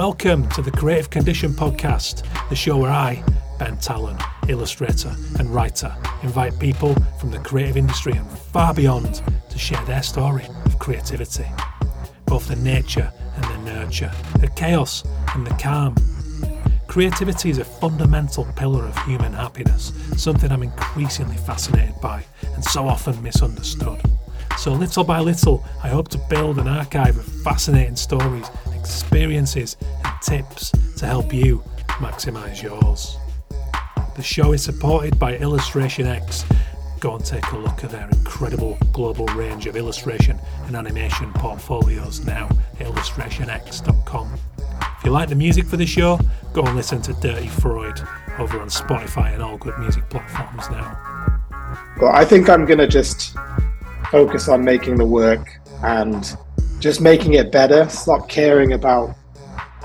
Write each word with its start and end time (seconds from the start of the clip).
Welcome 0.00 0.48
to 0.52 0.62
the 0.62 0.70
Creative 0.70 1.10
Condition 1.10 1.52
Podcast, 1.52 2.26
the 2.48 2.56
show 2.56 2.78
where 2.78 2.90
I, 2.90 3.22
Ben 3.58 3.76
Tallon, 3.76 4.16
illustrator 4.48 5.14
and 5.38 5.54
writer, 5.54 5.94
invite 6.22 6.58
people 6.58 6.94
from 7.20 7.30
the 7.30 7.38
creative 7.40 7.76
industry 7.76 8.14
and 8.14 8.26
far 8.26 8.72
beyond 8.72 9.22
to 9.50 9.58
share 9.58 9.84
their 9.84 10.02
story 10.02 10.46
of 10.64 10.78
creativity. 10.78 11.44
Both 12.24 12.48
the 12.48 12.56
nature 12.56 13.12
and 13.34 13.44
the 13.44 13.72
nurture, 13.74 14.10
the 14.38 14.48
chaos 14.48 15.04
and 15.34 15.46
the 15.46 15.54
calm. 15.56 15.94
Creativity 16.86 17.50
is 17.50 17.58
a 17.58 17.64
fundamental 17.66 18.46
pillar 18.56 18.86
of 18.86 18.96
human 19.04 19.34
happiness, 19.34 19.92
something 20.16 20.50
I'm 20.50 20.62
increasingly 20.62 21.36
fascinated 21.36 22.00
by 22.00 22.24
and 22.54 22.64
so 22.64 22.88
often 22.88 23.22
misunderstood. 23.22 24.00
So, 24.56 24.72
little 24.72 25.04
by 25.04 25.20
little, 25.20 25.62
I 25.82 25.88
hope 25.88 26.08
to 26.08 26.18
build 26.30 26.58
an 26.58 26.68
archive 26.68 27.18
of 27.18 27.24
fascinating 27.42 27.96
stories, 27.96 28.50
experiences, 28.80 29.76
and 30.04 30.14
tips 30.22 30.72
to 30.96 31.06
help 31.06 31.32
you 31.32 31.62
maximize 31.98 32.62
yours. 32.62 33.16
The 34.16 34.22
show 34.22 34.52
is 34.52 34.62
supported 34.62 35.18
by 35.18 35.36
Illustration 35.36 36.06
X. 36.06 36.44
Go 36.98 37.16
and 37.16 37.24
take 37.24 37.46
a 37.52 37.58
look 37.58 37.84
at 37.84 37.90
their 37.90 38.08
incredible 38.10 38.76
global 38.92 39.26
range 39.28 39.66
of 39.66 39.76
illustration 39.76 40.38
and 40.66 40.76
animation 40.76 41.32
portfolios 41.34 42.24
now 42.24 42.48
at 42.78 42.86
illustrationx.com. 42.86 44.38
If 44.98 45.04
you 45.04 45.10
like 45.10 45.28
the 45.28 45.34
music 45.34 45.66
for 45.66 45.76
the 45.76 45.86
show, 45.86 46.18
go 46.52 46.62
and 46.62 46.76
listen 46.76 47.00
to 47.02 47.12
Dirty 47.14 47.48
Freud 47.48 48.00
over 48.38 48.60
on 48.60 48.68
Spotify 48.68 49.32
and 49.32 49.42
all 49.42 49.56
good 49.56 49.78
music 49.78 50.08
platforms 50.10 50.68
now. 50.70 51.38
Well, 52.00 52.12
I 52.12 52.24
think 52.24 52.48
I'm 52.48 52.66
going 52.66 52.78
to 52.78 52.88
just 52.88 53.34
focus 54.10 54.48
on 54.48 54.64
making 54.64 54.96
the 54.96 55.06
work 55.06 55.58
and 55.82 56.36
just 56.80 57.00
making 57.00 57.34
it 57.34 57.52
better. 57.52 57.88
Stop 57.88 58.28
caring 58.28 58.72
about 58.72 59.14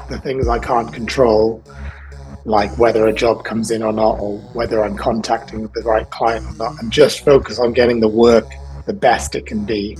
the 0.09 0.17
things 0.19 0.47
I 0.47 0.59
can't 0.59 0.91
control, 0.93 1.63
like 2.45 2.75
whether 2.77 3.05
a 3.05 3.13
job 3.13 3.43
comes 3.43 3.69
in 3.69 3.83
or 3.83 3.91
not, 3.91 4.19
or 4.19 4.39
whether 4.53 4.83
I'm 4.83 4.95
contacting 4.95 5.67
the 5.67 5.81
right 5.81 6.09
client 6.09 6.45
or 6.45 6.55
not, 6.55 6.81
and 6.81 6.91
just 6.91 7.25
focus 7.25 7.59
on 7.59 7.73
getting 7.73 7.99
the 7.99 8.07
work 8.07 8.47
the 8.85 8.93
best 8.93 9.35
it 9.35 9.45
can 9.45 9.65
be. 9.65 9.97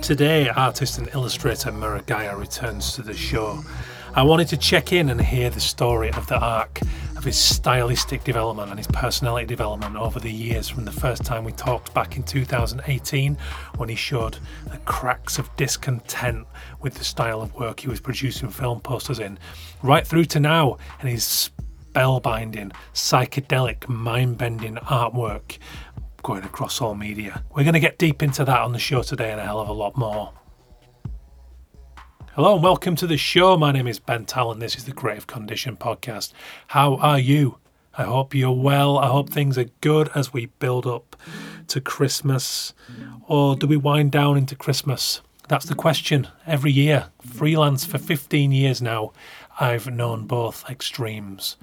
Today, 0.00 0.48
artist 0.48 0.98
and 0.98 1.08
illustrator 1.14 1.70
Murugiah 1.70 2.36
returns 2.36 2.94
to 2.94 3.02
the 3.02 3.14
show. 3.14 3.62
I 4.14 4.22
wanted 4.22 4.48
to 4.48 4.58
check 4.58 4.92
in 4.92 5.08
and 5.08 5.18
hear 5.18 5.48
the 5.48 5.58
story 5.58 6.12
of 6.12 6.26
the 6.26 6.38
arc 6.38 6.82
of 7.16 7.24
his 7.24 7.38
stylistic 7.38 8.24
development 8.24 8.68
and 8.68 8.78
his 8.78 8.86
personality 8.88 9.46
development 9.46 9.96
over 9.96 10.20
the 10.20 10.30
years 10.30 10.68
from 10.68 10.84
the 10.84 10.92
first 10.92 11.24
time 11.24 11.44
we 11.44 11.52
talked 11.52 11.94
back 11.94 12.16
in 12.16 12.22
2018 12.22 13.38
when 13.78 13.88
he 13.88 13.94
showed 13.94 14.36
the 14.70 14.76
cracks 14.84 15.38
of 15.38 15.48
discontent 15.56 16.46
with 16.82 16.92
the 16.92 17.04
style 17.04 17.40
of 17.40 17.54
work 17.54 17.80
he 17.80 17.88
was 17.88 18.00
producing 18.00 18.50
film 18.50 18.82
posters 18.82 19.18
in, 19.18 19.38
right 19.82 20.06
through 20.06 20.26
to 20.26 20.38
now 20.38 20.76
and 21.00 21.08
his 21.08 21.50
spellbinding, 21.94 22.70
psychedelic, 22.92 23.88
mind 23.88 24.36
bending 24.36 24.74
artwork 24.74 25.56
going 26.22 26.44
across 26.44 26.82
all 26.82 26.94
media. 26.94 27.42
We're 27.54 27.64
going 27.64 27.72
to 27.72 27.80
get 27.80 27.96
deep 27.98 28.22
into 28.22 28.44
that 28.44 28.60
on 28.60 28.72
the 28.72 28.78
show 28.78 29.02
today 29.02 29.30
and 29.30 29.40
a 29.40 29.44
hell 29.44 29.60
of 29.60 29.70
a 29.70 29.72
lot 29.72 29.96
more. 29.96 30.34
Hello 32.34 32.54
and 32.54 32.62
welcome 32.62 32.96
to 32.96 33.06
the 33.06 33.18
show. 33.18 33.58
My 33.58 33.72
name 33.72 33.86
is 33.86 33.98
Ben 33.98 34.24
Tallon. 34.24 34.58
This 34.58 34.74
is 34.74 34.84
the 34.84 34.92
Creative 34.92 35.26
Condition 35.26 35.76
Podcast. 35.76 36.32
How 36.68 36.96
are 36.96 37.18
you? 37.18 37.58
I 37.98 38.04
hope 38.04 38.34
you're 38.34 38.52
well. 38.52 38.96
I 38.96 39.08
hope 39.08 39.28
things 39.28 39.58
are 39.58 39.66
good 39.82 40.08
as 40.14 40.32
we 40.32 40.46
build 40.46 40.86
up 40.86 41.14
to 41.68 41.78
Christmas. 41.78 42.72
Or 43.28 43.54
do 43.54 43.66
we 43.66 43.76
wind 43.76 44.12
down 44.12 44.38
into 44.38 44.56
Christmas? 44.56 45.20
That's 45.48 45.66
the 45.66 45.74
question 45.74 46.26
every 46.46 46.72
year. 46.72 47.10
Freelance 47.20 47.84
for 47.84 47.98
15 47.98 48.50
years 48.50 48.80
now. 48.80 49.12
I've 49.60 49.88
known 49.88 50.26
both 50.26 50.64
extremes. 50.70 51.58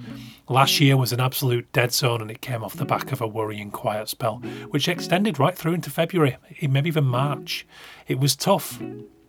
Last 0.47 0.79
year 0.79 0.97
was 0.97 1.11
an 1.11 1.19
absolute 1.19 1.71
dead 1.73 1.93
zone 1.93 2.21
and 2.21 2.29
it 2.29 2.41
came 2.41 2.63
off 2.63 2.75
the 2.75 2.85
back 2.85 3.11
of 3.11 3.21
a 3.21 3.27
worrying 3.27 3.71
quiet 3.71 4.07
spell, 4.07 4.35
which 4.69 4.87
extended 4.87 5.39
right 5.39 5.57
through 5.57 5.73
into 5.73 5.89
February, 5.89 6.37
maybe 6.61 6.89
even 6.89 7.05
March. 7.05 7.65
It 8.07 8.19
was 8.19 8.35
tough. 8.35 8.79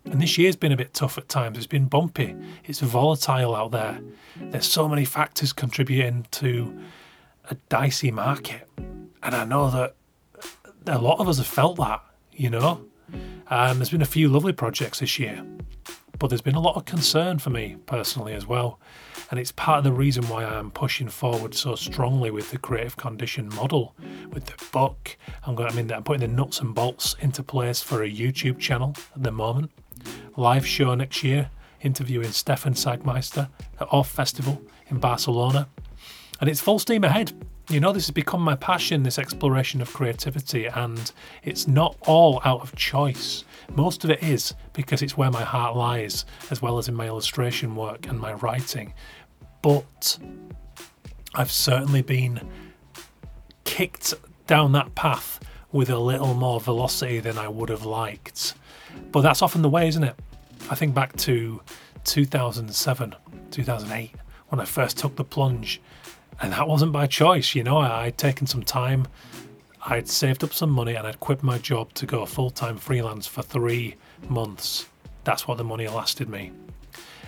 And 0.04 0.20
this 0.20 0.38
year's 0.38 0.56
been 0.56 0.72
a 0.72 0.76
bit 0.76 0.94
tough 0.94 1.18
at 1.18 1.28
times. 1.28 1.58
It's 1.58 1.66
been 1.66 1.86
bumpy. 1.86 2.34
It's 2.64 2.80
volatile 2.80 3.54
out 3.54 3.70
there. 3.70 4.00
There's 4.36 4.66
so 4.66 4.88
many 4.88 5.04
factors 5.04 5.52
contributing 5.52 6.26
to 6.32 6.78
a 7.50 7.54
dicey 7.68 8.10
market. 8.10 8.68
And 9.22 9.34
I 9.34 9.44
know 9.44 9.70
that 9.70 9.94
a 10.86 10.98
lot 10.98 11.20
of 11.20 11.28
us 11.28 11.38
have 11.38 11.46
felt 11.46 11.76
that, 11.76 12.02
you 12.32 12.50
know. 12.50 12.84
Um, 13.48 13.78
there's 13.78 13.90
been 13.90 14.02
a 14.02 14.06
few 14.06 14.28
lovely 14.28 14.52
projects 14.52 15.00
this 15.00 15.18
year, 15.18 15.44
but 16.18 16.28
there's 16.28 16.40
been 16.40 16.54
a 16.54 16.60
lot 16.60 16.76
of 16.76 16.84
concern 16.84 17.38
for 17.38 17.50
me 17.50 17.76
personally 17.86 18.32
as 18.32 18.46
well. 18.46 18.80
And 19.30 19.38
it's 19.38 19.52
part 19.52 19.78
of 19.78 19.84
the 19.84 19.92
reason 19.92 20.26
why 20.28 20.44
I 20.44 20.58
am 20.58 20.70
pushing 20.70 21.08
forward 21.08 21.54
so 21.54 21.74
strongly 21.74 22.30
with 22.30 22.50
the 22.50 22.58
creative 22.58 22.96
condition 22.96 23.48
model, 23.48 23.94
with 24.32 24.46
the 24.46 24.64
book. 24.72 25.16
I'm 25.44 25.54
going. 25.54 25.70
I 25.70 25.74
mean, 25.74 25.92
I'm 25.92 26.02
putting 26.02 26.20
the 26.20 26.34
nuts 26.34 26.60
and 26.60 26.74
bolts 26.74 27.14
into 27.20 27.42
place 27.42 27.82
for 27.82 28.02
a 28.02 28.10
YouTube 28.10 28.58
channel 28.58 28.94
at 29.14 29.22
the 29.22 29.30
moment 29.30 29.70
live 30.36 30.66
show 30.66 30.94
next 30.94 31.22
year, 31.22 31.50
interviewing 31.82 32.32
Stefan 32.32 32.74
Sagmeister 32.74 33.48
at 33.78 33.88
OFFF 33.92 34.10
Festival 34.10 34.62
in 34.88 34.98
Barcelona. 34.98 35.68
And 36.40 36.48
it's 36.48 36.60
full 36.60 36.78
steam 36.78 37.04
ahead. 37.04 37.32
You 37.68 37.78
know, 37.78 37.92
this 37.92 38.06
has 38.06 38.10
become 38.10 38.40
my 38.40 38.56
passion, 38.56 39.04
this 39.04 39.18
exploration 39.18 39.80
of 39.80 39.92
creativity, 39.92 40.66
and 40.66 41.12
it's 41.44 41.68
not 41.68 41.96
all 42.02 42.40
out 42.44 42.62
of 42.62 42.74
choice. 42.74 43.44
Most 43.76 44.02
of 44.02 44.10
it 44.10 44.22
is 44.22 44.54
because 44.72 45.02
it's 45.02 45.16
where 45.16 45.30
my 45.30 45.44
heart 45.44 45.76
lies, 45.76 46.24
as 46.50 46.60
well 46.60 46.78
as 46.78 46.88
in 46.88 46.94
my 46.94 47.06
illustration 47.06 47.76
work 47.76 48.08
and 48.08 48.18
my 48.18 48.32
writing. 48.32 48.92
But 49.62 50.18
I've 51.34 51.52
certainly 51.52 52.02
been 52.02 52.40
kicked 53.64 54.14
down 54.48 54.72
that 54.72 54.96
path 54.96 55.38
with 55.70 55.90
a 55.90 55.98
little 55.98 56.34
more 56.34 56.58
velocity 56.58 57.20
than 57.20 57.38
I 57.38 57.46
would 57.46 57.68
have 57.68 57.84
liked. 57.84 58.54
But 59.12 59.22
that's 59.22 59.42
often 59.42 59.62
the 59.62 59.68
way, 59.68 59.88
isn't 59.88 60.04
it? 60.04 60.14
I 60.70 60.74
think 60.74 60.94
back 60.94 61.16
to 61.18 61.60
2007, 62.04 63.14
2008, 63.50 64.10
when 64.48 64.60
I 64.60 64.64
first 64.64 64.98
took 64.98 65.16
the 65.16 65.24
plunge. 65.24 65.80
And 66.40 66.52
that 66.52 66.68
wasn't 66.68 66.92
by 66.92 67.06
choice, 67.06 67.54
you 67.54 67.62
know, 67.62 67.78
I'd 67.78 68.16
taken 68.16 68.46
some 68.46 68.62
time, 68.62 69.06
I'd 69.84 70.08
saved 70.08 70.42
up 70.44 70.52
some 70.52 70.70
money, 70.70 70.94
and 70.94 71.06
I'd 71.06 71.20
quit 71.20 71.42
my 71.42 71.58
job 71.58 71.92
to 71.94 72.06
go 72.06 72.24
full 72.24 72.50
time 72.50 72.78
freelance 72.78 73.26
for 73.26 73.42
three 73.42 73.96
months. 74.28 74.86
That's 75.24 75.46
what 75.46 75.58
the 75.58 75.64
money 75.64 75.88
lasted 75.88 76.28
me. 76.28 76.52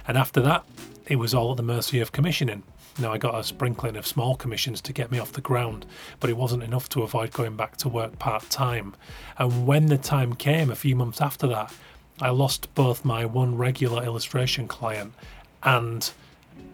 And 0.06 0.16
after 0.16 0.40
that, 0.42 0.64
it 1.06 1.16
was 1.16 1.34
all 1.34 1.50
at 1.50 1.56
the 1.56 1.62
mercy 1.62 2.00
of 2.00 2.12
commissioning. 2.12 2.62
Now, 2.98 3.12
I 3.12 3.18
got 3.18 3.34
a 3.34 3.42
sprinkling 3.42 3.96
of 3.96 4.06
small 4.06 4.36
commissions 4.36 4.80
to 4.82 4.92
get 4.92 5.10
me 5.10 5.18
off 5.18 5.32
the 5.32 5.40
ground, 5.40 5.86
but 6.20 6.28
it 6.28 6.36
wasn't 6.36 6.62
enough 6.62 6.88
to 6.90 7.02
avoid 7.02 7.32
going 7.32 7.56
back 7.56 7.76
to 7.78 7.88
work 7.88 8.18
part 8.18 8.50
time. 8.50 8.94
And 9.38 9.66
when 9.66 9.86
the 9.86 9.98
time 9.98 10.34
came, 10.34 10.70
a 10.70 10.76
few 10.76 10.94
months 10.94 11.20
after 11.20 11.46
that, 11.48 11.72
I 12.20 12.30
lost 12.30 12.74
both 12.74 13.04
my 13.04 13.24
one 13.24 13.56
regular 13.56 14.04
illustration 14.04 14.68
client 14.68 15.14
and 15.62 16.10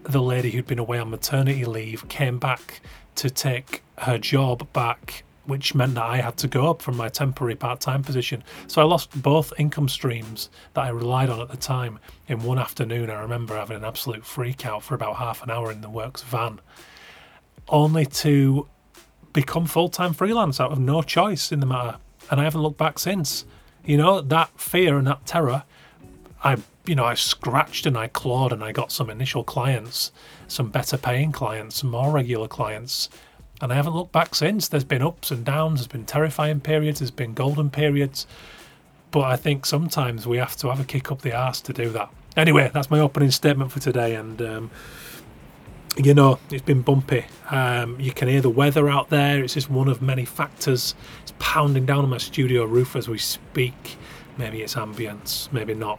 the 0.03 0.23
lady 0.23 0.51
who'd 0.51 0.67
been 0.67 0.79
away 0.79 0.99
on 0.99 1.11
maternity 1.11 1.65
leave 1.65 2.09
came 2.09 2.39
back 2.39 2.81
to 3.17 3.31
take 3.31 3.83
her 3.99 4.19
job 4.19 4.73
back 4.73 5.25
which 5.49 5.75
meant 5.75 5.95
that 5.95 6.05
I 6.05 6.19
had 6.19 6.37
to 6.39 6.47
go 6.47 6.69
up 6.69 6.83
from 6.83 6.99
my 6.99 7.09
temporary 7.09 7.57
part 7.57 7.81
time 7.81 8.05
position. 8.05 8.45
So 8.67 8.83
I 8.83 8.85
lost 8.85 9.23
both 9.23 9.51
income 9.59 9.89
streams 9.89 10.51
that 10.75 10.83
I 10.83 10.91
relied 10.91 11.31
on 11.31 11.41
at 11.41 11.49
the 11.49 11.57
time 11.57 11.99
in 12.27 12.43
one 12.43 12.59
afternoon. 12.59 13.09
I 13.09 13.23
remember 13.23 13.57
having 13.57 13.79
an 13.79 13.85
absolute 13.85 14.27
freak 14.27 14.67
out 14.67 14.83
for 14.83 14.95
about 14.95 15.17
half 15.17 15.43
an 15.43 15.51
hour 15.51 15.73
in 15.73 15.81
the 15.81 15.89
works 15.89 16.23
van, 16.23 16.61
only 17.67 18.05
to 18.05 18.69
become 19.33 19.65
full 19.65 19.89
time 19.89 20.13
freelance 20.13 20.61
out 20.61 20.71
of 20.71 20.79
no 20.79 21.01
choice 21.01 21.51
in 21.51 21.61
the 21.61 21.67
matter. 21.67 21.97
And 22.31 22.39
I 22.39 22.45
haven't 22.45 22.61
looked 22.61 22.79
back 22.79 22.99
since. 22.99 23.47
You 23.87 23.97
know, 23.97 24.21
that 24.21 24.61
fear 24.61 24.99
and 24.99 25.07
that 25.07 25.25
terror, 25.25 25.65
I 26.45 26.59
you 26.85 26.95
know, 26.95 27.05
I 27.05 27.15
scratched 27.15 27.87
and 27.87 27.97
I 27.97 28.09
clawed 28.09 28.53
and 28.53 28.63
I 28.63 28.73
got 28.73 28.93
some 28.93 29.09
initial 29.09 29.45
clients, 29.45 30.13
some 30.47 30.71
better 30.71 30.99
paying 30.99 31.33
clients, 31.33 31.77
some 31.77 31.91
more 31.91 32.11
regular 32.11 32.49
clients, 32.49 33.09
and 33.61 33.73
I 33.73 33.77
haven't 33.77 33.95
looked 33.95 34.13
back 34.13 34.35
since. 34.35 34.69
There's 34.69 34.85
been 34.85 35.03
ups 35.03 35.31
and 35.31 35.45
downs, 35.45 35.81
there's 35.81 35.89
been 35.89 36.05
terrifying 36.05 36.61
periods, 36.61 37.01
there's 37.01 37.11
been 37.11 37.35
golden 37.35 37.71
periods. 37.71 38.27
But 39.11 39.23
I 39.23 39.37
think 39.37 39.67
sometimes 39.67 40.27
we 40.27 40.37
have 40.37 40.57
to 40.57 40.69
have 40.69 40.81
a 40.81 40.85
kick 40.85 41.11
up 41.11 41.23
the 41.23 41.35
arse 41.35 41.61
to 41.63 41.73
do 41.73 41.89
that. 41.91 42.11
Anyway, 42.37 42.71
that's 42.73 42.91
my 42.91 43.01
opening 43.01 43.31
statement 43.31 43.73
for 43.73 43.81
today. 43.81 44.15
And, 44.15 44.41
um, 44.43 44.71
you 45.97 46.15
know, 46.15 46.39
it's 46.51 46.63
been 46.63 46.83
bumpy. 46.83 47.25
Um, 47.51 47.99
you 47.99 48.13
can 48.13 48.29
hear 48.29 48.41
the 48.41 48.51
weather 48.51 48.89
out 48.89 49.09
there. 49.09 49.43
It's 49.43 49.55
just 49.55 49.71
one 49.71 49.89
of 49.89 50.03
many 50.03 50.25
factors. 50.25 50.95
It's 51.23 51.33
pounding 51.39 51.87
down 51.87 52.05
on 52.05 52.11
my 52.11 52.19
studio 52.19 52.65
roof 52.65 52.95
as 52.95 53.09
we 53.09 53.19
speak. 53.19 53.97
Maybe 54.37 54.63
it's 54.63 54.75
ambience, 54.75 55.51
maybe 55.53 55.75
not, 55.75 55.99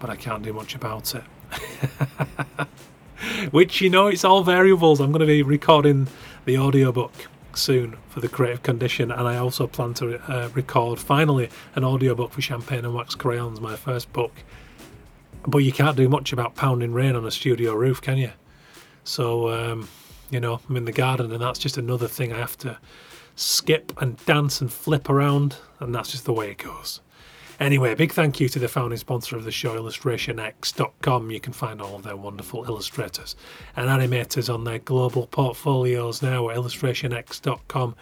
but 0.00 0.10
I 0.10 0.16
can't 0.16 0.42
do 0.42 0.52
much 0.52 0.74
about 0.74 1.14
it. 1.14 1.22
Which, 3.52 3.80
you 3.80 3.90
know, 3.90 4.08
it's 4.08 4.24
all 4.24 4.42
variables. 4.42 5.00
I'm 5.00 5.12
going 5.12 5.20
to 5.20 5.26
be 5.26 5.42
recording 5.42 6.08
the 6.46 6.56
audiobook 6.58 7.12
soon 7.54 7.96
for 8.08 8.20
the 8.20 8.28
creative 8.28 8.62
condition 8.62 9.10
and 9.10 9.28
i 9.28 9.36
also 9.36 9.66
plan 9.66 9.94
to 9.94 10.18
uh, 10.30 10.48
record 10.54 10.98
finally 10.98 11.48
an 11.74 11.84
audiobook 11.84 12.32
for 12.32 12.42
champagne 12.42 12.84
and 12.84 12.94
wax 12.94 13.14
crayons 13.14 13.60
my 13.60 13.76
first 13.76 14.12
book 14.12 14.32
but 15.46 15.58
you 15.58 15.72
can't 15.72 15.96
do 15.96 16.08
much 16.08 16.32
about 16.32 16.54
pounding 16.54 16.92
rain 16.92 17.14
on 17.14 17.24
a 17.24 17.30
studio 17.30 17.74
roof, 17.74 18.00
can 18.02 18.18
you? 18.18 18.32
So, 19.04 19.48
um, 19.50 19.88
you 20.30 20.40
know, 20.40 20.60
I'm 20.68 20.76
in 20.76 20.84
the 20.84 20.92
garden, 20.92 21.32
and 21.32 21.40
that's 21.40 21.58
just 21.58 21.78
another 21.78 22.08
thing 22.08 22.32
I 22.32 22.38
have 22.38 22.58
to 22.58 22.78
skip 23.36 23.92
and 24.00 24.16
dance 24.26 24.60
and 24.60 24.72
flip 24.72 25.08
around, 25.08 25.56
and 25.78 25.94
that's 25.94 26.10
just 26.10 26.24
the 26.24 26.32
way 26.32 26.50
it 26.50 26.58
goes. 26.58 27.00
Anyway, 27.58 27.94
big 27.94 28.12
thank 28.12 28.38
you 28.38 28.48
to 28.50 28.58
the 28.58 28.68
founding 28.68 28.98
sponsor 28.98 29.36
of 29.36 29.44
the 29.44 29.50
show, 29.50 29.76
illustrationx.com. 29.76 31.30
You 31.30 31.40
can 31.40 31.52
find 31.52 31.80
all 31.80 31.96
of 31.96 32.02
their 32.02 32.16
wonderful 32.16 32.64
illustrators 32.64 33.34
and 33.76 33.88
animators 33.88 34.52
on 34.52 34.64
their 34.64 34.78
global 34.78 35.26
portfolios 35.26 36.22
now 36.22 36.50
at 36.50 36.56
illustrationx.com. 36.56 37.96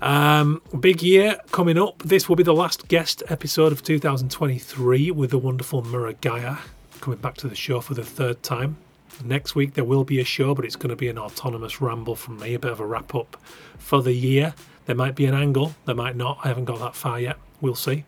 Um, 0.00 0.62
big 0.80 1.02
year 1.02 1.38
coming 1.50 1.78
up. 1.78 2.02
This 2.02 2.28
will 2.28 2.36
be 2.36 2.42
the 2.42 2.54
last 2.54 2.88
guest 2.88 3.22
episode 3.28 3.72
of 3.72 3.82
2023 3.82 5.10
with 5.10 5.30
the 5.30 5.38
wonderful 5.38 5.82
Murugiah 5.82 6.58
coming 7.00 7.18
back 7.18 7.36
to 7.38 7.48
the 7.48 7.54
show 7.54 7.80
for 7.80 7.94
the 7.94 8.04
third 8.04 8.42
time. 8.42 8.76
Next 9.24 9.54
week 9.54 9.74
there 9.74 9.84
will 9.84 10.04
be 10.04 10.20
a 10.20 10.24
show, 10.24 10.54
but 10.54 10.64
it's 10.64 10.76
going 10.76 10.90
to 10.90 10.96
be 10.96 11.08
an 11.08 11.18
autonomous 11.18 11.80
ramble 11.80 12.14
from 12.14 12.38
me, 12.38 12.54
a 12.54 12.58
bit 12.58 12.70
of 12.70 12.80
a 12.80 12.86
wrap 12.86 13.14
up 13.14 13.36
for 13.78 14.02
the 14.02 14.12
year. 14.12 14.54
There 14.86 14.96
might 14.96 15.16
be 15.16 15.26
an 15.26 15.34
angle, 15.34 15.74
there 15.84 15.94
might 15.94 16.16
not. 16.16 16.38
I 16.44 16.48
haven't 16.48 16.64
got 16.64 16.78
that 16.78 16.94
far 16.94 17.20
yet. 17.20 17.36
We'll 17.60 17.74
see. 17.74 18.04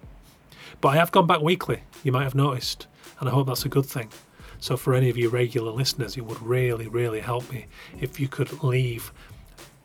But 0.81 0.91
I 0.91 0.97
have 0.97 1.13
gone 1.13 1.27
back 1.27 1.41
weekly, 1.41 1.83
you 2.03 2.13
might 2.13 2.25
have 2.25 2.35
noticed, 2.35 2.87
and 3.19 3.29
I 3.29 3.33
hope 3.33 3.47
that's 3.47 3.65
a 3.65 3.69
good 3.69 3.87
thing. 3.87 4.11
So, 4.61 4.77
for 4.77 4.95
any 4.95 5.09
of 5.09 5.17
you 5.17 5.31
regular 5.31 5.73
listeners, 5.73 6.17
it 6.17 6.25
would 6.25 6.41
really, 6.43 6.87
really 6.87 7.21
help 7.21 7.51
me 7.51 7.67
if 7.99 8.21
you 8.21 8.29
could 8.29 8.63
leave 8.63 9.13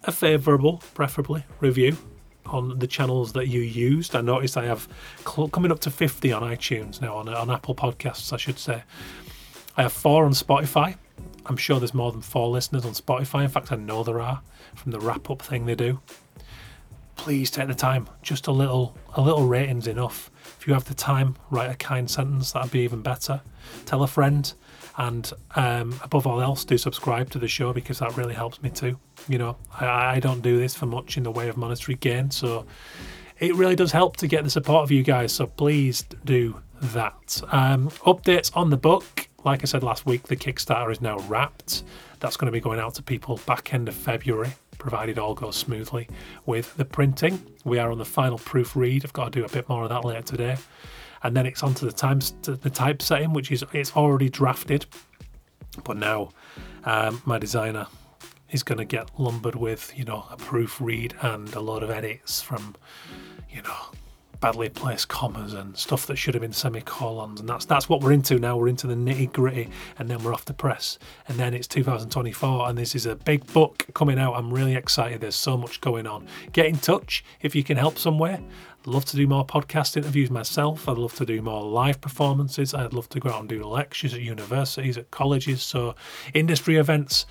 a 0.04 0.12
favourable, 0.12 0.84
preferably, 0.94 1.46
review 1.60 1.98
on 2.46 2.78
the 2.80 2.88
channels 2.88 3.34
that 3.34 3.48
you 3.48 3.62
used. 3.62 4.16
I 4.16 4.22
noticed 4.22 4.58
I 4.58 4.66
have 4.66 4.88
cl- 5.26 5.48
coming 5.50 5.72
up 5.72 5.80
to 5.82 5.92
50 5.92 6.32
on 6.32 6.44
iTunes 6.44 7.02
now, 7.02 7.16
on, 7.16 7.28
on 7.30 7.50
Apple 7.50 7.76
Podcasts, 7.76 8.32
I 8.32 8.38
should 8.38 8.60
say. 8.60 8.84
I 9.78 9.84
have 9.84 9.94
four 9.94 10.26
on 10.26 10.32
Spotify. 10.32 10.96
I'm 11.46 11.58
sure 11.58 11.80
there's 11.80 11.94
more 11.94 12.12
than 12.12 12.22
four 12.22 12.50
listeners 12.50 12.86
on 12.86 12.94
Spotify. 12.94 13.44
In 13.44 13.50
fact, 13.50 13.72
I 13.72 13.76
know 13.76 14.04
there 14.04 14.22
are 14.22 14.42
from 14.76 14.92
the 14.92 15.00
wrap 15.00 15.30
up 15.30 15.42
thing 15.42 15.66
they 15.66 15.76
do. 15.76 16.00
Please 17.16 17.50
take 17.50 17.68
the 17.68 17.76
time. 17.76 18.08
Just 18.22 18.48
a 18.48 18.52
little, 18.52 18.96
a 19.16 19.22
little 19.22 19.48
rating's 19.48 19.88
enough. 19.88 20.30
If 20.66 20.70
you 20.70 20.74
have 20.74 20.86
the 20.86 20.96
time, 20.96 21.36
write 21.52 21.70
a 21.70 21.76
kind 21.76 22.10
sentence. 22.10 22.54
That'd 22.54 22.72
be 22.72 22.80
even 22.80 23.04
better. 23.04 23.40
Tell 23.86 24.02
a 24.02 24.08
friend, 24.08 24.52
and 24.98 25.32
um, 25.56 25.94
above 26.02 26.26
all 26.26 26.42
else, 26.42 26.66
do 26.66 26.76
subscribe 26.76 27.30
to 27.30 27.38
the 27.38 27.48
show 27.48 27.72
because 27.72 28.00
that 28.00 28.18
really 28.18 28.34
helps 28.34 28.64
me 28.64 28.72
too. 28.72 28.98
You 29.28 29.38
know, 29.38 29.58
I, 29.80 30.16
I 30.16 30.20
don't 30.20 30.42
do 30.42 30.58
this 30.58 30.74
for 30.74 30.88
much 30.88 31.18
in 31.18 31.24
the 31.24 31.30
way 31.30 31.50
of 31.50 31.56
monetary 31.56 31.98
gain, 31.98 32.32
so 32.32 32.66
it 33.38 33.54
really 33.54 33.76
does 33.76 33.92
help 33.92 34.18
to 34.18 34.28
get 34.28 34.44
the 34.44 34.50
support 34.50 34.82
of 34.82 34.90
you 34.90 35.04
guys. 35.04 35.34
So 35.34 35.46
please 35.46 36.02
do 36.24 36.60
that. 36.82 37.44
Um, 37.52 37.92
updates 38.08 38.50
on 38.58 38.72
the 38.72 38.78
book. 38.78 39.28
Like 39.44 39.62
I 39.62 39.66
said 39.66 39.84
last 39.84 40.08
week, 40.08 40.24
the 40.24 40.36
Kickstarter 40.36 40.92
is 40.92 41.00
now 41.00 41.20
wrapped. 41.28 41.84
That's 42.22 42.38
going 42.38 42.48
to 42.48 42.52
be 42.52 42.60
going 42.60 42.80
out 42.80 42.96
to 42.96 43.04
people 43.04 43.40
back 43.46 43.72
end 43.72 43.88
of 43.88 43.94
February, 43.94 44.54
provided 44.86 45.18
all 45.18 45.34
goes 45.34 45.56
smoothly 45.56 46.08
with 46.46 46.76
the 46.78 46.86
printing. 46.86 47.44
We 47.64 47.80
are 47.80 47.92
on 47.92 47.98
the 47.98 48.06
final 48.06 48.38
proofread. 48.38 49.04
I've 49.04 49.14
got 49.14 49.34
to 49.34 49.40
do 49.40 49.44
a 49.44 49.50
bit 49.50 49.68
more 49.68 49.82
of 49.82 49.90
that 49.90 50.06
later 50.06 50.22
today, 50.22 50.58
and 51.24 51.36
then 51.36 51.48
it's 51.48 51.64
onto 51.64 51.88
the 51.88 51.92
times 51.92 52.36
the 52.44 52.70
typesetting, 52.70 53.34
which 53.34 53.52
is 53.52 53.66
it's 53.74 53.96
already 53.96 54.30
drafted, 54.30 54.86
but 55.84 55.98
now 55.98 56.30
um, 56.84 57.20
my 57.26 57.40
designer 57.40 57.88
is 58.52 58.62
going 58.62 58.78
to 58.78 58.86
get 58.86 59.10
lumbered 59.20 59.56
with 59.56 59.92
you 59.98 60.06
know 60.06 60.28
a 60.30 60.38
proofread 60.38 61.14
and 61.24 61.52
a 61.56 61.60
lot 61.62 61.82
of 61.82 61.90
edits 61.90 62.44
from 62.44 62.76
you 63.50 63.64
know 63.64 63.78
badly 64.40 64.70
placed 64.70 65.08
commas 65.08 65.54
and 65.54 65.78
stuff 65.78 66.06
that 66.08 66.18
should 66.18 66.34
have 66.34 66.42
been 66.42 66.54
semicolons, 66.54 67.40
and 67.40 67.50
that's 67.50 67.66
that's 67.66 67.90
what 67.90 68.02
we're 68.02 68.12
into 68.12 68.40
now. 68.40 68.58
We're 68.58 68.68
into 68.68 68.88
the 68.88 68.96
nitty 68.96 69.34
gritty, 69.34 69.70
and 69.98 70.10
then 70.10 70.24
we're 70.24 70.34
off 70.34 70.46
the 70.46 70.54
press, 70.54 70.98
and 71.28 71.38
then 71.38 71.54
it's 71.54 71.68
2024, 71.68 72.70
and 72.70 72.78
this 72.78 72.96
is 72.96 73.06
a 73.06 73.16
big 73.16 73.46
book 73.54 73.86
coming 73.94 74.20
out. 74.20 74.36
I'm 74.36 74.54
really 74.54 74.76
excited. 74.76 75.22
There's 75.22 75.36
so 75.36 75.58
much 75.58 75.82
going 75.82 76.08
on. 76.08 76.28
Get 76.52 76.68
in 76.68 76.78
touch 76.78 77.24
if 77.42 77.56
you 77.56 77.64
can 77.64 77.78
help 77.78 77.98
somewhere. 77.98 78.40
I'd 78.82 78.88
love 78.88 79.06
to 79.06 79.18
do 79.18 79.28
more 79.28 79.46
podcast 79.46 79.98
interviews 79.98 80.30
myself. 80.30 80.88
I'd 80.88 80.98
love 80.98 81.16
to 81.16 81.26
do 81.26 81.42
more 81.42 81.64
live 81.64 82.02
performances. 82.02 82.74
I'd 82.74 82.94
love 82.94 83.10
to 83.10 83.20
go 83.20 83.30
out 83.30 83.40
and 83.40 83.50
do 83.50 83.64
lectures 83.64 84.14
at 84.14 84.22
universities, 84.22 84.98
at 84.98 85.10
colleges. 85.10 85.64
So, 85.64 85.96
industry 86.34 86.78
events, 86.78 87.26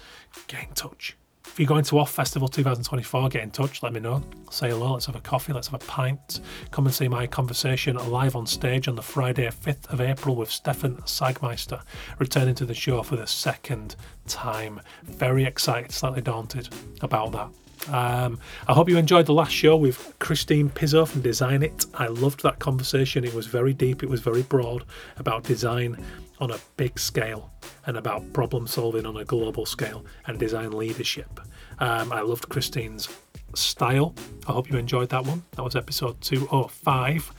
get 0.48 0.64
in 0.64 0.74
touch. 0.74 1.16
If 1.54 1.60
you're 1.60 1.68
going 1.68 1.84
to 1.84 2.00
OFFF 2.00 2.10
Festival 2.10 2.48
2024, 2.48 3.28
get 3.28 3.44
in 3.44 3.52
touch, 3.52 3.80
let 3.84 3.92
me 3.92 4.00
know. 4.00 4.24
Say 4.50 4.70
hello, 4.70 4.94
let's 4.94 5.06
have 5.06 5.14
a 5.14 5.20
coffee, 5.20 5.52
let's 5.52 5.68
have 5.68 5.80
a 5.80 5.86
pint. 5.86 6.40
Come 6.72 6.86
and 6.86 6.92
see 6.92 7.06
my 7.06 7.28
conversation 7.28 7.94
live 8.10 8.34
on 8.34 8.44
stage 8.44 8.88
on 8.88 8.96
the 8.96 9.02
Friday, 9.02 9.46
5th 9.46 9.86
of 9.86 10.00
April 10.00 10.34
with 10.34 10.50
Stefan 10.50 10.96
Sagmeister, 11.02 11.80
returning 12.18 12.56
to 12.56 12.64
the 12.64 12.74
show 12.74 13.04
for 13.04 13.14
the 13.14 13.28
second 13.28 13.94
time. 14.26 14.80
Very 15.04 15.44
excited, 15.44 15.92
slightly 15.92 16.22
daunted 16.22 16.70
about 17.02 17.30
that. 17.30 17.50
Um, 17.90 18.38
I 18.66 18.72
hope 18.72 18.88
you 18.88 18.96
enjoyed 18.96 19.26
the 19.26 19.34
last 19.34 19.52
show 19.52 19.76
with 19.76 20.14
Christine 20.18 20.70
Pizzo 20.70 21.06
from 21.06 21.22
Designit. 21.22 21.86
I 21.94 22.06
loved 22.06 22.42
that 22.42 22.58
conversation. 22.58 23.24
It 23.24 23.34
was 23.34 23.46
very 23.46 23.72
deep, 23.72 24.02
it 24.02 24.08
was 24.08 24.20
very 24.20 24.42
broad 24.42 24.84
about 25.18 25.44
design 25.44 26.02
on 26.40 26.50
a 26.50 26.58
big 26.76 26.98
scale 26.98 27.50
and 27.86 27.96
about 27.96 28.32
problem 28.32 28.66
solving 28.66 29.06
on 29.06 29.16
a 29.16 29.24
global 29.24 29.66
scale 29.66 30.04
and 30.26 30.38
design 30.38 30.72
leadership. 30.72 31.40
Um, 31.78 32.12
I 32.12 32.20
loved 32.20 32.48
Christine's 32.48 33.08
style. 33.54 34.14
I 34.46 34.52
hope 34.52 34.70
you 34.70 34.78
enjoyed 34.78 35.10
that 35.10 35.24
one. 35.24 35.44
That 35.52 35.62
was 35.62 35.76
episode 35.76 36.20
205. 36.20 37.32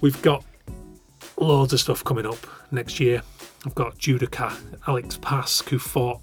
We've 0.00 0.20
got 0.22 0.44
loads 1.36 1.72
of 1.72 1.80
stuff 1.80 2.04
coming 2.04 2.26
up 2.26 2.46
next 2.70 3.00
year. 3.00 3.22
I've 3.66 3.74
got 3.74 3.98
judoka 3.98 4.54
Alex 4.86 5.16
Pask, 5.16 5.68
who 5.68 5.78
fought 5.78 6.20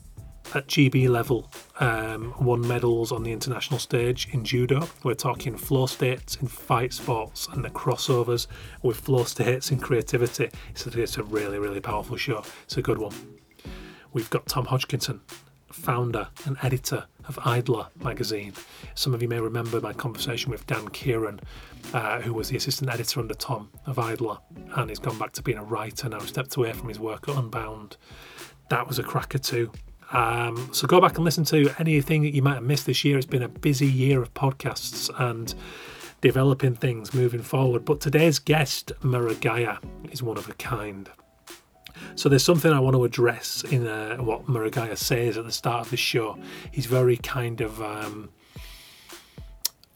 at 0.54 0.68
GB 0.68 1.08
level, 1.10 1.50
um, 1.80 2.34
won 2.40 2.68
medals 2.68 3.12
on 3.12 3.24
the 3.24 3.32
international 3.32 3.80
stage 3.80 4.28
in 4.32 4.44
judo. 4.44 4.88
We're 5.04 5.14
talking 5.14 5.56
flow 5.56 5.86
states 5.86 6.38
in 6.38 6.48
fight 6.48 6.94
sports 6.94 7.48
and 7.52 7.64
the 7.64 7.70
crossovers 7.70 8.48
with 8.82 8.98
flow 8.98 9.24
states 9.24 9.72
in 9.72 9.80
creativity. 9.80 10.46
A, 10.46 11.00
it's 11.00 11.18
a 11.18 11.24
really, 11.24 11.60
really 11.60 11.80
powerful 11.80 12.18
show. 12.18 12.44
It's 12.64 12.78
a 12.78 12.82
good 12.82 12.98
one. 12.98 13.14
We've 14.14 14.30
got 14.30 14.46
Tom 14.48 14.66
Hodgkinson, 14.66 15.22
founder 15.72 16.28
and 16.46 16.58
editor 16.62 17.06
of 17.28 17.40
Idler 17.46 17.88
magazine. 18.04 18.54
Some 18.96 19.14
of 19.14 19.22
you 19.22 19.28
may 19.28 19.40
remember 19.40 19.80
my 19.80 19.94
conversation 19.94 20.52
with 20.52 20.68
Dan 20.68 20.90
Kieran, 20.90 21.40
uh, 21.94 22.22
who 22.22 22.34
was 22.34 22.50
the 22.50 22.58
assistant 22.58 22.92
editor 22.92 23.20
under 23.20 23.34
Tom 23.34 23.70
of 23.86 23.98
Idler, 24.00 24.38
and 24.76 24.90
he's 24.90 25.00
gone 25.00 25.18
back 25.18 25.32
to 25.34 25.42
being 25.42 25.58
a 25.58 25.64
writer 25.64 26.10
now, 26.10 26.20
stepped 26.20 26.56
away 26.56 26.74
from 26.74 26.90
his 26.90 27.00
work 27.00 27.30
at 27.30 27.38
Unbound. 27.38 27.98
That 28.70 28.88
was 28.88 29.00
a 29.00 29.04
cracker 29.04 29.38
too. 29.38 29.72
Um, 30.12 30.70
so 30.74 30.88
go 30.88 31.00
back 31.00 31.16
and 31.16 31.26
listen 31.26 31.44
to 31.46 31.74
anything 31.80 32.24
that 32.24 32.34
you 32.34 32.42
might 32.42 32.56
have 32.56 32.64
missed 32.64 32.86
this 32.86 33.06
year. 33.06 33.18
It's 33.18 33.26
been 33.26 33.44
a 33.44 33.50
busy 33.50 33.88
year 33.88 34.22
of 34.22 34.34
podcasts 34.34 35.10
and 35.20 35.54
developing 36.20 36.76
things 36.76 37.14
moving 37.14 37.42
forward. 37.42 37.86
But 37.86 38.00
today's 38.02 38.40
guest, 38.40 38.92
Murugiah, 39.02 39.80
is 40.12 40.22
one 40.22 40.38
of 40.38 40.50
a 40.50 40.54
kind. 40.54 41.10
So 42.16 42.30
there's 42.30 42.44
something 42.44 42.72
I 42.72 42.80
want 42.80 42.96
to 42.96 43.04
address 43.04 43.64
in 43.64 43.88
uh, 43.88 44.18
what 44.18 44.46
Murugiah 44.48 44.98
says 44.98 45.38
at 45.38 45.46
the 45.46 45.52
start 45.52 45.86
of 45.86 45.92
the 45.92 45.98
show. 45.98 46.38
He's 46.72 46.86
very 46.86 47.18
kind 47.18 47.62
of 47.62 47.82
um, 47.82 48.30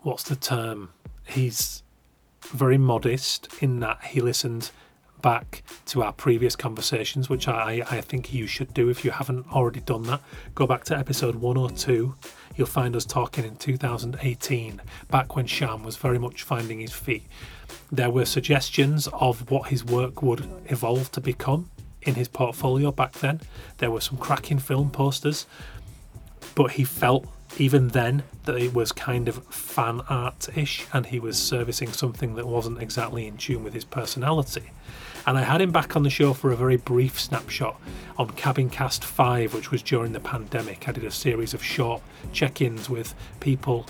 what's 0.02 0.24
the 0.24 0.36
term? 0.36 0.92
He's 1.26 1.84
very 2.42 2.78
modest 2.78 3.50
in 3.62 3.80
that 3.80 4.04
he 4.04 4.22
listened 4.22 4.72
back 5.26 5.64
to 5.88 6.04
our 6.04 6.14
previous 6.14 6.56
conversations, 6.56 7.28
which 7.30 7.48
I, 7.48 7.84
I 7.90 8.00
think 8.02 8.32
you 8.32 8.46
should 8.46 8.76
do 8.76 8.90
if 8.90 9.04
you 9.04 9.10
haven't 9.10 9.52
already 9.52 9.80
done 9.80 10.04
that. 10.04 10.22
Go 10.54 10.68
back 10.68 10.84
to 10.84 10.96
episode 10.96 11.34
102. 11.38 12.14
You'll 12.56 12.68
find 12.68 12.96
us 12.96 13.06
talking 13.06 13.44
in 13.44 13.56
2018, 13.56 14.84
back 15.10 15.36
when 15.36 15.48
Sham 15.48 15.84
was 15.84 15.98
very 15.98 16.20
much 16.20 16.44
finding 16.44 16.80
his 16.80 16.92
feet. 16.92 17.24
There 17.92 18.12
were 18.12 18.26
suggestions 18.26 19.08
of 19.14 19.50
what 19.50 19.70
his 19.70 19.84
work 19.84 20.22
would 20.22 20.48
evolve 20.68 21.12
to 21.14 21.22
become 21.22 21.72
in 22.04 22.14
his 22.14 22.28
portfolio 22.28 22.92
back 22.92 23.14
then. 23.14 23.42
There 23.80 23.90
were 23.90 24.02
some 24.02 24.20
cracking 24.20 24.60
film 24.60 24.92
posters, 24.92 25.48
but 26.54 26.74
he 26.74 26.84
felt 26.84 27.26
even 27.58 27.88
then 27.88 28.22
that 28.44 28.58
it 28.58 28.76
was 28.76 28.92
kind 28.92 29.28
of 29.28 29.44
fan 29.48 30.02
art 30.08 30.56
ish 30.56 30.86
and 30.94 31.08
he 31.08 31.20
was 31.20 31.36
servicing 31.36 31.92
something 31.92 32.36
that 32.36 32.46
wasn't 32.46 32.80
exactly 32.80 33.26
in 33.26 33.38
tune 33.38 33.64
with 33.64 33.74
his 33.74 33.86
personality. 33.86 34.70
And 35.26 35.38
I 35.38 35.42
had 35.42 35.62
him 35.62 35.72
back 35.72 35.96
on 35.96 36.04
the 36.04 36.10
show 36.10 36.34
for 36.34 36.52
a 36.52 36.56
very 36.56 36.78
brief 36.78 37.20
snapshot 37.20 37.80
on 38.18 38.30
Cabin 38.32 38.70
Cast 38.70 39.04
5, 39.04 39.54
which 39.54 39.72
was 39.72 39.82
during 39.82 40.14
the 40.14 40.20
pandemic. 40.20 40.88
I 40.88 40.92
did 40.92 41.04
a 41.04 41.12
series 41.12 41.54
of 41.54 41.64
short 41.64 42.02
check 42.32 42.62
ins 42.62 42.90
with 42.90 43.16
people, 43.40 43.88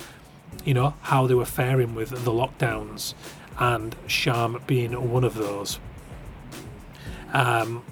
you 0.64 0.74
know, 0.74 0.94
how 1.02 1.28
they 1.28 1.34
were 1.34 1.46
faring 1.46 1.94
with 1.94 2.10
the 2.10 2.32
lockdowns, 2.32 3.14
and 3.60 3.96
Sham 4.08 4.62
being 4.66 4.94
one 5.12 5.24
of 5.26 5.36
those. 5.36 5.80
Um, 7.34 7.84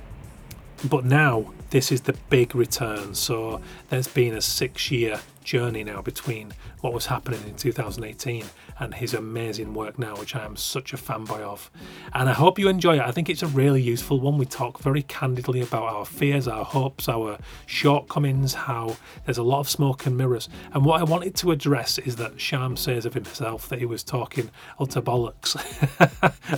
but 0.89 1.03
now 1.03 1.51
this 1.71 1.91
is 1.91 2.01
the 2.01 2.13
big 2.29 2.55
return. 2.55 3.13
So 3.13 3.61
there's 3.89 4.07
been 4.07 4.33
a 4.33 4.41
six 4.41 4.89
year 4.89 5.19
journey 5.43 5.83
now 5.83 6.01
between 6.01 6.53
what 6.81 6.93
was 6.93 7.05
happening 7.05 7.41
in 7.47 7.55
2018 7.55 8.45
and 8.79 8.93
his 8.95 9.13
amazing 9.13 9.73
work 9.73 9.99
now, 9.99 10.15
which 10.15 10.35
I 10.35 10.43
am 10.43 10.55
such 10.55 10.93
a 10.93 10.97
fanboy 10.97 11.41
of. 11.41 11.69
And 12.13 12.29
I 12.29 12.33
hope 12.33 12.59
you 12.59 12.67
enjoy 12.67 12.95
it. 12.95 13.01
I 13.01 13.11
think 13.11 13.29
it's 13.29 13.43
a 13.43 13.47
really 13.47 13.81
useful 13.81 14.19
one. 14.19 14.37
We 14.37 14.45
talk 14.45 14.79
very 14.79 15.03
candidly 15.03 15.61
about 15.61 15.83
our 15.83 16.05
fears, 16.05 16.47
our 16.47 16.65
hopes, 16.65 17.07
our 17.07 17.37
shortcomings, 17.65 18.53
how 18.53 18.97
there's 19.25 19.37
a 19.37 19.43
lot 19.43 19.59
of 19.59 19.69
smoke 19.69 20.05
and 20.05 20.17
mirrors. 20.17 20.49
And 20.73 20.85
what 20.85 20.99
I 20.99 21.03
wanted 21.03 21.35
to 21.35 21.51
address 21.51 21.97
is 21.99 22.15
that 22.17 22.39
Sham 22.39 22.75
says 22.75 23.05
of 23.05 23.13
himself 23.13 23.69
that 23.69 23.79
he 23.79 23.85
was 23.85 24.03
talking 24.03 24.49
utter 24.79 25.01
bollocks 25.01 25.55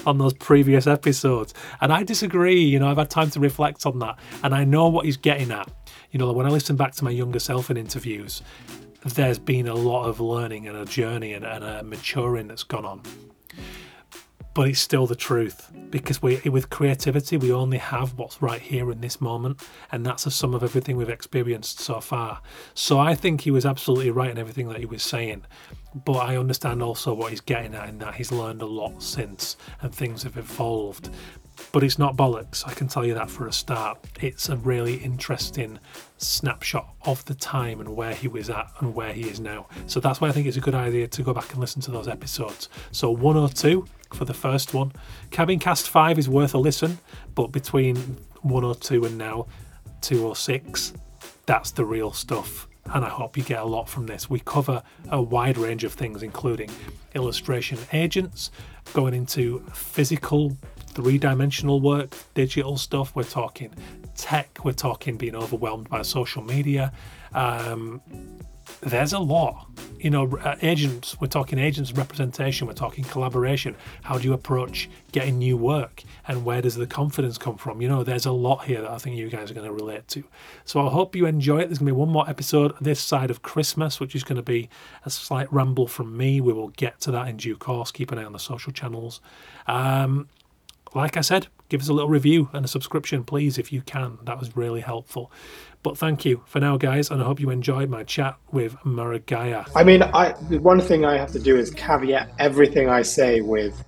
on 0.07 0.17
those 0.17 0.33
previous 0.33 0.87
episodes. 0.87 1.53
And 1.81 1.91
I 1.91 2.03
disagree. 2.03 2.61
You 2.61 2.79
know, 2.79 2.87
I've 2.87 2.97
had 2.97 3.09
time 3.09 3.29
to 3.31 3.39
reflect 3.39 3.85
on 3.85 3.99
that. 3.99 4.17
And 4.43 4.55
I 4.55 4.63
know 4.63 4.87
what 4.87 5.05
he's 5.05 5.17
getting 5.17 5.51
at. 5.51 5.69
You 6.15 6.19
know, 6.19 6.31
when 6.31 6.45
I 6.45 6.49
listen 6.49 6.77
back 6.77 6.93
to 6.93 7.03
my 7.03 7.09
younger 7.09 7.39
self 7.39 7.69
in 7.69 7.75
interviews, 7.75 8.41
there's 9.03 9.37
been 9.37 9.67
a 9.67 9.75
lot 9.75 10.05
of 10.05 10.21
learning 10.21 10.65
and 10.65 10.77
a 10.77 10.85
journey 10.85 11.33
and, 11.33 11.43
and 11.43 11.61
a 11.61 11.83
maturing 11.83 12.47
that's 12.47 12.63
gone 12.63 12.85
on. 12.85 13.01
But 14.53 14.69
it's 14.69 14.79
still 14.79 15.07
the 15.07 15.15
truth 15.17 15.69
because 15.89 16.21
we, 16.21 16.37
with 16.45 16.69
creativity, 16.69 17.35
we 17.35 17.51
only 17.51 17.79
have 17.79 18.17
what's 18.17 18.41
right 18.41 18.61
here 18.61 18.93
in 18.93 19.01
this 19.01 19.19
moment, 19.19 19.61
and 19.91 20.05
that's 20.05 20.25
a 20.25 20.31
sum 20.31 20.53
of 20.53 20.63
everything 20.63 20.95
we've 20.95 21.09
experienced 21.09 21.81
so 21.81 21.99
far. 21.99 22.39
So 22.75 22.97
I 22.97 23.13
think 23.13 23.41
he 23.41 23.51
was 23.51 23.65
absolutely 23.65 24.11
right 24.11 24.31
in 24.31 24.37
everything 24.37 24.69
that 24.69 24.79
he 24.79 24.85
was 24.85 25.03
saying, 25.03 25.43
but 26.05 26.19
I 26.19 26.37
understand 26.37 26.81
also 26.81 27.13
what 27.13 27.31
he's 27.31 27.41
getting 27.41 27.75
at 27.75 27.89
in 27.89 27.97
that 27.97 28.15
he's 28.15 28.31
learned 28.31 28.61
a 28.61 28.65
lot 28.65 29.03
since 29.03 29.57
and 29.81 29.93
things 29.93 30.23
have 30.23 30.37
evolved 30.37 31.09
but 31.71 31.83
it's 31.83 31.99
not 31.99 32.15
bollocks. 32.15 32.65
I 32.67 32.73
can 32.73 32.87
tell 32.87 33.05
you 33.05 33.13
that 33.13 33.29
for 33.29 33.47
a 33.47 33.53
start. 33.53 33.99
It's 34.21 34.49
a 34.49 34.57
really 34.57 34.95
interesting 34.95 35.79
snapshot 36.17 36.93
of 37.05 37.23
the 37.25 37.35
time 37.35 37.79
and 37.79 37.95
where 37.95 38.13
he 38.13 38.27
was 38.27 38.49
at 38.49 38.71
and 38.79 38.95
where 38.95 39.13
he 39.13 39.29
is 39.29 39.39
now. 39.39 39.67
So 39.87 39.99
that's 39.99 40.21
why 40.21 40.29
I 40.29 40.31
think 40.31 40.47
it's 40.47 40.57
a 40.57 40.61
good 40.61 40.75
idea 40.75 41.07
to 41.07 41.23
go 41.23 41.33
back 41.33 41.51
and 41.51 41.59
listen 41.59 41.81
to 41.83 41.91
those 41.91 42.07
episodes. 42.07 42.69
So 42.91 43.11
102 43.11 43.85
for 44.13 44.25
the 44.25 44.33
first 44.33 44.73
one. 44.73 44.91
Cabin 45.31 45.59
Cast 45.59 45.89
5 45.89 46.17
is 46.17 46.29
worth 46.29 46.53
a 46.53 46.57
listen, 46.57 46.97
but 47.33 47.47
between 47.47 47.95
102 48.41 49.05
and 49.05 49.17
now 49.17 49.47
206, 50.01 50.93
that's 51.45 51.71
the 51.71 51.85
real 51.85 52.13
stuff 52.13 52.67
and 52.93 53.03
I 53.03 53.09
hope 53.09 53.35
you 53.35 53.43
get 53.43 53.59
a 53.59 53.65
lot 53.65 53.89
from 53.89 54.05
this. 54.05 54.29
We 54.29 54.39
cover 54.39 54.83
a 55.09 55.21
wide 55.21 55.57
range 55.57 55.83
of 55.83 55.93
things, 55.93 56.21
including 56.23 56.69
illustration 57.15 57.79
agents, 57.93 58.51
going 58.93 59.13
into 59.13 59.59
physical 59.73 60.55
three 60.95 61.17
dimensional 61.17 61.79
work, 61.81 62.15
digital 62.33 62.77
stuff. 62.77 63.15
We're 63.15 63.23
talking 63.23 63.71
tech. 64.15 64.59
We're 64.63 64.71
talking 64.71 65.17
being 65.17 65.35
overwhelmed 65.35 65.89
by 65.89 66.01
social 66.01 66.41
media. 66.41 66.91
Um, 67.33 68.01
there's 68.81 69.13
a 69.13 69.19
lot. 69.19 69.67
You 69.99 70.09
know, 70.09 70.37
uh, 70.37 70.55
agents, 70.61 71.19
we're 71.19 71.27
talking 71.27 71.59
agents 71.59 71.91
representation, 71.91 72.67
we're 72.67 72.73
talking 72.73 73.03
collaboration. 73.03 73.75
How 74.03 74.17
do 74.17 74.23
you 74.27 74.33
approach 74.33 74.89
getting 75.11 75.37
new 75.37 75.57
work? 75.57 76.03
And 76.27 76.45
where 76.45 76.61
does 76.61 76.75
the 76.75 76.87
confidence 76.87 77.37
come 77.37 77.57
from? 77.57 77.81
You 77.81 77.89
know, 77.89 78.03
there's 78.03 78.25
a 78.25 78.31
lot 78.31 78.65
here 78.65 78.81
that 78.81 78.91
I 78.91 78.97
think 78.97 79.17
you 79.17 79.29
guys 79.29 79.51
are 79.51 79.53
going 79.53 79.67
to 79.67 79.73
relate 79.73 80.07
to. 80.09 80.23
So 80.63 80.85
I 80.85 80.89
hope 80.89 81.15
you 81.15 81.25
enjoy 81.25 81.59
it. 81.59 81.67
There's 81.67 81.79
going 81.79 81.87
to 81.87 81.93
be 81.93 81.99
one 81.99 82.09
more 82.09 82.29
episode 82.29 82.73
this 82.79 82.99
side 82.99 83.31
of 83.31 83.41
Christmas, 83.41 83.99
which 83.99 84.15
is 84.15 84.23
going 84.23 84.37
to 84.37 84.43
be 84.43 84.69
a 85.05 85.09
slight 85.09 85.51
ramble 85.51 85.87
from 85.87 86.15
me. 86.15 86.39
We 86.41 86.53
will 86.53 86.69
get 86.69 86.99
to 87.01 87.11
that 87.11 87.27
in 87.27 87.37
due 87.37 87.57
course. 87.57 87.91
Keep 87.91 88.11
an 88.11 88.19
eye 88.19 88.23
on 88.25 88.33
the 88.33 88.39
social 88.39 88.71
channels. 88.71 89.21
Um, 89.67 90.27
like 90.95 91.17
I 91.17 91.21
said, 91.21 91.47
give 91.69 91.81
us 91.81 91.89
a 91.89 91.93
little 91.93 92.09
review 92.09 92.49
and 92.53 92.63
a 92.63 92.67
subscription, 92.67 93.23
please, 93.23 93.57
if 93.57 93.71
you 93.71 93.81
can. 93.81 94.17
That 94.23 94.39
was 94.39 94.55
really 94.55 94.81
helpful. 94.81 95.31
But 95.83 95.97
thank 95.97 96.25
you 96.25 96.41
for 96.47 96.59
now, 96.59 96.77
guys, 96.77 97.11
and 97.11 97.21
I 97.21 97.25
hope 97.25 97.39
you 97.39 97.49
enjoyed 97.49 97.89
my 97.89 98.03
chat 98.03 98.37
with 98.51 98.75
Murugiah. 98.77 99.69
I 99.75 99.83
mean, 99.83 100.01
I 100.01 100.31
one 100.57 100.81
thing 100.81 101.05
I 101.05 101.17
have 101.17 101.31
to 101.33 101.39
do 101.39 101.57
is 101.57 101.69
caveat 101.71 102.31
everything 102.39 102.89
I 102.89 103.01
say 103.01 103.41
with 103.41 103.83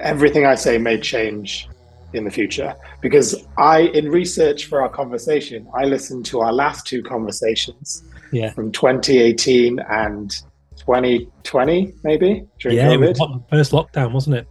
everything 0.00 0.46
I 0.46 0.54
say 0.54 0.78
may 0.78 0.98
change 0.98 1.68
in 2.14 2.24
the 2.24 2.30
future 2.30 2.74
because 3.00 3.44
I, 3.58 3.80
in 3.80 4.08
research 4.08 4.66
for 4.66 4.80
our 4.80 4.88
conversation, 4.88 5.68
I 5.74 5.84
listened 5.84 6.24
to 6.26 6.40
our 6.40 6.52
last 6.52 6.86
two 6.86 7.02
conversations 7.02 8.04
yeah. 8.32 8.52
from 8.52 8.70
2018 8.72 9.80
and 9.80 10.30
2020, 10.78 11.94
maybe 12.04 12.46
during 12.60 12.78
yeah, 12.78 12.88
COVID. 12.88 13.50
first 13.50 13.72
lockdown, 13.72 14.12
wasn't 14.12 14.36
it? 14.36 14.46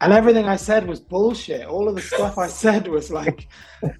And 0.00 0.12
everything 0.12 0.46
I 0.46 0.56
said 0.56 0.86
was 0.86 1.00
bullshit. 1.00 1.66
All 1.66 1.88
of 1.88 1.94
the 1.94 2.02
stuff 2.02 2.36
I 2.38 2.46
said 2.48 2.86
was 2.86 3.10
like, 3.10 3.48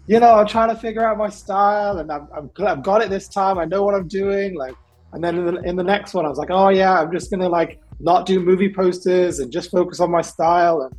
you 0.06 0.20
know, 0.20 0.34
I'm 0.34 0.46
trying 0.46 0.68
to 0.68 0.76
figure 0.76 1.06
out 1.06 1.16
my 1.16 1.30
style, 1.30 1.98
and 1.98 2.12
I've 2.12 2.82
got 2.82 3.02
it 3.02 3.08
this 3.08 3.28
time. 3.28 3.58
I 3.58 3.64
know 3.64 3.82
what 3.82 3.94
I'm 3.94 4.08
doing. 4.08 4.54
Like, 4.54 4.74
and 5.12 5.24
then 5.24 5.38
in 5.38 5.54
the, 5.54 5.62
in 5.62 5.76
the 5.76 5.84
next 5.84 6.12
one, 6.12 6.26
I 6.26 6.28
was 6.28 6.38
like, 6.38 6.50
oh 6.50 6.68
yeah, 6.68 7.00
I'm 7.00 7.10
just 7.12 7.30
gonna 7.30 7.48
like 7.48 7.80
not 7.98 8.26
do 8.26 8.40
movie 8.40 8.72
posters 8.72 9.38
and 9.38 9.50
just 9.50 9.70
focus 9.70 10.00
on 10.00 10.10
my 10.10 10.20
style. 10.20 10.82
And 10.82 10.94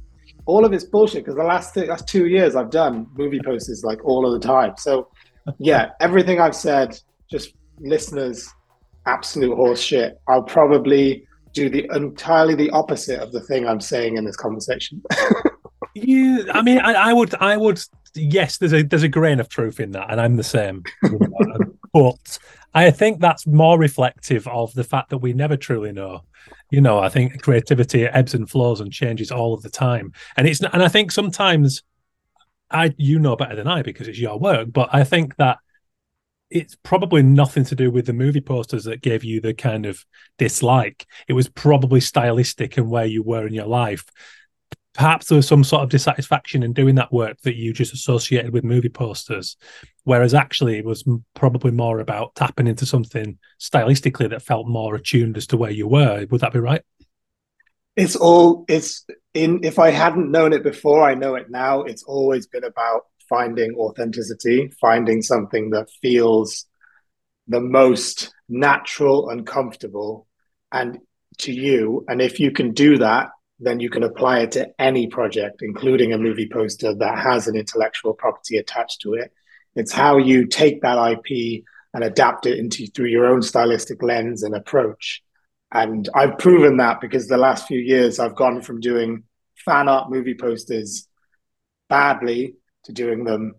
all 0.48 0.66
of 0.66 0.74
it's 0.74 0.86
bullshit 0.86 1.24
because 1.24 1.36
the 1.36 1.44
last 1.44 1.74
th- 1.74 1.90
last 1.90 2.08
two 2.08 2.26
years 2.26 2.56
I've 2.56 2.72
done 2.72 3.06
movie 3.16 3.42
posters 3.44 3.84
like 3.84 4.04
all 4.04 4.26
of 4.26 4.40
the 4.40 4.48
time. 4.48 4.74
So 4.78 5.10
yeah, 5.60 5.92
everything 6.00 6.42
I've 6.42 6.56
said, 6.56 7.00
just 7.30 7.54
listeners, 7.80 8.52
absolute 9.06 9.56
horse 9.56 9.82
shit. 9.82 10.20
I'll 10.28 10.42
probably 10.42 11.27
do 11.58 11.70
the 11.70 11.90
entirely 11.96 12.54
the 12.54 12.70
opposite 12.70 13.20
of 13.20 13.32
the 13.32 13.42
thing 13.42 13.68
I'm 13.68 13.82
saying 13.82 14.18
in 14.18 14.26
this 14.26 14.36
conversation. 14.36 15.02
yeah, 15.96 16.44
I 16.54 16.62
mean, 16.62 16.80
I, 16.80 16.94
I, 16.94 17.14
would, 17.14 17.34
I 17.36 17.58
would, 17.58 17.82
yes, 18.14 18.58
there's 18.58 18.74
a 18.74 18.84
there's 18.84 19.04
a 19.04 19.10
grain 19.10 19.40
of 19.40 19.50
truth 19.50 19.80
in 19.80 19.92
that, 19.92 20.12
and 20.12 20.22
I'm 20.22 20.36
the 20.36 20.44
same. 20.44 20.84
but 21.94 22.40
I 22.76 22.92
think 22.92 23.20
that's 23.20 23.48
more 23.48 23.80
reflective 23.80 24.48
of 24.48 24.74
the 24.76 24.84
fact 24.84 25.10
that 25.10 25.18
we 25.18 25.34
never 25.34 25.58
truly 25.58 25.92
know. 25.92 26.22
You 26.70 26.82
know, 26.82 27.00
I 27.00 27.10
think 27.10 27.42
creativity 27.42 28.06
ebbs 28.06 28.34
and 28.34 28.50
flows 28.50 28.82
and 28.82 28.92
changes 28.92 29.32
all 29.32 29.54
of 29.54 29.64
the 29.64 29.70
time, 29.70 30.14
and 30.36 30.48
it's 30.48 30.62
and 30.62 30.84
I 30.84 30.90
think 30.90 31.12
sometimes 31.12 31.82
I 32.70 32.94
you 32.98 33.18
know 33.18 33.36
better 33.36 33.56
than 33.56 33.68
I 33.68 33.82
because 33.82 34.08
it's 34.08 34.20
your 34.20 34.38
work, 34.38 34.72
but 34.72 34.90
I 34.94 35.04
think 35.04 35.36
that 35.38 35.58
it's 36.50 36.76
probably 36.76 37.22
nothing 37.24 37.66
to 37.66 37.76
do 37.76 37.92
with 37.92 38.06
the 38.06 38.14
movie 38.14 38.42
posters 38.42 38.86
that 38.86 39.02
gave 39.02 39.24
you 39.24 39.42
the 39.42 39.54
kind 39.54 39.86
of 39.86 40.06
dislike. 40.38 41.06
It 41.28 41.34
was 41.34 41.50
probably 41.50 42.00
stylistic 42.00 42.78
and 42.78 42.90
where 42.90 43.06
you 43.06 43.24
were 43.24 43.46
in 43.46 43.54
your 43.54 43.66
life. 43.66 44.06
Perhaps 44.94 45.28
there 45.28 45.36
was 45.36 45.48
some 45.48 45.64
sort 45.64 45.84
of 45.84 45.90
dissatisfaction 45.90 46.64
in 46.64 46.74
doing 46.74 46.96
that 46.96 47.14
work 47.14 47.40
that 47.42 47.56
you 47.56 47.72
just 47.72 47.94
associated 47.94 48.52
with 48.52 48.64
movie 48.64 48.90
posters, 48.90 49.56
whereas 50.06 50.34
actually 50.34 50.78
it 50.78 50.86
was 50.86 51.04
probably 51.36 51.72
more 51.72 52.00
about 52.00 52.34
tapping 52.34 52.66
into 52.66 52.86
something 52.86 53.38
stylistically 53.60 54.30
that 54.30 54.42
felt 54.42 54.68
more 54.68 54.96
attuned 54.96 55.38
as 55.38 55.46
to 55.48 55.58
where 55.58 55.70
you 55.70 55.88
were. 55.88 56.26
Would 56.32 56.42
that 56.42 56.54
be 56.54 56.60
right? 56.60 56.82
It's 57.96 58.16
all 58.16 58.66
it's 58.68 59.06
in. 59.34 59.64
If 59.64 59.80
I 59.80 59.90
hadn't 59.90 60.32
known 60.32 60.54
it 60.54 60.64
before, 60.64 61.02
I 61.02 61.16
know 61.16 61.36
it 61.36 61.50
now. 61.50 61.82
It's 61.82 62.04
always 62.04 62.48
been 62.48 62.64
about 62.64 63.06
finding 63.30 63.76
authenticity, 63.76 64.72
finding 64.80 65.22
something 65.22 65.72
that 65.72 65.90
feels 66.02 66.66
the 67.48 67.62
most 67.62 68.34
natural 68.50 69.30
and 69.30 69.46
comfortable 69.46 70.28
and 70.72 71.00
to 71.40 71.52
you. 71.52 72.04
And 72.08 72.22
if 72.22 72.40
you 72.40 72.52
can 72.52 72.74
do 72.74 72.98
that, 72.98 73.30
then 73.60 73.80
you 73.80 73.90
can 73.90 74.04
apply 74.04 74.40
it 74.40 74.52
to 74.52 74.68
any 74.80 75.08
project, 75.08 75.62
including 75.62 76.14
a 76.14 76.18
movie 76.18 76.50
poster 76.52 76.94
that 76.94 77.18
has 77.18 77.48
an 77.48 77.56
intellectual 77.56 78.14
property 78.14 78.58
attached 78.58 79.02
to 79.02 79.14
it. 79.14 79.32
It's 79.76 79.92
how 79.92 80.18
you 80.18 80.46
take 80.48 80.82
that 80.82 81.12
IP 81.12 81.64
and 81.94 82.04
adapt 82.04 82.46
it 82.46 82.60
into 82.60 82.86
through 82.88 83.08
your 83.08 83.26
own 83.26 83.42
stylistic 83.42 84.04
lens 84.04 84.44
and 84.44 84.56
approach. 84.56 85.24
And 85.72 86.08
I've 86.14 86.38
proven 86.38 86.78
that 86.78 87.02
because 87.02 87.28
the 87.28 87.38
last 87.38 87.68
few 87.68 87.80
years 87.80 88.20
I've 88.20 88.36
gone 88.36 88.62
from 88.62 88.80
doing 88.80 89.24
fan 89.66 89.90
art 89.90 90.10
movie 90.10 90.36
posters 90.36 91.08
badly 91.90 92.56
to 92.88 92.94
doing 92.94 93.24
them 93.24 93.54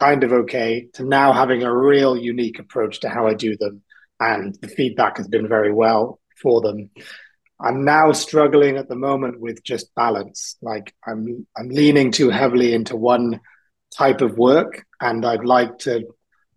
kind 0.00 0.24
of 0.24 0.32
okay 0.32 0.88
to 0.94 1.04
now 1.04 1.32
having 1.32 1.62
a 1.62 1.76
real 1.76 2.16
unique 2.16 2.58
approach 2.58 3.00
to 3.00 3.08
how 3.08 3.26
I 3.26 3.34
do 3.34 3.56
them. 3.56 3.82
And 4.20 4.56
the 4.60 4.68
feedback 4.68 5.16
has 5.16 5.28
been 5.28 5.48
very 5.48 5.72
well 5.72 6.20
for 6.40 6.60
them. 6.60 6.90
I'm 7.60 7.84
now 7.84 8.12
struggling 8.12 8.76
at 8.76 8.88
the 8.88 8.96
moment 8.96 9.40
with 9.40 9.62
just 9.62 9.94
balance. 9.94 10.56
Like 10.62 10.94
I'm 11.06 11.46
I'm 11.56 11.68
leaning 11.68 12.12
too 12.12 12.30
heavily 12.30 12.74
into 12.74 12.96
one 12.96 13.40
type 13.96 14.20
of 14.20 14.38
work 14.38 14.84
and 15.00 15.24
I'd 15.24 15.44
like 15.44 15.78
to 15.80 16.06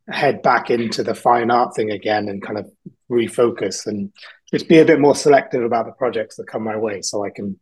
head 0.09 0.41
back 0.41 0.69
into 0.69 1.03
the 1.03 1.13
fine 1.13 1.51
art 1.51 1.75
thing 1.75 1.91
again 1.91 2.29
and 2.29 2.41
kind 2.41 2.57
of 2.57 2.71
refocus 3.11 3.85
and 3.85 4.11
just 4.51 4.67
be 4.67 4.79
a 4.79 4.85
bit 4.85 4.99
more 4.99 5.15
selective 5.15 5.63
about 5.63 5.85
the 5.85 5.91
projects 5.91 6.37
that 6.37 6.47
come 6.47 6.63
my 6.63 6.77
way 6.77 7.01
so 7.01 7.23
I 7.23 7.29
can 7.29 7.59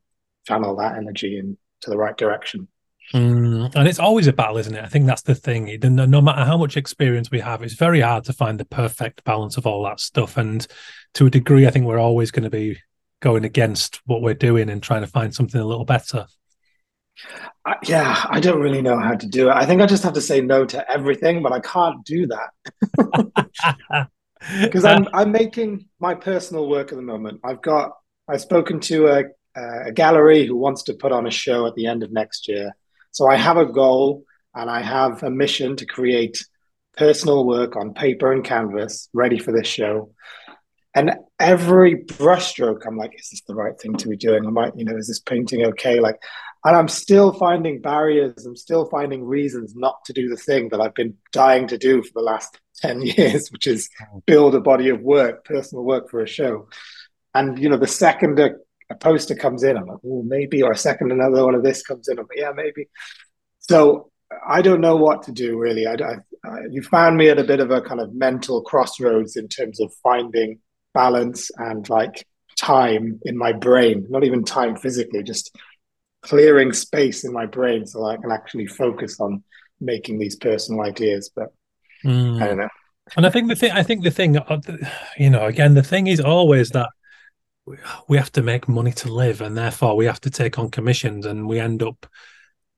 channel 0.47 0.75
that 0.77 0.97
energy 0.97 1.37
into 1.39 1.57
the 1.87 1.97
right 1.97 2.15
direction. 2.15 2.67
Mm, 3.13 3.75
and 3.75 3.87
it's 3.87 3.99
always 3.99 4.27
a 4.27 4.33
battle, 4.33 4.57
isn't 4.57 4.75
it? 4.75 4.83
I 4.83 4.87
think 4.87 5.05
that's 5.05 5.21
the 5.21 5.35
thing. 5.35 5.77
No, 5.83 6.05
no 6.05 6.21
matter 6.21 6.43
how 6.43 6.57
much 6.57 6.75
experience 6.75 7.31
we 7.31 7.39
have, 7.39 7.61
it's 7.61 7.75
very 7.75 8.01
hard 8.01 8.23
to 8.25 8.33
find 8.33 8.59
the 8.59 8.65
perfect 8.65 9.23
balance 9.23 9.57
of 9.57 9.67
all 9.67 9.83
that 9.83 9.99
stuff. 9.99 10.37
And 10.37 10.65
to 11.13 11.27
a 11.27 11.29
degree, 11.29 11.67
I 11.67 11.71
think 11.71 11.85
we're 11.85 11.99
always 11.99 12.31
going 12.31 12.43
to 12.43 12.49
be 12.49 12.79
going 13.21 13.45
against 13.45 14.01
what 14.05 14.21
we're 14.21 14.33
doing 14.33 14.69
and 14.69 14.81
trying 14.81 15.01
to 15.01 15.07
find 15.07 15.33
something 15.33 15.59
a 15.59 15.65
little 15.65 15.85
better. 15.85 16.27
Uh, 17.65 17.75
yeah, 17.83 18.25
I 18.29 18.39
don't 18.39 18.61
really 18.61 18.81
know 18.81 18.99
how 18.99 19.15
to 19.15 19.27
do 19.27 19.49
it. 19.49 19.53
I 19.53 19.65
think 19.65 19.81
I 19.81 19.85
just 19.85 20.03
have 20.03 20.13
to 20.13 20.21
say 20.21 20.41
no 20.41 20.65
to 20.65 20.91
everything, 20.91 21.41
but 21.41 21.51
I 21.51 21.59
can't 21.59 22.05
do 22.05 22.27
that. 22.27 24.09
because 24.61 24.85
I'm 24.85 25.07
I'm 25.13 25.31
making 25.31 25.87
my 25.99 26.13
personal 26.13 26.67
work 26.69 26.91
at 26.91 26.95
the 26.95 27.01
moment. 27.01 27.39
I've 27.43 27.61
got 27.61 27.91
I've 28.27 28.41
spoken 28.41 28.79
to 28.81 29.07
a, 29.07 29.23
a 29.55 29.91
gallery 29.91 30.45
who 30.45 30.55
wants 30.55 30.83
to 30.83 30.93
put 30.93 31.11
on 31.11 31.25
a 31.25 31.31
show 31.31 31.65
at 31.65 31.75
the 31.75 31.87
end 31.87 32.03
of 32.03 32.11
next 32.11 32.47
year. 32.47 32.73
So 33.15 33.29
I 33.29 33.37
have 33.37 33.55
a 33.55 33.65
goal 33.65 34.25
and 34.53 34.69
I 34.69 34.81
have 34.81 35.23
a 35.23 35.29
mission 35.29 35.77
to 35.77 35.85
create 35.85 36.45
personal 36.97 37.45
work 37.45 37.77
on 37.77 37.93
paper 37.93 38.33
and 38.33 38.43
canvas 38.43 39.07
ready 39.13 39.39
for 39.39 39.53
this 39.53 39.67
show. 39.67 40.11
And 40.93 41.11
every 41.39 41.95
brushstroke, 41.95 42.81
I'm 42.85 42.97
like, 42.97 43.17
is 43.17 43.29
this 43.29 43.41
the 43.47 43.55
right 43.55 43.79
thing 43.79 43.95
to 43.95 44.09
be 44.09 44.17
doing? 44.17 44.43
Am 44.43 44.57
I 44.57 44.69
you 44.75 44.83
know, 44.83 44.97
is 44.97 45.07
this 45.07 45.21
painting 45.21 45.65
okay? 45.65 46.01
Like, 46.01 46.17
and 46.65 46.75
I'm 46.75 46.89
still 46.89 47.31
finding 47.31 47.79
barriers. 47.79 48.45
I'm 48.45 48.57
still 48.57 48.85
finding 48.89 49.23
reasons 49.23 49.75
not 49.77 50.03
to 50.07 50.13
do 50.13 50.27
the 50.27 50.35
thing 50.35 50.67
that 50.69 50.81
I've 50.81 50.93
been 50.93 51.15
dying 51.31 51.67
to 51.69 51.77
do 51.77 52.03
for 52.03 52.11
the 52.15 52.21
last 52.21 52.59
10 52.81 53.01
years, 53.01 53.47
which 53.47 53.65
is 53.65 53.87
mm. 54.13 54.25
build 54.25 54.55
a 54.55 54.59
body 54.59 54.89
of 54.89 54.99
work, 54.99 55.45
personal 55.45 55.85
work 55.85 56.09
for 56.09 56.21
a 56.21 56.27
show. 56.27 56.67
And, 57.33 57.57
you 57.57 57.69
know, 57.69 57.77
the 57.77 57.87
second 57.87 58.39
a, 58.39 58.55
a 58.89 58.95
poster 58.95 59.35
comes 59.35 59.63
in, 59.63 59.77
I'm 59.77 59.87
like, 59.87 59.97
oh, 60.05 60.23
maybe, 60.23 60.61
or 60.61 60.71
a 60.71 60.77
second 60.77 61.11
another 61.11 61.43
one 61.45 61.55
of 61.55 61.63
this 61.63 61.83
comes 61.83 62.07
in, 62.07 62.19
I'm 62.19 62.27
like, 62.27 62.37
yeah, 62.37 62.51
maybe. 62.55 62.87
So 63.59 64.11
I 64.47 64.61
don't 64.61 64.81
know 64.81 64.95
what 64.95 65.23
to 65.23 65.31
do 65.31 65.57
really. 65.57 65.87
I, 65.87 65.93
I, 65.93 66.15
I, 66.43 66.59
you 66.69 66.81
found 66.81 67.17
me 67.17 67.29
at 67.29 67.39
a 67.39 67.43
bit 67.43 67.59
of 67.59 67.71
a 67.71 67.81
kind 67.81 67.99
of 67.99 68.13
mental 68.13 68.61
crossroads 68.61 69.35
in 69.35 69.47
terms 69.47 69.79
of 69.79 69.93
finding 70.03 70.59
balance 70.93 71.51
and 71.57 71.87
like 71.89 72.25
time 72.57 73.19
in 73.23 73.37
my 73.37 73.53
brain, 73.53 74.05
not 74.09 74.23
even 74.23 74.43
time 74.43 74.75
physically, 74.75 75.23
just 75.23 75.55
clearing 76.21 76.73
space 76.73 77.23
in 77.23 77.33
my 77.33 77.45
brain 77.45 77.85
so 77.85 78.05
I 78.05 78.17
can 78.17 78.31
actually 78.31 78.67
focus 78.67 79.19
on 79.19 79.43
making 79.79 80.19
these 80.19 80.35
personal 80.35 80.81
ideas. 80.81 81.29
But 81.35 81.53
mm. 82.03 82.41
I 82.41 82.47
don't 82.47 82.57
know. 82.57 82.69
And 83.15 83.25
I 83.25 83.29
think 83.29 83.49
the 83.49 83.55
thing, 83.55 83.71
I 83.71 83.83
think 83.83 84.03
the 84.03 84.11
thing, 84.11 84.37
uh, 84.37 84.61
you 85.17 85.29
know, 85.29 85.45
again, 85.45 85.75
the 85.75 85.83
thing 85.83 86.07
is 86.07 86.19
always 86.19 86.71
that 86.71 86.89
we 88.07 88.17
have 88.17 88.31
to 88.33 88.43
make 88.43 88.67
money 88.67 88.91
to 88.93 89.11
live, 89.11 89.41
and 89.41 89.57
therefore 89.57 89.95
we 89.95 90.05
have 90.05 90.21
to 90.21 90.29
take 90.29 90.59
on 90.59 90.69
commissions, 90.69 91.25
and 91.25 91.47
we 91.47 91.59
end 91.59 91.81
up 91.83 92.05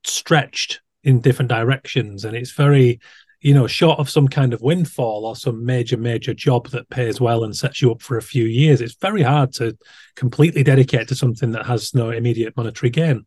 stretched 0.03 0.81
in 1.03 1.21
different 1.21 1.49
directions, 1.49 2.25
and 2.25 2.35
it's 2.35 2.51
very 2.51 2.99
you 3.39 3.53
know, 3.53 3.67
short 3.67 3.99
of 3.99 4.09
some 4.09 4.27
kind 4.27 4.53
of 4.53 4.61
windfall 4.61 5.25
or 5.25 5.35
some 5.35 5.63
major, 5.63 5.95
major 5.95 6.33
job 6.33 6.69
that 6.69 6.89
pays 6.89 7.21
well 7.21 7.43
and 7.43 7.55
sets 7.55 7.81
you 7.81 7.91
up 7.91 8.01
for 8.01 8.17
a 8.17 8.21
few 8.21 8.45
years, 8.45 8.81
it's 8.81 8.95
very 8.95 9.21
hard 9.21 9.53
to 9.53 9.77
completely 10.15 10.63
dedicate 10.63 11.07
to 11.07 11.15
something 11.15 11.51
that 11.51 11.65
has 11.65 11.93
no 11.93 12.09
immediate 12.09 12.57
monetary 12.57 12.89
gain. 12.89 13.25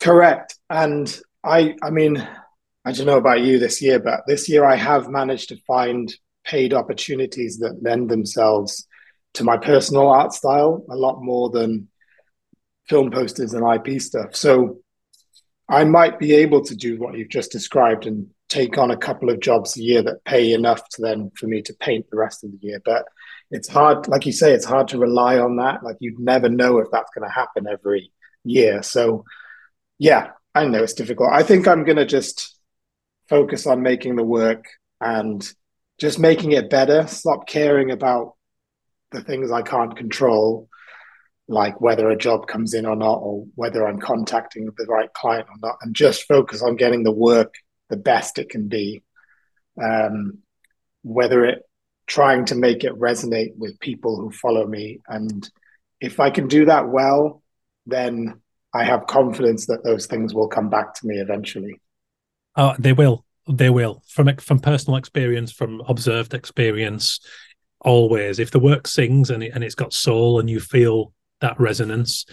Correct. 0.00 0.56
And 0.70 1.20
I 1.44 1.74
I 1.82 1.90
mean, 1.90 2.26
I 2.84 2.92
don't 2.92 3.06
know 3.06 3.18
about 3.18 3.40
you 3.40 3.58
this 3.58 3.82
year, 3.82 3.98
but 3.98 4.22
this 4.26 4.48
year 4.48 4.64
I 4.64 4.76
have 4.76 5.08
managed 5.08 5.48
to 5.48 5.56
find 5.66 6.12
paid 6.44 6.72
opportunities 6.72 7.58
that 7.58 7.82
lend 7.82 8.10
themselves 8.10 8.86
to 9.34 9.44
my 9.44 9.56
personal 9.56 10.08
art 10.08 10.32
style 10.32 10.84
a 10.90 10.96
lot 10.96 11.22
more 11.22 11.50
than 11.50 11.88
film 12.88 13.10
posters 13.10 13.54
and 13.54 13.64
IP 13.74 14.00
stuff. 14.00 14.34
So 14.34 14.80
I 15.68 15.84
might 15.84 16.18
be 16.18 16.34
able 16.34 16.64
to 16.64 16.76
do 16.76 16.98
what 16.98 17.16
you've 17.16 17.30
just 17.30 17.52
described 17.52 18.06
and 18.06 18.28
take 18.48 18.76
on 18.76 18.90
a 18.90 18.96
couple 18.96 19.30
of 19.30 19.40
jobs 19.40 19.76
a 19.76 19.82
year 19.82 20.02
that 20.02 20.24
pay 20.24 20.52
enough 20.52 20.86
to 20.90 21.00
then 21.00 21.30
for 21.36 21.46
me 21.46 21.62
to 21.62 21.74
paint 21.74 22.04
the 22.10 22.18
rest 22.18 22.44
of 22.44 22.50
the 22.50 22.58
year. 22.60 22.82
But 22.84 23.06
it's 23.50 23.68
hard, 23.68 24.08
like 24.08 24.26
you 24.26 24.32
say, 24.32 24.52
it's 24.52 24.66
hard 24.66 24.88
to 24.88 24.98
rely 24.98 25.38
on 25.38 25.56
that. 25.56 25.82
Like 25.82 25.96
you'd 26.00 26.18
never 26.18 26.48
know 26.48 26.78
if 26.78 26.88
that's 26.92 27.10
going 27.14 27.26
to 27.26 27.34
happen 27.34 27.66
every 27.66 28.12
year. 28.44 28.82
So 28.82 29.24
yeah, 29.98 30.32
I 30.54 30.66
know 30.66 30.82
it's 30.82 30.92
difficult. 30.92 31.30
I 31.32 31.42
think 31.42 31.66
I'm 31.66 31.84
going 31.84 31.96
to 31.96 32.04
just 32.04 32.58
focus 33.28 33.66
on 33.66 33.82
making 33.82 34.16
the 34.16 34.24
work 34.24 34.66
and 35.00 35.50
just 35.98 36.18
making 36.18 36.52
it 36.52 36.68
better. 36.68 37.06
Stop 37.06 37.46
caring 37.46 37.90
about 37.90 38.34
the 39.12 39.22
things 39.22 39.50
I 39.50 39.62
can't 39.62 39.96
control, 39.96 40.68
like 41.48 41.80
whether 41.80 42.10
a 42.10 42.16
job 42.16 42.46
comes 42.46 42.74
in 42.74 42.86
or 42.86 42.96
not, 42.96 43.18
or 43.18 43.46
whether 43.54 43.86
I'm 43.86 44.00
contacting 44.00 44.66
the 44.66 44.86
right 44.86 45.12
client 45.12 45.48
or 45.48 45.56
not, 45.62 45.78
and 45.82 45.94
just 45.94 46.26
focus 46.28 46.62
on 46.62 46.76
getting 46.76 47.02
the 47.02 47.12
work 47.12 47.54
the 47.90 47.96
best 47.96 48.38
it 48.38 48.48
can 48.48 48.68
be. 48.68 49.02
Um, 49.82 50.38
whether 51.02 51.44
it 51.44 51.62
trying 52.06 52.44
to 52.46 52.54
make 52.54 52.84
it 52.84 52.92
resonate 52.98 53.56
with 53.56 53.78
people 53.80 54.20
who 54.20 54.30
follow 54.30 54.66
me. 54.66 55.00
And 55.08 55.48
if 56.00 56.20
I 56.20 56.30
can 56.30 56.48
do 56.48 56.66
that 56.66 56.88
well, 56.88 57.42
then 57.86 58.40
I 58.74 58.84
have 58.84 59.06
confidence 59.06 59.66
that 59.66 59.84
those 59.84 60.06
things 60.06 60.34
will 60.34 60.48
come 60.48 60.68
back 60.68 60.94
to 60.94 61.06
me 61.06 61.16
eventually. 61.16 61.80
Oh, 62.56 62.74
they 62.78 62.92
will. 62.92 63.24
They 63.48 63.70
will. 63.70 64.02
From 64.06 64.36
from 64.36 64.60
personal 64.60 64.98
experience, 64.98 65.52
from 65.52 65.82
observed 65.88 66.34
experience, 66.34 67.20
always. 67.82 68.38
If 68.38 68.50
the 68.50 68.58
work 68.58 68.86
sings 68.86 69.30
and 69.30 69.42
it, 69.42 69.52
and 69.54 69.62
it's 69.62 69.74
got 69.74 69.92
soul, 69.92 70.40
and 70.40 70.48
you 70.48 70.60
feel 70.60 71.12
that 71.40 71.58
resonance, 71.60 72.26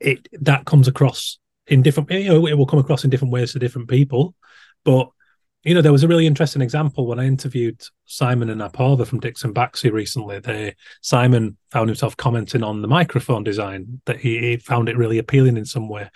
it 0.00 0.28
that 0.40 0.64
comes 0.64 0.88
across 0.88 1.38
in 1.66 1.82
different. 1.82 2.10
You 2.10 2.28
know, 2.28 2.46
it 2.46 2.56
will 2.56 2.66
come 2.66 2.78
across 2.78 3.04
in 3.04 3.10
different 3.10 3.32
ways 3.32 3.52
to 3.52 3.58
different 3.58 3.88
people. 3.88 4.34
But 4.84 5.08
you 5.64 5.74
know, 5.74 5.80
there 5.80 5.92
was 5.92 6.02
a 6.02 6.08
really 6.08 6.26
interesting 6.26 6.60
example 6.60 7.06
when 7.06 7.18
I 7.18 7.26
interviewed 7.26 7.82
Simon 8.04 8.50
and 8.50 8.60
Apoorva 8.60 9.06
from 9.06 9.20
DixonBaxi 9.20 9.90
recently. 9.90 10.38
They 10.38 10.74
Simon 11.00 11.56
found 11.70 11.88
himself 11.88 12.16
commenting 12.16 12.62
on 12.62 12.82
the 12.82 12.88
microphone 12.88 13.44
design 13.44 14.02
that 14.04 14.20
he, 14.20 14.38
he, 14.38 14.56
found 14.58 14.90
it 14.90 14.98
really 14.98 15.16
appealing 15.16 15.56
in 15.56 15.64
some 15.64 15.88
way, 15.88 16.10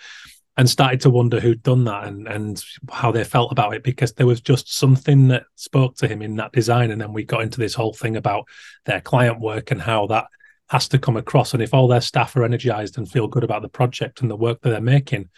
and 0.59 0.69
started 0.69 0.99
to 0.99 1.09
wonder 1.09 1.39
who'd 1.39 1.63
done 1.63 1.85
that 1.85 2.03
and 2.03 2.27
and 2.27 2.61
how 2.91 3.13
they 3.13 3.23
felt 3.23 3.49
about 3.49 3.73
it 3.73 3.81
because 3.81 4.11
there 4.11 4.27
was 4.27 4.41
just 4.41 4.75
something 4.75 5.29
that 5.29 5.43
spoke 5.55 5.95
to 5.95 6.05
him 6.05 6.21
in 6.21 6.35
that 6.35 6.51
design. 6.51 6.91
And 6.91 6.99
then 6.99 7.13
we 7.13 7.23
got 7.23 7.43
into 7.43 7.61
this 7.61 7.73
whole 7.73 7.93
thing 7.93 8.17
about 8.17 8.43
their 8.83 8.99
client 8.99 9.39
work 9.39 9.71
and 9.71 9.81
how 9.81 10.07
that 10.07 10.25
has 10.67 10.89
to 10.89 10.99
come 10.99 11.15
across. 11.15 11.53
And 11.53 11.63
if 11.63 11.73
all 11.73 11.87
their 11.87 12.01
staff 12.01 12.35
are 12.35 12.43
energized 12.43 12.97
and 12.97 13.09
feel 13.09 13.29
good 13.29 13.45
about 13.45 13.61
the 13.61 13.69
project 13.69 14.19
and 14.19 14.29
the 14.29 14.35
work 14.35 14.59
that 14.59 14.71
they're 14.71 14.81
making, 14.81 15.29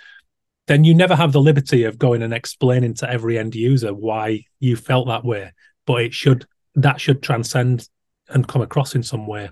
then 0.65 0.83
you 0.83 0.95
never 0.95 1.15
have 1.15 1.33
the 1.33 1.39
liberty 1.39 1.83
of 1.83 1.99
going 1.99 2.23
and 2.23 2.33
explaining 2.33 2.95
to 2.95 3.07
every 3.07 3.37
end 3.37 3.53
user 3.53 3.93
why 3.93 4.45
you 4.59 4.75
felt 4.75 5.05
that 5.05 5.23
way. 5.23 5.51
But 5.85 6.01
it 6.01 6.15
should 6.15 6.47
that 6.73 6.99
should 6.99 7.21
transcend 7.21 7.87
and 8.27 8.47
come 8.47 8.63
across 8.63 8.95
in 8.95 9.03
some 9.03 9.27
way. 9.27 9.51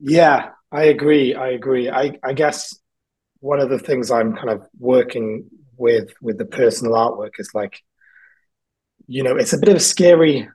Yeah, 0.00 0.50
I 0.70 0.84
agree. 0.84 1.34
I 1.34 1.48
agree. 1.52 1.88
I, 1.88 2.18
I 2.22 2.34
guess 2.34 2.78
one 3.44 3.60
of 3.60 3.68
the 3.68 3.78
things 3.78 4.10
I'm 4.10 4.34
kind 4.34 4.50
of 4.50 4.66
working 4.78 5.48
with 5.76 6.12
with 6.20 6.38
the 6.38 6.44
personal 6.44 6.94
artwork 6.94 7.38
is 7.38 7.50
like, 7.54 7.80
you 9.06 9.22
know, 9.22 9.36
it's 9.36 9.52
a 9.52 9.58
bit 9.58 9.68
of 9.68 9.76
a 9.76 9.80
scary 9.80 10.48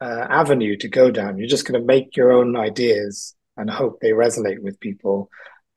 uh, 0.00 0.26
avenue 0.30 0.76
to 0.78 0.88
go 0.88 1.10
down. 1.10 1.38
You're 1.38 1.48
just 1.48 1.66
going 1.66 1.80
to 1.80 1.86
make 1.86 2.16
your 2.16 2.32
own 2.32 2.56
ideas 2.56 3.34
and 3.56 3.68
hope 3.68 4.00
they 4.00 4.10
resonate 4.10 4.60
with 4.60 4.80
people 4.80 5.28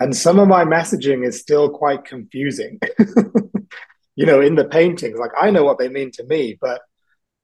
and 0.02 0.18
some 0.18 0.40
of 0.40 0.48
my 0.48 0.66
messaging 0.66 1.26
is 1.26 1.40
still 1.40 1.70
quite 1.70 2.06
confusing 2.06 2.80
you 4.16 4.26
know 4.26 4.42
in 4.42 4.56
the 4.56 4.66
paintings 4.66 5.20
like 5.20 5.32
i 5.40 5.52
know 5.52 5.64
what 5.64 5.78
they 5.78 5.90
mean 5.90 6.12
to 6.12 6.24
me 6.24 6.58
but 6.60 6.82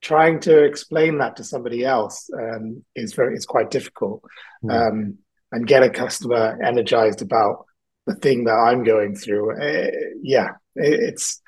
trying 0.01 0.39
to 0.39 0.63
explain 0.63 1.19
that 1.19 1.35
to 1.35 1.43
somebody 1.43 1.83
else 1.85 2.29
um, 2.39 2.83
is 2.95 3.13
very 3.13 3.35
is 3.35 3.45
quite 3.45 3.69
difficult 3.69 4.23
mm. 4.63 4.71
um, 4.71 5.17
and 5.51 5.67
get 5.67 5.83
a 5.83 5.89
customer 5.89 6.59
energized 6.63 7.21
about 7.21 7.65
the 8.07 8.15
thing 8.15 8.45
that 8.45 8.55
i'm 8.55 8.83
going 8.83 9.15
through 9.15 9.51
uh, 9.51 9.91
yeah 10.21 10.49
it, 10.75 10.99
it's 10.99 11.41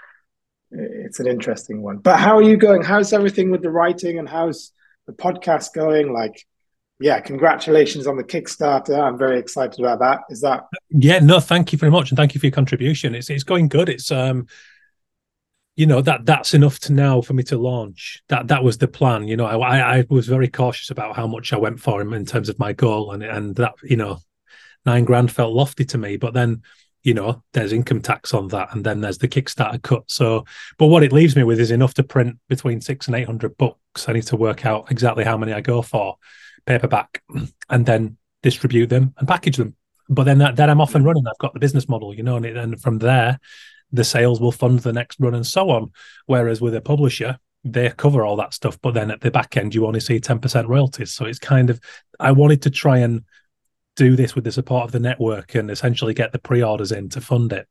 it's 0.72 1.20
an 1.20 1.28
interesting 1.28 1.82
one 1.82 1.98
but 1.98 2.20
how 2.20 2.38
are 2.38 2.44
you 2.44 2.56
going 2.56 2.84
how's 2.84 3.12
everything 3.12 3.50
with 3.50 3.64
the 3.64 3.72
writing 3.72 4.20
and 4.20 4.30
how's 4.30 4.72
the 5.08 5.14
podcast 5.14 5.74
going 5.74 6.14
like 6.14 6.46
yeah, 7.00 7.22
congratulations 7.22 8.08
on 8.08 8.18
the 8.18 8.24
Kickstarter. 8.24 9.00
I'm 9.00 9.18
very 9.18 9.40
excited 9.40 9.80
about 9.80 10.00
that. 10.00 10.22
Is 10.30 10.42
that? 10.42 10.66
Yeah, 10.90 11.20
no, 11.20 11.40
thank 11.40 11.72
you 11.72 11.78
very 11.78 11.92
much, 11.92 12.12
and 12.12 12.18
thank 12.18 12.36
you 12.36 12.40
for 12.40 12.48
your 12.48 12.52
contribution. 12.52 13.16
It's 13.16 13.30
it's 13.30 13.44
going 13.44 13.70
good. 13.70 13.88
It's 13.88 14.12
um, 14.12 14.48
you 15.78 15.86
know 15.86 16.02
that 16.02 16.26
that's 16.26 16.54
enough 16.54 16.78
to 16.80 16.94
now 16.94 17.22
for 17.22 17.34
me 17.34 17.44
to 17.44 17.58
launch. 17.58 18.22
That 18.28 18.50
that 18.50 18.66
was 18.66 18.80
the 18.80 18.90
plan. 18.90 19.30
You 19.30 19.38
know, 19.38 19.46
I 19.46 20.00
I 20.00 20.06
was 20.10 20.28
very 20.28 20.50
cautious 20.50 20.90
about 20.90 21.16
how 21.16 21.26
much 21.26 21.54
I 21.54 21.58
went 21.58 21.80
for 21.80 22.02
in, 22.02 22.14
in 22.14 22.26
terms 22.26 22.50
of 22.50 22.60
my 22.60 22.74
goal, 22.74 23.14
and 23.14 23.24
and 23.24 23.56
that 23.56 23.76
you 23.82 23.96
know, 23.96 24.20
nine 24.86 25.06
grand 25.06 25.32
felt 25.32 25.54
lofty 25.54 25.86
to 25.86 25.98
me. 25.98 26.18
But 26.18 26.34
then 26.34 26.62
you 27.04 27.14
know, 27.14 27.42
there's 27.54 27.72
income 27.72 28.02
tax 28.02 28.34
on 28.34 28.50
that, 28.50 28.74
and 28.74 28.86
then 28.86 29.02
there's 29.02 29.20
the 29.20 29.28
Kickstarter 29.28 29.82
cut. 29.82 30.04
So, 30.08 30.46
but 30.78 30.88
what 30.88 31.04
it 31.04 31.14
leaves 31.14 31.36
me 31.36 31.44
with 31.44 31.60
is 31.60 31.72
enough 31.72 31.94
to 31.96 32.04
print 32.04 32.38
between 32.50 32.82
six 32.82 33.08
and 33.08 33.16
eight 33.16 33.26
hundred 33.26 33.58
books. 33.58 34.08
I 34.08 34.14
need 34.14 34.24
to 34.24 34.36
work 34.36 34.66
out 34.66 34.92
exactly 34.92 35.24
how 35.24 35.38
many 35.38 35.54
I 35.54 35.62
go 35.62 35.82
for 35.82 36.18
paperback 36.66 37.24
and 37.70 37.86
then 37.86 38.18
distribute 38.44 38.88
them 38.88 39.14
and 39.18 39.28
package 39.28 39.58
them. 39.58 39.76
But 40.10 40.24
then 40.24 40.40
that, 40.40 40.56
then 40.56 40.70
I'm 40.70 40.82
off 40.82 40.96
and 40.96 41.06
running. 41.06 41.24
I've 41.28 41.38
got 41.38 41.54
the 41.54 41.60
business 41.60 41.88
model, 41.88 42.14
you 42.14 42.24
know, 42.24 42.36
and, 42.36 42.46
it, 42.46 42.58
and 42.58 42.82
from 42.82 43.00
there, 43.00 43.40
the 43.92 44.04
sales 44.04 44.42
will 44.42 44.52
fund 44.52 44.80
the 44.80 44.94
next 44.94 45.20
run 45.20 45.36
and 45.36 45.46
so 45.46 45.70
on. 45.70 45.92
Whereas 46.26 46.62
with 46.62 46.76
a 46.76 46.82
publisher, 46.82 47.38
they 47.64 47.90
cover 47.90 48.24
all 48.24 48.36
that 48.38 48.54
stuff, 48.54 48.80
but 48.82 48.94
then 48.94 49.12
at 49.12 49.22
the 49.22 49.32
back 49.32 49.58
end, 49.58 49.76
you 49.76 49.86
only 49.86 50.00
see 50.00 50.20
10% 50.20 50.68
royalties. 50.68 51.12
So 51.12 51.26
it's 51.26 51.40
kind 51.40 51.70
of, 51.70 51.80
I 52.20 52.32
wanted 52.32 52.62
to 52.64 52.70
try 52.70 53.00
and 53.00 53.24
do 54.00 54.16
this 54.16 54.34
with 54.34 54.46
the 54.46 54.52
support 54.52 54.86
of 54.86 54.94
the 54.94 55.00
network 55.00 55.56
and 55.56 55.70
essentially 55.70 56.14
get 56.14 56.32
the 56.32 56.40
pre 56.40 56.64
orders 56.64 56.94
in 56.94 57.10
to 57.10 57.20
fund 57.20 57.52
it 57.52 57.68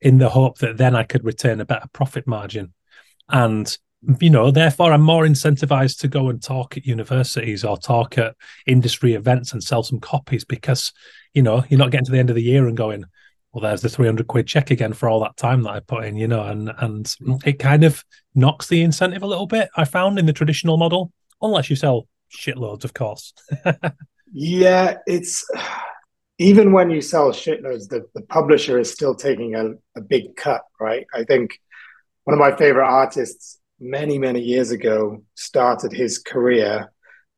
in 0.00 0.18
the 0.18 0.28
hope 0.28 0.58
that 0.58 0.76
then 0.76 0.94
I 0.94 1.02
could 1.02 1.24
retain 1.24 1.60
a 1.60 1.64
better 1.64 1.88
profit 1.92 2.28
margin. 2.28 2.72
And 3.28 3.76
you 4.20 4.30
know, 4.30 4.50
therefore, 4.50 4.92
I'm 4.92 5.02
more 5.02 5.24
incentivized 5.24 5.98
to 6.00 6.08
go 6.08 6.28
and 6.28 6.40
talk 6.40 6.76
at 6.76 6.86
universities 6.86 7.64
or 7.64 7.76
talk 7.76 8.18
at 8.18 8.36
industry 8.66 9.14
events 9.14 9.52
and 9.52 9.64
sell 9.64 9.82
some 9.82 9.98
copies 9.98 10.44
because, 10.44 10.92
you 11.32 11.42
know, 11.42 11.64
you're 11.68 11.78
not 11.78 11.90
getting 11.90 12.04
to 12.04 12.12
the 12.12 12.18
end 12.18 12.28
of 12.28 12.36
the 12.36 12.42
year 12.42 12.68
and 12.68 12.76
going, 12.76 13.04
well, 13.52 13.62
there's 13.62 13.80
the 13.80 13.88
300 13.88 14.26
quid 14.26 14.46
check 14.46 14.70
again 14.70 14.92
for 14.92 15.08
all 15.08 15.20
that 15.20 15.38
time 15.38 15.62
that 15.62 15.70
I 15.70 15.80
put 15.80 16.04
in, 16.04 16.16
you 16.16 16.28
know, 16.28 16.42
and, 16.42 16.70
and 16.78 17.14
it 17.46 17.58
kind 17.58 17.82
of 17.82 18.04
knocks 18.34 18.68
the 18.68 18.82
incentive 18.82 19.22
a 19.22 19.26
little 19.26 19.46
bit, 19.46 19.70
I 19.74 19.86
found 19.86 20.18
in 20.18 20.26
the 20.26 20.34
traditional 20.34 20.76
model, 20.76 21.10
unless 21.40 21.70
you 21.70 21.76
sell 21.76 22.06
shitloads, 22.30 22.84
of 22.84 22.92
course. 22.92 23.32
yeah, 24.34 24.98
it's 25.06 25.48
even 26.38 26.72
when 26.72 26.90
you 26.90 27.00
sell 27.00 27.30
shitloads, 27.30 27.88
the, 27.88 28.06
the 28.14 28.22
publisher 28.22 28.78
is 28.78 28.92
still 28.92 29.14
taking 29.14 29.54
a, 29.54 29.70
a 29.96 30.00
big 30.02 30.34
cut, 30.36 30.62
right? 30.80 31.06
I 31.14 31.22
think 31.22 31.58
one 32.24 32.34
of 32.34 32.40
my 32.40 32.56
favorite 32.56 32.88
artists 32.88 33.60
many, 33.78 34.18
many 34.18 34.40
years 34.40 34.72
ago 34.72 35.22
started 35.34 35.92
his 35.92 36.18
career 36.18 36.90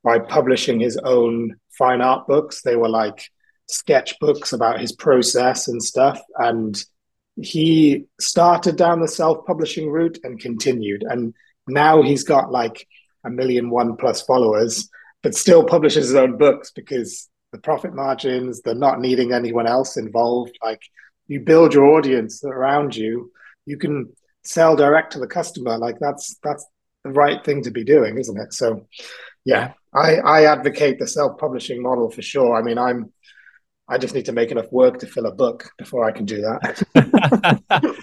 by 0.03 0.19
publishing 0.19 0.81
his 0.81 0.97
own 0.97 1.57
fine 1.77 2.01
art 2.01 2.27
books. 2.27 2.63
They 2.63 2.77
were 2.77 2.89
like 2.89 3.29
sketchbooks 3.71 4.55
about 4.55 4.81
his 4.81 4.93
process 4.93 5.69
and 5.69 5.83
stuff. 5.83 6.19
And 6.37 6.83
he 7.37 8.07
started 8.19 8.77
down 8.77 9.01
the 9.01 9.09
self 9.09 9.45
publishing 9.47 9.91
route 9.91 10.19
and 10.25 10.41
continued. 10.41 11.05
And 11.07 11.35
now 11.69 12.03
he's 12.03 12.25
got 12.25 12.51
like 12.51 12.87
a 13.25 13.31
million 13.31 13.69
one 13.69 13.97
plus 13.97 14.23
followers, 14.23 14.89
but 15.27 15.35
still 15.35 15.65
publishes 15.65 16.07
his 16.07 16.15
own 16.15 16.39
books 16.39 16.71
because 16.71 17.29
the 17.51 17.59
profit 17.59 17.93
margins, 17.93 18.63
the 18.63 18.77
not 18.77 19.01
needing 19.01 19.33
anyone 19.33 19.67
else 19.67 19.97
involved. 19.97 20.57
Like 20.65 20.81
you 21.27 21.41
build 21.41 21.75
your 21.75 21.87
audience 21.87 22.45
around 22.45 22.95
you, 22.95 23.33
you 23.65 23.77
can 23.77 24.13
sell 24.45 24.77
direct 24.77 25.15
to 25.15 25.19
the 25.19 25.27
customer. 25.27 25.79
Like 25.79 25.99
that's 25.99 26.37
that's 26.45 26.65
the 27.03 27.11
right 27.11 27.45
thing 27.45 27.65
to 27.65 27.73
be 27.73 27.83
doing, 27.83 28.19
isn't 28.19 28.39
it? 28.39 28.53
So 28.53 28.87
yeah, 29.45 29.73
I, 29.93 30.19
I 30.19 30.45
advocate 30.45 31.01
the 31.01 31.09
self-publishing 31.09 31.83
model 31.83 32.09
for 32.09 32.23
sure. 32.23 32.55
I 32.55 32.63
mean, 32.63 32.79
I'm 32.79 33.13
I 33.89 33.99
just 33.99 34.15
need 34.15 34.25
to 34.25 34.33
make 34.33 34.51
enough 34.51 34.71
work 34.73 34.99
to 34.99 35.07
fill 35.07 35.27
a 35.27 35.33
book 35.33 35.71
before 35.79 36.05
I 36.05 36.11
can 36.11 36.25
do 36.25 36.41
that. 36.41 36.83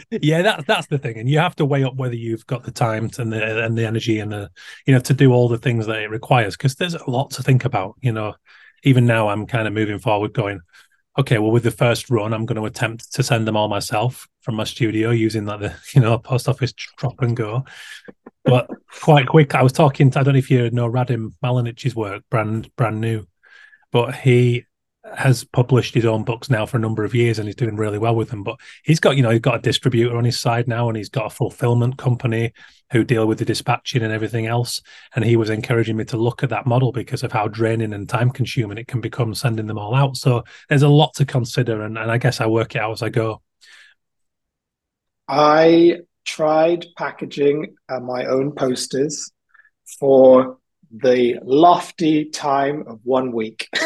yeah, 0.21 0.41
that, 0.41 0.65
that's 0.65 0.87
the 0.87 0.97
thing, 0.97 1.17
and 1.17 1.29
you 1.29 1.39
have 1.39 1.57
to 1.57 1.65
weigh 1.65 1.83
up 1.83 1.95
whether 1.95 2.15
you've 2.15 2.47
got 2.47 2.63
the 2.63 2.71
time 2.71 3.09
and 3.17 3.33
the 3.33 3.65
and 3.65 3.77
the 3.77 3.85
energy 3.85 4.19
and 4.19 4.31
the 4.31 4.49
you 4.85 4.93
know 4.93 5.01
to 5.01 5.13
do 5.13 5.33
all 5.33 5.49
the 5.49 5.57
things 5.57 5.85
that 5.87 6.01
it 6.01 6.09
requires 6.09 6.55
because 6.55 6.75
there's 6.75 6.93
a 6.93 7.09
lot 7.09 7.31
to 7.31 7.43
think 7.43 7.65
about. 7.65 7.95
You 8.01 8.13
know, 8.13 8.35
even 8.83 9.05
now 9.05 9.27
I'm 9.27 9.45
kind 9.45 9.67
of 9.67 9.73
moving 9.73 9.99
forward, 9.99 10.33
going, 10.33 10.61
okay, 11.19 11.37
well, 11.37 11.51
with 11.51 11.63
the 11.63 11.71
first 11.71 12.09
run, 12.09 12.33
I'm 12.33 12.45
going 12.45 12.59
to 12.59 12.65
attempt 12.65 13.11
to 13.13 13.23
send 13.23 13.45
them 13.45 13.57
all 13.57 13.67
myself 13.67 14.27
from 14.41 14.55
my 14.55 14.63
studio 14.63 15.09
using 15.09 15.45
like 15.45 15.59
the 15.59 15.75
you 15.93 15.99
know 15.99 16.17
post 16.17 16.47
office 16.47 16.71
drop 16.71 17.21
and 17.21 17.35
go. 17.35 17.65
But 18.45 18.69
quite 19.01 19.27
quick, 19.27 19.53
I 19.53 19.63
was 19.63 19.73
talking. 19.73 20.11
To, 20.11 20.19
I 20.19 20.23
don't 20.23 20.33
know 20.33 20.39
if 20.39 20.49
you 20.49 20.69
know 20.71 20.89
Radim 20.89 21.33
Malinic's 21.43 21.93
work, 21.93 22.23
brand 22.29 22.73
brand 22.77 23.01
new, 23.01 23.25
but 23.91 24.15
he 24.15 24.65
has 25.15 25.43
published 25.43 25.93
his 25.93 26.05
own 26.05 26.23
books 26.23 26.49
now 26.49 26.65
for 26.65 26.77
a 26.77 26.79
number 26.79 27.03
of 27.03 27.13
years 27.13 27.37
and 27.37 27.47
he's 27.47 27.55
doing 27.55 27.75
really 27.75 27.97
well 27.97 28.15
with 28.15 28.29
them. 28.29 28.43
But 28.43 28.59
he's 28.83 28.99
got, 28.99 29.17
you 29.17 29.23
know, 29.23 29.31
he's 29.31 29.41
got 29.41 29.55
a 29.55 29.61
distributor 29.61 30.15
on 30.15 30.23
his 30.23 30.39
side 30.39 30.67
now 30.67 30.87
and 30.87 30.97
he's 30.97 31.09
got 31.09 31.25
a 31.25 31.35
fulfillment 31.35 31.97
company 31.97 32.53
who 32.91 33.03
deal 33.03 33.25
with 33.27 33.39
the 33.39 33.45
dispatching 33.45 34.01
and 34.01 34.13
everything 34.13 34.45
else. 34.45 34.81
And 35.15 35.25
he 35.25 35.35
was 35.35 35.49
encouraging 35.49 35.97
me 35.97 36.05
to 36.05 36.17
look 36.17 36.43
at 36.43 36.49
that 36.49 36.65
model 36.65 36.91
because 36.91 37.23
of 37.23 37.31
how 37.31 37.47
draining 37.47 37.93
and 37.93 38.07
time 38.07 38.31
consuming 38.31 38.77
it 38.77 38.87
can 38.87 39.01
become 39.01 39.35
sending 39.35 39.67
them 39.67 39.77
all 39.77 39.93
out. 39.93 40.15
So 40.15 40.43
there's 40.69 40.83
a 40.83 40.87
lot 40.89 41.13
to 41.15 41.25
consider. 41.25 41.81
And, 41.81 41.97
and 41.97 42.09
I 42.09 42.17
guess 42.17 42.39
I 42.39 42.45
work 42.47 42.75
it 42.75 42.79
out 42.79 42.93
as 42.93 43.01
I 43.01 43.09
go. 43.09 43.41
I 45.27 46.01
tried 46.25 46.85
packaging 46.97 47.75
uh, 47.89 47.99
my 47.99 48.25
own 48.25 48.53
posters 48.53 49.31
for 49.99 50.57
the 50.93 51.39
lofty 51.43 52.25
time 52.25 52.83
of 52.87 52.99
one 53.03 53.31
week. 53.31 53.67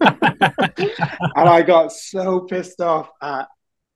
and 0.00 0.20
I 1.36 1.62
got 1.62 1.92
so 1.92 2.40
pissed 2.40 2.80
off 2.80 3.08
at 3.22 3.48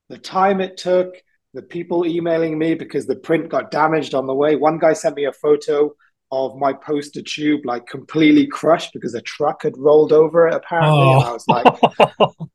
the 0.09 0.19
time 0.19 0.61
it 0.61 0.77
took, 0.77 1.15
the 1.53 1.63
people 1.63 2.07
emailing 2.07 2.59
me 2.59 2.75
because 2.75 3.07
the 3.07 3.17
print 3.17 3.49
got 3.49 3.71
damaged 3.71 4.15
on 4.15 4.27
the 4.27 4.35
way. 4.35 4.57
One 4.57 4.79
guy 4.79 4.93
sent 4.93 5.17
me 5.17 5.25
a 5.25 5.33
photo 5.33 5.95
of 6.33 6.57
my 6.57 6.73
poster 6.73 7.23
tube 7.23 7.61
like 7.65 7.87
completely 7.87 8.47
crushed 8.47 8.93
because 8.93 9.15
a 9.15 9.21
truck 9.23 9.63
had 9.63 9.77
rolled 9.77 10.13
over 10.13 10.49
it 10.49 10.55
apparently. 10.55 10.99
Oh. 10.99 11.21
And 11.21 11.25
I 11.25 11.33
was 11.33 11.45
oh. 11.49 12.13
like, 12.19 12.49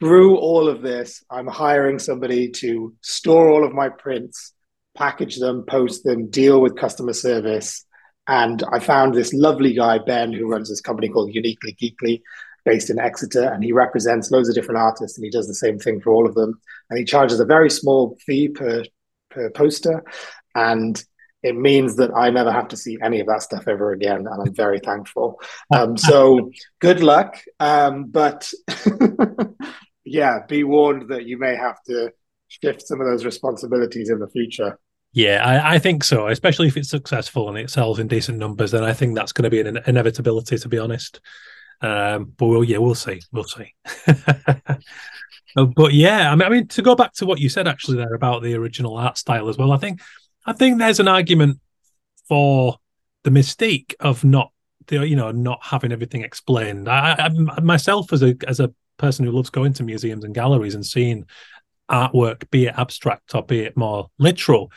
through 0.00 0.36
all 0.38 0.68
of 0.68 0.80
this, 0.80 1.22
I'm 1.30 1.46
hiring 1.46 1.98
somebody 1.98 2.50
to 2.50 2.94
store 3.02 3.50
all 3.50 3.64
of 3.64 3.72
my 3.72 3.88
prints, 3.88 4.54
package 4.96 5.38
them, 5.38 5.64
post 5.66 6.04
them, 6.04 6.30
deal 6.30 6.60
with 6.60 6.76
customer 6.76 7.12
service. 7.12 7.84
And 8.26 8.62
I 8.70 8.78
found 8.78 9.14
this 9.14 9.32
lovely 9.32 9.74
guy, 9.74 9.98
Ben, 9.98 10.32
who 10.32 10.48
runs 10.48 10.68
this 10.68 10.80
company 10.80 11.08
called 11.08 11.34
Uniquely 11.34 11.76
Geekly 11.80 12.22
based 12.64 12.90
in 12.90 12.98
Exeter, 12.98 13.44
and 13.44 13.64
he 13.64 13.72
represents 13.72 14.30
loads 14.30 14.48
of 14.48 14.54
different 14.54 14.80
artists, 14.80 15.16
and 15.16 15.24
he 15.24 15.30
does 15.30 15.48
the 15.48 15.54
same 15.54 15.78
thing 15.78 16.00
for 16.00 16.12
all 16.12 16.26
of 16.26 16.34
them. 16.34 16.60
And 16.88 16.98
he 16.98 17.04
charges 17.04 17.40
a 17.40 17.44
very 17.44 17.70
small 17.70 18.16
fee 18.26 18.48
per 18.48 18.84
per 19.30 19.50
poster, 19.50 20.04
and 20.54 21.02
it 21.42 21.56
means 21.56 21.96
that 21.96 22.10
I 22.14 22.30
never 22.30 22.52
have 22.52 22.68
to 22.68 22.76
see 22.76 22.98
any 23.02 23.20
of 23.20 23.26
that 23.28 23.42
stuff 23.42 23.66
ever 23.66 23.92
again, 23.92 24.26
and 24.26 24.42
I'm 24.42 24.54
very 24.54 24.78
thankful. 24.78 25.40
Um, 25.74 25.96
so 25.96 26.50
good 26.80 27.02
luck, 27.02 27.40
um, 27.58 28.04
but 28.04 28.52
yeah, 30.04 30.40
be 30.46 30.64
warned 30.64 31.10
that 31.10 31.24
you 31.24 31.38
may 31.38 31.56
have 31.56 31.82
to 31.84 32.12
shift 32.48 32.86
some 32.86 33.00
of 33.00 33.06
those 33.06 33.24
responsibilities 33.24 34.10
in 34.10 34.18
the 34.18 34.28
future. 34.28 34.78
Yeah, 35.12 35.42
I, 35.44 35.74
I, 35.74 35.78
think 35.78 36.04
so. 36.04 36.28
Especially 36.28 36.68
if 36.68 36.76
it's 36.76 36.88
successful 36.88 37.48
and 37.48 37.58
it 37.58 37.70
sells 37.70 37.98
in 37.98 38.06
decent 38.06 38.38
numbers, 38.38 38.70
then 38.70 38.84
I 38.84 38.92
think 38.92 39.16
that's 39.16 39.32
going 39.32 39.42
to 39.42 39.50
be 39.50 39.60
an 39.60 39.78
inevitability. 39.86 40.56
To 40.58 40.68
be 40.68 40.78
honest, 40.78 41.20
um, 41.80 42.32
but 42.36 42.46
we'll, 42.46 42.64
yeah, 42.64 42.78
we'll 42.78 42.94
see. 42.94 43.20
We'll 43.32 43.44
see. 43.44 43.74
Oh, 45.56 45.66
but 45.76 45.92
yeah, 45.94 46.30
I 46.30 46.36
mean, 46.36 46.46
I 46.46 46.48
mean, 46.48 46.68
to 46.68 46.82
go 46.82 46.94
back 46.94 47.12
to 47.14 47.26
what 47.26 47.40
you 47.40 47.48
said 47.48 47.66
actually 47.66 47.96
there 47.96 48.14
about 48.14 48.42
the 48.42 48.54
original 48.54 48.96
art 48.96 49.18
style 49.18 49.48
as 49.48 49.58
well, 49.58 49.72
I 49.72 49.78
think, 49.78 50.00
I 50.46 50.52
think 50.52 50.78
there's 50.78 51.00
an 51.00 51.08
argument 51.08 51.58
for 52.28 52.76
the 53.24 53.30
mystique 53.30 53.94
of 53.98 54.22
not 54.24 54.52
you 54.90 55.16
know, 55.16 55.30
not 55.30 55.60
having 55.62 55.92
everything 55.92 56.22
explained. 56.22 56.88
I, 56.88 57.12
I 57.12 57.60
myself 57.60 58.12
as 58.12 58.22
a 58.22 58.34
as 58.46 58.60
a 58.60 58.72
person 58.96 59.24
who 59.24 59.32
loves 59.32 59.50
going 59.50 59.72
to 59.74 59.82
museums 59.82 60.24
and 60.24 60.34
galleries 60.34 60.74
and 60.74 60.84
seeing 60.84 61.26
artwork, 61.90 62.48
be 62.50 62.66
it 62.66 62.74
abstract 62.76 63.34
or 63.34 63.42
be 63.42 63.60
it 63.60 63.76
more 63.76 64.10
literal, 64.18 64.70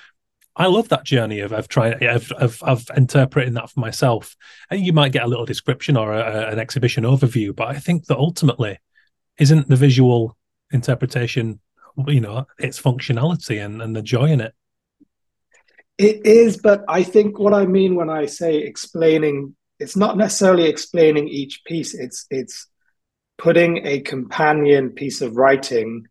I 0.56 0.68
love 0.68 0.90
that 0.90 1.04
journey 1.04 1.40
of 1.40 1.52
of 1.52 1.68
trying 1.68 2.04
of, 2.06 2.32
of 2.34 2.62
of 2.62 2.90
interpreting 2.96 3.54
that 3.54 3.72
for 3.72 3.80
myself. 3.80 4.36
And 4.70 4.86
you 4.86 4.94
might 4.94 5.12
get 5.12 5.24
a 5.24 5.28
little 5.28 5.46
description 5.46 5.98
or 5.98 6.14
a, 6.14 6.52
an 6.52 6.60
exhibition 6.60 7.04
overview, 7.04 7.56
but 7.56 7.70
I 7.70 7.80
think 7.80 8.06
that 8.06 8.18
ultimately 8.18 8.80
isn't 9.40 9.68
the 9.68 9.76
visual 9.76 10.38
interpretation, 10.72 11.60
you 12.08 12.22
know, 12.22 12.46
its 12.60 12.80
functionality 12.80 13.64
and, 13.64 13.82
and 13.82 13.96
the 13.96 14.02
joy 14.02 14.26
in 14.26 14.42
it. 14.42 14.54
It 15.98 16.26
is, 16.26 16.58
but 16.58 16.84
I 16.88 17.04
think 17.04 17.40
what 17.40 17.54
I 17.54 17.66
mean 17.66 17.96
when 17.96 18.10
I 18.10 18.26
say 18.26 18.58
explaining, 18.58 19.56
it's 19.80 19.96
not 19.96 20.18
necessarily 20.18 20.66
explaining 20.66 21.28
each 21.28 21.64
piece. 21.66 21.94
It's 21.94 22.26
it's 22.30 22.68
putting 23.38 23.86
a 23.86 24.02
companion 24.02 24.92
piece 24.92 25.22
of 25.22 25.36
writing 25.36 26.08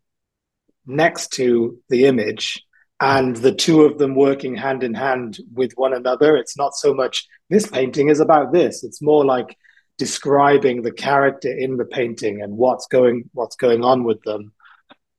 next 0.85 1.31
to 1.33 1.79
the 1.89 2.05
image 2.05 2.61
and 2.99 3.35
the 3.35 3.53
two 3.53 3.81
of 3.81 3.97
them 3.97 4.15
working 4.15 4.55
hand 4.55 4.83
in 4.83 4.93
hand 4.93 5.39
with 5.53 5.73
one 5.75 5.93
another. 5.93 6.37
It's 6.37 6.57
not 6.57 6.75
so 6.75 6.93
much 6.93 7.27
this 7.49 7.67
painting 7.67 8.09
is 8.09 8.19
about 8.19 8.53
this. 8.53 8.83
It's 8.83 9.01
more 9.01 9.25
like 9.25 9.57
describing 9.97 10.81
the 10.81 10.91
character 10.91 11.51
in 11.51 11.77
the 11.77 11.85
painting 11.85 12.41
and 12.41 12.57
what's 12.57 12.87
going 12.87 13.29
what's 13.33 13.55
going 13.55 13.83
on 13.83 14.03
with 14.03 14.21
them. 14.23 14.53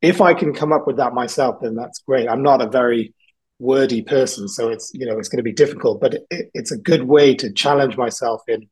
If 0.02 0.20
I 0.20 0.34
can 0.34 0.52
come 0.52 0.72
up 0.72 0.86
with 0.86 0.96
that 0.96 1.14
myself, 1.14 1.56
then 1.60 1.74
that's 1.74 2.00
great. 2.00 2.28
I'm 2.28 2.42
not 2.42 2.60
a 2.60 2.68
very 2.68 3.14
wordy 3.58 4.02
person, 4.02 4.48
so 4.48 4.68
it's 4.68 4.92
you 4.94 5.06
know 5.06 5.18
it's 5.18 5.28
going 5.28 5.38
to 5.38 5.42
be 5.42 5.52
difficult, 5.52 6.00
but 6.00 6.14
it, 6.30 6.50
it's 6.54 6.72
a 6.72 6.78
good 6.78 7.04
way 7.04 7.34
to 7.36 7.52
challenge 7.52 7.96
myself 7.96 8.42
in 8.48 8.68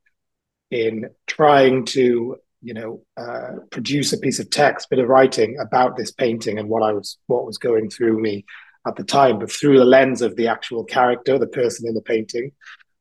in 0.71 1.09
trying 1.27 1.85
to 1.85 2.37
you 2.61 2.73
know 2.73 3.03
uh, 3.17 3.59
produce 3.71 4.13
a 4.13 4.17
piece 4.17 4.39
of 4.39 4.49
text, 4.49 4.89
bit 4.89 4.99
of 4.99 5.07
writing 5.07 5.57
about 5.59 5.97
this 5.97 6.11
painting 6.11 6.57
and 6.59 6.69
what 6.69 6.83
I 6.83 6.93
was 6.93 7.17
what 7.27 7.45
was 7.45 7.57
going 7.57 7.89
through 7.89 8.19
me 8.19 8.45
at 8.85 8.95
the 8.95 9.03
time, 9.03 9.39
but 9.39 9.51
through 9.51 9.79
the 9.79 9.85
lens 9.85 10.21
of 10.21 10.35
the 10.35 10.47
actual 10.47 10.83
character, 10.83 11.37
the 11.37 11.47
person 11.47 11.87
in 11.87 11.93
the 11.93 12.01
painting. 12.01 12.51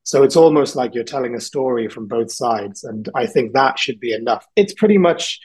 So 0.05 0.23
it's 0.23 0.37
almost 0.37 0.75
like 0.75 0.95
you're 0.95 1.05
telling 1.05 1.35
a 1.35 1.41
story 1.41 1.89
from 1.89 2.09
both 2.09 2.33
sides, 2.33 2.85
and 2.85 3.09
I 3.15 3.27
think 3.27 3.53
that 3.53 3.79
should 3.79 4.01
be 4.01 4.13
enough. 4.13 4.47
It's 4.57 4.75
pretty 4.75 4.99
much 4.99 5.41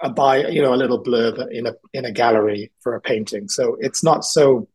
a 0.00 0.10
by 0.10 0.48
you 0.48 0.62
know 0.62 0.74
a 0.74 0.76
little 0.76 1.02
blurb 1.02 1.50
in 1.50 1.66
a 1.66 1.74
in 1.92 2.04
a 2.04 2.12
gallery 2.12 2.72
for 2.80 2.94
a 2.94 3.00
painting, 3.00 3.48
so 3.48 3.76
it's 3.80 4.04
not 4.04 4.24
so 4.24 4.68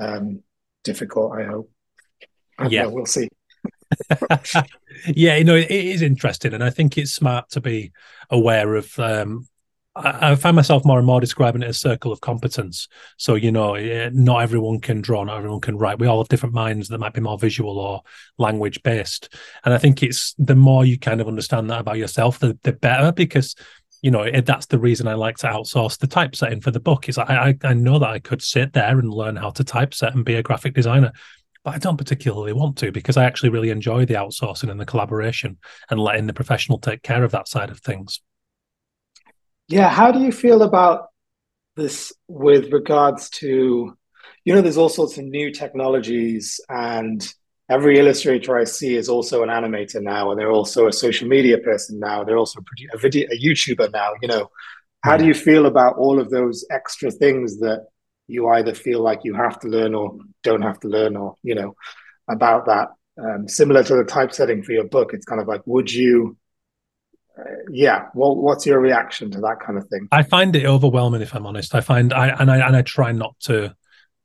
um, 0.00 0.42
difficult. 0.82 1.32
I 1.38 1.44
hope. 1.44 1.70
I 2.58 2.66
yeah, 2.66 2.82
know, 2.82 2.90
we'll 2.90 3.06
see. 3.06 3.28
yeah, 5.06 5.36
you 5.36 5.44
know, 5.44 5.56
it 5.56 5.70
is 5.70 6.02
interesting, 6.02 6.52
and 6.52 6.64
I 6.64 6.70
think 6.70 6.98
it's 6.98 7.12
smart 7.12 7.50
to 7.50 7.60
be 7.60 7.92
aware 8.30 8.74
of 8.74 8.98
um, 8.98 9.46
I, 9.96 10.36
find 10.36 10.54
myself 10.54 10.84
more 10.84 10.98
and 10.98 11.06
more 11.06 11.20
describing 11.20 11.62
it 11.62 11.68
as 11.68 11.76
a 11.76 11.80
circle 11.80 12.12
of 12.12 12.20
competence. 12.20 12.86
So, 13.16 13.34
you 13.34 13.50
know, 13.50 13.74
eh, 13.74 14.10
not 14.12 14.42
everyone 14.42 14.80
can 14.80 15.00
draw, 15.00 15.24
not 15.24 15.38
everyone 15.38 15.60
can 15.60 15.76
write. 15.76 15.98
We 15.98 16.06
all 16.06 16.20
have 16.20 16.28
different 16.28 16.54
minds 16.54 16.88
that 16.88 16.98
might 16.98 17.12
be 17.12 17.20
more 17.20 17.38
visual 17.38 17.78
or 17.78 18.02
language 18.38 18.82
based. 18.84 19.34
And 19.64 19.74
I 19.74 19.78
think 19.78 20.02
it's 20.02 20.34
the 20.38 20.54
more 20.54 20.84
you 20.84 20.98
kind 20.98 21.20
of 21.20 21.26
understand 21.26 21.70
that 21.70 21.80
about 21.80 21.98
yourself, 21.98 22.38
the, 22.38 22.56
the 22.62 22.72
better, 22.72 23.10
because 23.12 23.56
you 24.02 24.10
know 24.10 24.30
that's 24.40 24.66
the 24.66 24.78
reason 24.78 25.06
I 25.06 25.14
like 25.14 25.36
to 25.38 25.48
outsource 25.48 25.98
the 25.98 26.06
typesetting 26.06 26.60
for 26.62 26.70
the 26.70 26.80
book. 26.80 27.08
Is 27.08 27.18
I 27.18 27.54
I 27.62 27.74
know 27.74 27.98
that 27.98 28.08
I 28.08 28.18
could 28.18 28.42
sit 28.42 28.72
there 28.72 28.98
and 28.98 29.12
learn 29.12 29.36
how 29.36 29.50
to 29.50 29.64
typeset 29.64 30.14
and 30.14 30.24
be 30.24 30.36
a 30.36 30.42
graphic 30.42 30.72
designer, 30.72 31.12
but 31.64 31.74
I 31.74 31.78
don't 31.78 31.98
particularly 31.98 32.54
want 32.54 32.78
to 32.78 32.92
because 32.92 33.18
I 33.18 33.24
actually 33.24 33.50
really 33.50 33.68
enjoy 33.70 34.06
the 34.06 34.14
outsourcing 34.14 34.70
and 34.70 34.80
the 34.80 34.86
collaboration 34.86 35.58
and 35.90 36.00
letting 36.00 36.26
the 36.26 36.32
professional 36.32 36.78
take 36.78 37.02
care 37.02 37.24
of 37.24 37.32
that 37.32 37.48
side 37.48 37.68
of 37.68 37.80
things. 37.80 38.20
Yeah. 39.70 39.88
How 39.88 40.10
do 40.10 40.18
you 40.18 40.32
feel 40.32 40.62
about 40.62 41.10
this 41.76 42.12
with 42.26 42.72
regards 42.72 43.30
to, 43.30 43.96
you 44.44 44.52
know, 44.52 44.60
there's 44.62 44.76
all 44.76 44.88
sorts 44.88 45.16
of 45.16 45.24
new 45.24 45.52
technologies, 45.52 46.60
and 46.68 47.32
every 47.70 47.96
illustrator 48.00 48.58
I 48.58 48.64
see 48.64 48.96
is 48.96 49.08
also 49.08 49.44
an 49.44 49.48
animator 49.48 50.02
now, 50.02 50.32
and 50.32 50.40
they're 50.40 50.50
also 50.50 50.88
a 50.88 50.92
social 50.92 51.28
media 51.28 51.56
person 51.58 52.00
now. 52.00 52.24
They're 52.24 52.36
also 52.36 52.58
a 52.92 52.98
video, 52.98 53.28
a 53.30 53.38
YouTuber 53.40 53.92
now. 53.92 54.10
You 54.20 54.26
know, 54.26 54.50
how 55.02 55.16
do 55.16 55.24
you 55.24 55.34
feel 55.34 55.66
about 55.66 55.98
all 55.98 56.18
of 56.18 56.30
those 56.30 56.66
extra 56.72 57.12
things 57.12 57.60
that 57.60 57.86
you 58.26 58.48
either 58.48 58.74
feel 58.74 59.00
like 59.00 59.20
you 59.22 59.34
have 59.34 59.60
to 59.60 59.68
learn 59.68 59.94
or 59.94 60.18
don't 60.42 60.62
have 60.62 60.80
to 60.80 60.88
learn, 60.88 61.16
or 61.16 61.36
you 61.44 61.54
know, 61.54 61.76
about 62.28 62.66
that? 62.66 62.88
Um, 63.22 63.46
similar 63.46 63.84
to 63.84 63.94
the 63.94 64.04
typesetting 64.04 64.64
for 64.64 64.72
your 64.72 64.88
book, 64.88 65.14
it's 65.14 65.26
kind 65.26 65.40
of 65.40 65.46
like, 65.46 65.62
would 65.64 65.92
you 65.92 66.36
yeah 67.70 68.06
well 68.14 68.36
what's 68.36 68.66
your 68.66 68.80
reaction 68.80 69.30
to 69.30 69.40
that 69.40 69.58
kind 69.64 69.78
of 69.78 69.86
thing? 69.88 70.08
I 70.12 70.22
find 70.22 70.54
it 70.56 70.66
overwhelming 70.66 71.22
if 71.22 71.34
i'm 71.34 71.46
honest. 71.46 71.74
I 71.74 71.80
find 71.80 72.12
i 72.12 72.28
and 72.28 72.50
i 72.50 72.66
and 72.66 72.76
i 72.76 72.82
try 72.82 73.12
not 73.12 73.38
to 73.40 73.74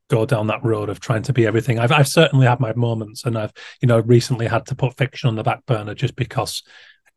go 0.10 0.25
down 0.25 0.47
that 0.47 0.63
road 0.63 0.89
of 0.89 0.99
trying 0.99 1.23
to 1.23 1.34
be 1.34 1.47
everything. 1.47 1.80
I've, 1.80 1.91
I've 1.91 2.08
certainly 2.08 2.45
had 2.45 2.60
my 2.60 2.73
moments 2.73 3.25
and 3.25 3.38
i've 3.38 3.54
you 3.82 3.88
know 3.88 3.99
recently 3.99 4.47
had 4.47 4.65
to 4.67 4.75
put 4.75 4.97
fiction 4.97 5.28
on 5.30 5.36
the 5.36 5.43
back 5.43 5.65
burner 5.65 5.95
just 5.95 6.15
because 6.15 6.63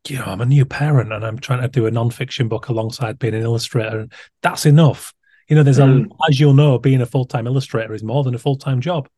you 0.08 0.16
know 0.16 0.24
i'm 0.24 0.40
a 0.40 0.46
new 0.46 0.64
parent 0.64 1.12
and 1.12 1.24
i'm 1.24 1.38
trying 1.38 1.60
to 1.60 1.68
do 1.68 1.86
a 1.86 1.90
non-fiction 1.90 2.48
book 2.48 2.68
alongside 2.68 3.18
being 3.18 3.34
an 3.34 3.42
illustrator 3.42 4.00
and 4.00 4.12
that's 4.42 4.66
enough. 4.66 5.12
You 5.48 5.56
know 5.56 5.62
there's 5.62 5.78
mm. 5.78 6.06
a 6.06 6.28
as 6.28 6.38
you'll 6.38 6.54
know 6.54 6.78
being 6.78 7.00
a 7.00 7.06
full-time 7.06 7.46
illustrator 7.46 7.94
is 7.94 8.02
more 8.02 8.22
than 8.22 8.34
a 8.34 8.38
full-time 8.38 8.80
job. 8.80 9.08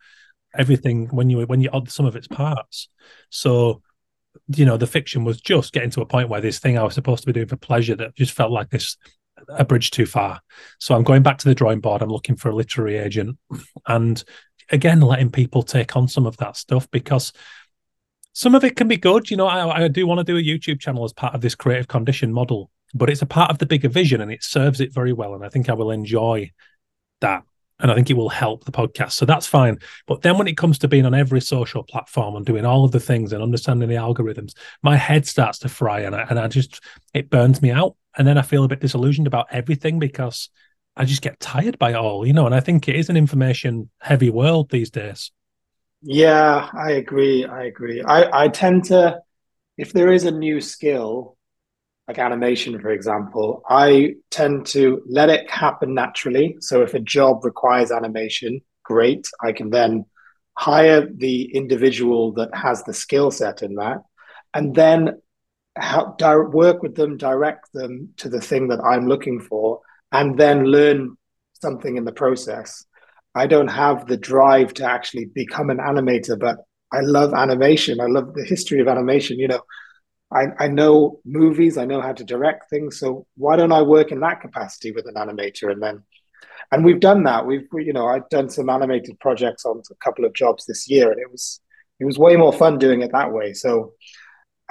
Everything 0.56 1.08
when 1.08 1.30
you 1.30 1.40
when 1.42 1.60
you 1.60 1.70
add 1.72 1.90
some 1.90 2.06
of 2.06 2.16
its 2.16 2.28
parts. 2.28 2.88
So 3.30 3.82
you 4.48 4.64
know 4.64 4.76
the 4.76 4.86
fiction 4.86 5.24
was 5.24 5.40
just 5.40 5.72
getting 5.72 5.90
to 5.90 6.00
a 6.00 6.06
point 6.06 6.28
where 6.28 6.40
this 6.40 6.58
thing 6.58 6.78
I 6.78 6.82
was 6.82 6.94
supposed 6.94 7.22
to 7.22 7.26
be 7.26 7.32
doing 7.32 7.48
for 7.48 7.56
pleasure 7.56 7.96
that 7.96 8.14
just 8.16 8.32
felt 8.32 8.52
like 8.52 8.70
this 8.70 8.96
a 9.48 9.64
bridge 9.64 9.90
too 9.90 10.06
far. 10.06 10.40
So 10.78 10.94
I'm 10.94 11.02
going 11.02 11.22
back 11.22 11.38
to 11.38 11.48
the 11.48 11.54
drawing 11.54 11.80
board. 11.80 12.02
I'm 12.02 12.10
looking 12.10 12.36
for 12.36 12.50
a 12.50 12.54
literary 12.54 12.98
agent, 12.98 13.38
and 13.86 14.22
again 14.70 15.00
letting 15.00 15.30
people 15.30 15.62
take 15.62 15.96
on 15.96 16.08
some 16.08 16.26
of 16.26 16.36
that 16.38 16.56
stuff 16.56 16.90
because 16.90 17.32
some 18.32 18.54
of 18.54 18.64
it 18.64 18.76
can 18.76 18.88
be 18.88 18.96
good. 18.96 19.30
You 19.30 19.36
know, 19.36 19.46
I, 19.46 19.84
I 19.84 19.88
do 19.88 20.06
want 20.06 20.18
to 20.18 20.24
do 20.24 20.36
a 20.36 20.42
YouTube 20.42 20.80
channel 20.80 21.04
as 21.04 21.12
part 21.12 21.34
of 21.34 21.40
this 21.40 21.54
creative 21.54 21.88
condition 21.88 22.32
model, 22.32 22.70
but 22.94 23.10
it's 23.10 23.22
a 23.22 23.26
part 23.26 23.50
of 23.50 23.58
the 23.58 23.66
bigger 23.66 23.88
vision 23.88 24.20
and 24.20 24.30
it 24.30 24.44
serves 24.44 24.80
it 24.80 24.94
very 24.94 25.12
well. 25.12 25.34
And 25.34 25.44
I 25.44 25.48
think 25.48 25.68
I 25.68 25.74
will 25.74 25.90
enjoy 25.90 26.52
that 27.20 27.42
and 27.80 27.90
I 27.90 27.94
think 27.94 28.10
it 28.10 28.16
will 28.16 28.28
help 28.28 28.64
the 28.64 28.72
podcast. 28.72 29.12
So 29.12 29.24
that's 29.24 29.46
fine. 29.46 29.78
But 30.06 30.22
then 30.22 30.38
when 30.38 30.48
it 30.48 30.56
comes 30.56 30.78
to 30.78 30.88
being 30.88 31.06
on 31.06 31.14
every 31.14 31.40
social 31.40 31.82
platform 31.82 32.36
and 32.36 32.46
doing 32.46 32.64
all 32.64 32.84
of 32.84 32.92
the 32.92 33.00
things 33.00 33.32
and 33.32 33.42
understanding 33.42 33.88
the 33.88 33.94
algorithms, 33.96 34.54
my 34.82 34.96
head 34.96 35.26
starts 35.26 35.58
to 35.60 35.68
fry 35.68 36.00
and 36.00 36.14
I, 36.14 36.26
and 36.28 36.38
I 36.38 36.48
just, 36.48 36.80
it 37.14 37.30
burns 37.30 37.62
me 37.62 37.70
out. 37.70 37.96
And 38.16 38.26
then 38.26 38.38
I 38.38 38.42
feel 38.42 38.64
a 38.64 38.68
bit 38.68 38.80
disillusioned 38.80 39.26
about 39.26 39.46
everything 39.50 39.98
because 39.98 40.50
I 40.96 41.04
just 41.04 41.22
get 41.22 41.40
tired 41.40 41.78
by 41.78 41.90
it 41.90 41.96
all, 41.96 42.26
you 42.26 42.32
know. 42.32 42.46
And 42.46 42.54
I 42.54 42.60
think 42.60 42.88
it 42.88 42.96
is 42.96 43.08
an 43.08 43.16
information 43.16 43.90
heavy 44.00 44.30
world 44.30 44.70
these 44.70 44.90
days. 44.90 45.30
Yeah, 46.02 46.68
I 46.72 46.92
agree. 46.92 47.44
I 47.44 47.64
agree. 47.64 48.02
I, 48.02 48.44
I 48.44 48.48
tend 48.48 48.86
to, 48.86 49.20
if 49.76 49.92
there 49.92 50.12
is 50.12 50.24
a 50.24 50.30
new 50.30 50.60
skill, 50.60 51.36
like 52.10 52.18
animation, 52.18 52.80
for 52.80 52.90
example, 52.90 53.62
I 53.68 54.14
tend 54.32 54.66
to 54.74 55.00
let 55.08 55.30
it 55.30 55.48
happen 55.48 55.94
naturally. 55.94 56.56
So 56.58 56.82
if 56.82 56.92
a 56.94 56.98
job 56.98 57.44
requires 57.44 57.92
animation, 57.92 58.62
great. 58.82 59.28
I 59.40 59.52
can 59.52 59.70
then 59.70 60.06
hire 60.58 61.06
the 61.06 61.54
individual 61.54 62.32
that 62.32 62.52
has 62.52 62.82
the 62.82 62.92
skill 62.92 63.30
set 63.30 63.62
in 63.62 63.76
that, 63.76 63.98
and 64.54 64.74
then 64.74 65.22
help 65.76 66.18
di- 66.18 66.34
work 66.34 66.82
with 66.82 66.96
them, 66.96 67.16
direct 67.16 67.72
them 67.72 68.08
to 68.16 68.28
the 68.28 68.40
thing 68.40 68.66
that 68.68 68.80
I'm 68.80 69.06
looking 69.06 69.38
for, 69.38 69.78
and 70.10 70.36
then 70.36 70.64
learn 70.64 71.16
something 71.62 71.96
in 71.96 72.04
the 72.04 72.12
process. 72.24 72.84
I 73.36 73.46
don't 73.46 73.68
have 73.68 74.08
the 74.08 74.16
drive 74.16 74.74
to 74.74 74.84
actually 74.84 75.26
become 75.26 75.70
an 75.70 75.78
animator, 75.78 76.36
but 76.36 76.56
I 76.92 77.02
love 77.02 77.34
animation. 77.34 78.00
I 78.00 78.06
love 78.06 78.34
the 78.34 78.44
history 78.44 78.80
of 78.80 78.88
animation. 78.88 79.38
You 79.38 79.46
know, 79.46 79.62
I, 80.32 80.46
I 80.58 80.68
know 80.68 81.20
movies, 81.24 81.76
I 81.76 81.86
know 81.86 82.00
how 82.00 82.12
to 82.12 82.24
direct 82.24 82.70
things. 82.70 82.98
So 82.98 83.26
why 83.36 83.56
don't 83.56 83.72
I 83.72 83.82
work 83.82 84.12
in 84.12 84.20
that 84.20 84.40
capacity 84.40 84.92
with 84.92 85.06
an 85.06 85.14
animator? 85.14 85.72
And 85.72 85.82
then, 85.82 86.04
and 86.70 86.84
we've 86.84 87.00
done 87.00 87.24
that. 87.24 87.46
We've, 87.46 87.66
you 87.72 87.92
know, 87.92 88.06
I've 88.06 88.28
done 88.28 88.48
some 88.48 88.70
animated 88.70 89.18
projects 89.18 89.64
on 89.64 89.82
a 89.90 89.94
couple 89.96 90.24
of 90.24 90.34
jobs 90.34 90.66
this 90.66 90.88
year, 90.88 91.10
and 91.10 91.20
it 91.20 91.30
was, 91.30 91.60
it 91.98 92.04
was 92.04 92.18
way 92.18 92.36
more 92.36 92.52
fun 92.52 92.78
doing 92.78 93.02
it 93.02 93.12
that 93.12 93.32
way. 93.32 93.52
So 93.52 93.94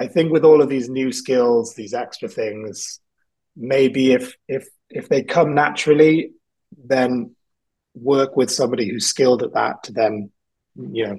I 0.00 0.06
think 0.06 0.32
with 0.32 0.44
all 0.44 0.62
of 0.62 0.70
these 0.70 0.88
new 0.88 1.12
skills, 1.12 1.74
these 1.74 1.92
extra 1.92 2.28
things, 2.28 3.00
maybe 3.54 4.12
if 4.12 4.34
if 4.48 4.66
if 4.88 5.08
they 5.10 5.22
come 5.22 5.54
naturally, 5.54 6.32
then 6.84 7.36
work 7.94 8.34
with 8.34 8.50
somebody 8.50 8.88
who's 8.88 9.06
skilled 9.06 9.42
at 9.42 9.52
that 9.54 9.82
to 9.84 9.92
then, 9.92 10.30
you 10.74 11.06
know, 11.06 11.18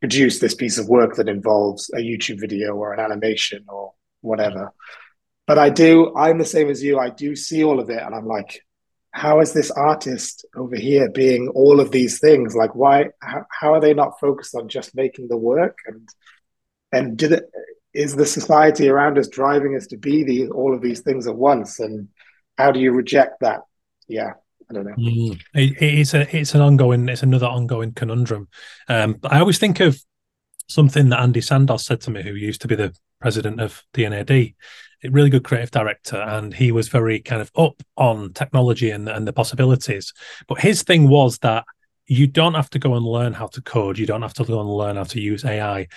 produce 0.00 0.38
this 0.38 0.54
piece 0.54 0.78
of 0.78 0.88
work 0.88 1.16
that 1.16 1.28
involves 1.28 1.90
a 1.94 1.98
YouTube 1.98 2.40
video 2.40 2.74
or 2.74 2.92
an 2.92 3.00
animation 3.00 3.64
or 3.68 3.92
whatever. 4.20 4.72
But 5.46 5.58
I 5.58 5.70
do, 5.70 6.14
I'm 6.16 6.38
the 6.38 6.44
same 6.44 6.68
as 6.68 6.82
you. 6.82 6.98
I 6.98 7.10
do 7.10 7.34
see 7.34 7.64
all 7.64 7.80
of 7.80 7.90
it 7.90 8.02
and 8.02 8.14
I'm 8.14 8.26
like, 8.26 8.60
how 9.10 9.40
is 9.40 9.52
this 9.52 9.70
artist 9.70 10.46
over 10.54 10.76
here 10.76 11.10
being 11.10 11.48
all 11.48 11.80
of 11.80 11.90
these 11.90 12.20
things? 12.20 12.54
Like, 12.54 12.74
why, 12.74 13.06
how, 13.20 13.46
how 13.50 13.74
are 13.74 13.80
they 13.80 13.94
not 13.94 14.20
focused 14.20 14.54
on 14.54 14.68
just 14.68 14.94
making 14.94 15.28
the 15.28 15.36
work? 15.36 15.78
And, 15.86 16.08
and 16.92 17.16
did 17.16 17.32
it, 17.32 17.44
is 17.94 18.14
the 18.14 18.26
society 18.26 18.88
around 18.88 19.18
us 19.18 19.28
driving 19.28 19.74
us 19.74 19.86
to 19.88 19.96
be 19.96 20.22
the, 20.22 20.48
all 20.50 20.74
of 20.74 20.82
these 20.82 21.00
things 21.00 21.26
at 21.26 21.34
once? 21.34 21.80
And 21.80 22.08
how 22.56 22.70
do 22.70 22.80
you 22.80 22.92
reject 22.92 23.40
that? 23.40 23.62
Yeah. 24.06 24.34
I 24.70 24.74
don't 24.74 24.84
know. 24.84 24.94
Mm, 24.94 25.40
it, 25.54 25.82
it's 25.82 26.14
a 26.14 26.36
it's 26.36 26.54
an 26.54 26.60
ongoing 26.60 27.08
it's 27.08 27.22
another 27.22 27.46
ongoing 27.46 27.92
conundrum. 27.92 28.48
Um, 28.88 29.18
I 29.24 29.40
always 29.40 29.58
think 29.58 29.80
of 29.80 29.98
something 30.68 31.08
that 31.08 31.20
Andy 31.20 31.40
Sandoz 31.40 31.84
said 31.84 32.00
to 32.02 32.10
me, 32.10 32.22
who 32.22 32.34
used 32.34 32.60
to 32.62 32.68
be 32.68 32.74
the 32.74 32.94
president 33.20 33.60
of 33.60 33.82
D&AD, 33.94 34.30
a 34.30 34.54
really 35.04 35.30
good 35.30 35.44
creative 35.44 35.70
director, 35.70 36.16
and 36.16 36.52
he 36.52 36.72
was 36.72 36.88
very 36.88 37.20
kind 37.20 37.40
of 37.40 37.50
up 37.56 37.82
on 37.96 38.32
technology 38.32 38.90
and, 38.90 39.08
and 39.08 39.26
the 39.26 39.32
possibilities. 39.32 40.12
But 40.46 40.60
his 40.60 40.82
thing 40.82 41.08
was 41.08 41.38
that 41.38 41.64
you 42.06 42.26
don't 42.26 42.54
have 42.54 42.70
to 42.70 42.78
go 42.78 42.94
and 42.94 43.04
learn 43.04 43.34
how 43.34 43.46
to 43.48 43.60
code. 43.60 43.98
You 43.98 44.06
don't 44.06 44.22
have 44.22 44.34
to 44.34 44.44
go 44.44 44.60
and 44.60 44.68
learn 44.68 44.96
how 44.96 45.04
to 45.04 45.20
use 45.20 45.44
AI. 45.44 45.88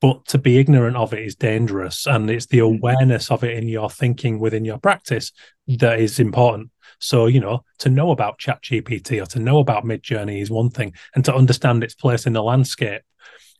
But 0.00 0.24
to 0.26 0.38
be 0.38 0.58
ignorant 0.58 0.96
of 0.96 1.12
it 1.12 1.22
is 1.22 1.36
dangerous. 1.36 2.06
And 2.06 2.30
it's 2.30 2.46
the 2.46 2.58
mm. 2.58 2.76
awareness 2.76 3.30
of 3.30 3.44
it 3.44 3.56
in 3.56 3.68
your 3.68 3.90
thinking 3.90 4.38
within 4.38 4.64
your 4.64 4.78
practice 4.78 5.30
that 5.66 6.00
is 6.00 6.18
important. 6.18 6.70
So, 6.98 7.26
you 7.26 7.40
know, 7.40 7.64
to 7.78 7.88
know 7.88 8.10
about 8.10 8.38
ChatGPT 8.38 9.22
or 9.22 9.26
to 9.26 9.38
know 9.38 9.58
about 9.58 9.84
Midjourney 9.84 10.40
is 10.40 10.50
one 10.50 10.70
thing, 10.70 10.94
and 11.14 11.24
to 11.24 11.34
understand 11.34 11.84
its 11.84 11.94
place 11.94 12.26
in 12.26 12.32
the 12.32 12.42
landscape 12.42 13.02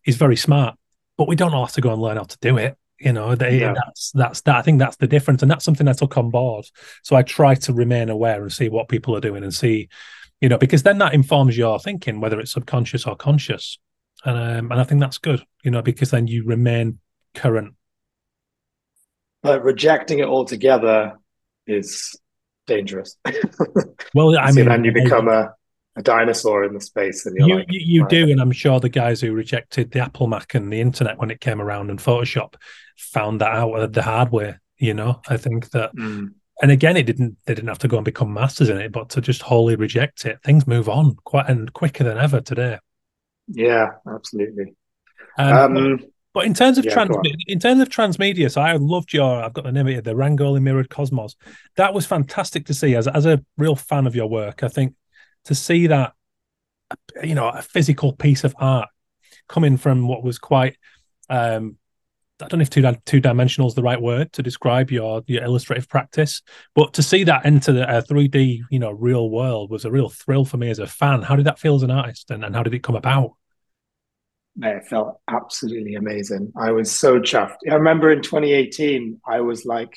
is 0.05 0.17
very 0.17 0.37
smart. 0.37 0.77
But 1.17 1.29
we 1.29 1.37
don't 1.37 1.55
all 1.55 1.67
have 1.67 1.75
to 1.75 1.81
go 1.81 1.93
and 1.93 2.03
learn 2.03 2.17
how 2.17 2.25
to 2.25 2.39
do 2.41 2.57
it. 2.59 2.77
You 2.99 3.13
know, 3.13 3.37
they, 3.37 3.61
yeah. 3.61 3.75
that's 3.75 4.11
that's 4.13 4.41
that. 4.43 4.57
I 4.57 4.63
think 4.63 4.81
that's 4.81 4.97
the 4.97 5.07
difference, 5.07 5.43
and 5.43 5.51
that's 5.51 5.65
something 5.65 5.87
I 5.87 5.93
took 5.93 6.17
on 6.19 6.31
board. 6.31 6.67
So 7.05 7.15
I 7.15 7.23
try 7.23 7.55
to 7.55 7.73
remain 7.73 8.09
aware 8.09 8.43
and 8.43 8.53
see 8.53 8.69
what 8.69 8.89
people 8.89 9.17
are 9.17 9.21
doing 9.21 9.45
and 9.45 9.55
see, 9.55 9.89
you 10.41 10.49
know, 10.49 10.59
because 10.59 10.83
then 10.83 10.99
that 10.99 11.15
informs 11.15 11.57
your 11.57 11.79
thinking, 11.79 12.21
whether 12.21 12.41
it's 12.41 12.53
subconscious 12.53 13.07
or 13.07 13.15
conscious, 13.15 13.79
and 14.25 14.37
um, 14.37 14.73
and 14.73 14.81
I 14.81 14.85
think 14.85 15.01
that's 15.01 15.19
good. 15.19 15.45
You 15.63 15.71
know, 15.71 15.83
because 15.83 16.11
then 16.11 16.27
you 16.27 16.45
remain 16.45 16.99
current. 17.35 17.75
But 19.43 19.63
rejecting 19.63 20.19
it 20.19 20.27
altogether 20.27 21.19
is 21.69 22.19
dangerous. 22.69 23.17
well, 24.15 24.39
I 24.39 24.53
mean, 24.53 24.67
then 24.67 24.85
you 24.85 24.93
become 24.93 25.29
a, 25.29 25.53
a 25.97 26.03
dinosaur 26.03 26.63
in 26.63 26.75
the 26.75 26.81
space, 26.81 27.27
and 27.27 27.37
you 27.37 27.57
like, 27.57 27.67
you, 27.69 27.81
you 27.83 28.03
right. 28.03 28.11
do, 28.11 28.31
and 28.31 28.41
I'm 28.41 28.53
sure 28.53 28.79
the 28.79 28.89
guys 28.89 29.21
who 29.21 29.33
rejected 29.33 29.91
the 29.91 30.01
Apple 30.01 30.29
Mac 30.29 30.55
and 30.55 30.73
the 30.73 30.81
internet 30.81 31.19
when 31.19 31.33
it 31.33 31.41
came 31.41 31.61
around 31.61 31.91
and 31.91 31.99
Photoshop 31.99 32.55
found 32.97 33.41
that 33.41 33.53
out 33.53 33.93
the 33.93 34.03
hard 34.03 34.31
way. 34.31 34.55
You 34.79 34.95
know, 34.95 35.21
I 35.29 35.37
think 35.37 35.71
that. 35.71 35.95
Mm. 35.97 36.35
And 36.61 36.73
again, 36.73 36.97
it 36.97 37.07
didn't. 37.07 37.37
They 37.47 37.55
didn't 37.55 37.69
have 37.69 37.79
to 37.81 37.89
go 37.89 37.99
and 37.99 38.05
become 38.05 38.33
masters 38.35 38.69
in 38.69 38.79
it, 38.79 38.93
but 38.93 39.11
to 39.11 39.21
just 39.21 39.43
wholly 39.43 39.77
reject 39.77 40.25
it, 40.25 40.39
things 40.45 40.67
move 40.67 40.89
on 40.89 41.17
quite 41.25 41.49
and 41.49 41.73
quicker 41.73 42.05
than 42.05 42.19
ever 42.19 42.41
today. 42.41 42.79
Yeah, 43.49 43.91
absolutely. 44.13 44.75
Um, 45.39 45.77
um, 45.77 46.01
But 46.39 46.47
in 46.47 46.55
terms 46.55 46.79
of 46.79 46.85
yeah, 46.85 46.93
trans, 46.93 47.17
in 47.49 47.59
terms 47.59 47.81
of 47.81 47.89
transmedia, 47.89 48.49
so 48.49 48.61
I 48.61 48.75
loved 48.75 49.13
your. 49.13 49.43
I've 49.43 49.53
got 49.53 49.65
the 49.65 49.73
name 49.73 49.89
of 49.89 49.95
it, 49.95 50.05
the 50.05 50.15
Rangoli 50.15 50.63
Mirrored 50.63 50.89
Cosmos. 50.89 51.35
That 51.75 51.93
was 51.93 52.07
fantastic 52.07 52.67
to 52.67 52.75
see. 52.75 52.95
As 52.95 53.09
as 53.09 53.27
a 53.27 53.45
real 53.57 53.75
fan 53.75 54.07
of 54.07 54.15
your 54.15 54.29
work, 54.29 54.63
I 54.63 54.69
think 54.69 54.95
to 55.47 55.57
see 55.57 55.89
that, 55.89 56.13
you 57.25 57.35
know, 57.35 57.49
a 57.49 57.61
physical 57.61 58.13
piece 58.13 58.45
of 58.45 58.55
art 58.61 58.89
coming 59.49 59.77
from 59.77 60.07
what 60.07 60.23
was 60.23 60.39
quite 60.39 60.77
um, 61.29 61.77
I 62.41 62.47
don't 62.47 62.59
know 62.59 62.63
if 62.63 62.71
two 62.71 62.89
two 63.05 63.21
dimensional 63.21 63.67
is 63.67 63.75
the 63.75 63.83
right 63.83 64.01
word 64.01 64.33
to 64.35 64.43
describe 64.45 64.93
your 64.93 65.23
your 65.27 65.43
illustrative 65.43 65.89
practice, 65.89 66.43
but 66.77 66.93
to 66.95 67.03
see 67.03 67.25
that 67.25 67.47
enter 67.47 67.73
the 67.73 68.05
three 68.07 68.29
D 68.29 68.63
you 68.71 68.79
know 68.79 68.93
real 68.93 69.29
world 69.29 69.71
was 69.71 69.85
a 69.85 69.91
real 69.91 70.09
thrill 70.09 70.45
for 70.45 70.57
me 70.57 70.71
as 70.71 70.79
a 70.79 70.87
fan. 70.87 71.23
How 71.23 71.35
did 71.35 71.47
that 71.47 71.59
feel 71.59 71.75
as 71.75 71.83
an 71.83 71.91
artist, 71.91 72.31
and, 72.31 72.45
and 72.45 72.55
how 72.55 72.63
did 72.63 72.75
it 72.75 72.85
come 72.85 72.95
about? 72.95 73.33
It 74.61 74.87
felt 74.87 75.21
absolutely 75.29 75.95
amazing. 75.95 76.53
I 76.57 76.73
was 76.73 76.91
so 76.91 77.21
chuffed. 77.21 77.59
I 77.71 77.75
remember 77.75 78.11
in 78.11 78.23
2018, 78.23 79.21
I 79.27 79.41
was 79.41 79.65
like 79.65 79.97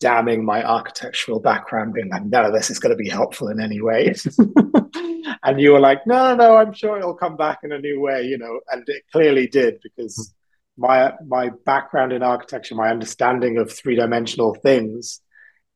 damning 0.00 0.44
my 0.44 0.64
architectural 0.64 1.40
background, 1.40 1.94
being 1.94 2.08
like, 2.08 2.24
none 2.24 2.44
of 2.44 2.52
this 2.52 2.70
is 2.70 2.78
going 2.78 2.90
to 2.90 2.96
be 2.96 3.08
helpful 3.08 3.48
in 3.48 3.60
any 3.60 3.80
way. 3.80 4.14
and 5.44 5.60
you 5.60 5.72
were 5.72 5.80
like, 5.80 6.06
no, 6.06 6.34
no, 6.34 6.56
I'm 6.56 6.72
sure 6.72 6.98
it'll 6.98 7.14
come 7.14 7.36
back 7.36 7.60
in 7.62 7.72
a 7.72 7.78
new 7.78 8.00
way, 8.00 8.24
you 8.24 8.38
know, 8.38 8.60
and 8.70 8.82
it 8.88 9.04
clearly 9.12 9.46
did 9.46 9.78
because 9.82 10.34
hmm. 10.76 10.82
my 10.82 11.12
my 11.26 11.50
background 11.64 12.12
in 12.12 12.22
architecture, 12.22 12.74
my 12.74 12.90
understanding 12.90 13.58
of 13.58 13.70
three 13.70 13.94
dimensional 13.94 14.54
things, 14.54 15.20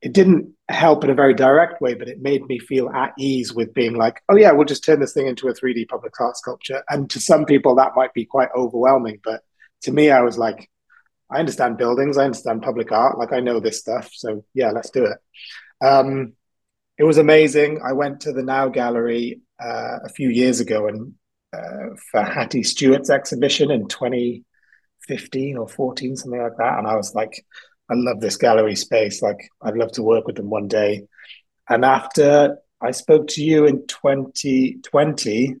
it 0.01 0.13
didn't 0.13 0.53
help 0.69 1.03
in 1.03 1.09
a 1.09 1.15
very 1.15 1.33
direct 1.33 1.81
way, 1.81 1.93
but 1.93 2.07
it 2.07 2.21
made 2.21 2.45
me 2.45 2.59
feel 2.59 2.89
at 2.89 3.13
ease 3.17 3.53
with 3.53 3.73
being 3.73 3.95
like, 3.95 4.21
oh 4.29 4.35
yeah, 4.35 4.51
we'll 4.51 4.65
just 4.65 4.83
turn 4.83 4.99
this 4.99 5.13
thing 5.13 5.27
into 5.27 5.47
a 5.47 5.53
3D 5.53 5.87
public 5.87 6.13
art 6.19 6.37
sculpture. 6.37 6.83
And 6.89 7.09
to 7.11 7.19
some 7.19 7.45
people 7.45 7.75
that 7.75 7.95
might 7.95 8.13
be 8.13 8.25
quite 8.25 8.49
overwhelming, 8.55 9.19
but 9.23 9.41
to 9.81 9.91
me, 9.91 10.11
I 10.11 10.21
was 10.21 10.37
like, 10.37 10.69
I 11.29 11.39
understand 11.39 11.77
buildings, 11.77 12.17
I 12.17 12.25
understand 12.25 12.61
public 12.61 12.91
art, 12.91 13.17
like 13.17 13.33
I 13.33 13.39
know 13.39 13.59
this 13.59 13.79
stuff. 13.79 14.11
So 14.13 14.43
yeah, 14.53 14.71
let's 14.71 14.91
do 14.91 15.05
it. 15.05 15.17
Um, 15.85 16.33
it 16.97 17.03
was 17.03 17.17
amazing. 17.17 17.81
I 17.85 17.93
went 17.93 18.21
to 18.21 18.33
the 18.33 18.43
Now 18.43 18.69
Gallery 18.69 19.41
uh, 19.59 19.99
a 20.03 20.09
few 20.09 20.29
years 20.29 20.59
ago 20.59 20.87
and 20.87 21.13
uh, 21.53 21.95
for 22.11 22.21
Hattie 22.21 22.63
Stewart's 22.63 23.09
exhibition 23.09 23.71
in 23.71 23.87
2015 23.87 25.57
or 25.57 25.67
14, 25.67 26.15
something 26.15 26.41
like 26.41 26.57
that. 26.57 26.77
And 26.77 26.87
I 26.87 26.95
was 26.95 27.15
like, 27.15 27.45
I 27.89 27.93
love 27.95 28.19
this 28.19 28.37
gallery 28.37 28.75
space. 28.75 29.21
Like, 29.21 29.49
I'd 29.61 29.77
love 29.77 29.91
to 29.93 30.03
work 30.03 30.27
with 30.27 30.35
them 30.35 30.49
one 30.49 30.67
day. 30.67 31.07
And 31.69 31.85
after 31.85 32.57
I 32.81 32.91
spoke 32.91 33.27
to 33.29 33.43
you 33.43 33.65
in 33.65 33.87
2020, 33.87 35.55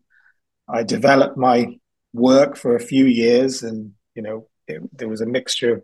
I 0.67 0.83
developed 0.83 1.37
my 1.37 1.77
work 2.13 2.57
for 2.57 2.75
a 2.75 2.81
few 2.81 3.05
years. 3.05 3.63
And, 3.63 3.93
you 4.15 4.21
know, 4.21 4.47
it, 4.67 4.81
there 4.97 5.09
was 5.09 5.21
a 5.21 5.25
mixture 5.25 5.75
of 5.75 5.83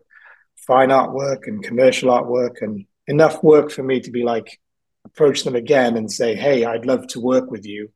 fine 0.57 0.89
artwork 0.89 1.47
and 1.47 1.63
commercial 1.63 2.09
artwork, 2.09 2.61
and 2.61 2.85
enough 3.07 3.43
work 3.43 3.71
for 3.71 3.83
me 3.83 3.99
to 4.01 4.11
be 4.11 4.23
like, 4.23 4.59
approach 5.05 5.43
them 5.43 5.55
again 5.55 5.97
and 5.97 6.11
say, 6.11 6.35
Hey, 6.35 6.65
I'd 6.65 6.85
love 6.85 7.07
to 7.07 7.19
work 7.19 7.51
with 7.51 7.65
you. 7.65 7.89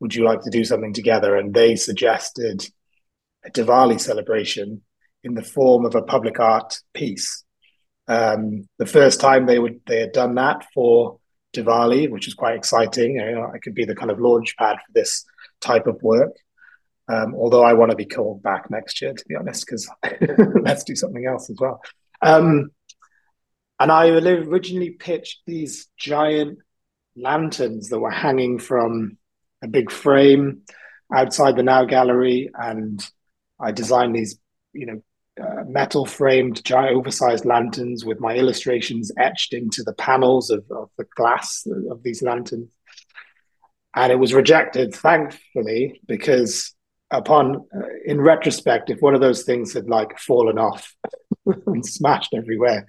Would 0.00 0.14
you 0.14 0.24
like 0.24 0.42
to 0.42 0.50
do 0.50 0.64
something 0.64 0.92
together? 0.92 1.36
And 1.36 1.54
they 1.54 1.76
suggested 1.76 2.68
a 3.44 3.50
Diwali 3.50 4.00
celebration 4.00 4.82
in 5.22 5.34
the 5.34 5.42
form 5.42 5.84
of 5.84 5.94
a 5.94 6.02
public 6.02 6.38
art 6.38 6.78
piece. 6.92 7.43
Um, 8.06 8.68
the 8.78 8.86
first 8.86 9.20
time 9.20 9.46
they 9.46 9.58
would 9.58 9.80
they 9.86 10.00
had 10.00 10.12
done 10.12 10.34
that 10.34 10.66
for 10.74 11.18
Diwali, 11.54 12.10
which 12.10 12.28
is 12.28 12.34
quite 12.34 12.56
exciting. 12.56 13.16
You 13.16 13.32
know, 13.32 13.50
I 13.52 13.58
could 13.58 13.74
be 13.74 13.84
the 13.84 13.94
kind 13.94 14.10
of 14.10 14.20
launch 14.20 14.56
pad 14.56 14.76
for 14.76 14.92
this 14.92 15.24
type 15.60 15.86
of 15.86 16.02
work. 16.02 16.32
Um, 17.08 17.34
although 17.34 17.62
I 17.62 17.74
want 17.74 17.90
to 17.90 17.96
be 17.96 18.06
called 18.06 18.42
back 18.42 18.70
next 18.70 19.00
year, 19.02 19.12
to 19.12 19.24
be 19.28 19.36
honest, 19.36 19.66
because 19.66 19.88
let's 20.62 20.84
do 20.84 20.96
something 20.96 21.26
else 21.26 21.50
as 21.50 21.56
well. 21.60 21.80
Um, 22.22 22.70
and 23.78 23.92
I 23.92 24.08
originally 24.08 24.90
pitched 24.90 25.42
these 25.46 25.88
giant 25.98 26.58
lanterns 27.16 27.88
that 27.90 27.98
were 27.98 28.10
hanging 28.10 28.58
from 28.58 29.18
a 29.62 29.68
big 29.68 29.90
frame 29.90 30.62
outside 31.14 31.56
the 31.56 31.62
Now 31.62 31.84
Gallery, 31.84 32.50
and 32.54 33.04
I 33.60 33.72
designed 33.72 34.14
these, 34.14 34.38
you 34.72 34.86
know, 34.86 35.02
uh, 35.40 35.64
metal 35.66 36.06
framed, 36.06 36.64
giant 36.64 36.94
oversized 36.94 37.44
lanterns 37.44 38.04
with 38.04 38.20
my 38.20 38.34
illustrations 38.34 39.10
etched 39.18 39.52
into 39.52 39.82
the 39.82 39.94
panels 39.94 40.50
of, 40.50 40.64
of 40.70 40.90
the 40.96 41.04
glass 41.16 41.66
of 41.90 42.02
these 42.02 42.22
lanterns. 42.22 42.68
And 43.96 44.12
it 44.12 44.16
was 44.16 44.34
rejected, 44.34 44.94
thankfully, 44.94 46.00
because 46.06 46.74
upon, 47.10 47.66
uh, 47.74 47.80
in 48.04 48.20
retrospect, 48.20 48.90
if 48.90 49.00
one 49.00 49.14
of 49.14 49.20
those 49.20 49.42
things 49.44 49.72
had 49.72 49.88
like 49.88 50.18
fallen 50.18 50.58
off 50.58 50.94
and 51.66 51.84
smashed 51.84 52.34
everywhere, 52.34 52.86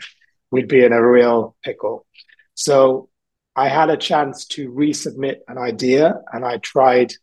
we'd 0.51 0.67
be 0.67 0.83
in 0.83 0.93
a 0.93 1.07
real 1.07 1.55
pickle. 1.63 2.05
So 2.53 3.09
I 3.55 3.69
had 3.69 3.89
a 3.89 3.97
chance 3.97 4.45
to 4.47 4.71
resubmit 4.71 5.37
an 5.47 5.57
idea 5.57 6.21
and 6.31 6.45
I 6.45 6.57
tried 6.57 7.13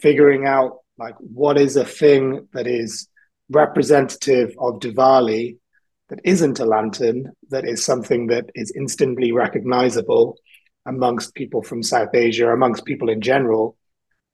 figuring 0.00 0.46
out 0.46 0.78
like 0.98 1.14
what 1.18 1.58
is 1.58 1.76
a 1.76 1.84
thing 1.84 2.48
that 2.52 2.66
is 2.66 3.08
representative 3.50 4.54
of 4.58 4.80
Diwali 4.80 5.58
that 6.08 6.20
isn't 6.24 6.60
a 6.60 6.64
lantern, 6.64 7.32
that 7.50 7.66
is 7.66 7.84
something 7.84 8.28
that 8.28 8.50
is 8.54 8.72
instantly 8.76 9.32
recognizable 9.32 10.36
amongst 10.86 11.34
people 11.34 11.62
from 11.62 11.82
South 11.82 12.14
Asia, 12.14 12.50
amongst 12.50 12.84
people 12.84 13.08
in 13.08 13.20
general. 13.20 13.76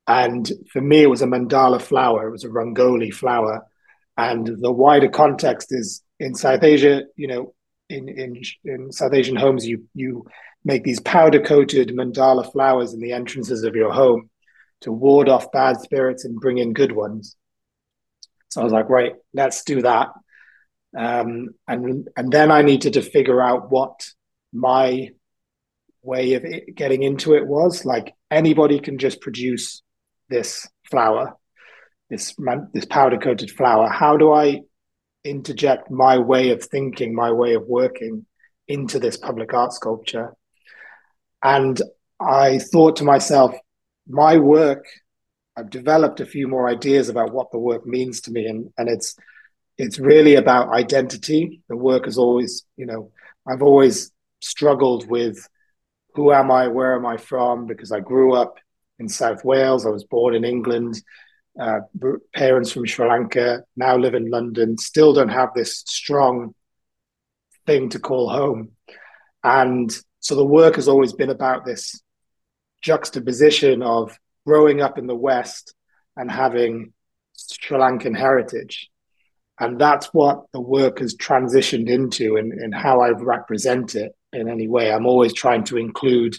And 0.07 0.51
for 0.73 0.81
me, 0.81 1.03
it 1.03 1.11
was 1.11 1.23
a 1.23 1.27
mandala 1.27 1.81
flower, 1.81 2.29
it 2.29 2.33
was 2.33 2.44
a 2.44 2.49
Rangoli 2.49 3.12
flower. 3.12 3.64
And 4.16 4.46
the 4.61 4.73
wider 4.73 5.09
context 5.09 5.68
is 5.70 6.03
in 6.18 6.35
South 6.35 6.62
Asia, 6.62 7.05
you 7.16 7.29
know, 7.29 7.55
in, 7.88 8.09
in, 8.09 8.42
in 8.64 8.92
South 8.92 9.14
Asian 9.14 9.37
homes, 9.37 9.66
you, 9.66 9.85
you 9.94 10.27
make 10.64 10.85
these 10.85 11.01
powder 11.01 11.40
coated 11.40 11.88
mandala 11.88 12.51
flowers 12.51 12.92
in 12.92 13.01
the 13.01 13.12
entrances 13.12 13.62
of 13.64 13.75
your 13.75 13.92
home 13.92 14.31
to 14.83 14.92
ward 14.92 15.29
off 15.29 15.53
bad 15.53 15.81
spirits 15.81 16.25
and 16.25 16.40
bring 16.40 16.59
in 16.59 16.73
good 16.73 16.92
ones. 16.92 17.37
So 18.51 18.61
I 18.61 18.65
was 18.65 18.73
like, 18.73 18.89
right, 18.89 19.15
let's 19.33 19.65
do 19.65 19.83
that. 19.83 20.09
Um, 20.97 21.51
and 21.69 22.09
and 22.17 22.33
then 22.33 22.51
I 22.51 22.63
needed 22.63 22.95
to 22.95 23.03
figure 23.03 23.41
out 23.41 23.71
what 23.71 24.05
my 24.53 25.11
way 26.03 26.35
of 26.35 26.45
it, 26.45 26.75
getting 26.75 27.03
into 27.03 27.35
it 27.35 27.47
was. 27.47 27.85
Like 27.85 28.15
anybody 28.31 28.81
can 28.81 28.99
just 28.99 29.21
produce 29.21 29.83
this 30.29 30.69
flower, 30.91 31.37
this 32.09 32.35
this 32.73 32.87
powder 32.87 33.19
coated 33.19 33.51
flower. 33.51 33.89
How 33.89 34.17
do 34.17 34.33
I 34.33 34.63
interject 35.23 35.91
my 35.91 36.19
way 36.19 36.51
of 36.51 36.65
thinking, 36.65 37.15
my 37.15 37.31
way 37.31 37.55
of 37.55 37.67
working 37.67 38.27
into 38.67 38.99
this 38.99 39.17
public 39.17 39.55
art 39.55 39.73
sculpture? 39.73 40.35
And 41.43 41.81
I 42.21 42.59
thought 42.59 42.97
to 42.97 43.05
myself, 43.05 43.55
my 44.09 44.39
work 44.39 44.85
I've 45.61 45.68
developed 45.70 46.20
a 46.20 46.27
few 46.27 46.49
more 46.49 46.70
ideas 46.70 47.11
about 47.11 47.33
what 47.35 47.53
the 47.53 47.59
work 47.59 47.87
means 47.87 48.23
to 48.23 48.31
me, 48.31 48.46
and 48.46 48.73
and 48.79 48.88
it's 48.88 49.14
it's 49.77 49.99
really 49.99 50.37
about 50.37 50.70
identity. 50.70 51.61
The 51.68 51.77
work 51.77 52.07
is 52.07 52.16
always, 52.16 52.64
you 52.77 52.87
know, 52.87 53.12
I've 53.46 53.62
always 53.62 54.11
struggled 54.40 55.09
with 55.09 55.46
who 56.14 56.33
am 56.33 56.51
I, 56.51 56.68
where 56.68 56.96
am 56.96 57.05
I 57.05 57.18
from, 57.18 57.66
because 57.66 57.92
I 57.92 58.01
grew 58.01 58.35
up 58.35 58.57
in 58.99 59.09
South 59.09 59.44
Wales. 59.44 59.85
I 59.85 59.90
was 59.90 60.05
born 60.05 60.35
in 60.35 60.44
England. 60.44 61.03
Uh, 61.61 61.81
parents 62.35 62.73
from 62.73 62.87
Sri 62.87 63.07
Lanka 63.07 63.62
now 63.77 63.96
live 63.96 64.14
in 64.14 64.31
London. 64.31 64.79
Still 64.79 65.12
don't 65.12 65.29
have 65.29 65.51
this 65.55 65.83
strong 65.87 66.55
thing 67.66 67.90
to 67.90 67.99
call 67.99 68.31
home, 68.31 68.70
and 69.44 69.94
so 70.20 70.35
the 70.35 70.53
work 70.61 70.77
has 70.77 70.88
always 70.88 71.12
been 71.12 71.31
about 71.31 71.66
this 71.66 72.01
juxtaposition 72.83 73.83
of 73.83 74.18
growing 74.51 74.81
up 74.81 74.99
in 74.99 75.07
the 75.07 75.23
West 75.31 75.75
and 76.17 76.29
having 76.29 76.93
Sri 77.35 77.79
Lankan 77.79 78.17
heritage. 78.17 78.91
And 79.61 79.81
that's 79.81 80.07
what 80.13 80.39
the 80.53 80.61
work 80.61 80.99
has 80.99 81.15
transitioned 81.15 81.89
into 81.89 82.37
and, 82.37 82.75
how 82.75 83.01
I 83.01 83.11
represent 83.11 83.95
it 83.95 84.11
in 84.33 84.49
any 84.49 84.67
way. 84.67 84.91
I'm 84.91 85.07
always 85.07 85.33
trying 85.33 85.63
to 85.65 85.77
include 85.77 86.35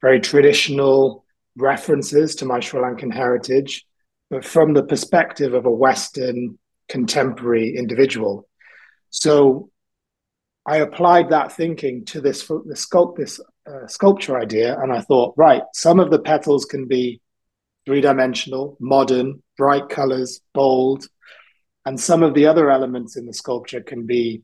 very 0.00 0.20
traditional 0.20 1.24
references 1.56 2.36
to 2.36 2.44
my 2.44 2.60
Sri 2.60 2.80
Lankan 2.80 3.12
heritage, 3.12 3.84
but 4.30 4.44
from 4.44 4.72
the 4.72 4.84
perspective 4.84 5.52
of 5.52 5.66
a 5.66 5.78
Western 5.86 6.56
contemporary 6.88 7.76
individual. 7.76 8.48
So 9.10 9.70
I 10.64 10.76
applied 10.76 11.30
that 11.30 11.50
thinking 11.50 12.04
to 12.12 12.20
this, 12.20 12.46
this, 12.66 12.86
sculpt, 12.86 13.16
this 13.16 13.40
sculpture 13.86 14.38
idea, 14.38 14.78
and 14.78 14.92
I 14.92 15.00
thought, 15.00 15.34
right, 15.36 15.62
some 15.72 16.00
of 16.00 16.10
the 16.10 16.18
petals 16.18 16.64
can 16.64 16.86
be 16.86 17.20
three 17.84 18.00
dimensional, 18.00 18.76
modern, 18.80 19.42
bright 19.56 19.88
colors, 19.88 20.40
bold, 20.54 21.06
and 21.84 21.98
some 22.00 22.22
of 22.22 22.34
the 22.34 22.46
other 22.46 22.70
elements 22.70 23.16
in 23.16 23.26
the 23.26 23.32
sculpture 23.32 23.80
can 23.80 24.06
be 24.06 24.42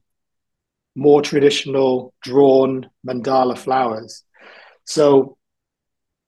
more 0.94 1.22
traditional, 1.22 2.14
drawn 2.22 2.88
mandala 3.06 3.58
flowers. 3.58 4.24
So 4.84 5.36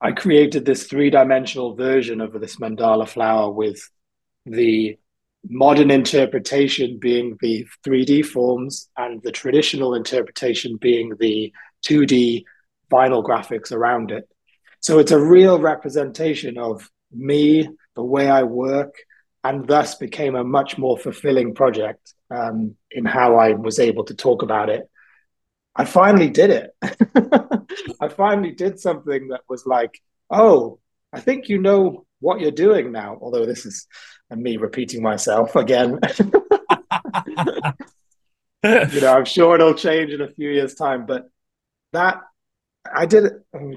I 0.01 0.13
created 0.13 0.65
this 0.65 0.85
three 0.85 1.11
dimensional 1.11 1.77
version 1.77 2.21
of 2.21 2.33
this 2.41 2.57
mandala 2.57 3.09
flower 3.09 3.51
with 3.51 3.89
the 4.45 4.99
modern 5.49 5.91
interpretation 5.91 6.99
being 6.99 7.37
the 7.41 7.67
3D 7.87 8.25
forms 8.25 8.89
and 8.97 9.23
the 9.23 9.33
traditional 9.33 9.95
interpretation 9.95 10.77
being 10.77 11.15
the 11.21 11.53
2D 11.87 12.45
vinyl 12.91 13.25
graphics 13.25 13.73
around 13.73 14.11
it. 14.11 14.29
So 14.81 14.99
it's 14.99 15.13
a 15.13 15.21
real 15.21 15.59
representation 15.59 16.59
of 16.59 16.91
me, 17.13 17.69
the 17.95 18.05
way 18.05 18.29
I 18.29 18.43
work, 18.43 18.95
and 19.43 19.67
thus 19.67 19.95
became 19.95 20.35
a 20.35 20.45
much 20.45 20.79
more 20.79 20.99
fulfilling 20.99 21.55
project 21.55 22.15
um, 22.31 22.77
in 22.91 23.05
how 23.05 23.37
I 23.37 23.53
was 23.53 23.79
able 23.79 24.05
to 24.05 24.15
talk 24.15 24.43
about 24.43 24.71
it. 24.71 24.89
I 25.77 25.85
finally 25.85 26.31
did 26.31 26.51
it. 26.51 26.71
I 28.01 28.09
finally 28.09 28.53
did 28.53 28.79
something 28.79 29.29
that 29.29 29.41
was 29.49 29.67
like, 29.67 30.01
oh, 30.31 30.79
I 31.13 31.21
think 31.21 31.49
you 31.49 31.59
know 31.59 32.07
what 32.21 32.41
you're 32.41 32.51
doing 32.51 32.93
now. 32.93 33.19
Although 33.21 33.47
this 33.47 33.67
is 33.67 33.87
me 34.31 34.57
repeating 34.57 35.03
myself 35.03 35.57
again. 35.57 35.99
you 38.65 39.01
know, 39.01 39.15
I'm 39.15 39.25
sure 39.27 39.55
it'll 39.57 39.75
change 39.75 40.11
in 40.13 40.23
a 40.23 40.31
few 40.31 40.51
years' 40.51 40.75
time. 40.75 41.07
But 41.07 41.29
that 41.93 42.21
I 42.93 43.07
did. 43.07 43.33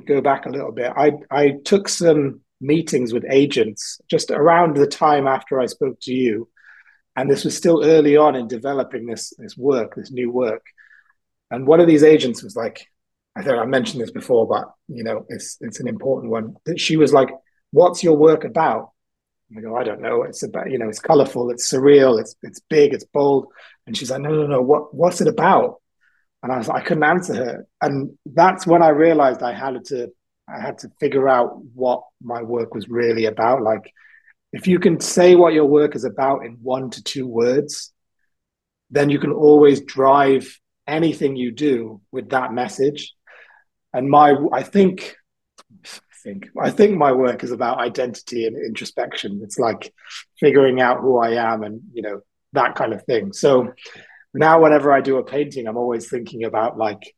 Go 0.05 0.21
back 0.21 0.45
a 0.45 0.49
little 0.49 0.71
bit. 0.71 0.91
I 0.95 1.13
I 1.31 1.55
took 1.63 1.87
some 1.89 2.41
meetings 2.59 3.13
with 3.13 3.25
agents 3.29 4.01
just 4.07 4.31
around 4.31 4.75
the 4.75 4.87
time 4.87 5.27
after 5.27 5.59
I 5.59 5.65
spoke 5.67 5.99
to 6.01 6.13
you, 6.13 6.49
and 7.15 7.29
this 7.29 7.43
was 7.45 7.55
still 7.55 7.83
early 7.83 8.17
on 8.17 8.35
in 8.35 8.47
developing 8.47 9.05
this 9.05 9.33
this 9.37 9.57
work, 9.57 9.95
this 9.95 10.11
new 10.11 10.31
work. 10.31 10.65
And 11.51 11.65
one 11.67 11.79
of 11.79 11.87
these 11.87 12.03
agents 12.03 12.43
was 12.43 12.55
like, 12.55 12.87
I 13.35 13.43
think 13.43 13.57
I 13.57 13.65
mentioned 13.65 14.01
this 14.01 14.11
before, 14.11 14.47
but 14.47 14.71
you 14.87 15.03
know, 15.03 15.25
it's 15.29 15.57
it's 15.61 15.79
an 15.79 15.87
important 15.87 16.31
one. 16.31 16.55
That 16.65 16.79
she 16.79 16.97
was 16.97 17.13
like, 17.13 17.29
"What's 17.71 18.03
your 18.03 18.17
work 18.17 18.43
about?" 18.43 18.91
I 19.55 19.61
go, 19.61 19.75
"I 19.77 19.83
don't 19.83 20.01
know. 20.01 20.23
It's 20.23 20.43
about 20.43 20.71
you 20.71 20.77
know, 20.79 20.89
it's 20.89 20.99
colorful, 20.99 21.49
it's 21.51 21.71
surreal, 21.71 22.19
it's 22.19 22.35
it's 22.43 22.59
big, 22.69 22.93
it's 22.93 23.05
bold." 23.05 23.47
And 23.85 23.95
she's 23.95 24.11
like, 24.11 24.21
"No, 24.21 24.31
no, 24.31 24.47
no. 24.47 24.61
What 24.61 24.93
what's 24.93 25.21
it 25.21 25.27
about?" 25.27 25.81
And 26.47 26.53
I 26.53 26.57
was 26.59 26.69
I 26.69 26.79
couldn't 26.79 27.03
answer 27.03 27.35
her, 27.35 27.67
and 27.81 28.17
that's 28.25 28.65
when 28.65 28.81
I 28.81 28.89
realized 28.89 29.43
I 29.43 29.53
had 29.53 29.83
to 29.87 30.07
I 30.47 30.61
had 30.61 30.77
to 30.79 30.89
figure 30.97 31.27
out 31.27 31.61
what 31.73 32.03
my 32.23 32.41
work 32.41 32.73
was 32.73 32.87
really 32.87 33.25
about. 33.25 33.63
Like, 33.63 33.91
if 34.53 34.65
you 34.65 34.79
can 34.79 35.01
say 35.01 35.35
what 35.35 35.51
your 35.51 35.65
work 35.65 35.93
is 35.93 36.05
about 36.05 36.45
in 36.45 36.53
one 36.61 36.89
to 36.91 37.03
two 37.03 37.27
words, 37.27 37.91
then 38.91 39.09
you 39.09 39.19
can 39.19 39.33
always 39.33 39.81
drive 39.81 40.57
anything 40.87 41.35
you 41.35 41.51
do 41.51 41.99
with 42.13 42.29
that 42.29 42.53
message 42.53 43.13
and 43.93 44.09
my 44.09 44.33
i 44.53 44.63
think 44.63 45.17
I 45.85 46.15
think 46.23 46.47
I 46.57 46.69
think 46.69 46.97
my 46.97 47.11
work 47.11 47.43
is 47.43 47.51
about 47.51 47.79
identity 47.79 48.45
and 48.45 48.55
introspection. 48.57 49.41
It's 49.43 49.59
like 49.59 49.93
figuring 50.39 50.81
out 50.81 51.01
who 51.01 51.17
I 51.17 51.31
am 51.53 51.63
and 51.63 51.81
you 51.93 52.01
know 52.01 52.21
that 52.53 52.75
kind 52.75 52.93
of 52.93 53.03
thing. 53.03 53.33
So 53.33 53.73
now 54.37 54.61
whenever 54.61 54.91
I 54.91 55.01
do 55.01 55.17
a 55.17 55.23
painting, 55.23 55.67
I'm 55.67 55.77
always 55.77 56.09
thinking 56.09 56.43
about 56.43 56.77
like 56.77 57.15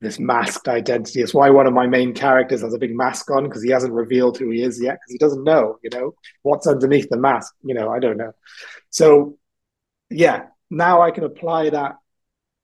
this 0.00 0.18
masked 0.18 0.68
identity. 0.68 1.20
It's 1.20 1.34
why 1.34 1.50
one 1.50 1.66
of 1.66 1.74
my 1.74 1.86
main 1.86 2.14
characters 2.14 2.62
has 2.62 2.72
a 2.72 2.78
big 2.78 2.94
mask 2.96 3.30
on 3.30 3.44
because 3.44 3.62
he 3.62 3.70
hasn't 3.70 3.92
revealed 3.92 4.38
who 4.38 4.50
he 4.50 4.62
is 4.62 4.80
yet 4.80 4.94
because 4.94 5.12
he 5.12 5.18
doesn't 5.18 5.44
know, 5.44 5.78
you 5.82 5.90
know, 5.90 6.14
what's 6.42 6.66
underneath 6.66 7.08
the 7.10 7.18
mask. 7.18 7.54
You 7.62 7.74
know, 7.74 7.90
I 7.90 7.98
don't 7.98 8.16
know. 8.16 8.32
So 8.88 9.36
yeah, 10.08 10.46
now 10.70 11.02
I 11.02 11.10
can 11.10 11.24
apply 11.24 11.70
that 11.70 11.96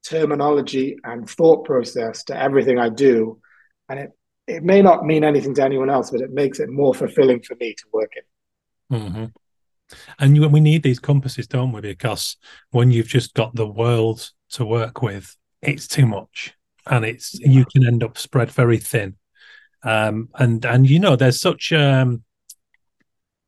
terminology 0.04 0.96
and 1.04 1.28
thought 1.28 1.64
process 1.64 2.24
to 2.24 2.40
everything 2.40 2.78
I 2.78 2.88
do. 2.88 3.40
And 3.88 3.98
it, 3.98 4.12
it 4.46 4.62
may 4.62 4.80
not 4.80 5.04
mean 5.04 5.24
anything 5.24 5.54
to 5.54 5.64
anyone 5.64 5.90
else, 5.90 6.10
but 6.10 6.20
it 6.20 6.30
makes 6.30 6.60
it 6.60 6.70
more 6.70 6.94
fulfilling 6.94 7.42
for 7.42 7.56
me 7.56 7.74
to 7.74 7.84
work 7.92 8.12
in. 8.16 8.96
Mm-hmm. 8.96 9.24
And 10.18 10.36
you, 10.36 10.48
we 10.48 10.60
need 10.60 10.82
these 10.82 10.98
compasses, 10.98 11.46
don't 11.46 11.72
we? 11.72 11.80
Because 11.80 12.36
when 12.70 12.90
you've 12.90 13.08
just 13.08 13.34
got 13.34 13.54
the 13.54 13.66
world 13.66 14.30
to 14.50 14.64
work 14.64 15.02
with, 15.02 15.36
it's 15.62 15.86
too 15.86 16.06
much, 16.06 16.54
and 16.86 17.04
it's 17.04 17.38
yeah. 17.38 17.50
you 17.50 17.64
can 17.66 17.86
end 17.86 18.02
up 18.02 18.18
spread 18.18 18.50
very 18.50 18.78
thin. 18.78 19.16
Um, 19.82 20.28
and 20.34 20.64
and 20.64 20.88
you 20.88 20.98
know, 20.98 21.16
there's 21.16 21.40
such 21.40 21.72
um, 21.72 22.24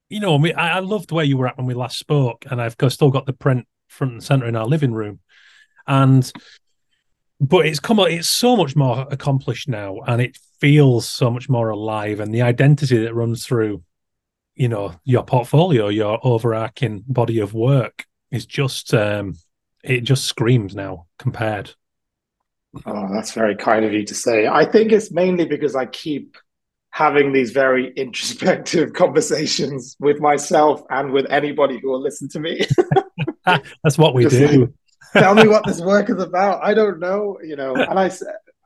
you 0.08 0.20
know, 0.20 0.42
I, 0.56 0.68
I 0.68 0.78
loved 0.78 1.12
where 1.12 1.24
you 1.24 1.36
were 1.36 1.48
at 1.48 1.56
when 1.56 1.66
we 1.66 1.74
last 1.74 1.98
spoke, 1.98 2.44
and 2.50 2.60
I've 2.60 2.76
still 2.88 3.10
got 3.10 3.26
the 3.26 3.32
print 3.32 3.66
front 3.88 4.12
and 4.12 4.24
center 4.24 4.46
in 4.46 4.54
our 4.54 4.66
living 4.66 4.92
room 4.92 5.20
and 5.88 6.30
but 7.40 7.66
it's 7.66 7.80
come 7.80 7.98
it's 8.00 8.28
so 8.28 8.56
much 8.56 8.76
more 8.76 9.06
accomplished 9.10 9.68
now 9.68 9.98
and 10.06 10.20
it 10.20 10.38
feels 10.60 11.08
so 11.08 11.30
much 11.30 11.48
more 11.48 11.70
alive 11.70 12.20
and 12.20 12.32
the 12.32 12.42
identity 12.42 12.98
that 12.98 13.14
runs 13.14 13.44
through 13.44 13.82
you 14.58 14.68
know 14.68 14.92
your 15.04 15.24
portfolio 15.24 15.88
your 15.88 16.18
overarching 16.26 17.04
body 17.06 17.38
of 17.38 17.54
work 17.54 18.04
is 18.30 18.44
just 18.44 18.92
um 18.92 19.34
it 19.84 20.00
just 20.00 20.24
screams 20.24 20.74
now 20.74 21.06
compared 21.18 21.74
oh 22.84 23.08
that's 23.14 23.32
very 23.32 23.56
kind 23.56 23.84
of 23.84 23.92
you 23.92 24.04
to 24.04 24.14
say 24.14 24.46
i 24.46 24.64
think 24.64 24.92
it's 24.92 25.12
mainly 25.12 25.44
because 25.44 25.76
i 25.76 25.86
keep 25.86 26.36
having 26.90 27.32
these 27.32 27.52
very 27.52 27.92
introspective 27.94 28.92
conversations 28.94 29.96
with 30.00 30.20
myself 30.20 30.82
and 30.90 31.12
with 31.12 31.30
anybody 31.30 31.78
who 31.80 31.90
will 31.90 32.02
listen 32.02 32.28
to 32.28 32.40
me 32.40 32.66
that's 33.84 33.96
what 33.96 34.14
we 34.14 34.24
just 34.24 34.36
do 34.36 34.60
like, 34.62 34.72
tell 35.22 35.34
me 35.34 35.46
what 35.46 35.64
this 35.66 35.80
work 35.92 36.10
is 36.10 36.20
about. 36.20 36.62
I 36.62 36.74
don't 36.74 36.98
know, 36.98 37.38
you 37.42 37.56
know. 37.56 37.74
And 37.74 37.98
I, 37.98 38.10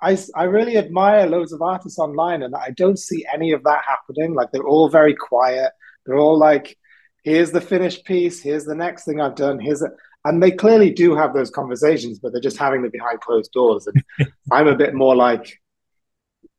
I, 0.01 0.19
I 0.35 0.45
really 0.45 0.77
admire 0.77 1.27
loads 1.27 1.53
of 1.53 1.63
artists 1.63 1.99
online, 1.99 2.43
and 2.43 2.55
I 2.55 2.71
don't 2.71 2.99
see 2.99 3.25
any 3.33 3.53
of 3.53 3.63
that 3.65 3.83
happening. 3.87 4.35
Like 4.35 4.51
they're 4.53 4.67
all 4.67 4.89
very 4.89 5.15
quiet. 5.15 5.73
They're 6.05 6.19
all 6.19 6.39
like, 6.39 6.77
"Here's 7.25 7.51
the 7.51 7.61
finished 7.61 8.05
piece. 8.05 8.43
Here's 8.43 8.65
the 8.65 8.75
next 8.75 9.05
thing 9.05 9.21
I've 9.21 9.37
done. 9.37 9.59
Here's 9.59 9.83
a," 9.83 9.91
and 10.25 10.43
they 10.43 10.51
clearly 10.51 10.91
do 10.91 11.15
have 11.15 11.35
those 11.35 11.51
conversations, 11.51 12.19
but 12.19 12.33
they're 12.33 12.41
just 12.41 12.59
having 12.59 12.83
them 12.83 12.91
behind 12.91 13.21
closed 13.21 13.53
doors. 13.53 13.87
And 13.87 14.29
I'm 14.53 14.69
a 14.69 14.77
bit 14.77 14.95
more 14.95 15.17
like 15.17 15.61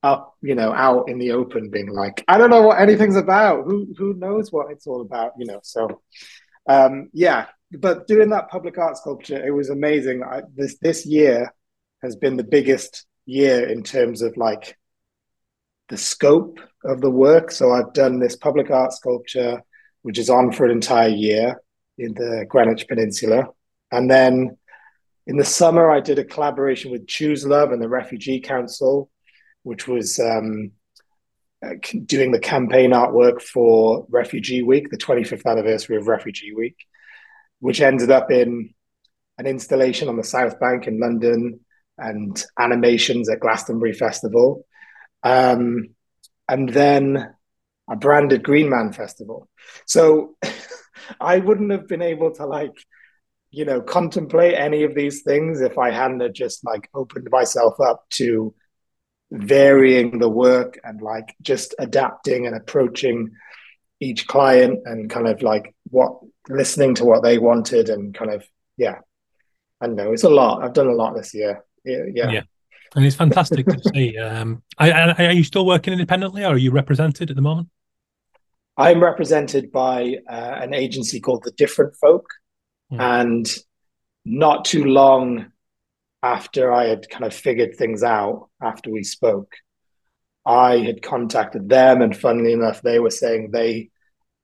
up, 0.03 0.35
you 0.41 0.53
know, 0.53 0.73
out 0.73 1.09
in 1.09 1.17
the 1.17 1.31
open, 1.31 1.69
being 1.69 1.89
like, 1.89 2.23
I 2.27 2.37
don't 2.37 2.49
know 2.49 2.61
what 2.61 2.79
anything's 2.79 3.15
about. 3.15 3.65
Who 3.65 3.93
who 3.97 4.13
knows 4.13 4.51
what 4.51 4.71
it's 4.71 4.85
all 4.85 5.01
about, 5.01 5.31
you 5.37 5.45
know? 5.45 5.59
So, 5.63 6.01
um, 6.67 7.09
yeah, 7.13 7.47
but 7.71 8.07
doing 8.07 8.29
that 8.29 8.49
public 8.49 8.77
art 8.77 8.97
sculpture, 8.97 9.45
it 9.45 9.51
was 9.51 9.69
amazing. 9.69 10.23
I, 10.23 10.41
this 10.55 10.77
this 10.79 11.05
year 11.05 11.53
has 12.01 12.15
been 12.15 12.37
the 12.37 12.43
biggest 12.43 13.05
year 13.25 13.67
in 13.67 13.83
terms 13.83 14.21
of 14.21 14.35
like 14.35 14.77
the 15.89 15.97
scope 15.97 16.59
of 16.85 17.01
the 17.01 17.09
work. 17.09 17.51
So 17.51 17.71
I've 17.71 17.93
done 17.93 18.19
this 18.19 18.35
public 18.35 18.69
art 18.69 18.93
sculpture, 18.93 19.61
which 20.01 20.17
is 20.17 20.29
on 20.29 20.51
for 20.51 20.65
an 20.65 20.71
entire 20.71 21.09
year 21.09 21.61
in 21.97 22.13
the 22.13 22.45
Greenwich 22.47 22.87
Peninsula, 22.87 23.45
and 23.91 24.09
then 24.09 24.57
in 25.27 25.37
the 25.37 25.45
summer 25.45 25.91
I 25.91 25.99
did 25.99 26.19
a 26.19 26.25
collaboration 26.25 26.91
with 26.91 27.07
Choose 27.07 27.45
Love 27.45 27.71
and 27.71 27.81
the 27.81 27.87
Refugee 27.89 28.39
Council, 28.39 29.09
which 29.61 29.87
was 29.87 30.19
um, 30.19 30.71
doing 32.05 32.31
the 32.31 32.39
campaign 32.39 32.91
artwork 32.91 33.41
for 33.41 34.05
Refugee 34.09 34.63
Week, 34.63 34.89
the 34.89 34.97
25th 34.97 35.45
anniversary 35.45 35.97
of 35.97 36.07
Refugee 36.07 36.53
Week 36.53 36.75
which 37.63 37.79
ended 37.79 38.11
up 38.11 38.29
in 38.29 38.73
an 39.37 39.47
installation 39.47 40.09
on 40.09 40.17
the 40.17 40.23
South 40.23 40.59
Bank 40.59 40.85
in 40.85 40.99
London 40.99 41.61
and 41.97 42.45
animations 42.59 43.29
at 43.29 43.39
Glastonbury 43.39 43.93
Festival. 43.93 44.65
Um, 45.23 45.92
and 46.47 46.69
then 46.69 47.33
a 47.89 47.95
branded 47.95 48.43
Green 48.43 48.69
Man 48.69 48.93
Festival. 48.93 49.49
So 49.85 50.35
I 51.19 51.39
wouldn't 51.39 51.71
have 51.71 51.87
been 51.87 52.01
able 52.01 52.31
to 52.35 52.45
like, 52.45 52.73
you 53.51 53.65
know, 53.65 53.81
contemplate 53.81 54.55
any 54.55 54.83
of 54.83 54.95
these 54.95 55.21
things 55.21 55.61
if 55.61 55.77
I 55.77 55.91
hadn't 55.91 56.33
just 56.33 56.65
like 56.65 56.89
opened 56.93 57.27
myself 57.31 57.79
up 57.79 58.05
to 58.11 58.53
varying 59.31 60.19
the 60.19 60.29
work 60.29 60.79
and 60.83 61.01
like 61.01 61.35
just 61.41 61.73
adapting 61.79 62.45
and 62.45 62.55
approaching 62.55 63.31
each 63.99 64.27
client 64.27 64.79
and 64.85 65.09
kind 65.09 65.27
of 65.27 65.41
like 65.41 65.73
what 65.89 66.19
listening 66.49 66.93
to 66.93 67.05
what 67.05 67.23
they 67.23 67.39
wanted 67.39 67.89
and 67.89 68.13
kind 68.13 68.31
of 68.31 68.43
yeah 68.77 68.97
i 69.81 69.87
know 69.87 70.11
it's 70.11 70.23
a 70.23 70.29
lot 70.29 70.61
i've 70.61 70.73
done 70.73 70.87
a 70.87 70.93
lot 70.93 71.15
this 71.15 71.33
year 71.33 71.63
yeah, 71.85 72.03
yeah. 72.13 72.41
And 72.95 73.05
it's 73.05 73.15
fantastic 73.15 73.65
to 73.65 73.81
see 73.93 74.17
um 74.17 74.61
I, 74.77 74.91
I, 74.91 75.25
are 75.27 75.31
you 75.31 75.43
still 75.43 75.65
working 75.65 75.93
independently 75.93 76.43
or 76.43 76.53
are 76.53 76.57
you 76.57 76.71
represented 76.71 77.29
at 77.29 77.35
the 77.35 77.41
moment 77.41 77.69
i'm 78.77 79.03
represented 79.03 79.71
by 79.71 80.17
uh, 80.29 80.57
an 80.61 80.73
agency 80.73 81.19
called 81.19 81.43
the 81.43 81.51
different 81.51 81.95
folk 81.95 82.27
mm. 82.91 82.99
and 82.99 83.53
not 84.25 84.65
too 84.65 84.85
long 84.85 85.51
after 86.21 86.71
i 86.71 86.85
had 86.85 87.09
kind 87.09 87.25
of 87.25 87.33
figured 87.33 87.75
things 87.75 88.03
out 88.03 88.49
after 88.61 88.91
we 88.91 89.03
spoke 89.03 89.53
i 90.45 90.77
had 90.77 91.01
contacted 91.01 91.69
them 91.69 92.01
and 92.01 92.15
funnily 92.15 92.53
enough 92.53 92.81
they 92.81 92.99
were 92.99 93.09
saying 93.09 93.51
they 93.51 93.89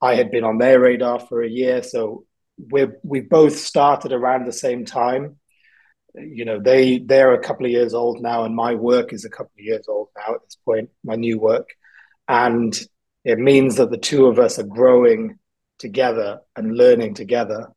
I 0.00 0.14
had 0.14 0.30
been 0.30 0.44
on 0.44 0.58
their 0.58 0.80
radar 0.80 1.20
for 1.20 1.42
a 1.42 1.48
year, 1.48 1.82
so 1.82 2.24
we 2.70 2.86
we 3.02 3.20
both 3.20 3.56
started 3.56 4.12
around 4.12 4.46
the 4.46 4.52
same 4.52 4.84
time. 4.84 5.36
You 6.14 6.44
know, 6.44 6.60
they 6.60 6.98
they're 6.98 7.34
a 7.34 7.42
couple 7.42 7.66
of 7.66 7.72
years 7.72 7.94
old 7.94 8.20
now, 8.20 8.44
and 8.44 8.54
my 8.54 8.74
work 8.74 9.12
is 9.12 9.24
a 9.24 9.30
couple 9.30 9.52
of 9.58 9.64
years 9.64 9.86
old 9.88 10.08
now 10.16 10.34
at 10.34 10.42
this 10.44 10.56
point. 10.64 10.90
My 11.04 11.16
new 11.16 11.38
work, 11.38 11.68
and 12.28 12.78
it 13.24 13.38
means 13.38 13.76
that 13.76 13.90
the 13.90 13.98
two 13.98 14.26
of 14.26 14.38
us 14.38 14.58
are 14.58 14.64
growing 14.64 15.38
together 15.78 16.40
and 16.56 16.76
learning 16.76 17.14
together. 17.14 17.68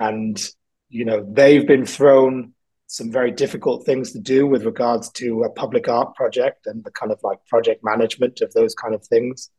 and 0.00 0.40
you 0.88 1.04
know 1.04 1.26
they've 1.32 1.66
been 1.66 1.86
thrown 1.86 2.54
some 2.86 3.10
very 3.10 3.30
difficult 3.32 3.84
things 3.84 4.12
to 4.12 4.20
do 4.20 4.46
with 4.46 4.64
regards 4.64 5.10
to 5.10 5.42
a 5.42 5.50
public 5.50 5.88
art 5.88 6.14
project 6.14 6.66
and 6.66 6.84
the 6.84 6.90
kind 6.92 7.10
of 7.10 7.18
like 7.24 7.44
project 7.46 7.82
management 7.82 8.40
of 8.40 8.52
those 8.52 8.74
kind 8.74 8.94
of 8.94 9.04
things. 9.06 9.50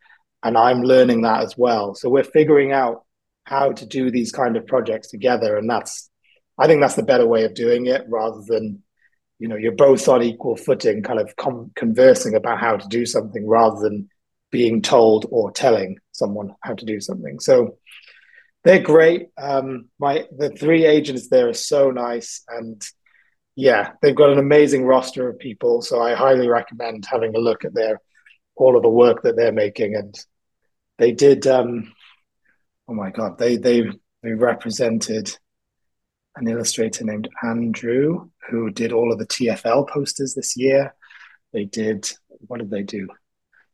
And 0.44 0.58
I'm 0.58 0.84
learning 0.84 1.24
that 1.24 1.42
as 1.44 1.58
well. 1.58 1.96
So 1.96 2.10
we're 2.10 2.24
figuring 2.24 2.72
out 2.72 3.04
how 3.44 3.72
to 3.74 3.86
do 3.86 4.10
these 4.12 4.32
kind 4.32 4.56
of 4.56 4.68
projects 4.68 5.10
together. 5.10 5.58
And 5.58 5.70
that's, 5.70 6.10
I 6.58 6.68
think 6.68 6.82
that's 6.82 6.96
the 6.96 7.04
better 7.04 7.26
way 7.26 7.44
of 7.44 7.54
doing 7.54 7.88
it 7.88 8.06
rather 8.08 8.42
than, 8.46 8.84
you 9.40 9.48
know, 9.48 9.56
you're 9.56 9.74
both 9.74 10.08
on 10.08 10.24
equal 10.24 10.56
footing, 10.56 11.04
kind 11.04 11.20
of 11.20 11.36
com- 11.36 11.72
conversing 11.76 12.36
about 12.36 12.60
how 12.60 12.78
to 12.78 12.88
do 12.88 13.06
something 13.06 13.46
rather 13.48 13.80
than 13.82 14.10
being 14.52 14.82
told 14.82 15.26
or 15.32 15.52
telling 15.52 15.98
someone 16.12 16.56
how 16.62 16.74
to 16.74 16.86
do 16.86 17.02
something. 17.02 17.40
So 17.40 17.78
they're 18.64 18.82
great. 18.82 19.28
Um, 19.38 19.90
my 20.00 20.26
the 20.36 20.50
three 20.50 20.86
agents 20.86 21.30
there 21.30 21.50
are 21.50 21.54
so 21.54 21.92
nice, 21.92 22.44
and 22.48 22.82
yeah, 23.56 23.92
they've 24.02 24.16
got 24.16 24.32
an 24.32 24.40
amazing 24.40 24.86
roster 24.86 25.30
of 25.30 25.40
people. 25.40 25.82
So 25.82 26.02
I 26.02 26.16
highly 26.16 26.48
recommend 26.48 27.06
having 27.06 27.36
a 27.36 27.40
look 27.40 27.64
at 27.64 27.74
their 27.74 28.02
all 28.56 28.76
of 28.76 28.84
the 28.84 28.90
work 28.90 29.22
that 29.24 29.36
they're 29.36 29.52
making. 29.52 29.96
And 29.96 30.18
they 30.98 31.12
did. 31.12 31.46
Um, 31.46 31.94
oh 32.88 32.94
my 32.94 33.12
god, 33.12 33.38
they 33.38 33.58
they 33.58 33.84
they 34.24 34.32
represented 34.32 35.38
an 36.36 36.48
illustrator 36.48 37.04
named 37.04 37.30
Andrew 37.44 38.30
who 38.50 38.70
did 38.70 38.92
all 38.92 39.12
of 39.12 39.20
the 39.20 39.28
TFL 39.28 39.88
posters 39.90 40.34
this 40.34 40.58
year. 40.58 40.94
They 41.54 41.66
did. 41.66 42.12
What 42.48 42.60
did 42.60 42.70
they 42.70 42.84
do? 42.84 43.08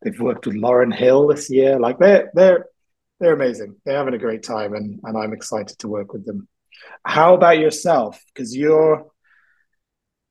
They've 0.01 0.20
worked 0.20 0.45
with 0.45 0.55
Lauryn 0.55 0.93
Hill 0.93 1.28
this 1.28 1.49
year. 1.49 1.80
Like 1.80 1.99
they're 1.99 2.32
they're 2.34 2.66
they're 3.20 3.34
amazing. 3.34 3.76
They're 3.86 3.97
having 3.97 4.14
a 4.14 4.20
great 4.20 4.43
time, 4.43 4.74
and 4.74 4.99
and 5.03 5.18
I'm 5.18 5.34
excited 5.34 5.78
to 5.80 5.88
work 5.88 6.14
with 6.14 6.26
them. 6.26 6.47
How 7.05 7.34
about 7.36 7.59
yourself? 7.59 8.22
Because 8.34 8.55
you're 8.55 9.05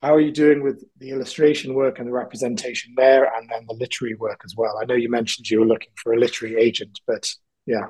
how 0.03 0.15
are 0.15 0.21
you 0.21 0.33
doing 0.33 0.63
with 0.63 0.83
the 0.97 1.11
illustration 1.11 1.75
work 1.75 1.99
and 1.99 2.09
the 2.09 2.13
representation 2.13 2.95
there, 2.97 3.25
and 3.37 3.49
then 3.51 3.67
the 3.69 3.75
literary 3.75 4.15
work 4.15 4.41
as 4.45 4.55
well? 4.57 4.79
I 4.81 4.87
know 4.87 4.95
you 4.95 5.11
mentioned 5.11 5.51
you 5.51 5.61
were 5.61 5.67
looking 5.67 5.93
for 5.97 6.15
a 6.15 6.19
literary 6.19 6.57
agent, 6.57 6.99
but 7.07 7.31
yeah. 7.67 7.89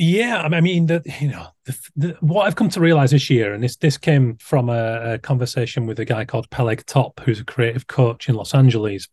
Yeah, 0.00 0.42
I 0.42 0.60
mean, 0.60 0.86
the, 0.86 1.02
you 1.20 1.26
know, 1.26 1.48
the, 1.64 1.78
the, 1.96 2.16
what 2.20 2.46
I've 2.46 2.54
come 2.54 2.68
to 2.68 2.80
realize 2.80 3.10
this 3.10 3.28
year, 3.28 3.52
and 3.52 3.64
this 3.64 3.74
this 3.74 3.98
came 3.98 4.36
from 4.36 4.68
a, 4.68 5.14
a, 5.14 5.18
conversation 5.18 5.86
with 5.86 5.98
a 5.98 6.04
guy 6.04 6.24
called 6.24 6.48
Peleg 6.50 6.86
Top, 6.86 7.18
who's 7.24 7.40
a 7.40 7.44
creative 7.44 7.88
coach 7.88 8.28
in 8.28 8.36
Los 8.36 8.54
Angeles. 8.54 9.08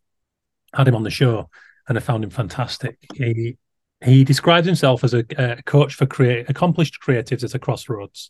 had 0.76 0.88
him 0.88 0.94
on 0.94 1.02
the 1.02 1.10
show, 1.10 1.50
and 1.88 1.98
I 1.98 2.02
found 2.02 2.24
him 2.24 2.30
fantastic. 2.30 3.00
He 3.16 3.58
he 4.04 4.24
describes 4.24 4.68
himself 4.68 5.04
as 5.04 5.16
a, 5.16 5.26
a 5.40 5.64
coach 5.64 5.96
for 5.96 6.06
create, 6.06 6.52
accomplished 6.52 7.00
creatives 7.04 7.44
at 7.44 7.56
a 7.56 7.60
crossroads 7.60 8.30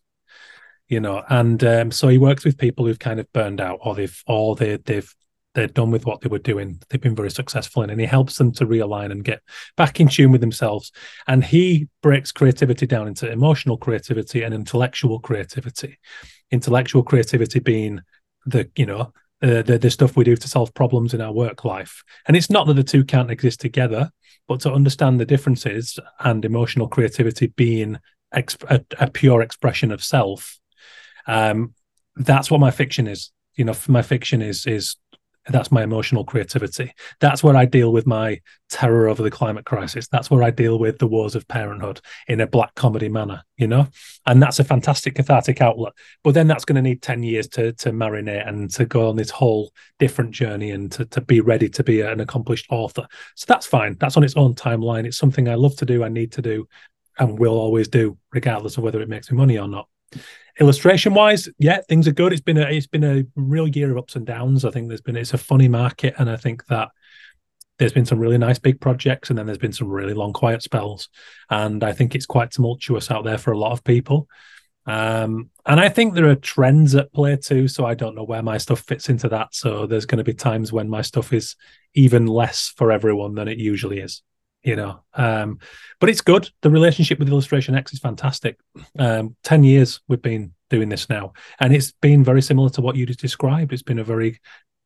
you 0.88 1.00
know 1.00 1.24
and 1.30 1.64
um, 1.64 1.92
so 1.92 2.08
he 2.08 2.20
works 2.20 2.46
with 2.46 2.60
people 2.60 2.86
who've 2.86 3.00
kind 3.00 3.20
of 3.20 3.32
burned 3.34 3.60
out 3.60 3.80
or 3.82 3.96
they've 3.96 4.24
or 4.28 4.56
they, 4.56 4.78
they've 4.78 5.16
they're 5.56 5.68
done 5.68 5.90
with 5.90 6.06
what 6.06 6.22
they 6.22 6.30
were 6.30 6.40
doing. 6.40 6.80
They've 6.90 7.02
been 7.02 7.16
very 7.16 7.32
successful 7.32 7.82
in 7.82 7.90
and 7.90 8.00
he 8.00 8.06
helps 8.06 8.38
them 8.38 8.52
to 8.54 8.66
realign 8.66 9.12
and 9.12 9.24
get 9.24 9.42
back 9.76 10.00
in 10.00 10.08
tune 10.08 10.32
with 10.32 10.42
themselves. 10.42 10.92
And 11.28 11.44
he 11.44 11.88
breaks 12.04 12.32
creativity 12.32 12.86
down 12.86 13.08
into 13.08 13.32
emotional 13.32 13.78
creativity 13.78 14.44
and 14.44 14.54
intellectual 14.54 15.20
creativity. 15.20 15.98
Intellectual 16.52 17.04
creativity 17.04 17.60
being 17.60 18.02
the 18.46 18.70
you 18.76 18.86
know 18.86 19.12
the, 19.42 19.64
the, 19.64 19.80
the 19.80 19.90
stuff 19.90 20.16
we 20.16 20.24
do 20.24 20.36
to 20.36 20.48
solve 20.48 20.74
problems 20.74 21.14
in 21.14 21.22
our 21.22 21.34
work 21.34 21.66
life. 21.66 22.04
And 22.28 22.38
it's 22.38 22.50
not 22.50 22.68
that 22.68 22.76
the 22.76 22.84
two 22.84 23.04
can't 23.04 23.32
exist 23.32 23.60
together 23.62 24.12
but 24.48 24.60
to 24.60 24.72
understand 24.72 25.20
the 25.20 25.26
differences 25.26 25.98
and 26.20 26.46
emotional 26.46 26.88
creativity 26.88 27.48
being 27.48 27.98
exp- 28.36 28.64
a, 28.70 28.86
a 29.04 29.10
pure 29.10 29.42
expression 29.42 29.92
of 29.92 30.04
self 30.04 30.60
um, 31.28 31.74
that's 32.16 32.50
what 32.50 32.60
my 32.60 32.72
fiction 32.72 33.08
is. 33.08 33.32
You 33.56 33.66
know, 33.66 33.74
my 33.88 34.02
fiction 34.02 34.42
is 34.42 34.66
is 34.66 34.96
that's 35.54 35.72
my 35.72 35.84
emotional 35.84 36.24
creativity. 36.24 36.92
That's 37.20 37.44
where 37.44 37.56
I 37.56 37.66
deal 37.66 37.92
with 37.92 38.08
my 38.08 38.42
terror 38.70 39.08
over 39.08 39.22
the 39.22 39.30
climate 39.30 39.66
crisis. 39.66 40.08
That's 40.08 40.32
where 40.32 40.42
I 40.42 40.50
deal 40.50 40.80
with 40.80 40.98
the 40.98 41.08
wars 41.08 41.36
of 41.36 41.48
parenthood 41.48 42.02
in 42.28 42.42
a 42.42 42.48
black 42.48 42.74
comedy 42.76 43.10
manner, 43.10 43.44
you 43.58 43.68
know? 43.68 43.88
And 44.26 44.42
that's 44.42 44.60
a 44.60 44.64
fantastic 44.64 45.16
cathartic 45.16 45.62
outlet. 45.62 45.94
But 46.24 46.34
then 46.34 46.48
that's 46.48 46.66
going 46.66 46.78
to 46.78 46.82
need 46.82 47.02
10 47.02 47.22
years 47.22 47.48
to 47.50 47.74
to 47.74 47.92
marinate 47.92 48.48
and 48.48 48.72
to 48.72 48.86
go 48.86 49.10
on 49.10 49.16
this 49.16 49.30
whole 49.30 49.72
different 50.00 50.32
journey 50.32 50.72
and 50.72 50.92
to, 50.94 51.06
to 51.06 51.22
be 51.22 51.42
ready 51.42 51.70
to 51.70 51.84
be 51.84 52.02
an 52.02 52.20
accomplished 52.20 52.66
author. 52.70 53.06
So 53.36 53.46
that's 53.48 53.68
fine. 53.68 53.98
That's 54.00 54.18
on 54.18 54.24
its 54.24 54.36
own 54.36 54.56
timeline. 54.56 55.06
It's 55.06 55.18
something 55.18 55.48
I 55.48 55.56
love 55.56 55.76
to 55.78 55.86
do, 55.86 56.04
I 56.04 56.10
need 56.10 56.32
to 56.34 56.42
do, 56.42 56.68
and 57.20 57.38
will 57.38 57.58
always 57.58 57.88
do, 57.88 58.18
regardless 58.32 58.78
of 58.78 58.84
whether 58.84 59.02
it 59.02 59.10
makes 59.10 59.32
me 59.32 59.38
money 59.38 59.60
or 59.60 59.68
not 59.68 59.88
illustration 60.60 61.14
wise, 61.14 61.50
yeah, 61.58 61.82
things 61.88 62.08
are 62.08 62.14
good. 62.14 62.32
It's 62.32 62.42
been 62.42 62.58
a 62.58 62.70
it's 62.70 62.88
been 62.88 63.04
a 63.04 63.26
real 63.36 63.68
year 63.68 63.92
of 63.92 63.98
ups 63.98 64.16
and 64.16 64.26
downs. 64.26 64.66
I 64.66 64.72
think 64.72 64.88
there's 64.88 65.02
been 65.02 65.18
it's 65.18 65.34
a 65.34 65.38
funny 65.38 65.68
market, 65.68 66.16
and 66.18 66.30
I 66.30 66.38
think 66.38 66.66
that 66.68 66.90
there's 67.78 67.94
been 67.94 68.06
some 68.06 68.20
really 68.20 68.38
nice 68.38 68.60
big 68.60 68.80
projects, 68.80 69.30
and 69.30 69.38
then 69.38 69.46
there's 69.46 69.58
been 69.58 69.74
some 69.74 69.90
really 69.90 70.14
long 70.14 70.34
quiet 70.34 70.64
spells, 70.64 71.10
and 71.50 71.84
I 71.84 71.94
think 71.94 72.16
it's 72.16 72.26
quite 72.26 72.52
tumultuous 72.52 73.12
out 73.12 73.26
there 73.26 73.38
for 73.38 73.52
a 73.52 73.58
lot 73.58 73.74
of 73.74 73.84
people. 73.84 74.28
Um, 74.88 75.50
and 75.66 75.80
I 75.80 75.90
think 75.90 76.14
there 76.14 76.30
are 76.30 76.36
trends 76.36 76.94
at 76.94 77.12
play 77.12 77.36
too. 77.38 77.68
So 77.68 77.86
I 77.86 77.96
don't 77.96 78.14
know 78.14 78.24
where 78.24 78.44
my 78.44 78.60
stuff 78.60 78.82
fits 78.82 79.10
into 79.10 79.28
that. 79.30 79.56
So 79.56 79.88
there's 79.88 80.06
going 80.06 80.20
to 80.20 80.24
be 80.24 80.36
times 80.36 80.72
when 80.72 80.90
my 80.90 81.02
stuff 81.02 81.34
is 81.34 81.56
even 81.96 82.28
less 82.28 82.72
for 82.78 82.92
everyone 82.92 83.34
than 83.34 83.48
it 83.48 83.58
usually 83.58 84.00
is 84.00 84.22
you 84.66 84.76
know 84.76 85.04
um, 85.14 85.60
but 86.00 86.10
it's 86.10 86.22
good. 86.22 86.50
The 86.62 86.70
relationship 86.70 87.20
with 87.20 87.30
illustration 87.30 87.76
x 87.76 87.94
is 87.94 88.00
fantastic. 88.00 88.60
Um, 89.00 89.36
10 89.44 89.64
years 89.64 90.02
we've 90.08 90.22
been 90.22 90.54
doing 90.70 90.90
this 90.90 91.10
now 91.10 91.34
and 91.60 91.74
it's 91.74 91.94
been 92.02 92.24
very 92.24 92.42
similar 92.42 92.70
to 92.72 92.82
what 92.82 92.96
you 92.96 93.06
just 93.06 93.20
described. 93.22 93.72
It's 93.72 93.84
been 93.84 94.00
a 94.00 94.04
very 94.04 94.40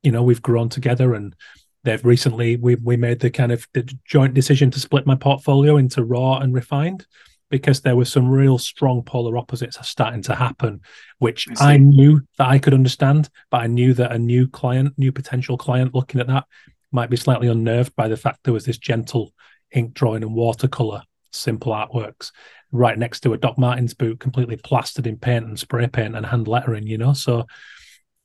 you 0.03 0.11
know 0.11 0.23
we've 0.23 0.41
grown 0.41 0.69
together 0.69 1.13
and 1.13 1.35
they've 1.83 2.03
recently 2.05 2.57
we 2.57 2.75
we 2.75 2.97
made 2.97 3.19
the 3.19 3.29
kind 3.29 3.51
of 3.51 3.67
the 3.73 3.83
joint 4.05 4.33
decision 4.33 4.71
to 4.71 4.79
split 4.79 5.05
my 5.05 5.15
portfolio 5.15 5.77
into 5.77 6.03
raw 6.03 6.37
and 6.37 6.53
refined 6.53 7.05
because 7.49 7.81
there 7.81 7.95
were 7.95 8.05
some 8.05 8.29
real 8.29 8.57
strong 8.57 9.01
polar 9.01 9.37
opposites 9.37 9.77
starting 9.87 10.21
to 10.21 10.35
happen 10.35 10.81
which 11.19 11.47
I, 11.59 11.73
I 11.73 11.77
knew 11.77 12.21
that 12.37 12.47
i 12.47 12.59
could 12.59 12.73
understand 12.73 13.29
but 13.49 13.61
i 13.61 13.67
knew 13.67 13.93
that 13.95 14.11
a 14.11 14.19
new 14.19 14.47
client 14.47 14.93
new 14.97 15.11
potential 15.11 15.57
client 15.57 15.95
looking 15.95 16.19
at 16.21 16.27
that 16.27 16.45
might 16.91 17.09
be 17.09 17.17
slightly 17.17 17.47
unnerved 17.47 17.95
by 17.95 18.07
the 18.07 18.17
fact 18.17 18.43
there 18.43 18.53
was 18.53 18.65
this 18.65 18.77
gentle 18.77 19.33
ink 19.73 19.93
drawing 19.93 20.23
and 20.23 20.33
watercolor 20.33 21.03
simple 21.31 21.71
artworks 21.71 22.31
right 22.71 22.97
next 22.97 23.21
to 23.21 23.33
a 23.33 23.37
Doc 23.37 23.57
Martens 23.57 23.93
boot, 23.93 24.19
completely 24.19 24.57
plastered 24.57 25.07
in 25.07 25.17
paint 25.17 25.45
and 25.45 25.59
spray 25.59 25.87
paint 25.87 26.15
and 26.15 26.25
hand 26.25 26.47
lettering. 26.47 26.87
You 26.87 26.97
know, 26.97 27.13
so 27.13 27.45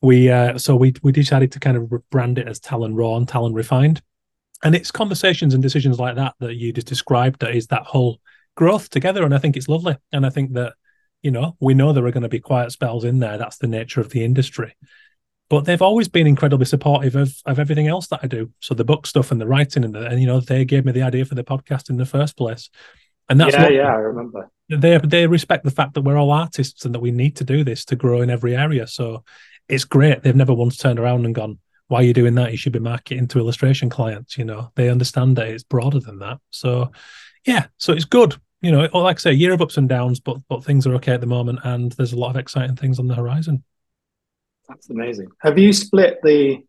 we 0.01 0.29
uh, 0.29 0.57
so 0.57 0.75
we 0.75 0.93
we 1.03 1.11
decided 1.11 1.51
to 1.53 1.59
kind 1.59 1.77
of 1.77 1.91
brand 2.09 2.37
it 2.37 2.47
as 2.47 2.59
Tallon 2.59 2.95
Raw 2.95 3.17
and 3.17 3.27
Tallon 3.27 3.53
Refined, 3.53 4.01
and 4.63 4.75
it's 4.75 4.91
conversations 4.91 5.53
and 5.53 5.63
decisions 5.63 5.99
like 5.99 6.15
that 6.15 6.35
that 6.39 6.55
you 6.55 6.73
just 6.73 6.87
described 6.87 7.41
that 7.41 7.55
is 7.55 7.67
that 7.67 7.83
whole 7.83 8.19
growth 8.55 8.89
together, 8.89 9.23
and 9.23 9.33
I 9.33 9.39
think 9.39 9.57
it's 9.57 9.69
lovely, 9.69 9.97
and 10.11 10.25
I 10.25 10.29
think 10.29 10.53
that 10.53 10.73
you 11.21 11.31
know 11.31 11.55
we 11.59 11.73
know 11.73 11.93
there 11.93 12.05
are 12.05 12.11
going 12.11 12.23
to 12.23 12.29
be 12.29 12.39
quiet 12.39 12.71
spells 12.71 13.03
in 13.03 13.19
there. 13.19 13.37
That's 13.37 13.57
the 13.57 13.67
nature 13.67 14.01
of 14.01 14.09
the 14.09 14.23
industry 14.23 14.75
but 15.49 15.65
they've 15.65 15.81
always 15.81 16.07
been 16.07 16.27
incredibly 16.27 16.65
supportive 16.65 17.15
of, 17.15 17.35
of 17.45 17.59
everything 17.59 17.87
else 17.87 18.07
that 18.07 18.21
I 18.23 18.27
do. 18.27 18.51
So 18.59 18.73
the 18.73 18.83
book 18.83 19.05
stuff 19.05 19.31
and 19.31 19.39
the 19.39 19.47
writing 19.47 19.83
and 19.83 19.93
the, 19.93 20.07
and 20.07 20.19
you 20.19 20.27
know 20.27 20.39
they 20.39 20.65
gave 20.65 20.85
me 20.85 20.91
the 20.91 21.03
idea 21.03 21.25
for 21.25 21.35
the 21.35 21.43
podcast 21.43 21.89
in 21.89 21.97
the 21.97 22.05
first 22.05 22.35
place, 22.37 22.69
and 23.29 23.39
that's 23.39 23.53
yeah, 23.53 23.63
what, 23.63 23.73
yeah, 23.73 23.87
I 23.87 23.97
remember. 23.97 24.51
They 24.69 24.97
they 24.97 25.27
respect 25.27 25.63
the 25.63 25.71
fact 25.71 25.93
that 25.93 26.01
we're 26.01 26.17
all 26.17 26.31
artists 26.31 26.85
and 26.85 26.95
that 26.95 26.99
we 26.99 27.11
need 27.11 27.35
to 27.37 27.43
do 27.43 27.63
this 27.63 27.85
to 27.85 27.95
grow 27.95 28.21
in 28.21 28.29
every 28.29 28.55
area. 28.55 28.87
So 28.87 29.23
it's 29.69 29.85
great. 29.85 30.23
They've 30.23 30.35
never 30.35 30.53
once 30.53 30.77
turned 30.77 30.99
around 30.99 31.25
and 31.25 31.35
gone, 31.35 31.59
"Why 31.87 31.99
are 31.99 32.03
you 32.03 32.13
doing 32.13 32.35
that? 32.35 32.51
You 32.51 32.57
should 32.57 32.73
be 32.73 32.79
marketing 32.79 33.27
to 33.29 33.39
illustration 33.39 33.89
clients." 33.89 34.37
You 34.37 34.45
know, 34.45 34.71
they 34.75 34.89
understand 34.89 35.35
that 35.35 35.47
it's 35.47 35.63
broader 35.63 35.99
than 35.99 36.19
that. 36.19 36.39
So 36.49 36.91
yeah, 37.45 37.67
so 37.77 37.93
it's 37.93 38.05
good. 38.05 38.35
You 38.61 38.71
know, 38.71 38.89
like 38.93 39.17
I 39.17 39.19
say, 39.19 39.33
year 39.33 39.53
of 39.53 39.61
ups 39.61 39.77
and 39.77 39.87
downs, 39.87 40.19
but 40.19 40.37
but 40.49 40.63
things 40.63 40.87
are 40.87 40.95
okay 40.95 41.13
at 41.13 41.21
the 41.21 41.27
moment, 41.27 41.59
and 41.63 41.91
there's 41.91 42.13
a 42.13 42.19
lot 42.19 42.31
of 42.31 42.37
exciting 42.37 42.75
things 42.75 42.97
on 42.97 43.07
the 43.07 43.15
horizon. 43.15 43.63
That's 44.67 44.89
amazing. 44.89 45.27
Have 45.41 45.57
you 45.57 45.73
split 45.73 46.19
the 46.23 46.63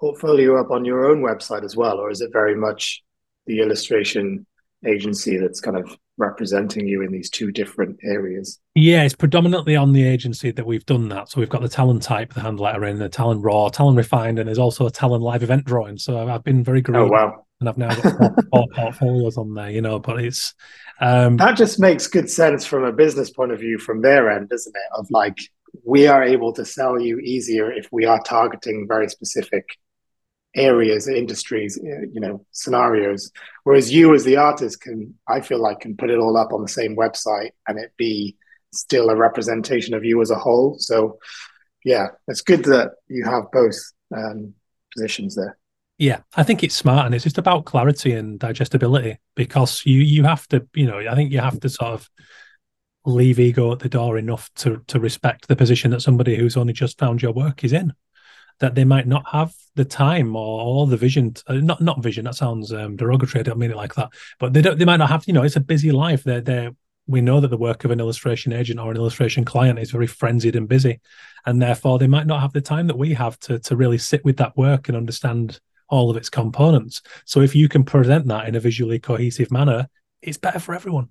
portfolio 0.00 0.60
up 0.60 0.70
on 0.70 0.84
your 0.84 1.06
own 1.06 1.22
website 1.22 1.64
as 1.64 1.76
well, 1.76 1.98
or 1.98 2.10
is 2.10 2.20
it 2.20 2.32
very 2.32 2.54
much 2.54 3.02
the 3.46 3.60
illustration 3.60 4.46
agency 4.84 5.38
that's 5.38 5.60
kind 5.60 5.76
of 5.76 5.96
representing 6.18 6.86
you 6.86 7.02
in 7.02 7.12
these 7.12 7.30
two 7.30 7.50
different 7.50 7.98
areas? 8.02 8.58
Yeah, 8.74 9.02
it's 9.02 9.14
predominantly 9.14 9.76
on 9.76 9.92
the 9.92 10.06
agency 10.06 10.50
that 10.50 10.66
we've 10.66 10.86
done 10.86 11.08
that. 11.10 11.30
So 11.30 11.40
we've 11.40 11.48
got 11.48 11.62
the 11.62 11.68
Tallon 11.68 12.00
type, 12.00 12.34
the 12.34 12.40
hand 12.40 12.60
lettering, 12.60 12.98
the 12.98 13.08
Tallon 13.08 13.40
raw, 13.40 13.68
Tallon 13.68 13.96
refined, 13.96 14.38
and 14.38 14.48
there's 14.48 14.58
also 14.58 14.86
a 14.86 14.90
Tallon 14.90 15.22
live 15.22 15.42
event 15.42 15.64
drawing. 15.64 15.98
So 15.98 16.28
I've 16.28 16.44
been 16.44 16.64
very 16.64 16.82
great. 16.82 17.00
Oh 17.00 17.08
wow. 17.08 17.42
And 17.60 17.70
I've 17.70 17.78
now 17.78 17.94
got 17.94 18.18
four, 18.18 18.34
four 18.52 18.66
portfolios 18.74 19.38
on 19.38 19.54
there, 19.54 19.70
you 19.70 19.80
know, 19.80 19.98
but 19.98 20.22
it's 20.22 20.54
um 21.00 21.36
that 21.38 21.56
just 21.56 21.78
makes 21.78 22.06
good 22.06 22.30
sense 22.30 22.64
from 22.64 22.84
a 22.84 22.92
business 22.92 23.30
point 23.30 23.52
of 23.52 23.60
view 23.60 23.78
from 23.78 24.02
their 24.02 24.30
end, 24.30 24.50
doesn't 24.50 24.74
it? 24.74 24.98
Of 24.98 25.10
like 25.10 25.38
we 25.84 26.06
are 26.06 26.22
able 26.22 26.52
to 26.52 26.64
sell 26.64 27.00
you 27.00 27.18
easier 27.18 27.72
if 27.72 27.88
we 27.92 28.04
are 28.04 28.20
targeting 28.22 28.86
very 28.88 29.08
specific 29.08 29.64
areas 30.54 31.06
industries 31.06 31.78
you 31.82 32.20
know 32.20 32.42
scenarios 32.50 33.30
whereas 33.64 33.92
you 33.92 34.14
as 34.14 34.24
the 34.24 34.38
artist 34.38 34.80
can 34.80 35.12
i 35.28 35.38
feel 35.38 35.60
like 35.60 35.80
can 35.80 35.94
put 35.94 36.08
it 36.08 36.18
all 36.18 36.36
up 36.36 36.50
on 36.50 36.62
the 36.62 36.68
same 36.68 36.96
website 36.96 37.50
and 37.68 37.78
it 37.78 37.92
be 37.98 38.34
still 38.76 39.10
a 39.10 39.16
representation 39.16 39.94
of 39.94 40.04
you 40.04 40.20
as 40.20 40.30
a 40.30 40.36
whole. 40.36 40.76
So, 40.78 41.18
yeah, 41.84 42.08
it's 42.28 42.40
good 42.40 42.64
that 42.64 42.92
you 43.08 43.24
have 43.24 43.50
both 43.52 43.76
um, 44.16 44.54
positions 44.94 45.34
there. 45.34 45.58
Yeah, 45.98 46.20
I 46.36 46.42
think 46.42 46.62
it's 46.62 46.74
smart, 46.74 47.06
and 47.06 47.14
it's 47.14 47.24
just 47.24 47.38
about 47.38 47.64
clarity 47.64 48.12
and 48.12 48.38
digestibility 48.38 49.18
because 49.34 49.82
you 49.86 50.00
you 50.00 50.24
have 50.24 50.46
to, 50.48 50.66
you 50.74 50.86
know, 50.86 50.98
I 50.98 51.14
think 51.14 51.32
you 51.32 51.40
have 51.40 51.58
to 51.60 51.70
sort 51.70 51.92
of 51.92 52.10
leave 53.06 53.38
ego 53.38 53.72
at 53.72 53.78
the 53.78 53.88
door 53.88 54.18
enough 54.18 54.50
to 54.54 54.82
to 54.88 55.00
respect 55.00 55.48
the 55.48 55.56
position 55.56 55.90
that 55.92 56.02
somebody 56.02 56.36
who's 56.36 56.56
only 56.56 56.72
just 56.72 56.98
found 56.98 57.22
your 57.22 57.32
work 57.32 57.64
is 57.64 57.72
in 57.72 57.92
that 58.58 58.74
they 58.74 58.84
might 58.84 59.06
not 59.06 59.24
have 59.30 59.54
the 59.74 59.84
time 59.84 60.34
or, 60.34 60.60
or 60.62 60.86
the 60.86 60.96
vision 60.96 61.32
to, 61.32 61.42
uh, 61.46 61.54
not 61.54 61.80
not 61.80 62.02
vision 62.02 62.24
that 62.24 62.34
sounds 62.34 62.72
um, 62.72 62.96
derogatory 62.96 63.40
i 63.40 63.42
don't 63.42 63.58
mean 63.58 63.70
it 63.70 63.76
like 63.76 63.94
that 63.94 64.08
but 64.38 64.52
they 64.52 64.60
don't 64.60 64.78
they 64.78 64.84
might 64.84 64.96
not 64.96 65.08
have 65.08 65.24
you 65.26 65.32
know 65.32 65.42
it's 65.42 65.56
a 65.56 65.60
busy 65.60 65.92
life. 65.92 66.24
They're 66.24 66.40
they're 66.40 66.72
we 67.08 67.20
know 67.20 67.38
that 67.38 67.48
the 67.48 67.56
work 67.56 67.84
of 67.84 67.92
an 67.92 68.00
illustration 68.00 68.52
agent 68.52 68.80
or 68.80 68.90
an 68.90 68.96
illustration 68.96 69.44
client 69.44 69.78
is 69.78 69.92
very 69.92 70.08
frenzied 70.08 70.56
and 70.56 70.68
busy 70.68 71.00
and 71.44 71.62
therefore 71.62 72.00
they 72.00 72.08
might 72.08 72.26
not 72.26 72.40
have 72.40 72.52
the 72.52 72.60
time 72.60 72.88
that 72.88 72.98
we 72.98 73.14
have 73.14 73.38
to 73.40 73.58
to 73.60 73.76
really 73.76 73.98
sit 73.98 74.24
with 74.24 74.38
that 74.38 74.56
work 74.56 74.88
and 74.88 74.96
understand 74.96 75.60
all 75.88 76.10
of 76.10 76.16
its 76.16 76.28
components. 76.28 77.00
So 77.24 77.42
if 77.42 77.54
you 77.54 77.68
can 77.68 77.84
present 77.84 78.26
that 78.26 78.48
in 78.48 78.56
a 78.56 78.60
visually 78.60 78.98
cohesive 78.98 79.52
manner 79.52 79.86
it's 80.22 80.38
better 80.38 80.58
for 80.58 80.74
everyone 80.74 81.08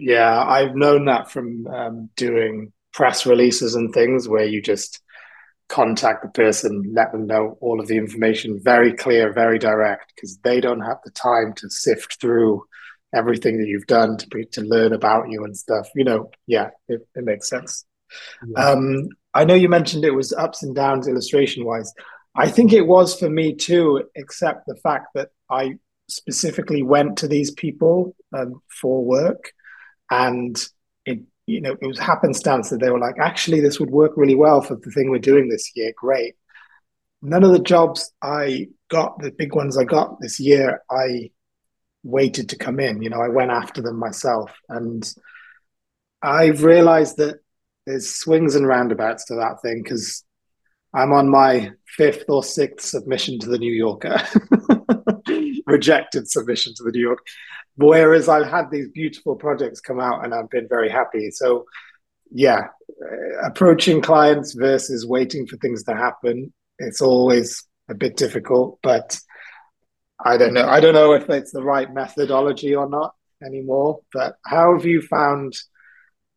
yeah 0.00 0.42
i've 0.44 0.74
known 0.74 1.04
that 1.04 1.30
from 1.30 1.66
um, 1.68 2.10
doing 2.16 2.72
press 2.92 3.26
releases 3.26 3.74
and 3.74 3.92
things 3.92 4.28
where 4.28 4.44
you 4.44 4.60
just 4.60 5.00
contact 5.70 6.22
the 6.22 6.28
person, 6.28 6.92
let 6.92 7.12
them 7.12 7.26
know 7.26 7.56
all 7.60 7.80
of 7.80 7.86
the 7.86 7.96
information, 7.96 8.60
very 8.62 8.92
clear, 8.92 9.32
very 9.32 9.58
direct, 9.58 10.12
because 10.14 10.36
they 10.38 10.60
don't 10.60 10.80
have 10.80 10.98
the 11.04 11.12
time 11.12 11.54
to 11.54 11.70
sift 11.70 12.20
through 12.20 12.62
everything 13.14 13.58
that 13.58 13.68
you've 13.68 13.86
done 13.86 14.16
to 14.18 14.26
be, 14.28 14.44
to 14.44 14.62
learn 14.62 14.92
about 14.92 15.30
you 15.30 15.44
and 15.44 15.56
stuff. 15.56 15.88
You 15.94 16.04
know, 16.04 16.30
yeah, 16.46 16.70
it, 16.88 17.06
it 17.14 17.24
makes 17.24 17.48
sense. 17.48 17.84
Yeah. 18.46 18.70
Um, 18.70 19.08
I 19.32 19.44
know 19.44 19.54
you 19.54 19.68
mentioned 19.68 20.04
it 20.04 20.10
was 20.10 20.32
ups 20.32 20.64
and 20.64 20.74
downs 20.74 21.06
illustration 21.06 21.64
wise. 21.64 21.92
I 22.34 22.48
think 22.48 22.72
it 22.72 22.86
was 22.86 23.18
for 23.18 23.30
me 23.30 23.54
too, 23.54 24.02
except 24.16 24.66
the 24.66 24.76
fact 24.76 25.08
that 25.14 25.28
I 25.48 25.78
specifically 26.08 26.82
went 26.82 27.18
to 27.18 27.28
these 27.28 27.52
people 27.52 28.16
um, 28.36 28.60
for 28.68 29.04
work 29.04 29.52
and 30.10 30.62
it 31.06 31.20
you 31.46 31.60
know, 31.60 31.76
it 31.80 31.86
was 31.86 31.98
happenstance 31.98 32.70
that 32.70 32.80
they 32.80 32.90
were 32.90 32.98
like, 32.98 33.18
actually, 33.18 33.60
this 33.60 33.80
would 33.80 33.90
work 33.90 34.12
really 34.16 34.34
well 34.34 34.60
for 34.60 34.76
the 34.76 34.90
thing 34.90 35.10
we're 35.10 35.18
doing 35.18 35.48
this 35.48 35.72
year. 35.74 35.92
Great. 35.96 36.34
None 37.22 37.44
of 37.44 37.52
the 37.52 37.58
jobs 37.58 38.12
I 38.22 38.68
got, 38.88 39.18
the 39.18 39.32
big 39.32 39.54
ones 39.54 39.76
I 39.76 39.84
got 39.84 40.20
this 40.20 40.38
year, 40.40 40.82
I 40.90 41.30
waited 42.02 42.48
to 42.50 42.56
come 42.56 42.80
in. 42.80 43.02
You 43.02 43.10
know, 43.10 43.20
I 43.20 43.28
went 43.28 43.50
after 43.50 43.82
them 43.82 43.98
myself. 43.98 44.52
And 44.68 45.12
I've 46.22 46.62
realized 46.62 47.16
that 47.18 47.40
there's 47.86 48.14
swings 48.14 48.54
and 48.54 48.66
roundabouts 48.66 49.24
to 49.26 49.34
that 49.34 49.60
thing 49.62 49.82
because 49.82 50.24
I'm 50.94 51.12
on 51.12 51.28
my 51.28 51.72
fifth 51.96 52.24
or 52.28 52.42
sixth 52.42 52.88
submission 52.88 53.38
to 53.40 53.48
the 53.48 53.58
New 53.58 53.72
Yorker, 53.72 54.22
rejected 55.66 56.30
submission 56.30 56.72
to 56.76 56.84
the 56.84 56.90
New 56.92 57.00
York. 57.00 57.18
Whereas 57.76 58.28
I've 58.28 58.48
had 58.48 58.70
these 58.70 58.88
beautiful 58.90 59.36
projects 59.36 59.80
come 59.80 60.00
out 60.00 60.24
and 60.24 60.34
I've 60.34 60.50
been 60.50 60.68
very 60.68 60.90
happy. 60.90 61.30
So, 61.30 61.64
yeah, 62.30 62.64
uh, 63.02 63.46
approaching 63.46 64.02
clients 64.02 64.52
versus 64.54 65.06
waiting 65.06 65.46
for 65.46 65.56
things 65.56 65.84
to 65.84 65.94
happen, 65.94 66.52
it's 66.78 67.00
always 67.00 67.64
a 67.88 67.94
bit 67.94 68.16
difficult, 68.16 68.78
but 68.82 69.18
I 70.24 70.36
don't 70.36 70.54
know. 70.54 70.66
I 70.66 70.80
don't 70.80 70.94
know 70.94 71.12
if 71.12 71.28
it's 71.30 71.52
the 71.52 71.62
right 71.62 71.92
methodology 71.92 72.74
or 72.74 72.88
not 72.88 73.14
anymore. 73.42 74.00
But 74.12 74.36
how 74.44 74.76
have 74.76 74.84
you 74.84 75.02
found 75.02 75.54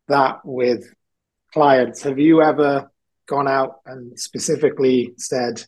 that 0.08 0.40
with 0.44 0.84
clients? 1.52 2.02
Have 2.02 2.18
you 2.18 2.42
ever 2.42 2.90
gone 3.26 3.48
out 3.48 3.80
and 3.86 4.18
specifically 4.18 5.14
said, 5.18 5.64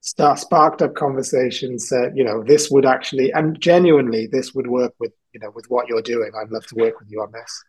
start 0.00 0.38
sparked 0.38 0.80
up 0.80 0.94
conversations 0.94 1.88
said 1.88 2.16
you 2.16 2.24
know 2.24 2.42
this 2.42 2.70
would 2.70 2.86
actually 2.86 3.32
and 3.32 3.60
genuinely 3.60 4.26
this 4.26 4.54
would 4.54 4.66
work 4.66 4.94
with 5.00 5.12
you 5.32 5.40
know 5.40 5.50
with 5.54 5.66
what 5.68 5.88
you're 5.88 6.02
doing. 6.02 6.30
I'd 6.40 6.50
love 6.50 6.66
to 6.66 6.74
work 6.76 6.98
with 7.00 7.10
you 7.10 7.20
on 7.20 7.32
this. 7.32 7.64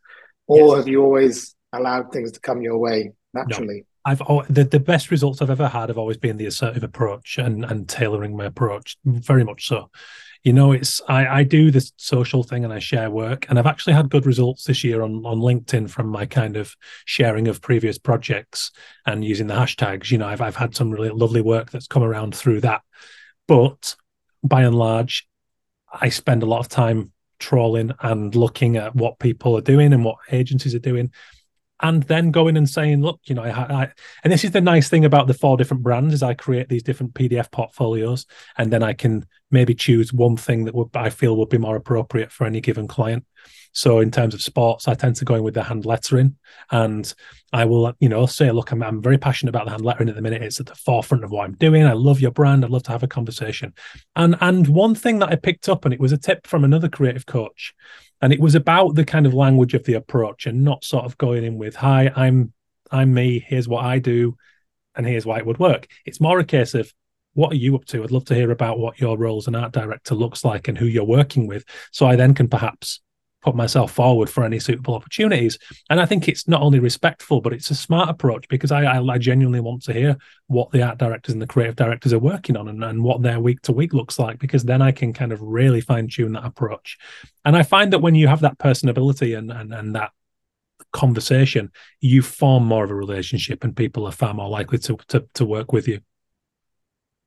Or 0.48 0.70
yes. 0.70 0.78
have 0.78 0.88
you 0.88 1.04
always 1.04 1.56
allowed 1.74 2.12
things 2.12 2.32
to 2.32 2.40
come 2.40 2.62
your 2.62 2.78
way 2.78 3.12
naturally? 3.34 3.86
No. 4.06 4.12
i've 4.12 4.54
the, 4.54 4.64
the 4.64 4.80
best 4.80 5.12
results 5.12 5.42
i've 5.42 5.50
ever 5.50 5.68
had 5.68 5.90
have 5.90 5.98
always 5.98 6.18
been 6.18 6.38
the 6.38 6.46
assertive 6.46 6.84
approach 6.84 7.38
and 7.38 7.66
and 7.66 7.88
tailoring 7.88 8.36
my 8.36 8.46
approach. 8.46 8.98
Very 9.06 9.44
much 9.44 9.68
so 9.68 9.90
you 10.44 10.54
know 10.54 10.72
it's 10.72 11.02
I, 11.08 11.28
I 11.40 11.44
do 11.44 11.72
this 11.72 11.92
social 11.98 12.44
thing 12.44 12.64
and 12.64 12.74
i 12.74 12.80
share 12.80 13.10
work 13.10 13.46
and 13.50 13.60
i've 13.60 13.66
actually 13.66 13.94
had 13.94 14.10
good 14.10 14.26
results 14.26 14.64
this 14.64 14.84
year 14.84 15.02
on 15.02 15.26
on 15.26 15.40
linkedin 15.40 15.90
from 15.90 16.08
my 16.08 16.26
kind 16.26 16.56
of 16.56 16.76
sharing 17.06 17.48
of 17.48 17.62
previous 17.62 17.98
projects 17.98 18.72
and 19.06 19.26
using 19.26 19.48
the 19.48 19.56
hashtags. 19.56 20.12
You 20.12 20.18
know 20.18 20.28
i've, 20.28 20.42
I've 20.42 20.56
had 20.56 20.76
some 20.76 20.92
really 20.92 21.10
lovely 21.10 21.42
work 21.42 21.72
that's 21.72 21.88
come 21.88 22.04
around 22.04 22.36
through 22.36 22.62
that. 22.62 22.82
But 23.48 23.96
by 24.44 24.64
and 24.64 24.76
large 24.76 25.28
i 25.92 26.10
spend 26.10 26.44
a 26.44 26.48
lot 26.48 26.60
of 26.60 26.70
time 26.70 27.12
trawling 27.40 27.92
and 28.02 28.36
looking 28.36 28.78
at 28.78 28.96
what 28.96 29.20
people 29.20 29.58
are 29.58 29.62
doing 29.62 29.94
and 29.94 30.04
what 30.04 30.18
agencies 30.32 30.76
are 30.76 30.80
doing 30.80 31.12
and 31.82 32.04
then 32.04 32.32
going 32.32 32.58
and 32.58 32.70
saying, 32.70 33.02
look, 33.02 33.22
you 33.26 33.36
know, 33.36 33.44
I, 33.44 33.50
I, 33.84 33.90
and 34.24 34.34
this 34.34 34.44
is 34.44 34.52
the 34.52 34.62
nice 34.62 34.90
thing 34.90 35.06
about 35.06 35.28
the 35.28 35.34
four 35.34 35.58
different 35.58 35.84
brands 35.84 36.14
is 36.14 36.24
I 36.24 36.34
create 36.34 36.70
these 36.70 36.84
different 36.84 37.14
PDF 37.14 37.52
portfolios, 37.52 38.26
and 38.58 38.72
then 38.72 38.84
I 38.84 38.94
can 38.94 39.26
maybe 39.52 39.74
choose 39.74 40.14
one 40.14 40.38
thing 40.38 40.66
that 40.66 40.76
would 40.76 40.96
I 40.96 41.10
feel 41.10 41.38
would 41.38 41.50
be 41.50 41.58
more 41.58 41.76
appropriate 41.76 42.32
for 42.32 42.46
any 42.46 42.62
given 42.62 42.88
client. 42.88 43.26
So 43.72 44.00
in 44.00 44.12
terms 44.12 44.34
of 44.34 44.42
sports, 44.42 44.88
I 44.88 44.96
tend 44.96 45.16
to 45.18 45.26
go 45.26 45.36
in 45.36 45.44
with 45.44 45.54
the 45.54 45.64
hand 45.64 45.86
lettering, 45.86 46.36
and 46.72 47.14
I 47.54 47.66
will, 47.66 47.94
you 48.00 48.10
know, 48.10 48.26
say, 48.26 48.52
look, 48.52 48.72
I'm, 48.72 48.82
I'm 48.82 49.02
very 49.02 49.18
passionate 49.18 49.50
about 49.50 49.66
the 49.66 49.72
hand 49.72 49.86
lettering 49.86 50.10
at 50.10 50.16
the 50.16 50.22
minute. 50.22 50.42
It's 50.42 50.60
at 50.60 50.66
the 50.66 50.76
forefront 50.76 51.24
of 51.24 51.32
what 51.32 51.46
I'm 51.46 51.56
doing. 51.56 51.86
I 51.86 51.94
love 51.94 52.20
your 52.20 52.32
brand. 52.32 52.66
I'd 52.66 52.72
love 52.72 52.84
to 52.84 52.92
have 52.92 53.04
a 53.04 53.08
conversation. 53.08 53.74
And 54.16 54.36
and 54.42 54.68
one 54.68 54.96
thing 54.96 55.20
that 55.20 55.30
I 55.30 55.36
picked 55.36 55.70
up, 55.70 55.86
and 55.86 55.94
it 55.94 56.00
was 56.00 56.12
a 56.12 56.18
tip 56.18 56.48
from 56.48 56.64
another 56.64 56.90
creative 56.90 57.26
coach, 57.26 57.74
and 58.22 58.34
it 58.34 58.40
was 58.40 58.56
about 58.56 58.96
the 58.96 59.06
kind 59.06 59.26
of 59.26 59.34
language 59.34 59.74
of 59.74 59.84
the 59.84 59.94
approach, 59.94 60.46
and 60.46 60.64
not 60.64 60.84
sort 60.84 61.06
of 61.06 61.18
going 61.18 61.44
in 61.44 61.58
with, 61.58 61.76
"Hi, 61.76 62.12
I'm 62.16 62.54
I'm 62.92 63.14
me. 63.14 63.46
Here's 63.48 63.68
what 63.68 63.86
I 63.86 64.00
do." 64.00 64.36
And 64.96 65.06
here's 65.06 65.26
why 65.26 65.38
it 65.38 65.46
would 65.46 65.60
work. 65.60 65.88
It's 66.06 66.20
more 66.20 66.40
a 66.40 66.44
case 66.44 66.74
of 66.74 66.92
what 67.34 67.54
are 67.54 67.58
you 67.58 67.76
up 67.76 67.86
to? 67.86 68.04
I'd 68.04 68.12
love 68.12 68.26
to 68.26 68.36
hear 68.36 68.52
about 68.52 68.80
what 68.80 69.00
your 69.00 69.18
role 69.18 69.38
as 69.38 69.48
an 69.48 69.56
art 69.56 69.72
director 69.72 70.16
looks 70.16 70.44
like 70.44 70.68
and 70.68 70.78
who 70.78 70.88
you're 70.88 71.06
working 71.06 71.48
with. 71.48 71.64
So 71.92 72.06
I 72.06 72.18
then 72.18 72.34
can 72.34 72.50
perhaps 72.50 73.00
put 73.42 73.56
myself 73.56 73.92
forward 73.92 74.30
for 74.30 74.44
any 74.44 74.60
suitable 74.60 74.94
opportunities. 74.94 75.58
And 75.90 76.00
I 76.00 76.06
think 76.06 76.28
it's 76.28 76.48
not 76.48 76.62
only 76.62 76.80
respectful, 76.80 77.42
but 77.42 77.54
it's 77.54 77.72
a 77.72 77.76
smart 77.76 78.10
approach 78.10 78.48
because 78.50 78.72
I, 78.72 78.84
I, 78.84 79.02
I 79.02 79.18
genuinely 79.18 79.62
want 79.62 79.84
to 79.84 79.94
hear 79.94 80.18
what 80.48 80.72
the 80.72 80.84
art 80.84 80.98
directors 80.98 81.34
and 81.34 81.42
the 81.42 81.48
creative 81.48 81.76
directors 81.76 82.14
are 82.14 82.20
working 82.20 82.58
on 82.58 82.68
and, 82.68 82.84
and 82.84 83.04
what 83.04 83.22
their 83.22 83.40
week 83.40 83.62
to 83.64 83.72
week 83.72 83.94
looks 83.94 84.20
like, 84.20 84.40
because 84.40 84.64
then 84.64 84.82
I 84.82 84.92
can 84.92 85.14
kind 85.14 85.32
of 85.32 85.42
really 85.42 85.82
fine 85.82 86.08
tune 86.10 86.34
that 86.34 86.46
approach. 86.46 86.98
And 87.46 87.56
I 87.56 87.64
find 87.64 87.94
that 87.94 88.00
when 88.00 88.16
you 88.16 88.28
have 88.28 88.42
that 88.42 88.58
personability 88.58 89.38
and, 89.38 89.52
and, 89.52 89.74
and 89.74 89.96
that 89.96 90.12
conversation, 90.92 91.72
you 92.02 92.22
form 92.22 92.66
more 92.66 92.84
of 92.84 92.92
a 92.92 92.96
relationship 92.96 93.64
and 93.64 93.76
people 93.76 94.06
are 94.06 94.12
far 94.12 94.34
more 94.34 94.50
likely 94.50 94.80
to, 94.80 94.98
to, 95.08 95.26
to 95.36 95.46
work 95.46 95.72
with 95.72 95.88
you. 95.88 96.02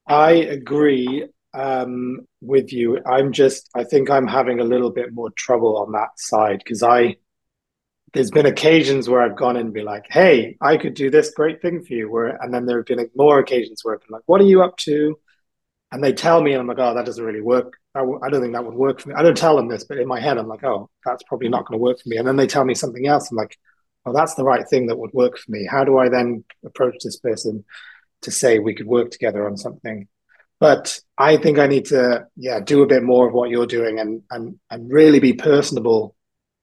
I 0.07 0.33
agree 0.33 1.27
um, 1.55 2.21
with 2.41 2.73
you. 2.73 2.99
I'm 3.07 3.33
just, 3.33 3.69
I 3.75 3.85
think 3.85 4.11
I'm 4.11 4.27
having 4.27 4.61
a 4.61 4.65
little 4.65 4.91
bit 4.91 5.13
more 5.13 5.31
trouble 5.31 5.77
on 5.79 5.93
that 5.93 6.19
side 6.19 6.59
because 6.59 6.83
I, 6.83 7.17
there's 8.15 8.31
been 8.31 8.47
occasions 8.47 9.09
where 9.09 9.23
I've 9.23 9.37
gone 9.37 9.57
in 9.57 9.67
and 9.67 9.75
be 9.75 9.83
like, 9.83 10.07
hey, 10.11 10.57
I 10.61 10.77
could 10.77 10.95
do 10.95 11.11
this 11.11 11.31
great 11.31 11.63
thing 11.63 11.83
for 11.83 11.95
you. 11.95 12.11
Where, 12.11 12.37
and 12.43 12.53
then 12.53 12.67
there 12.67 12.79
have 12.79 12.87
been 12.87 13.11
more 13.17 13.39
occasions 13.39 13.81
where 13.83 13.95
I've 13.95 14.01
been 14.01 14.13
like, 14.13 14.23
what 14.27 14.41
are 14.41 14.45
you 14.45 14.63
up 14.63 14.77
to? 14.79 15.19
And 15.91 16.03
they 16.03 16.13
tell 16.13 16.43
me, 16.43 16.53
and 16.53 16.61
I'm 16.61 16.67
like, 16.67 16.79
oh, 16.79 16.95
that 16.95 17.05
doesn't 17.05 17.25
really 17.25 17.43
work. 17.43 17.75
I 17.95 18.01
w- 18.01 18.21
I 18.23 18.31
don't 18.31 18.41
think 18.41 18.55
that 18.55 18.65
would 18.65 18.75
work 18.75 19.01
for 19.01 19.11
me. 19.11 19.15
I 19.15 19.23
don't 19.23 19.37
tell 19.37 19.57
them 19.57 19.69
this, 19.69 19.85
but 19.85 19.99
in 19.99 20.09
my 20.09 20.21
head, 20.21 20.39
I'm 20.39 20.49
like, 20.49 20.65
oh, 20.65 20.89
that's 21.05 21.23
probably 21.25 21.51
not 21.51 21.67
going 21.67 21.79
to 21.79 21.83
work 21.83 22.01
for 22.01 22.09
me. 22.09 22.17
And 22.17 22.27
then 22.27 22.37
they 22.37 22.47
tell 22.47 22.65
me 22.65 22.75
something 22.75 23.07
else. 23.07 23.31
I'm 23.31 23.37
like, 23.37 23.59
oh, 24.07 24.13
that's 24.15 24.35
the 24.35 24.45
right 24.45 24.67
thing 24.67 24.87
that 24.87 24.99
would 24.99 25.13
work 25.13 25.37
for 25.37 25.51
me. 25.51 25.67
How 25.71 25.85
do 25.85 25.99
I 25.99 26.09
then 26.09 26.45
approach 26.65 26.97
this 27.03 27.19
person? 27.19 27.65
to 28.23 28.31
say 28.31 28.59
we 28.59 28.75
could 28.75 28.87
work 28.87 29.11
together 29.11 29.47
on 29.47 29.57
something. 29.57 30.09
But 30.63 30.99
I 31.19 31.37
think 31.37 31.59
I 31.59 31.67
need 31.67 31.87
to, 31.87 32.27
yeah, 32.37 32.61
do 32.61 32.83
a 32.83 32.87
bit 32.87 33.03
more 33.03 33.29
of 33.29 33.35
what 33.35 33.51
you're 33.51 33.67
doing 33.67 33.99
and 33.99 34.23
and 34.31 34.59
and 34.71 34.91
really 34.91 35.21
be 35.21 35.33
personable 35.33 36.15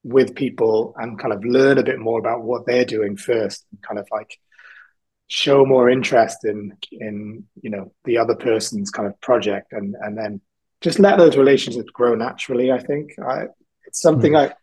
with 0.03 0.35
people 0.35 0.95
and 0.97 1.19
kind 1.19 1.33
of 1.33 1.43
learn 1.43 1.77
a 1.77 1.83
bit 1.83 1.99
more 1.99 2.19
about 2.19 2.43
what 2.43 2.65
they're 2.65 2.85
doing 2.85 3.17
first 3.17 3.65
and 3.71 3.81
kind 3.81 3.99
of 3.99 4.07
like 4.11 4.31
show 5.27 5.65
more 5.65 5.89
interest 5.89 6.43
in 6.43 6.75
in 6.91 7.43
you 7.61 7.69
know 7.69 7.91
the 8.05 8.17
other 8.17 8.35
person's 8.35 8.89
kind 8.89 9.07
of 9.07 9.19
project 9.21 9.73
and 9.73 9.95
and 10.01 10.17
then 10.17 10.41
just 10.81 10.97
let 10.97 11.17
those 11.17 11.37
relationships 11.37 11.91
grow 11.91 12.15
naturally 12.15 12.71
i 12.71 12.79
think 12.79 13.11
i 13.19 13.45
it's 13.85 14.01
something 14.01 14.33
mm. 14.33 14.49
i 14.49 14.53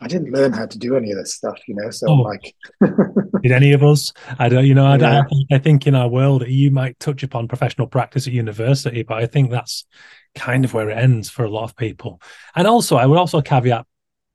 I 0.00 0.06
didn't 0.06 0.32
learn 0.32 0.52
how 0.52 0.66
to 0.66 0.78
do 0.78 0.96
any 0.96 1.10
of 1.10 1.18
this 1.18 1.34
stuff, 1.34 1.58
you 1.66 1.74
know. 1.74 1.90
So 1.90 2.06
oh, 2.08 2.14
like, 2.14 2.54
did 3.42 3.52
any 3.52 3.72
of 3.72 3.82
us? 3.82 4.12
I 4.38 4.48
don't, 4.48 4.64
you 4.64 4.74
know, 4.74 4.86
I, 4.86 4.96
yeah. 4.96 5.22
I, 5.50 5.56
I, 5.56 5.58
think 5.58 5.86
in 5.86 5.94
our 5.94 6.08
world 6.08 6.46
you 6.46 6.70
might 6.70 6.98
touch 7.00 7.22
upon 7.22 7.48
professional 7.48 7.88
practice 7.88 8.26
at 8.26 8.32
university, 8.32 9.02
but 9.02 9.18
I 9.18 9.26
think 9.26 9.50
that's 9.50 9.86
kind 10.34 10.64
of 10.64 10.72
where 10.72 10.88
it 10.88 10.98
ends 10.98 11.28
for 11.28 11.44
a 11.44 11.50
lot 11.50 11.64
of 11.64 11.76
people. 11.76 12.22
And 12.54 12.66
also, 12.66 12.96
I 12.96 13.06
would 13.06 13.18
also 13.18 13.40
caveat 13.40 13.86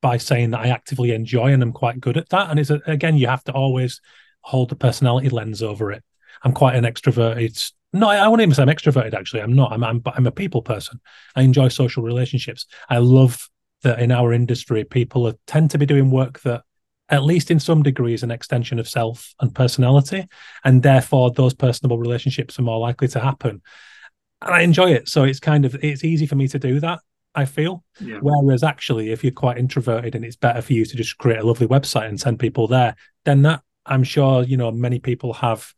by 0.01 0.18
saying 0.18 0.51
that 0.51 0.59
I 0.59 0.68
actively 0.68 1.11
enjoy 1.11 1.53
and 1.53 1.64
I'm 1.64 1.72
quite 1.72 1.99
good 1.99 2.18
at 2.18 2.30
that. 2.30 2.49
And 2.49 2.59
it's 2.59 2.70
a, 2.70 2.82
again, 2.86 3.18
you 3.18 3.28
have 3.28 3.43
to 3.45 3.53
always 3.53 4.01
hold 4.41 4.70
the 4.70 4.76
personality 4.76 5.30
lens 5.30 5.64
over 5.64 5.91
it. 5.91 6.03
I'm 6.43 6.51
quite 6.51 6.76
an 6.76 6.84
extroverted. 6.84 7.72
No, 7.93 8.09
I, 8.09 8.18
I 8.18 8.28
wouldn't 8.28 8.45
even 8.45 8.55
say 8.55 8.64
I'm 8.64 8.68
extroverted. 8.68 9.14
Actually, 9.14 9.43
I'm 9.43 9.53
not. 9.53 9.72
I'm, 9.72 9.84
I'm 9.84 10.01
I'm 10.05 10.28
a 10.28 10.32
people 10.32 10.61
person. 10.61 10.99
I 11.36 11.43
enjoy 11.43 11.70
social 11.70 12.03
relationships. 12.03 12.66
I 12.89 12.97
love 12.97 13.47
that 13.84 14.00
in 14.00 14.12
our 14.12 14.34
industry, 14.34 14.84
people 14.84 15.28
are, 15.28 15.36
tend 15.48 15.72
to 15.72 15.78
be 15.78 15.86
doing 15.86 16.12
work 16.12 16.42
that, 16.42 16.64
at 17.10 17.24
least 17.24 17.52
in 17.52 17.60
some 17.60 17.84
degree, 17.84 18.14
is 18.14 18.24
an 18.24 18.32
extension 18.32 18.80
of 18.80 18.90
self 18.90 19.34
and 19.40 19.54
personality, 19.54 20.28
and 20.64 20.82
therefore 20.82 21.32
those 21.32 21.54
personable 21.54 22.00
relationships 22.00 22.58
are 22.58 22.64
more 22.64 22.80
likely 22.80 23.08
to 23.10 23.20
happen. 23.20 23.62
And 24.42 24.54
I 24.54 24.62
enjoy 24.62 24.92
it, 24.92 25.08
so 25.08 25.24
it's 25.24 25.40
kind 25.40 25.66
of 25.66 25.76
it's 25.84 26.04
easy 26.04 26.26
for 26.26 26.36
me 26.36 26.48
to 26.50 26.60
do 26.60 26.80
that. 26.80 27.00
I 27.36 27.46
feel. 27.46 27.84
Yeah. 28.00 28.20
Whereas 28.22 28.64
actually, 28.64 29.12
if 29.12 29.24
you're 29.24 29.34
quite 29.34 29.58
introverted 29.58 30.14
and 30.14 30.24
it's 30.24 30.36
better 30.36 30.62
for 30.62 30.74
you 30.74 30.86
to 30.86 30.96
just 30.96 31.18
create 31.18 31.40
a 31.40 31.46
lovely 31.46 31.68
website 31.68 32.08
and 32.08 32.20
send 32.20 32.40
people 32.40 32.68
there, 32.68 32.96
then 33.26 33.42
that 33.44 33.62
I'm 33.86 34.04
sure 34.04 34.44
you 34.44 34.58
know 34.58 34.72
many 34.72 35.00
people 35.00 35.34
have 35.34 35.74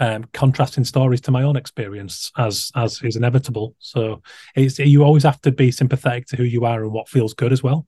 um, 0.00 0.24
contrasting 0.32 0.84
stories 0.84 1.20
to 1.20 1.30
my 1.30 1.42
own 1.42 1.56
experience, 1.56 2.32
as 2.36 2.72
as 2.74 3.00
is 3.02 3.16
inevitable. 3.16 3.76
So 3.78 4.22
it's 4.56 4.78
you 4.78 5.04
always 5.04 5.22
have 5.22 5.40
to 5.42 5.52
be 5.52 5.70
sympathetic 5.70 6.26
to 6.28 6.36
who 6.36 6.44
you 6.44 6.64
are 6.64 6.82
and 6.82 6.92
what 6.92 7.08
feels 7.08 7.34
good 7.34 7.52
as 7.52 7.62
well. 7.62 7.86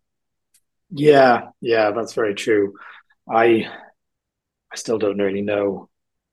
Yeah, 0.91 1.49
yeah, 1.61 1.91
that's 1.91 2.13
very 2.13 2.35
true. 2.35 2.75
I 3.29 3.67
I 4.71 4.77
still 4.77 4.99
don't 4.99 5.19
really 5.19 5.41
know 5.41 5.89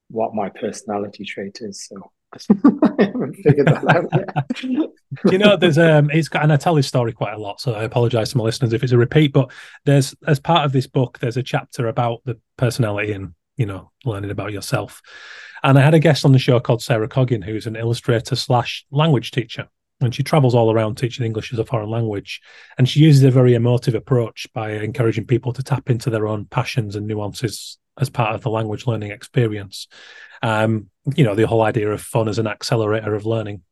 what 0.10 0.36
my 0.36 0.50
personality 0.50 1.24
trait 1.24 1.60
is, 1.62 1.88
so 1.88 2.12
I 3.00 3.04
haven't 3.06 3.36
figured 3.36 3.68
that 3.68 3.96
out 3.96 4.10
yet. 4.14 4.90
you 5.32 5.38
know, 5.38 5.56
there's 5.56 5.78
um, 5.78 6.10
it's 6.12 6.28
got, 6.28 6.44
and 6.44 6.52
I 6.52 6.58
tell 6.58 6.76
this 6.76 6.88
story 6.88 7.14
quite 7.14 7.36
a 7.36 7.40
lot, 7.40 7.62
so 7.62 7.74
I 7.74 7.84
apologize 7.84 8.32
to 8.32 8.38
my 8.38 8.44
listeners 8.44 8.74
if 8.74 8.84
it's 8.84 8.92
a 8.92 8.98
repeat. 8.98 9.32
But 9.32 9.50
there's 9.86 10.14
as 10.28 10.42
part 10.42 10.66
of 10.66 10.74
this 10.74 10.88
book, 10.88 11.20
there's 11.20 11.38
a 11.38 11.44
chapter 11.44 11.88
about 11.88 12.20
the 12.26 12.38
personality 12.58 13.14
and 13.14 13.34
you 13.60 13.66
know 13.66 13.92
learning 14.06 14.32
about 14.32 14.54
yourself. 14.54 15.02
And 15.62 15.78
I 15.78 15.82
had 15.82 15.94
a 15.94 16.00
guest 16.00 16.26
on 16.26 16.32
the 16.32 16.40
show 16.40 16.60
called 16.60 16.82
Sarah 16.82 17.10
Coggin, 17.10 17.44
who's 17.44 17.68
an 17.68 17.76
illustrator 17.76 18.36
slash 18.36 18.86
language 18.90 19.32
teacher. 19.32 19.68
And 20.02 20.16
she 20.16 20.24
travels 20.24 20.56
all 20.56 20.72
around 20.72 20.96
teaching 20.96 21.26
English 21.26 21.52
as 21.52 21.60
a 21.60 21.66
foreign 21.66 21.90
language. 21.90 22.40
And 22.78 22.88
she 22.88 23.02
uses 23.02 23.22
a 23.24 23.30
very 23.30 23.54
emotive 23.54 23.96
approach 23.96 24.48
by 24.54 24.72
encouraging 24.72 25.28
people 25.28 25.52
to 25.52 25.62
tap 25.62 25.90
into 25.90 26.10
their 26.10 26.26
own 26.26 26.46
passions 26.46 26.96
and 26.96 27.06
nuances 27.06 27.78
as 28.00 28.10
part 28.10 28.34
of 28.34 28.42
the 28.42 28.50
language 28.50 28.88
learning 28.88 29.12
experience. 29.12 29.90
Um, 30.42 30.90
you 31.16 31.26
know, 31.26 31.36
the 31.36 31.48
whole 31.48 31.64
idea 31.64 31.92
of 31.92 32.02
fun 32.02 32.30
as 32.30 32.40
an 32.40 32.48
accelerator 32.48 33.14
of 33.14 33.26
learning. 33.26 33.64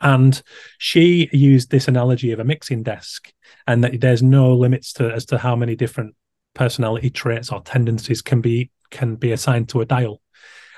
And 0.00 0.40
she 0.78 1.28
used 1.32 1.70
this 1.70 1.88
analogy 1.88 2.30
of 2.30 2.38
a 2.38 2.44
mixing 2.44 2.84
desk, 2.84 3.32
and 3.66 3.82
that 3.82 4.00
there's 4.00 4.22
no 4.22 4.54
limits 4.54 4.92
to 4.94 5.10
as 5.10 5.26
to 5.26 5.38
how 5.38 5.56
many 5.56 5.74
different 5.74 6.14
personality 6.54 7.10
traits 7.10 7.50
or 7.50 7.60
tendencies 7.62 8.22
can 8.22 8.40
be 8.40 8.70
can 8.94 9.16
be 9.16 9.32
assigned 9.32 9.68
to 9.68 9.82
a 9.82 9.84
dial 9.84 10.22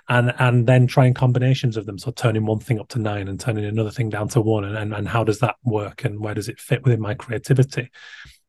and 0.09 0.33
and 0.39 0.67
then 0.67 0.87
trying 0.87 1.15
combinations 1.15 1.77
of 1.77 1.87
them 1.87 1.99
so 1.99 2.11
turning 2.11 2.47
one 2.47 2.61
thing 2.61 2.79
up 2.79 2.89
to 2.89 2.99
nine 2.99 3.29
and 3.29 3.41
turning 3.41 3.65
another 3.65 3.91
thing 3.91 4.09
down 4.09 4.29
to 4.29 4.41
one 4.41 4.65
and, 4.65 4.77
and, 4.77 4.95
and 4.95 5.09
how 5.09 5.25
does 5.25 5.41
that 5.41 5.57
work 5.65 6.05
and 6.05 6.21
where 6.21 6.35
does 6.35 6.49
it 6.49 6.61
fit 6.61 6.83
within 6.85 7.01
my 7.01 7.15
creativity? 7.15 7.91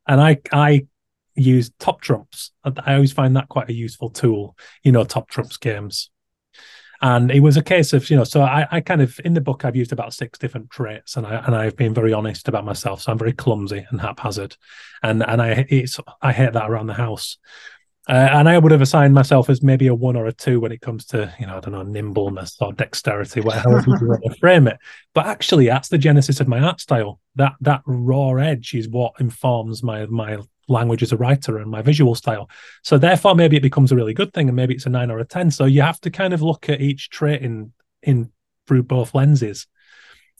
And 0.06 0.20
i 0.20 0.38
i 0.52 0.86
use 1.34 1.70
top 1.78 2.00
trumps. 2.00 2.50
I 2.64 2.94
always 2.94 3.12
find 3.12 3.36
that 3.36 3.48
quite 3.48 3.68
a 3.68 3.74
useful 3.74 4.10
tool 4.10 4.56
you 4.82 4.92
know 4.92 5.04
top 5.04 5.28
trumps 5.28 5.56
games. 5.56 6.10
And 7.00 7.30
it 7.30 7.40
was 7.40 7.56
a 7.56 7.62
case 7.62 7.92
of 7.92 8.08
you 8.10 8.16
know 8.16 8.24
so 8.24 8.42
I, 8.42 8.66
I 8.70 8.80
kind 8.80 9.02
of 9.02 9.20
in 9.24 9.34
the 9.34 9.40
book 9.40 9.64
i've 9.64 9.76
used 9.76 9.92
about 9.92 10.14
six 10.14 10.38
different 10.38 10.70
traits 10.70 11.16
and 11.16 11.24
i 11.26 11.36
and 11.36 11.54
i've 11.54 11.76
been 11.76 11.94
very 11.94 12.12
honest 12.12 12.48
about 12.48 12.64
myself. 12.64 13.02
So 13.02 13.12
i'm 13.12 13.18
very 13.18 13.32
clumsy 13.32 13.84
and 13.90 14.00
haphazard. 14.00 14.56
And 15.02 15.24
and 15.26 15.42
i 15.42 15.66
it's 15.68 15.98
i 16.22 16.32
hate 16.32 16.52
that 16.52 16.70
around 16.70 16.86
the 16.86 16.94
house 16.94 17.36
uh, 18.08 18.28
and 18.32 18.48
I 18.48 18.58
would 18.58 18.72
have 18.72 18.80
assigned 18.80 19.14
myself 19.14 19.50
as 19.50 19.62
maybe 19.62 19.86
a 19.86 19.94
one 19.94 20.16
or 20.16 20.26
a 20.26 20.32
two 20.32 20.60
when 20.60 20.72
it 20.72 20.80
comes 20.80 21.04
to, 21.06 21.32
you 21.38 21.46
know, 21.46 21.58
I 21.58 21.60
don't 21.60 21.72
know, 21.72 21.82
nimbleness 21.82 22.56
or 22.60 22.72
dexterity, 22.72 23.40
whatever 23.40 23.84
you 23.86 24.08
want 24.08 24.22
to 24.24 24.38
frame 24.40 24.66
it. 24.66 24.78
But 25.14 25.26
actually, 25.26 25.66
that's 25.66 25.88
the 25.88 25.98
genesis 25.98 26.40
of 26.40 26.48
my 26.48 26.58
art 26.60 26.80
style. 26.80 27.20
That 27.36 27.54
that 27.60 27.82
raw 27.84 28.34
edge 28.36 28.72
is 28.74 28.88
what 28.88 29.12
informs 29.20 29.82
my 29.82 30.06
my 30.06 30.38
language 30.68 31.02
as 31.02 31.12
a 31.12 31.16
writer 31.16 31.58
and 31.58 31.70
my 31.70 31.82
visual 31.82 32.14
style. 32.14 32.48
So 32.82 32.96
therefore, 32.96 33.34
maybe 33.34 33.56
it 33.56 33.62
becomes 33.62 33.92
a 33.92 33.96
really 33.96 34.14
good 34.14 34.32
thing, 34.32 34.48
and 34.48 34.56
maybe 34.56 34.74
it's 34.74 34.86
a 34.86 34.90
nine 34.90 35.10
or 35.10 35.18
a 35.18 35.24
ten. 35.24 35.50
So 35.50 35.66
you 35.66 35.82
have 35.82 36.00
to 36.00 36.10
kind 36.10 36.32
of 36.32 36.40
look 36.40 36.70
at 36.70 36.80
each 36.80 37.10
trait 37.10 37.42
in 37.42 37.72
in 38.02 38.30
through 38.66 38.84
both 38.84 39.14
lenses 39.14 39.66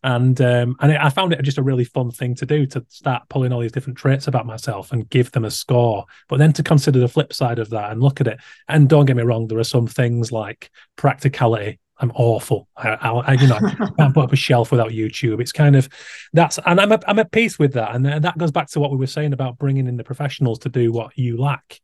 and 0.04 0.40
um, 0.40 0.76
and 0.80 0.96
I 0.96 1.08
found 1.08 1.32
it 1.32 1.42
just 1.42 1.58
a 1.58 1.62
really 1.62 1.84
fun 1.84 2.10
thing 2.10 2.34
to 2.36 2.46
do 2.46 2.66
to 2.66 2.84
start 2.88 3.28
pulling 3.28 3.52
all 3.52 3.60
these 3.60 3.72
different 3.72 3.98
traits 3.98 4.28
about 4.28 4.46
myself 4.46 4.92
and 4.92 5.08
give 5.10 5.32
them 5.32 5.44
a 5.44 5.50
score, 5.50 6.04
but 6.28 6.38
then 6.38 6.52
to 6.54 6.62
consider 6.62 7.00
the 7.00 7.08
flip 7.08 7.32
side 7.32 7.58
of 7.58 7.70
that 7.70 7.90
and 7.90 8.00
look 8.00 8.20
at 8.20 8.28
it. 8.28 8.38
And 8.68 8.88
don't 8.88 9.06
get 9.06 9.16
me 9.16 9.22
wrong, 9.22 9.48
there 9.48 9.58
are 9.58 9.64
some 9.64 9.86
things 9.86 10.30
like 10.30 10.70
practicality. 10.96 11.80
I'm 12.00 12.12
awful. 12.14 12.68
I, 12.76 12.90
I 12.90 13.32
you 13.32 13.48
know, 13.48 13.56
I 13.56 13.88
can't 13.98 14.14
put 14.14 14.24
up 14.24 14.32
a 14.32 14.36
shelf 14.36 14.70
without 14.70 14.90
YouTube. 14.90 15.40
It's 15.40 15.50
kind 15.50 15.74
of 15.74 15.88
that's, 16.32 16.60
and 16.64 16.80
I'm 16.80 16.92
a, 16.92 17.00
I'm 17.08 17.18
at 17.18 17.32
peace 17.32 17.58
with 17.58 17.72
that. 17.72 17.94
And 17.94 18.06
that 18.06 18.38
goes 18.38 18.52
back 18.52 18.68
to 18.70 18.80
what 18.80 18.92
we 18.92 18.96
were 18.96 19.08
saying 19.08 19.32
about 19.32 19.58
bringing 19.58 19.88
in 19.88 19.96
the 19.96 20.04
professionals 20.04 20.60
to 20.60 20.68
do 20.68 20.92
what 20.92 21.18
you 21.18 21.36
lack. 21.36 21.80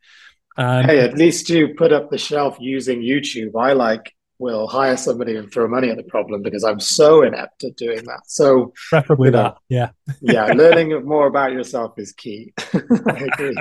Um, 0.56 0.84
hey, 0.84 1.00
at 1.00 1.14
least 1.14 1.50
you 1.50 1.74
put 1.74 1.92
up 1.92 2.10
the 2.10 2.18
shelf 2.18 2.56
using 2.60 3.00
YouTube. 3.00 3.60
I 3.60 3.72
like 3.72 4.14
will 4.38 4.66
hire 4.66 4.96
somebody 4.96 5.36
and 5.36 5.50
throw 5.52 5.68
money 5.68 5.90
at 5.90 5.96
the 5.96 6.02
problem 6.02 6.42
because 6.42 6.64
I'm 6.64 6.80
so 6.80 7.22
inept 7.22 7.64
at 7.64 7.76
doing 7.76 8.04
that. 8.04 8.22
So 8.26 8.72
preferably 8.88 9.30
that, 9.30 9.54
know, 9.54 9.58
yeah, 9.68 9.90
yeah. 10.20 10.46
Learning 10.46 11.04
more 11.04 11.26
about 11.26 11.52
yourself 11.52 11.98
is 11.98 12.12
key. 12.12 12.52
I 12.74 13.28
agree. 13.32 13.56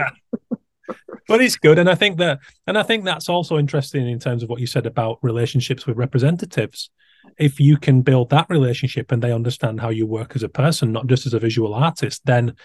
but 1.27 1.41
it's 1.41 1.57
good, 1.57 1.77
and 1.79 1.89
I 1.89 1.95
think 1.95 2.17
that, 2.17 2.39
and 2.67 2.77
I 2.77 2.83
think 2.83 3.05
that's 3.05 3.29
also 3.29 3.57
interesting 3.57 4.07
in 4.07 4.19
terms 4.19 4.43
of 4.43 4.49
what 4.49 4.59
you 4.59 4.67
said 4.67 4.85
about 4.85 5.19
relationships 5.21 5.85
with 5.85 5.97
representatives. 5.97 6.89
If 7.37 7.59
you 7.59 7.77
can 7.77 8.01
build 8.01 8.29
that 8.31 8.49
relationship 8.49 9.11
and 9.11 9.21
they 9.21 9.31
understand 9.31 9.79
how 9.79 9.89
you 9.89 10.05
work 10.05 10.35
as 10.35 10.43
a 10.43 10.49
person, 10.49 10.91
not 10.91 11.07
just 11.07 11.25
as 11.25 11.33
a 11.33 11.39
visual 11.39 11.73
artist, 11.73 12.21
then 12.25 12.55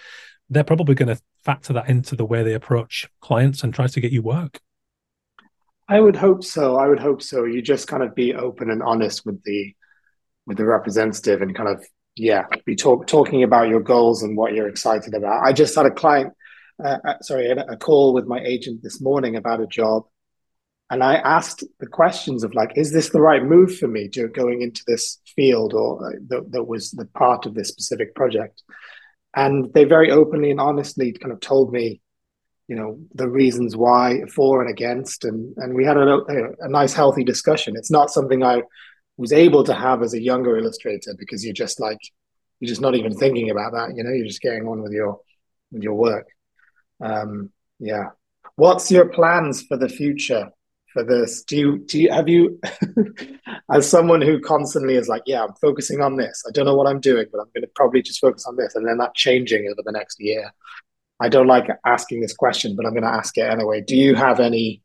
they're 0.49 0.63
probably 0.63 0.95
going 0.95 1.15
to 1.15 1.21
factor 1.43 1.73
that 1.73 1.89
into 1.89 2.15
the 2.15 2.25
way 2.25 2.43
they 2.43 2.53
approach 2.53 3.07
clients 3.21 3.63
and 3.63 3.73
try 3.73 3.87
to 3.87 4.01
get 4.01 4.11
you 4.11 4.21
work. 4.21 4.59
I 5.89 5.99
would 5.99 6.15
hope 6.15 6.43
so. 6.43 6.77
I 6.77 6.87
would 6.87 6.99
hope 6.99 7.21
so. 7.21 7.45
You 7.45 7.63
just 7.63 7.87
kind 7.87 8.03
of 8.03 8.13
be 8.13 8.35
open 8.35 8.69
and 8.69 8.83
honest 8.83 9.25
with 9.25 9.43
the 9.43 9.73
with 10.45 10.57
the 10.57 10.65
representative 10.65 11.41
and 11.41 11.55
kind 11.55 11.69
of 11.69 11.83
yeah, 12.15 12.45
be 12.65 12.75
talk, 12.75 13.07
talking 13.07 13.43
about 13.43 13.69
your 13.69 13.79
goals 13.79 14.23
and 14.23 14.37
what 14.37 14.53
you're 14.53 14.67
excited 14.67 15.13
about. 15.13 15.43
I 15.43 15.53
just 15.53 15.75
had 15.75 15.85
a 15.85 15.91
client, 15.91 16.33
uh, 16.83 16.97
uh 17.05 17.19
sorry, 17.21 17.49
a 17.49 17.77
call 17.77 18.13
with 18.13 18.25
my 18.25 18.39
agent 18.39 18.81
this 18.83 19.01
morning 19.01 19.35
about 19.35 19.61
a 19.61 19.67
job, 19.67 20.03
and 20.91 21.03
I 21.03 21.15
asked 21.15 21.63
the 21.79 21.87
questions 21.87 22.43
of 22.43 22.53
like, 22.53 22.71
is 22.75 22.91
this 22.91 23.09
the 23.09 23.21
right 23.21 23.43
move 23.43 23.75
for 23.77 23.87
me 23.87 24.09
to 24.09 24.27
going 24.27 24.61
into 24.61 24.83
this 24.85 25.19
field 25.35 25.73
or 25.73 26.05
uh, 26.05 26.11
that, 26.27 26.51
that 26.51 26.63
was 26.65 26.91
the 26.91 27.05
part 27.05 27.45
of 27.45 27.53
this 27.55 27.69
specific 27.69 28.15
project? 28.15 28.63
And 29.35 29.71
they 29.73 29.83
very 29.83 30.11
openly 30.11 30.51
and 30.51 30.59
honestly 30.59 31.13
kind 31.13 31.31
of 31.31 31.39
told 31.39 31.71
me 31.71 32.01
you 32.69 32.75
know 32.75 32.99
the 33.15 33.27
reasons 33.27 33.75
why 33.75 34.21
for 34.33 34.61
and 34.61 34.69
against. 34.69 35.25
And 35.25 35.57
and 35.57 35.73
we 35.73 35.83
had 35.83 35.97
a, 35.97 36.01
a, 36.01 36.51
a, 36.61 36.69
nice 36.69 36.93
healthy 36.93 37.23
discussion. 37.23 37.75
It's 37.75 37.91
not 37.91 38.11
something 38.11 38.43
i 38.43 38.61
was 39.17 39.33
able 39.33 39.65
to 39.65 39.73
have 39.73 40.01
as 40.01 40.13
a 40.13 40.21
younger 40.21 40.57
illustrator 40.57 41.13
because 41.17 41.43
you're 41.43 41.61
just 41.65 41.81
like 41.81 41.97
you're 42.59 42.69
just 42.69 42.79
not 42.79 42.95
even 42.95 43.13
thinking 43.13 43.49
about 43.49 43.73
that 43.73 43.93
you 43.95 44.01
know 44.01 44.11
you're 44.11 44.27
just 44.27 44.41
getting 44.41 44.65
on 44.65 44.81
with 44.81 44.93
your 44.93 45.19
with 45.71 45.81
your 45.83 45.95
work. 45.95 46.27
Um 47.03 47.51
yeah. 47.79 48.09
What's 48.55 48.91
your 48.91 49.09
plans 49.09 49.63
for 49.63 49.75
the 49.75 49.89
future 49.89 50.49
for 50.93 51.03
this? 51.03 51.43
Do 51.43 51.57
you 51.57 51.79
do 51.79 51.99
you 51.99 52.11
have 52.11 52.29
you 52.29 52.61
as 53.73 53.89
someone 53.89 54.21
who 54.21 54.39
constantly 54.39 54.95
is 54.95 55.07
like 55.07 55.23
yeah 55.25 55.43
i'm 55.43 55.55
focusing 55.59 56.01
on 56.01 56.17
this. 56.17 56.43
I 56.47 56.51
don't 56.51 56.65
know 56.65 56.75
what 56.75 56.87
i'm 56.87 56.99
doing 56.99 57.25
but 57.31 57.39
i'm 57.39 57.51
going 57.55 57.63
to 57.63 57.71
probably 57.75 58.03
just 58.03 58.21
focus 58.21 58.45
on 58.45 58.57
this 58.57 58.75
and 58.75 58.87
then 58.87 58.99
that 58.99 59.15
changing 59.15 59.65
over 59.71 59.81
the 59.83 59.91
next 59.91 60.19
year 60.19 60.51
I 61.19 61.29
don't 61.29 61.47
like 61.47 61.67
asking 61.85 62.21
this 62.21 62.33
question, 62.33 62.75
but 62.75 62.85
I'm 62.85 62.93
going 62.93 63.03
to 63.03 63.09
ask 63.09 63.37
it 63.37 63.41
anyway. 63.41 63.81
Do 63.81 63.95
you 63.95 64.15
have 64.15 64.39
any 64.39 64.81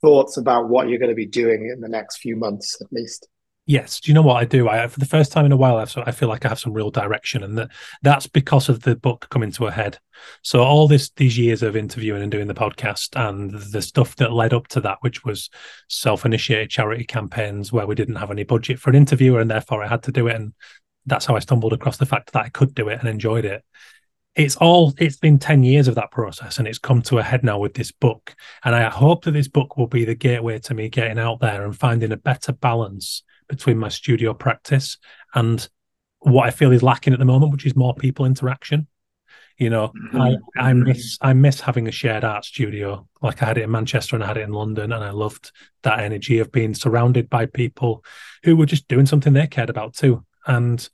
thoughts 0.00 0.36
about 0.36 0.68
what 0.68 0.88
you're 0.88 0.98
going 0.98 1.10
to 1.10 1.14
be 1.14 1.26
doing 1.26 1.70
in 1.72 1.80
the 1.80 1.88
next 1.88 2.18
few 2.18 2.36
months, 2.36 2.80
at 2.80 2.92
least? 2.92 3.28
Yes. 3.66 3.98
Do 4.00 4.10
you 4.10 4.14
know 4.14 4.20
what 4.20 4.36
I 4.36 4.44
do? 4.44 4.68
I 4.68 4.86
for 4.88 5.00
the 5.00 5.06
first 5.06 5.32
time 5.32 5.46
in 5.46 5.52
a 5.52 5.56
while, 5.56 5.78
I 5.78 5.86
I 6.02 6.10
feel 6.10 6.28
like 6.28 6.44
I 6.44 6.50
have 6.50 6.58
some 6.58 6.74
real 6.74 6.90
direction, 6.90 7.42
and 7.42 7.56
that 7.56 7.70
that's 8.02 8.26
because 8.26 8.68
of 8.68 8.82
the 8.82 8.94
book 8.94 9.26
coming 9.30 9.50
to 9.52 9.66
a 9.66 9.70
head. 9.70 9.98
So 10.42 10.62
all 10.62 10.86
this 10.86 11.10
these 11.16 11.38
years 11.38 11.62
of 11.62 11.74
interviewing 11.74 12.20
and 12.20 12.30
doing 12.30 12.46
the 12.46 12.52
podcast, 12.52 13.18
and 13.18 13.52
the 13.52 13.80
stuff 13.80 14.16
that 14.16 14.32
led 14.32 14.52
up 14.52 14.68
to 14.68 14.82
that, 14.82 14.98
which 15.00 15.24
was 15.24 15.48
self-initiated 15.88 16.68
charity 16.68 17.04
campaigns 17.04 17.72
where 17.72 17.86
we 17.86 17.94
didn't 17.94 18.16
have 18.16 18.30
any 18.30 18.44
budget 18.44 18.78
for 18.78 18.90
an 18.90 18.96
interviewer, 18.96 19.40
and 19.40 19.50
therefore 19.50 19.82
I 19.82 19.88
had 19.88 20.02
to 20.02 20.12
do 20.12 20.28
it, 20.28 20.36
and 20.36 20.52
that's 21.06 21.24
how 21.24 21.34
I 21.34 21.38
stumbled 21.38 21.72
across 21.72 21.96
the 21.96 22.04
fact 22.04 22.34
that 22.34 22.44
I 22.44 22.50
could 22.50 22.74
do 22.74 22.88
it 22.88 23.00
and 23.00 23.08
enjoyed 23.08 23.46
it 23.46 23.64
it's 24.36 24.56
all 24.56 24.92
it's 24.98 25.16
been 25.16 25.38
10 25.38 25.62
years 25.62 25.88
of 25.88 25.94
that 25.94 26.10
process 26.10 26.58
and 26.58 26.66
it's 26.66 26.78
come 26.78 27.00
to 27.02 27.18
a 27.18 27.22
head 27.22 27.44
now 27.44 27.58
with 27.58 27.74
this 27.74 27.92
book 27.92 28.34
and 28.64 28.74
i 28.74 28.88
hope 28.88 29.24
that 29.24 29.30
this 29.32 29.48
book 29.48 29.76
will 29.76 29.86
be 29.86 30.04
the 30.04 30.14
gateway 30.14 30.58
to 30.58 30.74
me 30.74 30.88
getting 30.88 31.18
out 31.18 31.40
there 31.40 31.64
and 31.64 31.78
finding 31.78 32.12
a 32.12 32.16
better 32.16 32.52
balance 32.52 33.22
between 33.48 33.78
my 33.78 33.88
studio 33.88 34.34
practice 34.34 34.98
and 35.34 35.68
what 36.20 36.46
i 36.46 36.50
feel 36.50 36.72
is 36.72 36.82
lacking 36.82 37.12
at 37.12 37.18
the 37.18 37.24
moment 37.24 37.52
which 37.52 37.66
is 37.66 37.76
more 37.76 37.94
people 37.94 38.26
interaction 38.26 38.86
You 39.56 39.70
know, 39.70 39.88
mm-hmm. 39.88 40.20
I, 40.20 40.36
I 40.58 40.72
miss 40.72 41.16
I 41.20 41.32
miss 41.32 41.60
having 41.60 41.86
a 41.86 41.92
shared 41.92 42.24
art 42.24 42.44
studio. 42.44 43.06
Like 43.22 43.40
I 43.40 43.46
had 43.46 43.58
it 43.58 43.62
in 43.62 43.70
Manchester 43.70 44.16
and 44.16 44.24
I 44.24 44.26
had 44.26 44.36
it 44.36 44.42
in 44.48 44.52
London, 44.52 44.92
and 44.92 45.04
I 45.04 45.10
loved 45.10 45.52
that 45.82 46.00
energy 46.00 46.40
of 46.40 46.50
being 46.50 46.74
surrounded 46.74 47.30
by 47.30 47.46
people 47.46 48.04
who 48.42 48.56
were 48.56 48.66
just 48.66 48.88
doing 48.88 49.06
something 49.06 49.32
they 49.32 49.46
cared 49.46 49.70
about 49.70 49.94
too. 49.94 50.24
And 50.44 50.88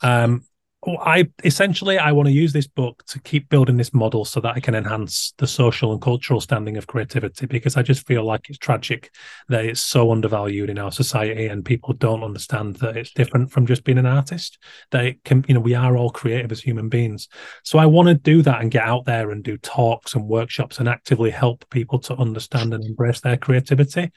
um, 0.00 0.44
Oh, 0.84 0.96
I 0.96 1.28
essentially 1.44 1.96
I 1.96 2.10
want 2.10 2.26
to 2.26 2.32
use 2.32 2.52
this 2.52 2.66
book 2.66 3.04
to 3.06 3.20
keep 3.20 3.48
building 3.48 3.76
this 3.76 3.94
model 3.94 4.24
so 4.24 4.40
that 4.40 4.56
I 4.56 4.60
can 4.60 4.74
enhance 4.74 5.32
the 5.38 5.46
social 5.46 5.92
and 5.92 6.02
cultural 6.02 6.40
standing 6.40 6.76
of 6.76 6.88
creativity 6.88 7.46
because 7.46 7.76
I 7.76 7.82
just 7.82 8.04
feel 8.04 8.24
like 8.24 8.48
it's 8.48 8.58
tragic 8.58 9.14
that 9.48 9.64
it's 9.64 9.80
so 9.80 10.10
undervalued 10.10 10.70
in 10.70 10.80
our 10.80 10.90
society 10.90 11.46
and 11.46 11.64
people 11.64 11.94
don't 11.94 12.24
understand 12.24 12.76
that 12.76 12.96
it's 12.96 13.12
different 13.12 13.52
from 13.52 13.64
just 13.64 13.84
being 13.84 13.98
an 13.98 14.06
artist. 14.06 14.58
That 14.90 15.04
it 15.04 15.22
can, 15.22 15.44
you 15.46 15.54
know, 15.54 15.60
we 15.60 15.76
are 15.76 15.96
all 15.96 16.10
creative 16.10 16.50
as 16.50 16.60
human 16.60 16.88
beings. 16.88 17.28
So 17.62 17.78
I 17.78 17.86
want 17.86 18.08
to 18.08 18.14
do 18.14 18.42
that 18.42 18.60
and 18.60 18.70
get 18.70 18.82
out 18.82 19.04
there 19.04 19.30
and 19.30 19.44
do 19.44 19.58
talks 19.58 20.16
and 20.16 20.26
workshops 20.26 20.80
and 20.80 20.88
actively 20.88 21.30
help 21.30 21.64
people 21.70 22.00
to 22.00 22.16
understand 22.16 22.74
and 22.74 22.84
embrace 22.84 23.20
their 23.20 23.36
creativity. 23.36 24.10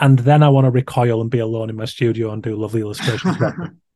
And 0.00 0.18
then 0.18 0.42
I 0.42 0.48
want 0.48 0.64
to 0.64 0.72
recoil 0.72 1.20
and 1.20 1.30
be 1.30 1.38
alone 1.38 1.70
in 1.70 1.76
my 1.76 1.84
studio 1.84 2.32
and 2.32 2.42
do 2.42 2.56
lovely 2.56 2.80
illustrations. 2.80 3.36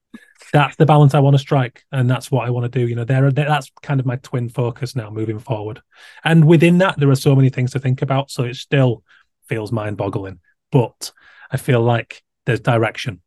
that's 0.52 0.76
the 0.76 0.86
balance 0.86 1.14
I 1.14 1.20
want 1.20 1.34
to 1.34 1.38
strike, 1.38 1.84
and 1.90 2.08
that's 2.08 2.30
what 2.30 2.46
I 2.46 2.50
want 2.50 2.70
to 2.70 2.78
do. 2.78 2.86
You 2.86 2.94
know, 2.94 3.04
there, 3.04 3.30
that's 3.30 3.70
kind 3.82 3.98
of 4.00 4.06
my 4.06 4.16
twin 4.16 4.48
focus 4.48 4.94
now 4.94 5.10
moving 5.10 5.38
forward. 5.38 5.80
And 6.22 6.44
within 6.44 6.78
that, 6.78 6.98
there 6.98 7.10
are 7.10 7.16
so 7.16 7.34
many 7.34 7.50
things 7.50 7.72
to 7.72 7.78
think 7.78 8.02
about. 8.02 8.30
So 8.30 8.44
it 8.44 8.56
still 8.56 9.02
feels 9.48 9.72
mind-boggling, 9.72 10.40
but 10.70 11.12
I 11.50 11.56
feel 11.56 11.82
like 11.82 12.22
there's 12.46 12.60
direction. 12.60 13.20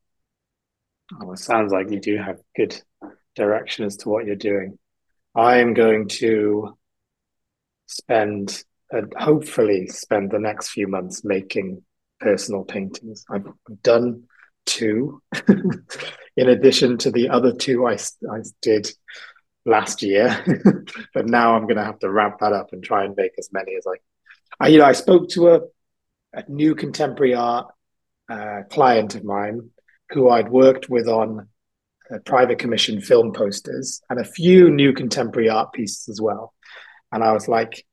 Oh, 1.22 1.32
it 1.32 1.40
sounds 1.40 1.72
like 1.72 1.92
you 1.92 2.00
do 2.00 2.18
have 2.18 2.40
good 2.56 2.82
direction 3.36 3.86
as 3.86 3.98
to 3.98 4.10
what 4.10 4.26
you're 4.26 4.36
doing. 4.36 4.78
I 5.36 5.58
am 5.58 5.74
going 5.74 6.08
to 6.10 6.78
spend, 7.86 8.64
uh, 8.94 9.02
hopefully, 9.18 9.88
spend 9.88 10.32
the 10.32 10.40
next 10.40 10.70
few 10.70 10.88
months 10.88 11.24
making 11.24 11.84
personal 12.20 12.64
paintings. 12.64 13.24
I've 13.30 13.48
done 13.84 14.24
two, 14.68 15.22
in 16.38 16.50
addition 16.50 16.98
to 17.00 17.12
the 17.12 17.30
other 17.30 17.54
two 17.54 17.88
I, 17.88 17.94
I 17.94 18.42
did 18.62 18.92
last 19.66 20.04
year. 20.04 20.44
but 21.14 21.28
now 21.28 21.56
I'm 21.56 21.64
going 21.64 21.78
to 21.78 21.84
have 21.84 22.00
to 22.00 22.12
ramp 22.12 22.38
that 22.42 22.54
up 22.54 22.74
and 22.74 22.84
try 22.84 23.06
and 23.06 23.16
make 23.16 23.32
as 23.40 23.50
many 23.52 23.76
as 23.76 23.86
I. 23.88 23.96
I 24.60 24.68
you 24.70 24.80
know, 24.80 24.86
I 24.86 24.94
spoke 24.94 25.30
to 25.30 25.50
a, 25.50 25.62
a 26.34 26.44
new 26.48 26.76
contemporary 26.76 27.34
art 27.34 27.68
uh, 28.30 28.62
client 28.70 29.16
of 29.16 29.24
mine 29.24 29.72
who 30.10 30.30
I'd 30.30 30.50
worked 30.50 30.90
with 30.90 31.08
on 31.08 31.48
private 32.26 32.60
commission 32.60 33.02
film 33.02 33.34
posters 33.34 34.02
and 34.10 34.20
a 34.20 34.26
few 34.26 34.70
new 34.70 34.94
contemporary 34.94 35.50
art 35.50 35.74
pieces 35.74 36.08
as 36.10 36.22
well. 36.22 36.54
And 37.12 37.24
I 37.24 37.32
was 37.34 37.48
like, 37.48 37.86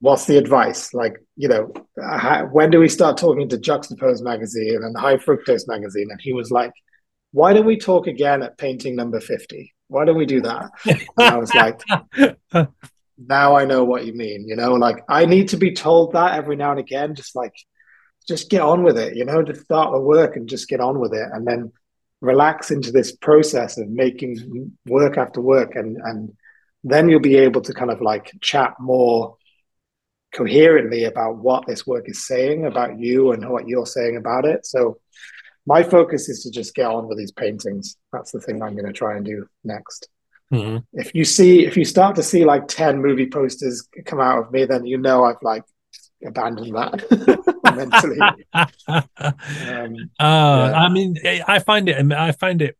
what's 0.00 0.26
the 0.26 0.36
advice? 0.36 0.92
Like, 0.92 1.16
you 1.36 1.48
know, 1.48 1.72
how, 2.00 2.46
when 2.46 2.70
do 2.70 2.78
we 2.78 2.88
start 2.88 3.16
talking 3.16 3.48
to 3.48 3.58
Juxtapose 3.58 4.22
magazine 4.22 4.80
and 4.82 4.96
High 4.96 5.16
Fructose 5.16 5.66
magazine? 5.66 6.08
And 6.10 6.20
he 6.20 6.32
was 6.32 6.50
like, 6.50 6.72
why 7.32 7.52
don't 7.52 7.66
we 7.66 7.76
talk 7.76 8.06
again 8.06 8.42
at 8.42 8.58
painting 8.58 8.96
number 8.96 9.20
50? 9.20 9.74
Why 9.88 10.04
don't 10.04 10.18
we 10.18 10.26
do 10.26 10.40
that? 10.42 10.70
And 10.84 11.06
I 11.18 11.36
was 11.36 11.54
like, 11.54 11.80
now 13.18 13.56
I 13.56 13.64
know 13.64 13.84
what 13.84 14.06
you 14.06 14.14
mean. 14.14 14.46
You 14.48 14.56
know, 14.56 14.74
like 14.74 15.02
I 15.08 15.26
need 15.26 15.48
to 15.50 15.56
be 15.56 15.72
told 15.72 16.12
that 16.12 16.34
every 16.34 16.56
now 16.56 16.70
and 16.70 16.80
again, 16.80 17.14
just 17.14 17.36
like, 17.36 17.54
just 18.26 18.50
get 18.50 18.60
on 18.60 18.82
with 18.82 18.98
it, 18.98 19.16
you 19.16 19.24
know, 19.24 19.42
just 19.42 19.62
start 19.62 19.92
the 19.92 20.00
work 20.00 20.36
and 20.36 20.48
just 20.48 20.68
get 20.68 20.80
on 20.80 20.98
with 20.98 21.14
it. 21.14 21.28
And 21.32 21.46
then 21.46 21.72
relax 22.20 22.70
into 22.70 22.90
this 22.90 23.14
process 23.14 23.78
of 23.78 23.88
making 23.88 24.72
work 24.86 25.16
after 25.16 25.40
work. 25.40 25.76
And, 25.76 25.96
and 26.02 26.34
then 26.82 27.08
you'll 27.08 27.20
be 27.20 27.36
able 27.36 27.60
to 27.62 27.74
kind 27.74 27.90
of 27.90 28.00
like 28.00 28.32
chat 28.40 28.74
more 28.80 29.36
coherently 30.36 31.04
about 31.04 31.38
what 31.38 31.66
this 31.66 31.86
work 31.86 32.08
is 32.08 32.26
saying 32.26 32.66
about 32.66 32.98
you 32.98 33.32
and 33.32 33.48
what 33.48 33.66
you're 33.66 33.86
saying 33.86 34.16
about 34.16 34.44
it. 34.44 34.66
So 34.66 34.98
my 35.66 35.82
focus 35.82 36.28
is 36.28 36.42
to 36.42 36.50
just 36.50 36.74
get 36.74 36.86
on 36.86 37.08
with 37.08 37.16
these 37.18 37.32
paintings. 37.32 37.96
That's 38.12 38.32
the 38.32 38.40
thing 38.40 38.62
I'm 38.62 38.74
going 38.74 38.86
to 38.86 38.92
try 38.92 39.16
and 39.16 39.24
do 39.24 39.46
next. 39.64 40.08
Mm-hmm. 40.52 40.78
If 40.92 41.14
you 41.14 41.24
see, 41.24 41.64
if 41.64 41.76
you 41.76 41.84
start 41.84 42.16
to 42.16 42.22
see 42.22 42.44
like 42.44 42.68
10 42.68 43.00
movie 43.00 43.28
posters 43.28 43.88
come 44.04 44.20
out 44.20 44.38
of 44.38 44.52
me, 44.52 44.64
then 44.66 44.84
you 44.84 44.98
know 44.98 45.24
I've 45.24 45.42
like 45.42 45.64
abandoned 46.24 46.76
that 46.76 47.02
mentally. 47.74 48.20
um, 48.88 50.10
uh, 50.20 50.70
yeah. 50.70 50.78
I 50.78 50.88
mean, 50.88 51.16
I 51.24 51.58
find 51.60 51.88
it, 51.88 52.12
I 52.12 52.32
find 52.32 52.62
it 52.62 52.76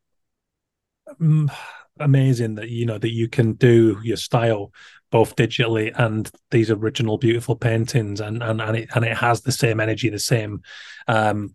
mm, 1.21 1.51
amazing 1.99 2.57
that, 2.57 2.69
you 2.69 2.87
know, 2.87 2.99
that 2.99 3.13
you 3.13 3.29
can 3.29 3.55
do 3.55 3.99
your 4.05 4.19
style 4.19 4.73
both 5.17 5.35
digitally 5.35 5.91
and 5.97 6.31
these 6.51 6.71
original 6.71 7.17
beautiful 7.17 7.57
paintings 7.57 8.21
and 8.21 8.43
and 8.43 8.61
and 8.61 8.77
it 8.77 8.89
and 8.95 9.03
it 9.03 9.17
has 9.17 9.41
the 9.41 9.51
same 9.51 9.81
energy 9.81 10.11
the 10.11 10.19
same 10.19 10.61
um 11.09 11.55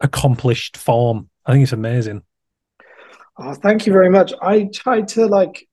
accomplished 0.00 0.78
form. 0.78 1.28
I 1.44 1.52
think 1.52 1.64
it's 1.64 1.74
amazing. 1.74 2.22
Oh 3.38 3.52
thank 3.52 3.86
you 3.86 3.92
very 3.92 4.08
much. 4.08 4.32
I 4.40 4.70
tried 4.72 5.08
to 5.08 5.26
like 5.26 5.68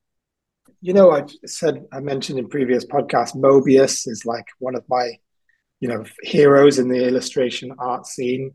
you 0.81 0.91
know 0.91 1.11
i 1.11 1.23
said 1.45 1.85
i 1.93 2.01
mentioned 2.01 2.37
in 2.37 2.49
previous 2.49 2.83
podcasts 2.85 3.37
Moebius 3.37 4.05
is 4.05 4.25
like 4.25 4.47
one 4.59 4.75
of 4.75 4.83
my 4.89 5.05
you 5.79 5.87
know 5.87 6.03
heroes 6.23 6.77
in 6.77 6.89
the 6.89 7.07
illustration 7.07 7.71
art 7.79 8.05
scene. 8.05 8.51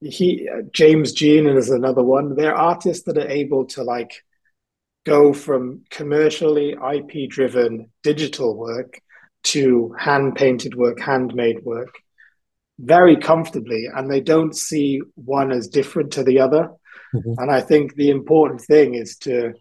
He 0.00 0.48
uh, 0.48 0.62
james 0.72 1.12
jean 1.12 1.48
is 1.48 1.70
another 1.70 2.04
one. 2.04 2.36
They're 2.36 2.62
artists 2.72 3.04
that 3.06 3.18
are 3.18 3.34
able 3.42 3.64
to 3.74 3.82
like 3.82 4.12
go 5.06 5.32
from 5.32 5.82
commercially 5.88 6.72
IP 6.72 7.30
driven 7.30 7.88
digital 8.02 8.56
work 8.56 9.00
to 9.44 9.94
hand 9.96 10.34
painted 10.34 10.74
work, 10.74 10.98
handmade 11.00 11.64
work 11.64 11.94
very 12.78 13.16
comfortably. 13.16 13.86
And 13.86 14.10
they 14.10 14.20
don't 14.20 14.54
see 14.54 15.00
one 15.14 15.52
as 15.52 15.68
different 15.68 16.12
to 16.14 16.24
the 16.24 16.40
other. 16.40 16.70
Mm-hmm. 17.14 17.34
And 17.38 17.50
I 17.50 17.60
think 17.60 17.94
the 17.94 18.10
important 18.10 18.60
thing 18.60 18.94
is 18.94 19.16
to, 19.18 19.54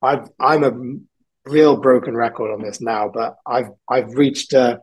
I've, 0.00 0.28
I'm 0.38 0.64
a 0.64 1.50
real 1.50 1.76
broken 1.76 2.16
record 2.16 2.52
on 2.52 2.62
this 2.62 2.80
now, 2.80 3.10
but 3.12 3.36
I've, 3.44 3.70
I've 3.90 4.14
reached 4.14 4.52
a, 4.52 4.80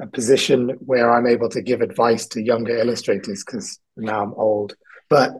a 0.00 0.06
position 0.06 0.76
where 0.80 1.10
I'm 1.10 1.26
able 1.26 1.48
to 1.50 1.62
give 1.62 1.80
advice 1.80 2.26
to 2.28 2.42
younger 2.42 2.76
illustrators 2.76 3.42
because 3.42 3.78
now 3.96 4.22
I'm 4.22 4.34
old. 4.34 4.74
But 5.08 5.32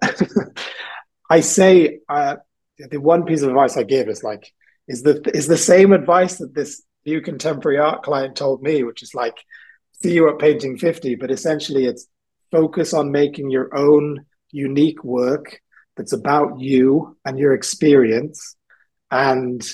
I 1.31 1.41
say, 1.41 2.01
uh, 2.09 2.37
the 2.91 3.01
one 3.01 3.25
piece 3.25 3.43
of 3.43 3.49
advice 3.49 3.77
I 3.77 3.83
give 3.83 4.09
is 4.09 4.23
like 4.23 4.53
is 4.89 5.03
the 5.03 5.21
is 5.35 5.47
the 5.47 5.57
same 5.57 5.93
advice 5.93 6.39
that 6.39 6.55
this 6.55 6.83
new 7.07 7.21
contemporary 7.21 7.79
art 7.79 8.03
client 8.03 8.37
told 8.37 8.63
me, 8.63 8.83
which 8.83 9.03
is 9.03 9.15
like 9.15 9.37
see 10.03 10.15
you 10.15 10.29
at 10.29 10.39
painting 10.39 10.79
50, 10.79 11.15
but 11.17 11.31
essentially 11.31 11.87
it's 11.87 12.07
focus 12.51 12.93
on 12.93 13.11
making 13.11 13.51
your 13.51 13.75
own 13.77 14.25
unique 14.51 15.03
work 15.05 15.61
that's 15.97 16.13
about 16.13 16.61
you 16.61 17.17
and 17.25 17.39
your 17.39 17.55
experience 17.55 18.57
and 19.11 19.67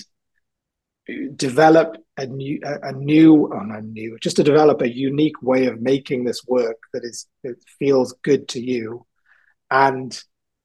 develop 1.36 1.96
a 2.16 2.26
new 2.26 2.60
a, 2.62 2.92
new 2.92 3.50
oh 3.52 3.60
not 3.60 3.84
new 3.84 4.18
just 4.20 4.36
to 4.36 4.42
develop 4.42 4.82
a 4.82 4.94
unique 4.94 5.40
way 5.40 5.66
of 5.66 5.80
making 5.80 6.24
this 6.24 6.44
work 6.46 6.76
that 6.92 7.02
is 7.02 7.26
that 7.44 7.56
feels 7.78 8.14
good 8.22 8.48
to 8.48 8.60
you. 8.60 9.06
And 9.70 10.18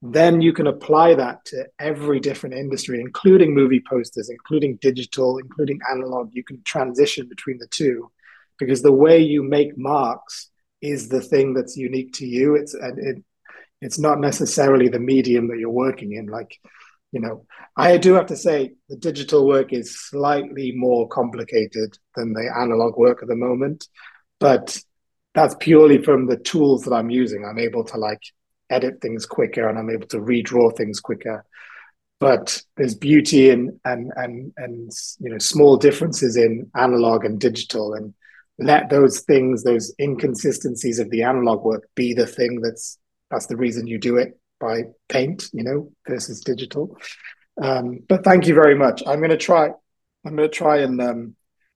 then 0.05 0.41
you 0.41 0.51
can 0.51 0.67
apply 0.67 1.15
that 1.15 1.45
to 1.45 1.65
every 1.79 2.19
different 2.19 2.55
industry, 2.55 2.99
including 2.99 3.53
movie 3.53 3.81
posters, 3.89 4.29
including 4.29 4.77
digital, 4.81 5.37
including 5.37 5.79
analog. 5.89 6.31
You 6.33 6.43
can 6.43 6.61
transition 6.63 7.29
between 7.29 7.57
the 7.57 7.67
two 7.67 8.11
because 8.59 8.81
the 8.81 8.91
way 8.91 9.19
you 9.19 9.43
make 9.43 9.77
marks 9.77 10.49
is 10.81 11.07
the 11.07 11.21
thing 11.21 11.53
that's 11.53 11.77
unique 11.77 12.11
to 12.15 12.25
you. 12.25 12.55
It's 12.55 12.73
and 12.73 12.99
it, 12.99 13.23
it's 13.79 13.97
not 13.97 14.19
necessarily 14.19 14.89
the 14.89 14.99
medium 14.99 15.47
that 15.47 15.57
you're 15.57 15.69
working 15.69 16.11
in. 16.11 16.25
Like, 16.25 16.59
you 17.13 17.21
know, 17.21 17.45
I 17.77 17.95
do 17.95 18.11
have 18.15 18.27
to 18.27 18.35
say 18.35 18.73
the 18.89 18.97
digital 18.97 19.47
work 19.47 19.71
is 19.71 19.97
slightly 19.97 20.73
more 20.75 21.07
complicated 21.07 21.97
than 22.17 22.33
the 22.33 22.53
analog 22.53 22.97
work 22.97 23.21
at 23.21 23.29
the 23.29 23.37
moment, 23.37 23.87
but 24.41 24.77
that's 25.33 25.55
purely 25.61 26.03
from 26.03 26.27
the 26.27 26.37
tools 26.37 26.83
that 26.83 26.93
I'm 26.93 27.09
using. 27.09 27.45
I'm 27.45 27.57
able 27.57 27.85
to 27.85 27.97
like 27.97 28.21
edit 28.69 29.01
things 29.01 29.25
quicker 29.25 29.67
and 29.67 29.77
I'm 29.77 29.89
able 29.89 30.07
to 30.07 30.19
redraw 30.19 30.75
things 30.75 30.99
quicker. 30.99 31.45
But 32.19 32.61
there's 32.77 32.95
beauty 32.95 33.49
in 33.49 33.79
and 33.83 34.11
and 34.15 34.53
and 34.57 34.91
you 35.19 35.29
know 35.29 35.39
small 35.39 35.77
differences 35.77 36.37
in 36.37 36.71
analog 36.75 37.25
and 37.25 37.39
digital 37.39 37.93
and 37.93 38.13
let 38.59 38.89
those 38.89 39.21
things, 39.21 39.63
those 39.63 39.93
inconsistencies 39.99 40.99
of 40.99 41.09
the 41.09 41.23
analog 41.23 41.63
work 41.63 41.87
be 41.95 42.13
the 42.13 42.27
thing 42.27 42.61
that's 42.61 42.97
that's 43.29 43.47
the 43.47 43.57
reason 43.57 43.87
you 43.87 43.97
do 43.97 44.17
it 44.17 44.39
by 44.59 44.83
paint, 45.09 45.49
you 45.53 45.63
know, 45.63 45.91
versus 46.07 46.41
digital. 46.41 46.95
Um, 47.61 47.99
but 48.07 48.23
thank 48.23 48.47
you 48.47 48.53
very 48.53 48.75
much. 48.75 49.03
I'm 49.05 49.21
gonna 49.21 49.37
try 49.37 49.69
I'm 50.25 50.35
gonna 50.35 50.47
try 50.47 50.79
and 50.79 51.01
um, 51.01 51.35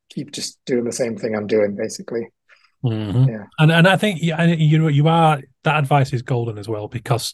keep 0.09 0.31
just 0.31 0.59
doing 0.65 0.85
the 0.85 0.91
same 0.91 1.17
thing 1.17 1.35
I'm 1.35 1.47
doing 1.47 1.75
basically. 1.75 2.29
Mm-hmm. 2.83 3.29
Yeah. 3.29 3.45
And 3.59 3.71
and 3.71 3.87
I 3.87 3.97
think 3.97 4.21
you 4.21 4.77
know 4.77 4.87
you 4.87 5.07
are 5.07 5.41
that 5.63 5.79
advice 5.79 6.13
is 6.13 6.21
golden 6.21 6.57
as 6.57 6.67
well 6.67 6.87
because 6.87 7.33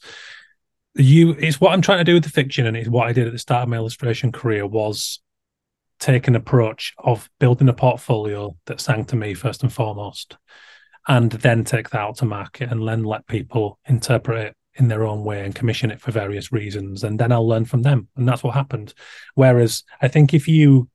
you 0.95 1.31
it's 1.31 1.59
what 1.59 1.73
I'm 1.73 1.81
trying 1.81 1.99
to 1.99 2.03
do 2.03 2.13
with 2.13 2.23
the 2.23 2.29
fiction 2.29 2.65
and 2.65 2.77
it's 2.77 2.89
what 2.89 3.07
I 3.07 3.13
did 3.13 3.27
at 3.27 3.33
the 3.33 3.39
start 3.39 3.63
of 3.63 3.69
my 3.69 3.77
illustration 3.77 4.31
career 4.31 4.65
was 4.65 5.19
take 5.99 6.27
an 6.27 6.35
approach 6.35 6.93
of 6.97 7.29
building 7.39 7.69
a 7.69 7.73
portfolio 7.73 8.55
that 8.65 8.81
sang 8.81 9.05
to 9.05 9.15
me 9.15 9.33
first 9.33 9.63
and 9.63 9.71
foremost, 9.71 10.37
and 11.07 11.31
then 11.31 11.63
take 11.63 11.89
that 11.89 12.01
out 12.01 12.17
to 12.17 12.25
market 12.25 12.71
and 12.71 12.87
then 12.87 13.03
let 13.03 13.25
people 13.27 13.79
interpret 13.87 14.47
it 14.47 14.55
in 14.75 14.87
their 14.87 15.05
own 15.05 15.23
way 15.23 15.45
and 15.45 15.55
commission 15.55 15.91
it 15.91 16.01
for 16.01 16.11
various 16.11 16.51
reasons. 16.51 17.03
And 17.03 17.19
then 17.19 17.31
I'll 17.31 17.47
learn 17.47 17.65
from 17.65 17.83
them. 17.83 18.07
And 18.15 18.27
that's 18.27 18.43
what 18.43 18.53
happened. 18.55 18.93
Whereas 19.35 19.83
I 20.01 20.07
think 20.07 20.33
if 20.33 20.47
you 20.47 20.89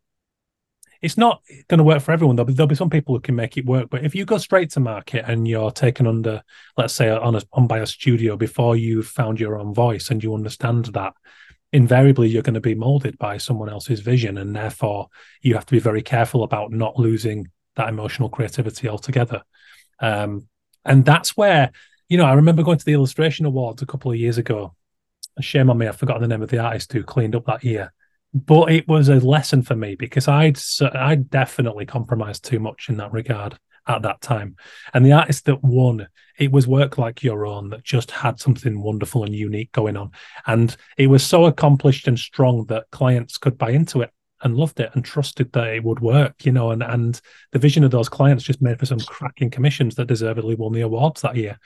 it's 1.01 1.17
not 1.17 1.43
going 1.69 1.79
to 1.79 1.85
work 1.85 2.03
for 2.03 2.13
everyone. 2.13 2.37
There'll 2.37 2.47
be, 2.47 2.55
there'll 2.55 2.67
be 2.67 2.75
some 2.75 2.91
people 2.91 3.15
who 3.15 3.21
can 3.21 3.37
make 3.37 3.57
it 3.57 3.67
work, 3.67 3.89
but 3.91 4.05
if 4.05 4.15
you 4.15 4.25
go 4.25 4.39
straight 4.39 4.71
to 4.71 4.81
market 4.81 5.25
and 5.29 5.47
you're 5.47 5.71
taken 5.71 6.07
under, 6.07 6.43
let's 6.77 6.95
say, 6.95 7.09
on 7.09 7.37
a 7.37 7.43
on 7.53 7.67
by 7.67 7.79
a 7.79 7.87
studio 7.87 8.37
before 8.37 8.77
you've 8.77 9.07
found 9.07 9.39
your 9.39 9.59
own 9.59 9.73
voice 9.73 10.11
and 10.11 10.23
you 10.23 10.35
understand 10.35 10.87
that, 10.87 11.15
invariably 11.73 12.29
you're 12.29 12.43
going 12.43 12.55
to 12.55 12.61
be 12.61 12.75
molded 12.75 13.17
by 13.19 13.39
someone 13.39 13.69
else's 13.69 14.01
vision, 14.01 14.39
and 14.39 14.57
therefore 14.57 15.09
you 15.41 15.55
have 15.55 15.67
to 15.67 15.73
be 15.73 15.79
very 15.79 16.03
careful 16.03 16.43
about 16.43 16.73
not 16.73 16.99
losing 16.99 17.49
that 17.77 17.89
emotional 17.89 18.29
creativity 18.29 18.89
altogether. 18.89 19.43
Um, 20.01 20.49
and 20.85 21.05
that's 21.05 21.37
where, 21.37 21.71
you 22.09 22.17
know, 22.17 22.25
I 22.25 22.33
remember 22.35 22.63
going 22.63 22.79
to 22.79 22.85
the 22.85 22.95
illustration 22.95 23.47
awards 23.47 23.83
a 23.83 23.87
couple 23.87 24.11
of 24.11 24.17
years 24.17 24.39
ago. 24.39 24.75
Shame 25.41 25.71
on 25.71 25.79
me, 25.79 25.87
I've 25.87 25.97
forgotten 25.97 26.23
the 26.23 26.29
name 26.29 26.43
of 26.43 26.51
the 26.51 26.59
artist 26.59 26.93
who 26.93 27.05
cleaned 27.05 27.37
up 27.37 27.47
that 27.47 27.63
year 27.63 27.93
but 28.35 28.71
it 28.71 28.87
was 28.87 29.09
a 29.09 29.17
lesson 29.17 29.63
for 29.63 29.75
me 29.75 29.95
because 29.95 30.29
I'd 30.29 30.59
I 30.81 31.15
definitely 31.17 31.87
compromised 31.87 32.45
too 32.45 32.61
much 32.61 32.89
in 32.89 32.97
that 32.99 33.13
regard 33.13 33.59
at 33.87 34.03
that 34.03 34.21
time. 34.21 34.57
And 34.93 35.05
the 35.05 35.13
artist 35.13 35.47
that 35.47 35.65
won, 35.65 36.09
it 36.39 36.53
was 36.53 36.69
work 36.69 36.99
like 36.99 37.23
your 37.23 37.47
own 37.47 37.71
that 37.71 37.85
just 37.85 38.11
had 38.11 38.39
something 38.39 38.83
wonderful 38.83 39.25
and 39.25 39.35
unique 39.35 39.73
going 39.73 39.97
on, 39.97 40.11
and 40.47 40.77
it 40.97 41.09
was 41.09 41.25
so 41.25 41.47
accomplished 41.47 42.07
and 42.07 42.19
strong 42.19 42.67
that 42.67 42.91
clients 42.91 43.39
could 43.39 43.57
buy 43.57 43.71
into 43.71 44.03
it 44.03 44.11
and 44.43 44.57
loved 44.57 44.79
it 44.79 44.91
and 44.95 45.05
trusted 45.05 45.53
that 45.53 45.67
it 45.69 45.83
would 45.83 46.01
work, 46.01 46.45
you 46.45 46.53
know, 46.53 46.71
and 46.71 46.83
and 46.83 47.21
the 47.53 47.59
vision 47.59 47.83
of 47.83 47.91
those 47.91 48.09
clients 48.09 48.45
just 48.45 48.63
made 48.63 48.79
for 48.79 48.87
some 48.87 49.01
cracking 49.01 49.51
commissions 49.51 49.95
that 49.95 50.07
deservedly 50.07 50.55
won 50.55 50.73
the 50.73 50.83
awards 50.83 51.23
that 51.23 51.37
year. 51.37 51.59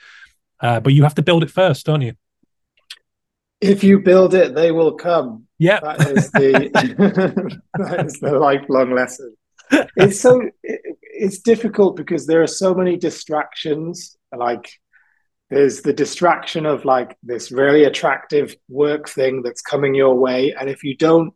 Uh, 0.59 0.79
but 0.79 0.93
you 0.93 1.03
have 1.03 1.15
to 1.15 1.21
build 1.21 1.43
it 1.43 1.51
first, 1.51 1.85
don't 1.85 2.01
you? 2.01 2.13
If 3.63 3.83
you 3.83 3.99
build 3.99 4.33
it, 4.33 4.55
they 4.55 4.71
will 4.71 4.93
come. 4.93 5.47
Yeah, 5.57 5.79
that 5.79 6.01
is 6.09 6.31
the 6.31 7.61
that 7.77 8.05
is 8.05 8.19
the 8.19 8.37
lifelong 8.37 8.93
lesson. 8.93 9.35
It's 9.95 10.19
so 10.19 10.41
it, 10.63 10.81
it's 11.01 11.39
difficult 11.39 11.95
because 11.95 12.27
there 12.27 12.41
are 12.41 12.47
so 12.47 12.73
many 12.73 12.97
distractions. 12.97 14.17
Like 14.35 14.69
there's 15.49 15.81
the 15.81 15.93
distraction 15.93 16.65
of 16.65 16.83
like 16.83 17.17
this 17.23 17.51
really 17.51 17.85
attractive 17.85 18.55
work 18.67 19.07
thing 19.07 19.41
that's 19.43 19.61
coming 19.61 19.95
your 19.95 20.15
way, 20.15 20.53
and 20.59 20.69
if 20.69 20.83
you 20.83 20.97
don't 20.97 21.33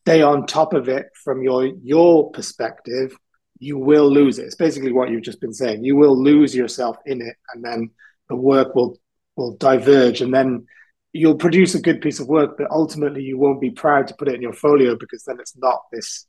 stay 0.00 0.20
on 0.20 0.46
top 0.46 0.74
of 0.74 0.88
it 0.88 1.06
from 1.24 1.42
your 1.42 1.64
your 1.82 2.30
perspective, 2.32 3.16
you 3.58 3.78
will 3.78 4.10
lose 4.10 4.38
it. 4.38 4.44
It's 4.44 4.54
basically 4.54 4.92
what 4.92 5.10
you've 5.10 5.22
just 5.22 5.40
been 5.40 5.54
saying. 5.54 5.82
You 5.82 5.96
will 5.96 6.22
lose 6.22 6.54
yourself 6.54 6.98
in 7.06 7.22
it, 7.22 7.36
and 7.54 7.64
then 7.64 7.90
the 8.28 8.36
work 8.36 8.74
will 8.74 8.98
will 9.36 9.56
diverge, 9.56 10.20
and 10.20 10.32
then 10.34 10.66
you'll 11.14 11.36
produce 11.36 11.76
a 11.76 11.80
good 11.80 12.00
piece 12.00 12.18
of 12.18 12.26
work, 12.26 12.58
but 12.58 12.70
ultimately 12.70 13.22
you 13.22 13.38
won't 13.38 13.60
be 13.60 13.70
proud 13.70 14.08
to 14.08 14.14
put 14.18 14.28
it 14.28 14.34
in 14.34 14.42
your 14.42 14.52
folio 14.52 14.96
because 14.96 15.22
then 15.22 15.38
it's 15.38 15.56
not 15.56 15.82
this, 15.92 16.26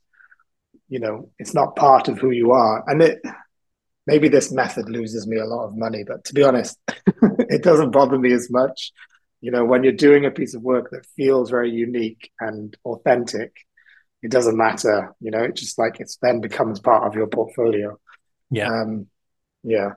you 0.88 1.00
know, 1.00 1.28
it's 1.40 1.52
not 1.52 1.74
part 1.74 2.06
of 2.06 2.18
who 2.18 2.30
you 2.30 2.52
are. 2.52 2.84
And 2.86 3.02
it 3.02 3.20
maybe 4.06 4.28
this 4.28 4.52
method 4.52 4.88
loses 4.88 5.26
me 5.26 5.38
a 5.38 5.44
lot 5.44 5.64
of 5.64 5.76
money, 5.76 6.04
but 6.06 6.24
to 6.26 6.34
be 6.34 6.44
honest, 6.44 6.78
it 7.50 7.64
doesn't 7.64 7.90
bother 7.90 8.16
me 8.16 8.32
as 8.32 8.48
much. 8.48 8.92
You 9.40 9.50
know, 9.50 9.64
when 9.64 9.82
you're 9.82 9.92
doing 9.92 10.24
a 10.24 10.30
piece 10.30 10.54
of 10.54 10.62
work 10.62 10.90
that 10.92 11.04
feels 11.16 11.50
very 11.50 11.70
unique 11.72 12.30
and 12.38 12.74
authentic, 12.84 13.56
it 14.22 14.30
doesn't 14.30 14.56
matter. 14.56 15.14
You 15.20 15.32
know, 15.32 15.42
it 15.42 15.56
just 15.56 15.80
like 15.80 15.98
it's 15.98 16.16
then 16.22 16.40
becomes 16.40 16.78
part 16.78 17.04
of 17.04 17.16
your 17.16 17.26
portfolio. 17.26 17.98
Yeah. 18.50 18.68
Um, 18.68 19.08
yeah. 19.64 19.94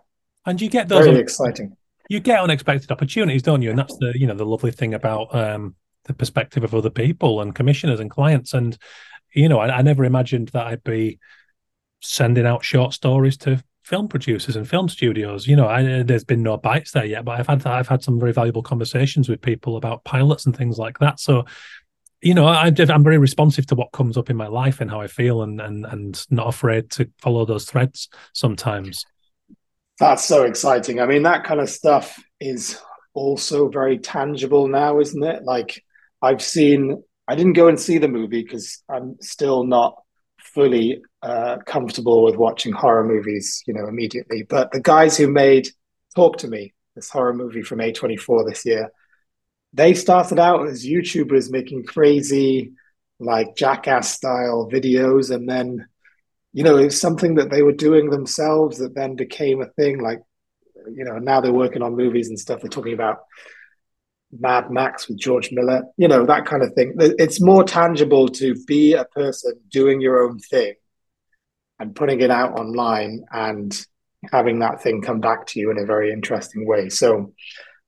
And 0.47 0.59
you 0.59 0.67
get 0.67 0.87
those 0.87 1.05
very 1.05 1.19
exciting 1.19 1.77
you 2.09 2.19
get 2.19 2.41
unexpected 2.41 2.91
opportunities, 2.91 3.43
don't 3.43 3.61
you? 3.61 3.69
And 3.69 3.79
that's 3.79 3.95
the 3.97 4.11
you 4.15 4.27
know 4.27 4.33
the 4.33 4.45
lovely 4.45 4.71
thing 4.71 4.93
about 4.93 5.33
um, 5.33 5.75
the 6.05 6.13
perspective 6.13 6.63
of 6.65 6.75
other 6.75 6.89
people 6.89 7.39
and 7.39 7.55
commissioners 7.55 8.01
and 8.01 8.09
clients. 8.09 8.53
And 8.53 8.77
you 9.33 9.47
know, 9.47 9.59
I, 9.59 9.77
I 9.77 9.81
never 9.83 10.03
imagined 10.03 10.49
that 10.49 10.67
I'd 10.67 10.83
be 10.83 11.19
sending 12.01 12.45
out 12.45 12.65
short 12.65 12.93
stories 12.93 13.37
to 13.37 13.63
film 13.83 14.07
producers 14.07 14.55
and 14.55 14.67
film 14.67 14.89
studios. 14.89 15.47
You 15.47 15.55
know, 15.55 15.67
I, 15.67 16.03
there's 16.03 16.23
been 16.23 16.43
no 16.43 16.57
bites 16.57 16.91
there 16.91 17.05
yet, 17.05 17.25
but 17.25 17.39
I've 17.39 17.47
had 17.47 17.65
I've 17.65 17.87
had 17.87 18.03
some 18.03 18.19
very 18.19 18.33
valuable 18.33 18.63
conversations 18.63 19.29
with 19.29 19.41
people 19.41 19.77
about 19.77 20.03
pilots 20.03 20.45
and 20.45 20.57
things 20.57 20.79
like 20.79 20.97
that. 20.99 21.19
So, 21.19 21.45
you 22.21 22.33
know, 22.33 22.47
I, 22.47 22.67
am 22.67 23.03
very 23.03 23.19
responsive 23.19 23.67
to 23.67 23.75
what 23.75 23.91
comes 23.91 24.17
up 24.17 24.31
in 24.31 24.35
my 24.35 24.47
life 24.47 24.81
and 24.81 24.89
how 24.89 24.99
I 24.99 25.07
feel, 25.07 25.43
and 25.43 25.61
and 25.61 25.85
and 25.85 26.25
not 26.31 26.47
afraid 26.47 26.89
to 26.91 27.07
follow 27.21 27.45
those 27.45 27.65
threads 27.65 28.09
sometimes. 28.33 29.05
That's 29.99 30.23
so 30.23 30.43
exciting. 30.43 30.99
I 30.99 31.05
mean, 31.05 31.23
that 31.23 31.43
kind 31.43 31.59
of 31.59 31.69
stuff 31.69 32.23
is 32.39 32.79
also 33.13 33.67
very 33.67 33.97
tangible 33.97 34.67
now, 34.67 34.99
isn't 34.99 35.23
it? 35.23 35.43
Like, 35.43 35.83
I've 36.21 36.41
seen, 36.41 37.03
I 37.27 37.35
didn't 37.35 37.53
go 37.53 37.67
and 37.67 37.79
see 37.79 37.97
the 37.97 38.07
movie 38.07 38.43
because 38.43 38.81
I'm 38.89 39.17
still 39.19 39.63
not 39.65 40.01
fully 40.39 41.01
uh, 41.21 41.57
comfortable 41.65 42.23
with 42.23 42.37
watching 42.37 42.71
horror 42.71 43.03
movies, 43.03 43.61
you 43.67 43.73
know, 43.73 43.87
immediately. 43.87 44.43
But 44.43 44.71
the 44.71 44.79
guys 44.79 45.17
who 45.17 45.27
made 45.27 45.67
Talk 46.15 46.37
to 46.37 46.47
Me, 46.47 46.73
this 46.95 47.09
horror 47.09 47.33
movie 47.33 47.61
from 47.61 47.79
A24 47.79 48.47
this 48.47 48.65
year, 48.65 48.91
they 49.73 49.93
started 49.93 50.39
out 50.39 50.67
as 50.67 50.85
YouTubers 50.85 51.51
making 51.51 51.85
crazy, 51.85 52.71
like 53.19 53.55
jackass 53.55 54.11
style 54.11 54.69
videos. 54.71 55.33
And 55.33 55.47
then 55.47 55.87
you 56.53 56.63
know, 56.63 56.77
it's 56.77 56.99
something 56.99 57.35
that 57.35 57.49
they 57.49 57.61
were 57.61 57.73
doing 57.73 58.09
themselves 58.09 58.79
that 58.79 58.95
then 58.95 59.15
became 59.15 59.61
a 59.61 59.67
thing. 59.67 59.99
Like, 59.99 60.19
you 60.91 61.05
know, 61.05 61.17
now 61.19 61.41
they're 61.41 61.53
working 61.53 61.81
on 61.81 61.95
movies 61.95 62.29
and 62.29 62.39
stuff. 62.39 62.61
They're 62.61 62.69
talking 62.69 62.93
about 62.93 63.19
Mad 64.31 64.71
Max 64.71 65.07
with 65.07 65.17
George 65.17 65.51
Miller, 65.51 65.83
you 65.97 66.07
know, 66.07 66.25
that 66.25 66.45
kind 66.45 66.63
of 66.63 66.73
thing. 66.73 66.93
It's 66.97 67.41
more 67.41 67.63
tangible 67.63 68.27
to 68.29 68.55
be 68.65 68.93
a 68.93 69.05
person 69.05 69.59
doing 69.69 70.01
your 70.01 70.23
own 70.23 70.39
thing 70.39 70.73
and 71.79 71.95
putting 71.95 72.21
it 72.21 72.31
out 72.31 72.59
online 72.59 73.25
and 73.31 73.79
having 74.31 74.59
that 74.59 74.81
thing 74.81 75.01
come 75.01 75.19
back 75.19 75.45
to 75.47 75.59
you 75.59 75.71
in 75.71 75.77
a 75.77 75.85
very 75.85 76.11
interesting 76.11 76.67
way. 76.67 76.89
So 76.89 77.33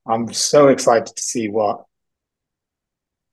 I'm 0.06 0.32
so 0.32 0.68
excited 0.68 1.14
to 1.14 1.22
see 1.22 1.48
what 1.48 1.84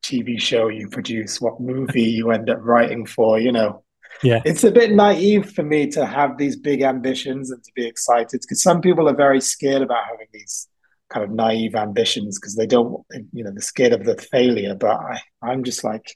TV 0.04 0.40
show 0.40 0.68
you 0.70 0.90
produce, 0.90 1.40
what 1.40 1.62
movie 1.62 2.04
you 2.04 2.32
end 2.32 2.50
up 2.50 2.60
writing 2.62 3.06
for, 3.06 3.40
you 3.40 3.52
know 3.52 3.84
yeah. 4.24 4.42
It's 4.46 4.64
a 4.64 4.72
bit 4.72 4.92
naive 4.92 5.52
for 5.52 5.64
me 5.64 5.88
to 5.92 6.06
have 6.06 6.38
these 6.38 6.56
big 6.56 6.82
ambitions 6.82 7.52
and 7.52 7.64
to 7.64 7.72
be 7.76 7.86
excited 7.86 8.42
because 8.42 8.62
some 8.62 8.82
people 8.82 9.08
are 9.08 9.16
very 9.16 9.42
scared 9.42 9.82
about 9.82 10.06
having 10.10 10.28
these 10.34 10.68
kind 11.10 11.24
of 11.24 11.32
naive 11.32 11.76
ambitions 11.76 12.38
because 12.38 12.56
they 12.56 12.68
don't 12.68 13.04
you 13.34 13.44
know 13.44 13.52
they're 13.52 13.62
scared 13.62 13.94
of 13.94 14.06
the 14.06 14.16
failure. 14.18 14.76
But 14.76 15.00
I, 15.00 15.22
i'm 15.42 15.64
just 15.64 15.84
like 15.84 16.16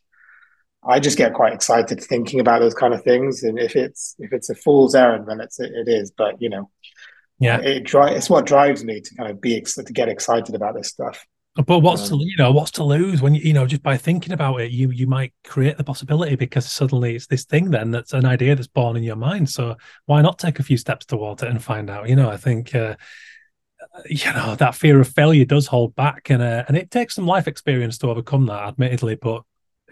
i 0.86 1.00
just 1.00 1.18
get 1.18 1.34
quite 1.34 1.54
excited 1.54 2.02
thinking 2.04 2.40
about 2.40 2.60
those 2.60 2.76
kind 2.76 2.94
of 2.94 3.04
things. 3.04 3.44
And 3.44 3.58
if 3.58 3.76
it's 3.76 4.16
if 4.20 4.34
it's 4.34 4.50
a 4.50 4.56
fool's 4.56 4.96
errand 4.96 5.26
then 5.28 5.40
it's 5.40 5.60
it 5.60 5.88
is. 5.88 6.12
But 6.12 6.42
you 6.42 6.50
know 6.50 6.70
yeah. 7.40 7.60
it 7.60 7.84
dri- 7.84 8.14
it's 8.14 8.30
what 8.30 8.46
drives 8.46 8.84
me 8.84 9.02
to 9.02 9.16
kind 9.16 9.32
of 9.32 9.42
be 9.42 9.60
to 9.62 9.84
get 9.84 10.10
excited 10.10 10.56
about 10.56 10.76
this 10.76 10.90
stuff 10.90 11.26
but 11.56 11.80
what's 11.80 12.12
um, 12.12 12.20
to 12.20 12.26
you 12.26 12.36
know 12.38 12.52
what's 12.52 12.72
to 12.72 12.84
lose 12.84 13.22
when 13.22 13.36
you 13.36 13.42
you 13.42 13.54
know 13.54 13.68
just 13.68 13.84
by 13.84 13.96
thinking 13.96 14.34
about 14.34 14.60
it 14.60 14.72
you 14.72 14.90
you 14.90 15.06
might 15.06 15.32
create 15.44 15.78
the 15.78 15.84
possibility 15.84 16.36
because 16.36 16.70
suddenly 16.70 17.16
it's 17.16 17.28
this 17.28 17.46
thing 17.46 17.70
then 17.70 17.92
that's 17.92 18.14
an 18.14 18.26
idea 18.26 18.56
that's 18.56 18.68
born 18.68 18.98
in 18.98 19.04
your 19.04 19.16
mind. 19.16 19.50
So 19.50 19.76
why 20.06 20.22
not 20.22 20.40
take 20.40 20.60
a 20.60 20.64
few 20.64 20.78
steps 20.78 21.06
towards 21.06 21.44
it 21.44 21.50
and 21.50 21.64
find 21.64 21.90
out? 21.90 22.10
You 22.10 22.16
know, 22.16 22.30
I 22.30 22.38
think 22.38 22.74
uh, 22.74 22.96
you 24.10 24.32
know 24.34 24.56
that 24.56 24.76
fear 24.76 25.00
of 25.00 25.08
failure 25.08 25.46
does 25.46 25.68
hold 25.68 25.96
back, 25.96 26.30
and 26.30 26.42
uh, 26.42 26.64
and 26.68 26.76
it 26.78 26.92
takes 26.92 27.16
some 27.16 27.28
life 27.28 27.48
experience 27.48 27.98
to 28.00 28.10
overcome 28.10 28.46
that, 28.48 28.68
admittedly. 28.68 29.16
But 29.16 29.44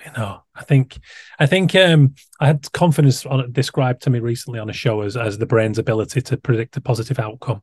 you 0.06 0.12
know, 0.18 0.44
I 0.56 0.64
think 0.64 1.00
I 1.40 1.46
think 1.46 1.76
um, 1.76 2.16
I 2.40 2.48
had 2.48 2.72
confidence 2.72 3.26
on, 3.26 3.52
described 3.52 4.02
to 4.04 4.10
me 4.10 4.20
recently 4.20 4.60
on 4.60 4.70
a 4.70 4.74
show 4.74 5.02
as 5.02 5.16
as 5.16 5.38
the 5.38 5.46
brain's 5.46 5.78
ability 5.78 6.22
to 6.22 6.38
predict 6.38 6.78
a 6.78 6.82
positive 6.82 7.20
outcome 7.20 7.62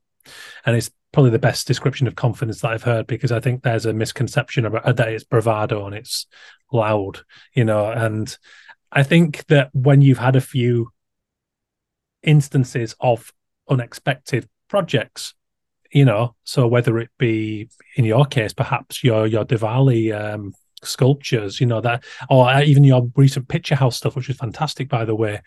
and 0.65 0.77
it's 0.77 0.91
probably 1.13 1.31
the 1.31 1.39
best 1.39 1.67
description 1.67 2.07
of 2.07 2.17
confidence 2.17 2.61
that 2.61 2.73
I've 2.73 2.83
heard 2.83 3.07
because 3.07 3.33
I 3.33 3.41
think 3.41 3.63
there's 3.63 3.87
a 3.87 3.93
misconception 3.93 4.67
about 4.67 4.85
uh, 4.85 4.93
that 4.93 5.09
it's 5.09 5.25
bravado 5.25 5.87
and 5.87 5.95
it's 5.95 6.27
loud, 6.73 7.21
you 7.55 7.65
know. 7.65 7.91
And 7.91 8.37
I 8.93 9.03
think 9.03 9.47
that 9.47 9.71
when 9.73 10.03
you've 10.03 10.19
had 10.19 10.37
a 10.37 10.41
few 10.41 10.91
instances 12.23 12.95
of 13.01 13.33
unexpected 13.69 14.49
projects, 14.69 15.35
you 15.93 16.05
know, 16.05 16.35
so 16.45 16.67
whether 16.67 16.99
it 16.99 17.11
be 17.19 17.69
in 17.97 18.05
your 18.05 18.27
case, 18.27 18.53
perhaps 18.53 19.03
your 19.03 19.27
your 19.27 19.45
Diwali 19.45 20.15
um, 20.15 20.53
sculptures, 20.83 21.61
you 21.61 21.67
know 21.67 21.81
that, 21.81 22.05
or 22.29 22.53
even 22.61 22.85
your 22.85 23.11
recent 23.17 23.49
picture 23.49 23.75
house 23.75 23.97
stuff, 23.97 24.15
which 24.15 24.29
is 24.29 24.37
fantastic, 24.37 24.89
by 24.89 25.05
the 25.05 25.15
way, 25.15 25.41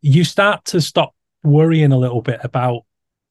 you 0.00 0.22
start 0.22 0.64
to 0.66 0.80
stop 0.80 1.14
worrying 1.42 1.92
a 1.92 1.98
little 1.98 2.22
bit 2.22 2.40
about 2.42 2.82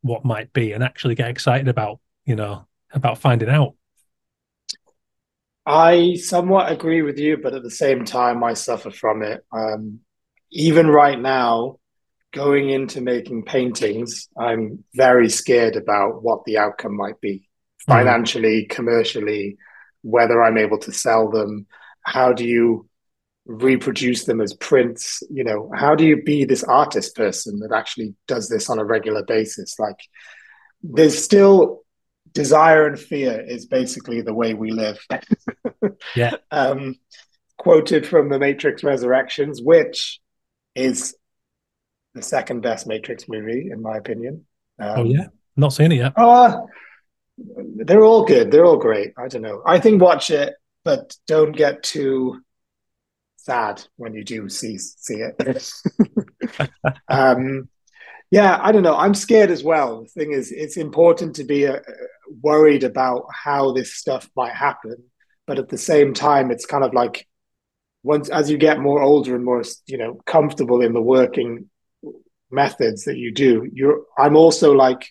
what 0.07 0.25
might 0.25 0.51
be 0.53 0.71
and 0.71 0.83
actually 0.83 1.15
get 1.15 1.29
excited 1.29 1.67
about 1.67 1.99
you 2.25 2.35
know 2.35 2.65
about 2.91 3.17
finding 3.17 3.49
out 3.49 3.73
i 5.65 6.15
somewhat 6.15 6.71
agree 6.71 7.01
with 7.01 7.19
you 7.19 7.37
but 7.37 7.53
at 7.53 7.63
the 7.63 7.71
same 7.71 8.05
time 8.05 8.43
i 8.43 8.53
suffer 8.53 8.89
from 8.89 9.21
it 9.21 9.45
um 9.51 9.99
even 10.51 10.87
right 10.87 11.19
now, 11.19 11.77
going 12.33 12.69
into 12.69 13.01
making 13.01 13.43
paintings, 13.43 14.27
I'm 14.37 14.83
very 14.93 15.29
scared 15.29 15.75
about 15.75 16.23
what 16.23 16.45
the 16.45 16.57
outcome 16.57 16.95
might 16.95 17.19
be 17.21 17.47
financially, 17.85 18.63
mm. 18.63 18.69
commercially, 18.69 19.57
whether 20.01 20.43
I'm 20.43 20.57
able 20.57 20.79
to 20.79 20.91
sell 20.91 21.29
them. 21.29 21.67
How 22.01 22.33
do 22.33 22.45
you 22.45 22.87
reproduce 23.47 24.25
them 24.25 24.41
as 24.41 24.53
prints? 24.53 25.23
You 25.29 25.43
know, 25.43 25.71
how 25.73 25.95
do 25.95 26.05
you 26.05 26.21
be 26.21 26.45
this 26.45 26.63
artist 26.63 27.15
person 27.15 27.59
that 27.59 27.73
actually 27.73 28.13
does 28.27 28.49
this 28.49 28.69
on 28.69 28.77
a 28.77 28.85
regular 28.85 29.23
basis? 29.23 29.79
Like, 29.79 29.99
there's 30.83 31.21
still 31.21 31.81
desire 32.33 32.85
and 32.85 32.99
fear 32.99 33.39
is 33.41 33.65
basically 33.65 34.21
the 34.21 34.33
way 34.33 34.53
we 34.53 34.71
live. 34.71 34.99
yeah. 36.15 36.35
Um, 36.51 36.95
quoted 37.57 38.05
from 38.05 38.29
the 38.29 38.37
Matrix 38.37 38.83
Resurrections, 38.83 39.61
which 39.61 40.19
is 40.75 41.15
the 42.13 42.21
second 42.21 42.61
best 42.61 42.85
Matrix 42.85 43.27
movie, 43.27 43.69
in 43.71 43.81
my 43.81 43.97
opinion. 43.97 44.45
Um, 44.79 44.99
oh 44.99 45.03
yeah, 45.05 45.27
not 45.55 45.73
seen 45.73 45.91
it 45.91 45.95
yet. 45.95 46.13
Oh, 46.15 46.67
they're 47.37 48.03
all 48.03 48.25
good. 48.25 48.51
They're 48.51 48.65
all 48.65 48.77
great. 48.77 49.13
I 49.17 49.27
don't 49.27 49.41
know. 49.41 49.63
I 49.65 49.79
think 49.79 50.01
watch 50.01 50.29
it, 50.29 50.53
but 50.83 51.15
don't 51.27 51.55
get 51.55 51.83
too 51.83 52.41
sad 53.47 53.81
when 53.95 54.13
you 54.13 54.23
do 54.23 54.49
see 54.49 54.77
see 54.77 55.23
it. 55.27 55.71
um, 57.07 57.69
yeah, 58.29 58.59
I 58.61 58.71
don't 58.73 58.83
know. 58.83 58.97
I'm 58.97 59.13
scared 59.13 59.51
as 59.51 59.63
well. 59.63 60.03
The 60.03 60.09
thing 60.09 60.31
is, 60.33 60.51
it's 60.51 60.75
important 60.75 61.37
to 61.37 61.45
be 61.45 61.65
uh, 61.65 61.79
worried 62.41 62.83
about 62.83 63.23
how 63.31 63.71
this 63.71 63.95
stuff 63.95 64.29
might 64.35 64.53
happen, 64.53 64.97
but 65.47 65.59
at 65.59 65.69
the 65.69 65.77
same 65.77 66.13
time, 66.13 66.51
it's 66.51 66.65
kind 66.65 66.83
of 66.83 66.93
like 66.93 67.25
once 68.03 68.29
as 68.29 68.51
you 68.51 68.57
get 68.57 68.79
more 68.79 69.01
older 69.01 69.33
and 69.35 69.45
more 69.45 69.63
you 69.87 69.97
know 69.97 70.19
comfortable 70.25 70.81
in 70.81 70.93
the 70.93 71.01
working 71.01 71.69
methods 72.51 73.05
that 73.05 73.17
you 73.17 73.33
do, 73.33 73.69
you're. 73.73 74.01
I'm 74.17 74.35
also 74.35 74.73
like 74.73 75.07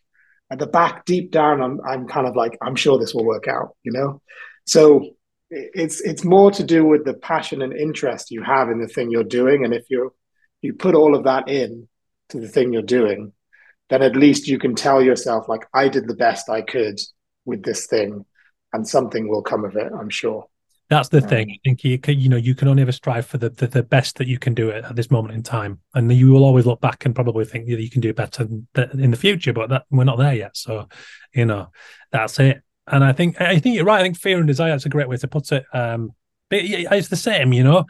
at 0.53 0.59
the 0.59 0.67
back, 0.67 1.07
deep 1.07 1.31
down, 1.31 1.63
I'm 1.63 1.81
I'm 1.81 2.07
kind 2.07 2.27
of 2.27 2.37
like 2.37 2.59
I'm 2.61 2.77
sure 2.77 2.99
this 2.99 3.15
will 3.15 3.25
work 3.25 3.49
out. 3.49 3.77
You 3.83 3.93
know, 3.93 4.21
so 4.67 5.16
it's 5.51 6.01
it's 6.01 6.25
more 6.25 6.51
to 6.53 6.65
do 6.65 6.85
with 6.85 7.05
the 7.05 7.15
passion 7.15 7.63
and 7.63 7.73
interest 7.73 8.31
you 8.31 8.43
have 8.43 8.69
in 8.69 8.81
the 8.81 8.89
thing 8.89 9.11
you're 9.11 9.25
doing, 9.25 9.65
and 9.65 9.73
if 9.73 9.85
you 9.91 10.13
you 10.63 10.75
put 10.75 10.95
all 10.95 11.15
of 11.15 11.25
that 11.25 11.49
in 11.49 11.89
to 12.31 12.41
the 12.41 12.49
thing 12.49 12.73
you're 12.73 12.83
doing, 12.83 13.33
then 13.89 14.03
at 14.03 14.17
least 14.17 14.49
you 14.49 14.59
can 14.59 14.75
tell 14.75 15.01
yourself, 15.01 15.49
like, 15.49 15.67
I 15.73 15.89
did 15.89 16.09
the 16.09 16.15
best 16.15 16.49
I 16.51 16.63
could 16.63 16.99
with 17.45 17.63
this 17.63 17.87
thing, 17.87 18.25
and 18.73 18.89
something 18.89 19.29
will 19.29 19.43
come 19.43 19.65
of 19.65 19.77
it, 19.77 19.93
I'm 19.93 20.11
sure. 20.11 20.47
That's 20.89 21.09
the 21.09 21.23
um, 21.23 21.29
thing. 21.29 21.51
I 21.51 21.59
think 21.65 21.85
you 21.85 21.99
can, 21.99 22.19
you 22.19 22.29
know, 22.29 22.37
you 22.37 22.55
can 22.55 22.69
only 22.69 22.83
ever 22.83 22.93
strive 22.93 23.27
for 23.27 23.39
the, 23.39 23.51
the, 23.51 23.67
the 23.67 23.83
best 23.83 24.17
that 24.19 24.29
you 24.29 24.39
can 24.39 24.55
do 24.55 24.71
it 24.71 24.85
at 24.85 24.97
this 24.97 25.11
moment 25.11 25.35
in 25.35 25.43
time, 25.43 25.81
and 25.95 26.13
you 26.13 26.31
will 26.31 26.45
always 26.45 26.67
look 26.67 26.81
back 26.81 27.05
and 27.05 27.15
probably 27.15 27.45
think 27.45 27.67
that 27.67 27.81
you 27.81 27.91
can 27.91 28.01
do 28.01 28.13
better 28.13 28.49
in 28.95 29.11
the 29.11 29.17
future. 29.17 29.53
But 29.53 29.71
that 29.71 29.85
we're 29.91 30.05
not 30.05 30.19
there 30.19 30.35
yet, 30.35 30.57
so 30.57 30.89
you 31.33 31.45
know, 31.45 31.71
that's 32.13 32.39
it. 32.41 32.63
And 32.89 33.05
I 33.05 33.13
think 33.13 33.41
I 33.41 33.59
think 33.59 33.75
you're 33.77 33.85
right. 33.85 34.01
I 34.01 34.03
think 34.03 34.19
fear 34.19 34.39
and 34.39 34.47
desire 34.47 34.75
is 34.75 34.87
a 34.87 34.91
great 34.91 35.09
way 35.09 35.17
to 35.17 35.29
put 35.29 35.53
it. 35.53 35.65
Um, 35.73 36.15
it's 36.51 37.09
the 37.09 37.17
same, 37.17 37.53
you 37.53 37.65
know. 37.65 37.85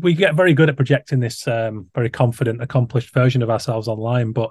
We 0.00 0.14
get 0.14 0.34
very 0.34 0.54
good 0.54 0.70
at 0.70 0.76
projecting 0.76 1.20
this 1.20 1.46
um, 1.46 1.90
very 1.94 2.08
confident, 2.08 2.62
accomplished 2.62 3.12
version 3.12 3.42
of 3.42 3.50
ourselves 3.50 3.88
online, 3.88 4.32
but 4.32 4.50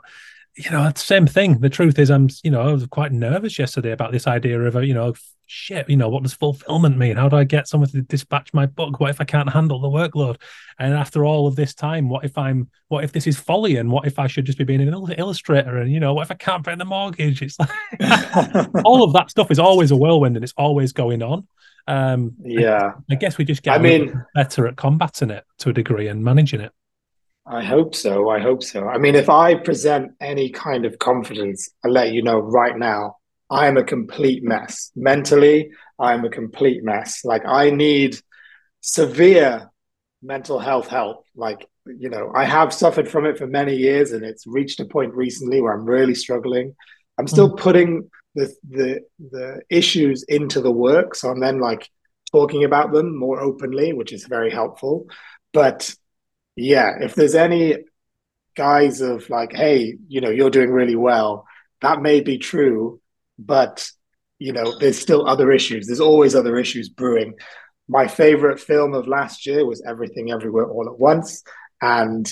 you 0.55 0.69
know, 0.69 0.91
same 0.95 1.25
thing. 1.25 1.59
The 1.59 1.69
truth 1.69 1.97
is, 1.97 2.11
I'm, 2.11 2.29
you 2.43 2.51
know, 2.51 2.61
I 2.61 2.71
was 2.71 2.85
quite 2.87 3.11
nervous 3.11 3.57
yesterday 3.57 3.91
about 3.91 4.11
this 4.11 4.27
idea 4.27 4.61
of, 4.61 4.75
a, 4.75 4.85
you 4.85 4.93
know, 4.93 5.13
shit, 5.47 5.89
you 5.89 5.97
know, 5.97 6.09
what 6.09 6.23
does 6.23 6.33
fulfillment 6.33 6.97
mean? 6.97 7.15
How 7.15 7.27
do 7.27 7.37
I 7.37 7.43
get 7.43 7.67
someone 7.67 7.89
to 7.89 8.01
dispatch 8.01 8.53
my 8.53 8.65
book? 8.67 8.99
What 8.99 9.09
if 9.09 9.19
I 9.19 9.23
can't 9.23 9.51
handle 9.51 9.79
the 9.79 9.87
workload? 9.87 10.39
And 10.77 10.93
after 10.93 11.25
all 11.25 11.47
of 11.47 11.55
this 11.55 11.73
time, 11.73 12.07
what 12.07 12.23
if 12.23 12.37
I'm, 12.37 12.69
what 12.87 13.03
if 13.03 13.11
this 13.11 13.25
is 13.25 13.39
folly? 13.39 13.77
And 13.77 13.91
what 13.91 14.05
if 14.05 14.19
I 14.19 14.27
should 14.27 14.45
just 14.45 14.57
be 14.57 14.63
being 14.63 14.81
an 14.81 14.93
illustrator? 15.17 15.77
And, 15.77 15.91
you 15.91 15.99
know, 15.99 16.13
what 16.13 16.23
if 16.23 16.31
I 16.31 16.35
can't 16.35 16.65
pay 16.65 16.75
the 16.75 16.85
mortgage? 16.85 17.41
It's 17.41 17.57
like 17.59 17.69
all 18.85 19.03
of 19.03 19.13
that 19.13 19.31
stuff 19.31 19.49
is 19.49 19.59
always 19.59 19.91
a 19.91 19.95
whirlwind 19.95 20.35
and 20.35 20.43
it's 20.43 20.53
always 20.55 20.93
going 20.93 21.23
on. 21.23 21.47
Um, 21.87 22.33
yeah, 22.43 22.93
I 23.11 23.15
guess 23.15 23.37
we 23.37 23.43
just 23.43 23.61
get 23.61 23.73
I 23.73 23.77
mean, 23.77 24.23
better 24.33 24.67
at 24.67 24.77
combating 24.77 25.31
it 25.31 25.43
to 25.59 25.69
a 25.69 25.73
degree 25.73 26.07
and 26.07 26.23
managing 26.23 26.61
it. 26.61 26.71
I 27.45 27.63
hope 27.63 27.93
so. 27.93 28.29
I 28.29 28.39
hope 28.39 28.63
so. 28.63 28.87
I 28.87 28.97
mean, 28.97 29.15
if 29.15 29.29
I 29.29 29.55
present 29.55 30.13
any 30.21 30.49
kind 30.49 30.85
of 30.85 30.99
confidence, 30.99 31.69
I 31.83 31.89
let 31.89 32.13
you 32.13 32.21
know 32.21 32.39
right 32.39 32.77
now, 32.77 33.17
I 33.49 33.67
am 33.67 33.77
a 33.77 33.83
complete 33.83 34.43
mess. 34.43 34.91
Mentally, 34.95 35.69
I 35.99 36.13
am 36.13 36.23
a 36.23 36.29
complete 36.29 36.83
mess. 36.83 37.25
Like 37.25 37.45
I 37.45 37.69
need 37.69 38.17
severe 38.81 39.69
mental 40.21 40.57
health 40.57 40.87
help. 40.87 41.25
Like, 41.35 41.67
you 41.85 42.09
know, 42.09 42.31
I 42.33 42.45
have 42.45 42.73
suffered 42.73 43.09
from 43.09 43.25
it 43.25 43.37
for 43.37 43.45
many 43.45 43.75
years 43.75 44.13
and 44.13 44.23
it's 44.23 44.47
reached 44.47 44.79
a 44.79 44.85
point 44.85 45.13
recently 45.13 45.61
where 45.61 45.73
I'm 45.73 45.85
really 45.85 46.15
struggling. 46.15 46.73
I'm 47.17 47.27
still 47.27 47.51
mm. 47.51 47.57
putting 47.57 48.09
the 48.35 48.51
the 48.69 49.01
the 49.31 49.61
issues 49.69 50.23
into 50.23 50.61
the 50.61 50.71
work. 50.71 51.13
So 51.13 51.29
I'm 51.29 51.41
then 51.41 51.59
like 51.59 51.89
talking 52.31 52.63
about 52.63 52.93
them 52.93 53.17
more 53.17 53.41
openly, 53.41 53.93
which 53.93 54.13
is 54.13 54.25
very 54.25 54.49
helpful. 54.49 55.07
But 55.51 55.93
yeah, 56.55 56.93
if 57.01 57.15
there's 57.15 57.35
any 57.35 57.77
guise 58.55 59.01
of 59.01 59.29
like, 59.29 59.53
hey, 59.53 59.97
you 60.07 60.21
know, 60.21 60.29
you're 60.29 60.49
doing 60.49 60.71
really 60.71 60.95
well, 60.95 61.45
that 61.81 62.01
may 62.01 62.21
be 62.21 62.37
true, 62.37 63.01
but 63.39 63.89
you 64.39 64.51
know, 64.51 64.77
there's 64.79 64.99
still 64.99 65.27
other 65.27 65.51
issues. 65.51 65.87
There's 65.87 65.99
always 65.99 66.35
other 66.35 66.57
issues 66.57 66.89
brewing. 66.89 67.35
My 67.87 68.07
favorite 68.07 68.59
film 68.59 68.93
of 68.93 69.07
last 69.07 69.45
year 69.45 69.65
was 69.65 69.81
Everything 69.87 70.31
Everywhere 70.31 70.69
All 70.69 70.89
at 70.89 70.99
Once. 70.99 71.43
And 71.81 72.29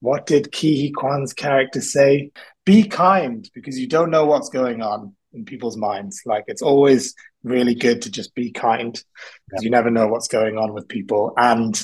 what 0.00 0.26
did 0.26 0.52
Ke 0.52 0.74
Huy 0.74 0.92
Quan's 0.92 1.32
character 1.32 1.80
say? 1.80 2.30
Be 2.64 2.84
kind 2.84 3.48
because 3.54 3.78
you 3.78 3.86
don't 3.86 4.10
know 4.10 4.26
what's 4.26 4.48
going 4.48 4.82
on 4.82 5.14
in 5.32 5.44
people's 5.44 5.76
minds. 5.76 6.22
Like 6.26 6.44
it's 6.48 6.62
always 6.62 7.14
really 7.44 7.74
good 7.74 8.02
to 8.02 8.10
just 8.10 8.34
be 8.34 8.50
kind 8.50 8.92
because 8.92 9.62
yeah. 9.62 9.66
you 9.66 9.70
never 9.70 9.90
know 9.90 10.08
what's 10.08 10.28
going 10.28 10.58
on 10.58 10.72
with 10.72 10.88
people. 10.88 11.32
And 11.36 11.80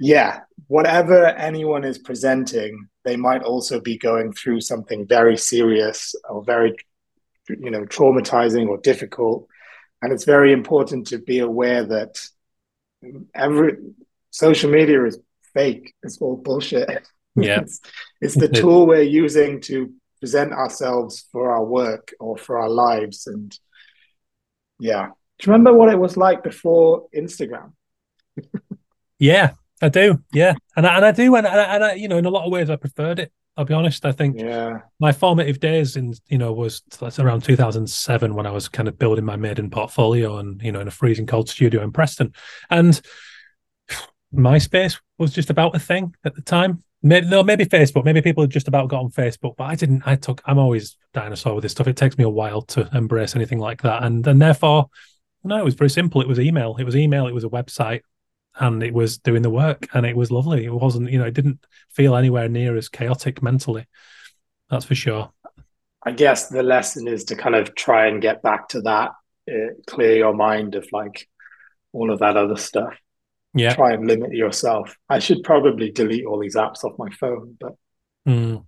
yeah, 0.00 0.40
whatever 0.66 1.26
anyone 1.26 1.84
is 1.84 1.98
presenting, 1.98 2.88
they 3.04 3.16
might 3.16 3.42
also 3.42 3.80
be 3.80 3.98
going 3.98 4.32
through 4.32 4.62
something 4.62 5.06
very 5.06 5.36
serious 5.36 6.14
or 6.28 6.42
very, 6.42 6.74
you 7.48 7.70
know, 7.70 7.84
traumatizing 7.84 8.66
or 8.66 8.78
difficult. 8.78 9.46
And 10.00 10.10
it's 10.10 10.24
very 10.24 10.54
important 10.54 11.08
to 11.08 11.18
be 11.18 11.40
aware 11.40 11.84
that 11.84 12.18
every 13.34 13.76
social 14.30 14.70
media 14.70 15.04
is 15.04 15.18
fake. 15.52 15.94
It's 16.02 16.16
all 16.18 16.36
bullshit. 16.36 17.06
Yeah. 17.36 17.60
it's, 17.60 17.80
it's 18.22 18.36
the 18.36 18.48
tool 18.48 18.86
we're 18.86 19.02
using 19.02 19.60
to 19.62 19.92
present 20.18 20.52
ourselves 20.52 21.26
for 21.30 21.52
our 21.52 21.64
work 21.64 22.14
or 22.18 22.38
for 22.38 22.58
our 22.58 22.70
lives. 22.70 23.26
And 23.26 23.56
yeah. 24.78 25.08
Do 25.08 25.46
you 25.46 25.52
remember 25.52 25.74
what 25.74 25.92
it 25.92 25.98
was 25.98 26.16
like 26.16 26.42
before 26.42 27.06
Instagram? 27.14 27.72
yeah, 29.18 29.52
I 29.80 29.88
do. 29.88 30.22
Yeah. 30.32 30.54
And 30.76 30.86
I, 30.86 30.96
and 30.96 31.04
I 31.04 31.12
do. 31.12 31.34
And, 31.36 31.46
and 31.46 31.84
I, 31.84 31.94
you 31.94 32.08
know, 32.08 32.18
in 32.18 32.26
a 32.26 32.30
lot 32.30 32.44
of 32.44 32.52
ways, 32.52 32.70
I 32.70 32.76
preferred 32.76 33.18
it. 33.18 33.32
I'll 33.56 33.64
be 33.64 33.74
honest. 33.74 34.06
I 34.06 34.12
think 34.12 34.38
yeah. 34.38 34.78
my 35.00 35.12
formative 35.12 35.60
days 35.60 35.96
in, 35.96 36.14
you 36.28 36.38
know, 36.38 36.52
was 36.52 36.82
that's 36.98 37.18
around 37.18 37.42
2007 37.44 38.34
when 38.34 38.46
I 38.46 38.50
was 38.50 38.68
kind 38.68 38.88
of 38.88 38.98
building 38.98 39.24
my 39.24 39.36
maiden 39.36 39.70
portfolio 39.70 40.38
and, 40.38 40.62
you 40.62 40.72
know, 40.72 40.80
in 40.80 40.88
a 40.88 40.92
freezing 40.92 41.26
cold 41.26 41.48
studio 41.48 41.82
in 41.82 41.92
Preston. 41.92 42.32
And 42.70 43.00
MySpace 44.34 45.00
was 45.18 45.32
just 45.32 45.50
about 45.50 45.74
a 45.74 45.78
thing 45.78 46.14
at 46.24 46.34
the 46.34 46.42
time. 46.42 46.82
Maybe, 47.02 47.26
no, 47.26 47.42
maybe 47.42 47.64
Facebook. 47.64 48.04
Maybe 48.04 48.20
people 48.20 48.42
had 48.42 48.50
just 48.50 48.68
about 48.68 48.88
got 48.88 49.02
on 49.02 49.10
Facebook, 49.10 49.56
but 49.56 49.64
I 49.64 49.74
didn't. 49.74 50.02
I 50.04 50.16
took. 50.16 50.42
I'm 50.44 50.58
always 50.58 50.96
dinosaur 51.14 51.54
with 51.54 51.62
this 51.62 51.72
stuff. 51.72 51.88
It 51.88 51.96
takes 51.96 52.18
me 52.18 52.24
a 52.24 52.28
while 52.28 52.60
to 52.62 52.88
embrace 52.92 53.34
anything 53.34 53.58
like 53.58 53.80
that, 53.82 54.02
and 54.02 54.26
and 54.26 54.40
therefore, 54.40 54.90
no, 55.42 55.56
it 55.56 55.64
was 55.64 55.74
very 55.74 55.88
simple. 55.88 56.20
It 56.20 56.28
was 56.28 56.38
email. 56.38 56.76
It 56.76 56.84
was 56.84 56.96
email. 56.96 57.26
It 57.26 57.32
was 57.32 57.44
a 57.44 57.48
website, 57.48 58.02
and 58.58 58.82
it 58.82 58.92
was 58.92 59.18
doing 59.18 59.42
the 59.42 59.50
work, 59.50 59.88
and 59.94 60.04
it 60.04 60.16
was 60.16 60.30
lovely. 60.30 60.64
It 60.64 60.72
wasn't, 60.72 61.10
you 61.10 61.18
know, 61.18 61.26
it 61.26 61.34
didn't 61.34 61.64
feel 61.90 62.16
anywhere 62.16 62.48
near 62.48 62.76
as 62.76 62.88
chaotic 62.88 63.42
mentally. 63.42 63.86
That's 64.68 64.84
for 64.84 64.94
sure. 64.94 65.30
I 66.02 66.12
guess 66.12 66.48
the 66.48 66.62
lesson 66.62 67.08
is 67.08 67.24
to 67.24 67.36
kind 67.36 67.54
of 67.54 67.74
try 67.74 68.06
and 68.06 68.22
get 68.22 68.42
back 68.42 68.68
to 68.68 68.80
that, 68.82 69.10
uh, 69.50 69.74
clear 69.86 70.16
your 70.16 70.34
mind 70.34 70.74
of 70.74 70.86
like 70.92 71.28
all 71.92 72.10
of 72.10 72.20
that 72.20 72.36
other 72.36 72.56
stuff 72.56 72.94
yeah 73.54 73.74
try 73.74 73.92
and 73.92 74.06
limit 74.06 74.32
yourself 74.32 74.96
i 75.08 75.18
should 75.18 75.42
probably 75.42 75.90
delete 75.90 76.24
all 76.24 76.38
these 76.38 76.56
apps 76.56 76.84
off 76.84 76.98
my 76.98 77.10
phone 77.10 77.56
but 77.58 77.72
mm. 78.28 78.64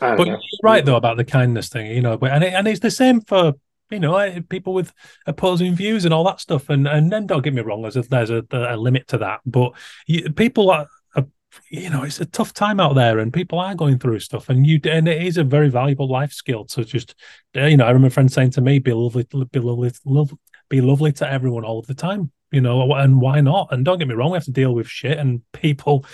but 0.00 0.18
know. 0.18 0.24
you're 0.24 0.40
right 0.62 0.84
though 0.84 0.96
about 0.96 1.16
the 1.16 1.24
kindness 1.24 1.68
thing 1.68 1.86
you 1.86 2.02
know 2.02 2.18
and, 2.22 2.44
it, 2.44 2.52
and 2.52 2.66
it's 2.66 2.80
the 2.80 2.90
same 2.90 3.20
for 3.20 3.54
you 3.90 4.00
know 4.00 4.16
eh, 4.16 4.40
people 4.48 4.74
with 4.74 4.92
opposing 5.26 5.74
views 5.74 6.04
and 6.04 6.12
all 6.12 6.24
that 6.24 6.40
stuff. 6.40 6.68
And 6.68 6.86
and 6.86 7.10
then 7.10 7.26
don't 7.26 7.42
get 7.42 7.54
me 7.54 7.62
wrong 7.62 7.82
there's 7.82 7.96
a 7.96 8.02
there's 8.02 8.30
a, 8.30 8.44
a 8.52 8.76
limit 8.76 9.08
to 9.08 9.18
that. 9.18 9.40
But 9.46 9.72
you, 10.06 10.30
people 10.32 10.70
are, 10.70 10.86
are, 11.14 11.26
you 11.70 11.90
know 11.90 12.02
it's 12.02 12.20
a 12.20 12.26
tough 12.26 12.52
time 12.52 12.80
out 12.80 12.94
there 12.94 13.18
and 13.18 13.32
people 13.32 13.58
are 13.58 13.74
going 13.74 13.98
through 13.98 14.20
stuff. 14.20 14.48
And 14.48 14.66
you 14.66 14.80
and 14.84 15.08
it 15.08 15.22
is 15.22 15.36
a 15.36 15.44
very 15.44 15.68
valuable 15.68 16.08
life 16.08 16.32
skill 16.32 16.64
to 16.66 16.84
just 16.84 17.14
eh, 17.54 17.68
you 17.68 17.76
know 17.76 17.84
i 17.84 17.88
remember 17.88 18.08
a 18.08 18.10
friend 18.10 18.32
saying 18.32 18.50
to 18.52 18.60
me 18.60 18.78
be 18.78 18.92
lovely 18.92 19.24
be 19.24 19.60
lovely 19.60 19.92
love, 20.04 20.32
be 20.68 20.80
lovely 20.80 21.12
to 21.12 21.30
everyone 21.30 21.64
all 21.64 21.78
of 21.78 21.86
the 21.86 21.94
time 21.94 22.30
you 22.52 22.60
know, 22.60 22.94
and 22.94 23.20
why 23.20 23.40
not? 23.40 23.68
And 23.70 23.84
don't 23.84 23.98
get 23.98 24.08
me 24.08 24.14
wrong, 24.14 24.30
we 24.30 24.36
have 24.36 24.44
to 24.44 24.52
deal 24.52 24.74
with 24.74 24.86
shit 24.86 25.18
and 25.18 25.42
people, 25.52 26.06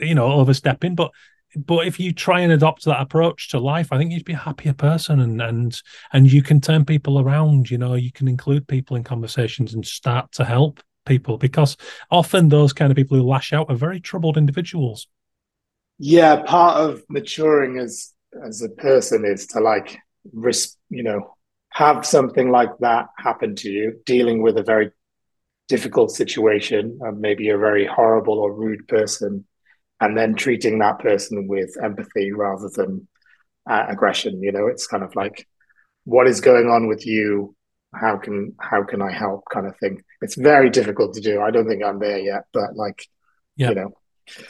you 0.00 0.14
know, 0.14 0.30
overstepping, 0.32 0.94
but 0.94 1.10
but 1.56 1.86
if 1.86 1.98
you 1.98 2.12
try 2.12 2.40
and 2.40 2.52
adopt 2.52 2.84
that 2.84 3.00
approach 3.00 3.48
to 3.50 3.58
life, 3.58 3.92
I 3.92 3.98
think 3.98 4.12
you'd 4.12 4.24
be 4.24 4.34
a 4.34 4.38
happier 4.38 4.72
person 4.72 5.20
and 5.20 5.40
and 5.40 5.82
and 6.12 6.32
you 6.32 6.42
can 6.42 6.60
turn 6.60 6.84
people 6.84 7.20
around, 7.20 7.70
you 7.70 7.78
know, 7.78 7.94
you 7.94 8.12
can 8.12 8.28
include 8.28 8.68
people 8.68 8.96
in 8.96 9.04
conversations 9.04 9.74
and 9.74 9.84
start 9.86 10.32
to 10.32 10.44
help 10.44 10.80
people 11.06 11.38
because 11.38 11.76
often 12.10 12.48
those 12.48 12.72
kind 12.72 12.90
of 12.90 12.96
people 12.96 13.16
who 13.16 13.24
lash 13.24 13.52
out 13.52 13.70
are 13.70 13.76
very 13.76 14.00
troubled 14.00 14.36
individuals. 14.36 15.08
Yeah, 15.98 16.42
part 16.42 16.80
of 16.80 17.02
maturing 17.08 17.78
as 17.78 18.12
as 18.44 18.62
a 18.62 18.68
person 18.68 19.24
is 19.24 19.46
to 19.48 19.60
like 19.60 19.98
risk, 20.32 20.76
you 20.88 21.02
know, 21.02 21.36
have 21.72 22.06
something 22.06 22.50
like 22.50 22.70
that 22.80 23.06
happen 23.18 23.56
to 23.56 23.70
you, 23.70 24.00
dealing 24.06 24.42
with 24.42 24.56
a 24.56 24.62
very 24.62 24.92
difficult 25.68 26.10
situation, 26.10 26.98
uh, 27.06 27.12
maybe 27.12 27.48
a 27.48 27.58
very 27.58 27.86
horrible 27.86 28.38
or 28.38 28.52
rude 28.52 28.86
person, 28.88 29.44
and 30.00 30.16
then 30.16 30.34
treating 30.34 30.78
that 30.78 30.98
person 30.98 31.46
with 31.46 31.76
empathy 31.82 32.32
rather 32.32 32.70
than 32.74 33.06
uh, 33.68 33.86
aggression. 33.88 34.42
You 34.42 34.52
know, 34.52 34.66
it's 34.66 34.86
kind 34.86 35.02
of 35.02 35.14
like, 35.14 35.46
what 36.04 36.26
is 36.26 36.40
going 36.40 36.68
on 36.68 36.88
with 36.88 37.06
you? 37.06 37.54
How 37.94 38.16
can 38.18 38.54
how 38.60 38.84
can 38.84 39.02
I 39.02 39.12
help? 39.12 39.44
Kind 39.52 39.66
of 39.66 39.76
thing. 39.78 40.02
It's 40.22 40.36
very 40.36 40.70
difficult 40.70 41.14
to 41.14 41.20
do. 41.20 41.40
I 41.40 41.50
don't 41.50 41.68
think 41.68 41.84
I'm 41.84 41.98
there 41.98 42.18
yet, 42.18 42.44
but 42.52 42.76
like, 42.76 43.04
yeah. 43.56 43.70
you 43.70 43.74
know, 43.74 43.92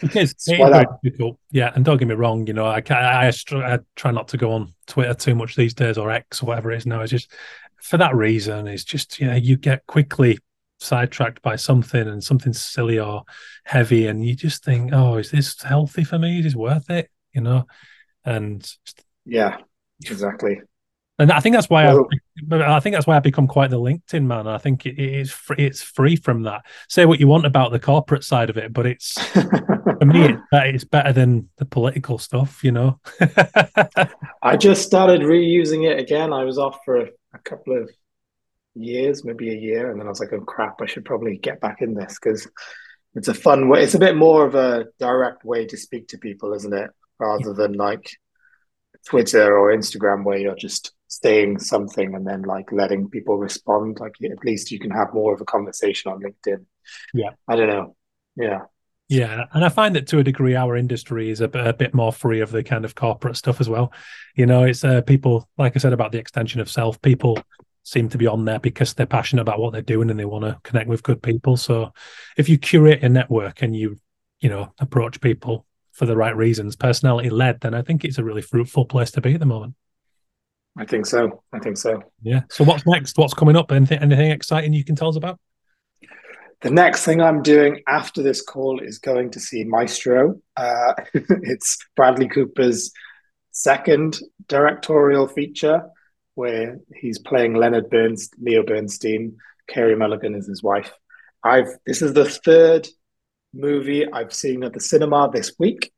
it 0.02 0.16
is, 0.16 0.35
is 0.47 0.86
difficult. 1.02 1.39
Yeah, 1.51 1.72
and 1.74 1.85
don't 1.85 1.97
get 1.97 2.09
me 2.09 2.14
wrong. 2.14 2.47
You 2.47 2.52
know, 2.52 2.66
I, 2.66 2.82
I, 2.90 3.28
I, 3.28 3.32
I 3.52 3.78
try 3.97 4.10
not 4.10 4.28
to 4.28 4.36
go 4.36 4.52
on 4.52 4.74
Twitter 4.86 5.14
too 5.14 5.35
much 5.35 5.56
these 5.56 5.74
days 5.74 5.98
or 5.98 6.10
X 6.10 6.43
or 6.43 6.47
whatever 6.47 6.70
it 6.70 6.78
is 6.78 6.86
now. 6.86 7.01
It's 7.01 7.10
just 7.10 7.32
for 7.81 7.97
that 7.97 8.14
reason. 8.14 8.68
It's 8.68 8.85
just 8.85 9.18
you 9.20 9.27
know 9.27 9.36
you 9.36 9.56
get 9.56 9.86
quickly 9.86 10.39
sidetracked 10.81 11.43
by 11.43 11.57
something 11.57 12.09
and 12.09 12.23
something 12.23 12.52
silly 12.52 12.98
or 12.98 13.23
heavy, 13.65 14.07
and 14.07 14.24
you 14.24 14.35
just 14.35 14.65
think, 14.65 14.90
oh, 14.93 15.16
is 15.16 15.31
this 15.31 15.61
healthy 15.62 16.05
for 16.05 16.19
me? 16.19 16.39
Is 16.39 16.44
this 16.44 16.55
worth 16.55 16.90
it? 16.90 17.11
You 17.32 17.43
know, 17.43 17.66
and 18.24 18.69
yeah, 19.24 19.59
exactly. 20.05 20.61
And 21.20 21.31
I 21.31 21.40
think 21.40 21.55
that's 21.55 21.69
why 21.69 21.85
well, 21.85 22.09
I, 22.51 22.77
I 22.77 22.81
think 22.81 22.94
that's 22.94 23.07
why 23.07 23.16
I 23.16 23.20
become 23.20 23.47
quite 23.47 23.69
the 23.69 23.78
LinkedIn 23.78 24.24
man. 24.24 24.47
I 24.47 24.57
think 24.57 24.86
it 24.86 24.98
is 24.98 25.31
free, 25.31 25.57
it's 25.59 25.82
free 25.82 26.16
from 26.16 26.44
that. 26.44 26.65
Say 26.89 27.05
what 27.05 27.20
you 27.20 27.28
want 27.28 27.44
about 27.44 27.73
the 27.73 27.78
corporate 27.78 28.24
side 28.24 28.48
of 28.48 28.57
it, 28.57 28.73
but 28.73 28.86
it's 28.86 29.19
for 29.35 30.07
me 30.07 30.24
it's 30.24 30.40
better, 30.51 30.66
it's 30.66 30.85
better 30.85 31.12
than 31.12 31.51
the 31.59 31.66
political 31.66 32.16
stuff. 32.16 32.65
You 32.65 32.73
know. 32.73 33.01
I 34.43 34.57
just 34.57 34.86
started 34.86 35.20
reusing 35.20 35.86
it 35.86 35.98
again. 35.98 36.32
I 36.32 36.44
was 36.44 36.57
off 36.57 36.78
for 36.86 36.97
a, 36.97 37.09
a 37.35 37.39
couple 37.40 37.77
of 37.77 37.90
years, 38.74 39.24
maybe 39.24 39.51
a 39.51 39.59
year, 39.59 39.90
and 39.90 40.01
then 40.01 40.06
I 40.06 40.10
was 40.10 40.20
like, 40.20 40.32
"Oh 40.32 40.40
crap! 40.40 40.80
I 40.80 40.86
should 40.86 41.05
probably 41.05 41.38
get 41.38 41.60
back 41.60 41.82
in 41.82 41.94
this 41.94 42.18
because 42.20 42.48
it's 43.14 43.28
a 43.28 43.34
fun 43.34 43.68
way. 43.68 43.82
It's 43.82 43.94
a 43.94 43.98
bit 43.98 44.16
more 44.16 44.47
of 44.47 44.55
a 44.55 44.86
direct 44.98 45.44
way 45.44 45.66
to 45.66 45.76
speak 45.76 46.09
to 46.09 46.18
people, 46.18 46.52
isn't 46.55 46.72
it? 46.72 46.90
Rather 47.18 47.52
than 47.52 47.72
like 47.74 48.10
Twitter 49.06 49.56
or 49.56 49.74
Instagram 49.74 50.24
where 50.24 50.38
you're 50.38 50.55
just 50.55 50.92
saying 51.09 51.59
something 51.59 52.14
and 52.14 52.26
then 52.26 52.42
like 52.42 52.70
letting 52.72 53.09
people 53.09 53.36
respond. 53.36 53.98
Like 54.01 54.14
at 54.24 54.44
least 54.44 54.70
you 54.70 54.78
can 54.78 54.90
have 54.90 55.12
more 55.12 55.34
of 55.34 55.40
a 55.40 55.44
conversation 55.44 56.12
on 56.12 56.20
LinkedIn. 56.20 56.64
Yeah. 57.12 57.30
I 57.48 57.56
don't 57.56 57.68
know. 57.68 57.97
Yeah. 58.36 58.60
Yeah, 59.09 59.47
and 59.52 59.64
I 59.64 59.70
find 59.70 59.97
that 59.97 60.06
to 60.09 60.20
a 60.20 60.22
degree, 60.22 60.55
our 60.55 60.76
industry 60.76 61.30
is 61.30 61.40
a, 61.40 61.47
a 61.47 61.72
bit 61.72 61.94
more 61.94 62.12
free 62.12 62.38
of 62.38 62.52
the 62.52 62.62
kind 62.62 62.84
of 62.84 62.94
corporate 62.94 63.36
stuff 63.36 63.60
as 63.60 63.68
well. 63.68 63.92
You 64.36 64.47
know, 64.47 64.62
it's 64.62 64.84
uh, 64.84 65.01
people, 65.01 65.48
like 65.59 65.74
I 65.74 65.80
said 65.80 65.92
about 65.92 66.12
the 66.12 66.18
extension 66.18 66.60
of 66.60 66.70
self. 66.70 67.02
People 67.02 67.36
seem 67.91 68.09
to 68.09 68.19
be 68.19 68.27
on 68.27 68.45
there 68.45 68.61
because 68.61 68.95
they're 68.95 69.07
passionate 69.07 69.43
about 69.43 69.59
what 69.59 69.73
they're 69.73 69.83
doing 69.83 70.11
and 70.11 70.19
they 70.19 70.25
want 70.25 70.45
to 70.45 70.59
connect 70.62 70.89
with 70.89 71.03
good 71.03 71.23
people. 71.23 71.57
So, 71.57 71.93
if 72.37 72.49
you 72.49 72.57
curate 72.57 73.03
a 73.03 73.09
network 73.09 73.62
and 73.62 73.75
you, 73.75 73.99
you 74.41 74.49
know, 74.49 74.73
approach 74.79 75.21
people 75.21 75.67
for 75.93 76.07
the 76.07 76.17
right 76.17 76.37
reasons, 76.37 76.77
personality 76.77 77.31
led, 77.31 77.61
then 77.61 77.75
I 77.75 77.83
think 77.83 78.05
it's 78.05 78.19
a 78.19 78.25
really 78.25 78.43
fruitful 78.43 78.85
place 78.85 79.11
to 79.12 79.21
be 79.21 79.35
at 79.35 79.41
the 79.41 79.47
moment. 79.47 79.75
I 80.79 80.85
think 80.85 81.05
so. 81.05 81.43
I 81.53 81.59
think 81.59 81.77
so. 81.77 82.01
Yeah. 82.23 82.43
So 82.49 82.62
what's 82.62 82.87
next? 82.87 83.19
What's 83.19 83.35
coming 83.35 83.57
up? 83.57 83.73
Anything 83.73 83.99
anything 83.99 84.31
exciting 84.31 84.73
you 84.73 84.85
can 84.85 84.95
tell 84.95 85.09
us 85.09 85.17
about? 85.17 85.41
The 86.61 86.71
next 86.71 87.05
thing 87.05 87.21
I'm 87.21 87.43
doing 87.43 87.81
after 87.89 88.23
this 88.23 88.43
call 88.43 88.81
is 88.81 88.99
going 88.99 89.31
to 89.31 89.41
see 89.41 89.65
Maestro. 89.65 90.41
Uh, 90.57 90.93
it's 91.15 91.79
Bradley 91.97 92.29
Cooper's 92.29 92.93
second 93.51 94.19
directorial 94.47 95.27
feature, 95.27 95.83
where 96.41 96.81
he's 96.97 97.19
playing 97.19 97.53
Leonard 97.53 97.91
Burns, 97.91 98.31
Leo 98.41 98.62
Bernstein. 98.62 99.37
Carey 99.69 99.95
Mulligan 99.95 100.35
is 100.35 100.47
his 100.47 100.62
wife. 100.62 100.91
I've 101.45 101.69
this 101.87 102.01
is 102.01 102.15
the 102.15 102.25
third 102.25 102.89
movie 103.53 104.11
I've 104.11 104.33
seen 104.33 104.65
at 104.65 104.73
the 104.73 104.81
cinema 104.81 105.31
this 105.31 105.53
week. 105.59 105.93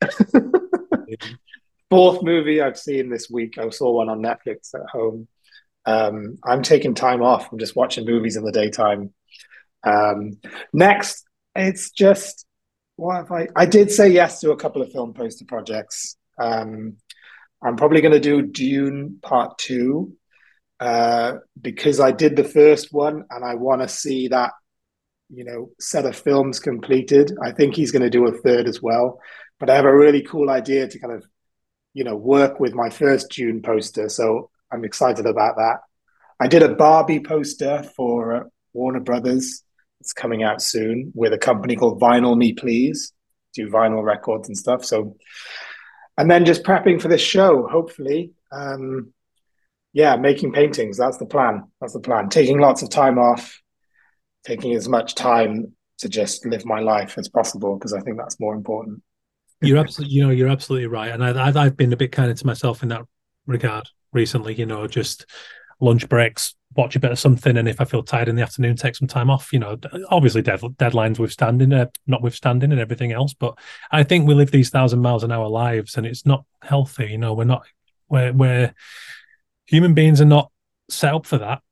Fourth 1.90 2.24
movie 2.24 2.60
I've 2.60 2.76
seen 2.76 3.08
this 3.08 3.30
week. 3.30 3.56
I 3.56 3.68
saw 3.70 3.92
one 3.92 4.08
on 4.08 4.20
Netflix 4.20 4.74
at 4.74 4.90
home. 4.90 5.28
Um, 5.86 6.38
I'm 6.44 6.62
taking 6.62 6.94
time 6.94 7.22
off. 7.22 7.52
I'm 7.52 7.58
just 7.60 7.76
watching 7.76 8.04
movies 8.04 8.36
in 8.36 8.44
the 8.44 8.50
daytime. 8.50 9.14
Um, 9.84 10.40
next, 10.72 11.24
it's 11.54 11.92
just 11.92 12.46
what 12.96 13.14
have 13.18 13.30
I? 13.30 13.46
I 13.54 13.66
did 13.66 13.92
say 13.92 14.08
yes 14.08 14.40
to 14.40 14.50
a 14.50 14.56
couple 14.56 14.82
of 14.82 14.90
film 14.90 15.14
poster 15.14 15.44
projects. 15.44 16.16
Um, 16.36 16.96
I'm 17.62 17.76
probably 17.76 18.00
going 18.00 18.20
to 18.20 18.20
do 18.20 18.42
Dune 18.42 19.20
Part 19.22 19.56
Two 19.58 20.16
uh, 20.82 21.38
because 21.60 22.00
I 22.00 22.10
did 22.10 22.34
the 22.34 22.42
first 22.42 22.92
one 22.92 23.24
and 23.30 23.44
I 23.44 23.54
want 23.54 23.82
to 23.82 23.88
see 23.88 24.26
that 24.28 24.50
you 25.30 25.44
know 25.44 25.70
set 25.78 26.06
of 26.06 26.16
films 26.16 26.58
completed. 26.58 27.32
I 27.40 27.52
think 27.52 27.76
he's 27.76 27.92
going 27.92 28.02
to 28.02 28.10
do 28.10 28.26
a 28.26 28.32
third 28.32 28.66
as 28.66 28.82
well. 28.82 29.20
But 29.60 29.70
I 29.70 29.76
have 29.76 29.84
a 29.84 29.96
really 29.96 30.22
cool 30.22 30.50
idea 30.50 30.88
to 30.88 30.98
kind 30.98 31.14
of 31.14 31.24
you 31.94 32.02
know 32.02 32.16
work 32.16 32.58
with 32.58 32.74
my 32.74 32.90
first 32.90 33.30
Dune 33.30 33.62
poster, 33.62 34.08
so 34.08 34.50
I'm 34.72 34.84
excited 34.84 35.24
about 35.24 35.54
that. 35.54 35.76
I 36.40 36.48
did 36.48 36.64
a 36.64 36.74
Barbie 36.74 37.20
poster 37.20 37.84
for 37.96 38.34
uh, 38.34 38.44
Warner 38.72 38.98
Brothers. 38.98 39.62
It's 40.00 40.12
coming 40.12 40.42
out 40.42 40.60
soon 40.60 41.12
with 41.14 41.32
a 41.32 41.38
company 41.38 41.76
called 41.76 42.00
Vinyl 42.00 42.36
Me 42.36 42.54
Please, 42.54 43.12
do 43.54 43.70
vinyl 43.70 44.02
records 44.02 44.48
and 44.48 44.58
stuff. 44.58 44.84
So, 44.84 45.16
and 46.18 46.28
then 46.28 46.44
just 46.44 46.64
prepping 46.64 47.00
for 47.00 47.06
this 47.06 47.20
show, 47.20 47.68
hopefully. 47.68 48.32
Um, 48.50 49.12
yeah, 49.92 50.16
making 50.16 50.52
paintings. 50.52 50.96
That's 50.96 51.18
the 51.18 51.26
plan. 51.26 51.64
That's 51.80 51.92
the 51.92 52.00
plan. 52.00 52.28
Taking 52.28 52.58
lots 52.58 52.82
of 52.82 52.90
time 52.90 53.18
off, 53.18 53.60
taking 54.44 54.74
as 54.74 54.88
much 54.88 55.14
time 55.14 55.72
to 55.98 56.08
just 56.08 56.46
live 56.46 56.64
my 56.64 56.80
life 56.80 57.16
as 57.18 57.28
possible 57.28 57.76
because 57.76 57.92
I 57.92 58.00
think 58.00 58.16
that's 58.16 58.40
more 58.40 58.54
important. 58.54 59.02
You're 59.60 59.78
absolutely, 59.78 60.16
you 60.16 60.24
know, 60.24 60.30
you're 60.30 60.48
absolutely 60.48 60.88
right, 60.88 61.12
and 61.12 61.22
I, 61.22 61.62
I've 61.62 61.76
been 61.76 61.92
a 61.92 61.96
bit 61.96 62.10
kind 62.10 62.36
to 62.36 62.46
myself 62.46 62.82
in 62.82 62.88
that 62.88 63.02
regard 63.46 63.88
recently. 64.12 64.54
You 64.54 64.66
know, 64.66 64.88
just 64.88 65.26
lunch 65.78 66.08
breaks, 66.08 66.56
watch 66.74 66.96
a 66.96 67.00
bit 67.00 67.12
of 67.12 67.18
something, 67.18 67.56
and 67.56 67.68
if 67.68 67.80
I 67.80 67.84
feel 67.84 68.02
tired 68.02 68.28
in 68.28 68.34
the 68.34 68.42
afternoon, 68.42 68.74
take 68.74 68.96
some 68.96 69.06
time 69.06 69.30
off. 69.30 69.52
You 69.52 69.60
know, 69.60 69.78
obviously 70.08 70.42
dead, 70.42 70.60
deadlines 70.60 71.20
withstanding, 71.20 71.72
uh, 71.72 71.86
notwithstanding, 72.08 72.72
and 72.72 72.80
everything 72.80 73.12
else. 73.12 73.34
But 73.34 73.56
I 73.92 74.02
think 74.02 74.26
we 74.26 74.34
live 74.34 74.50
these 74.50 74.70
thousand 74.70 75.00
miles 75.00 75.22
an 75.22 75.30
hour 75.30 75.48
lives, 75.48 75.96
and 75.96 76.06
it's 76.06 76.26
not 76.26 76.44
healthy. 76.62 77.10
You 77.12 77.18
know, 77.18 77.34
we're 77.34 77.44
not, 77.44 77.64
we're, 78.08 78.32
we're 78.32 78.74
human 79.66 79.94
beings 79.94 80.20
are 80.20 80.26
not 80.26 80.50
set 80.88 81.14
up 81.14 81.26
for 81.26 81.38
that. 81.38 81.62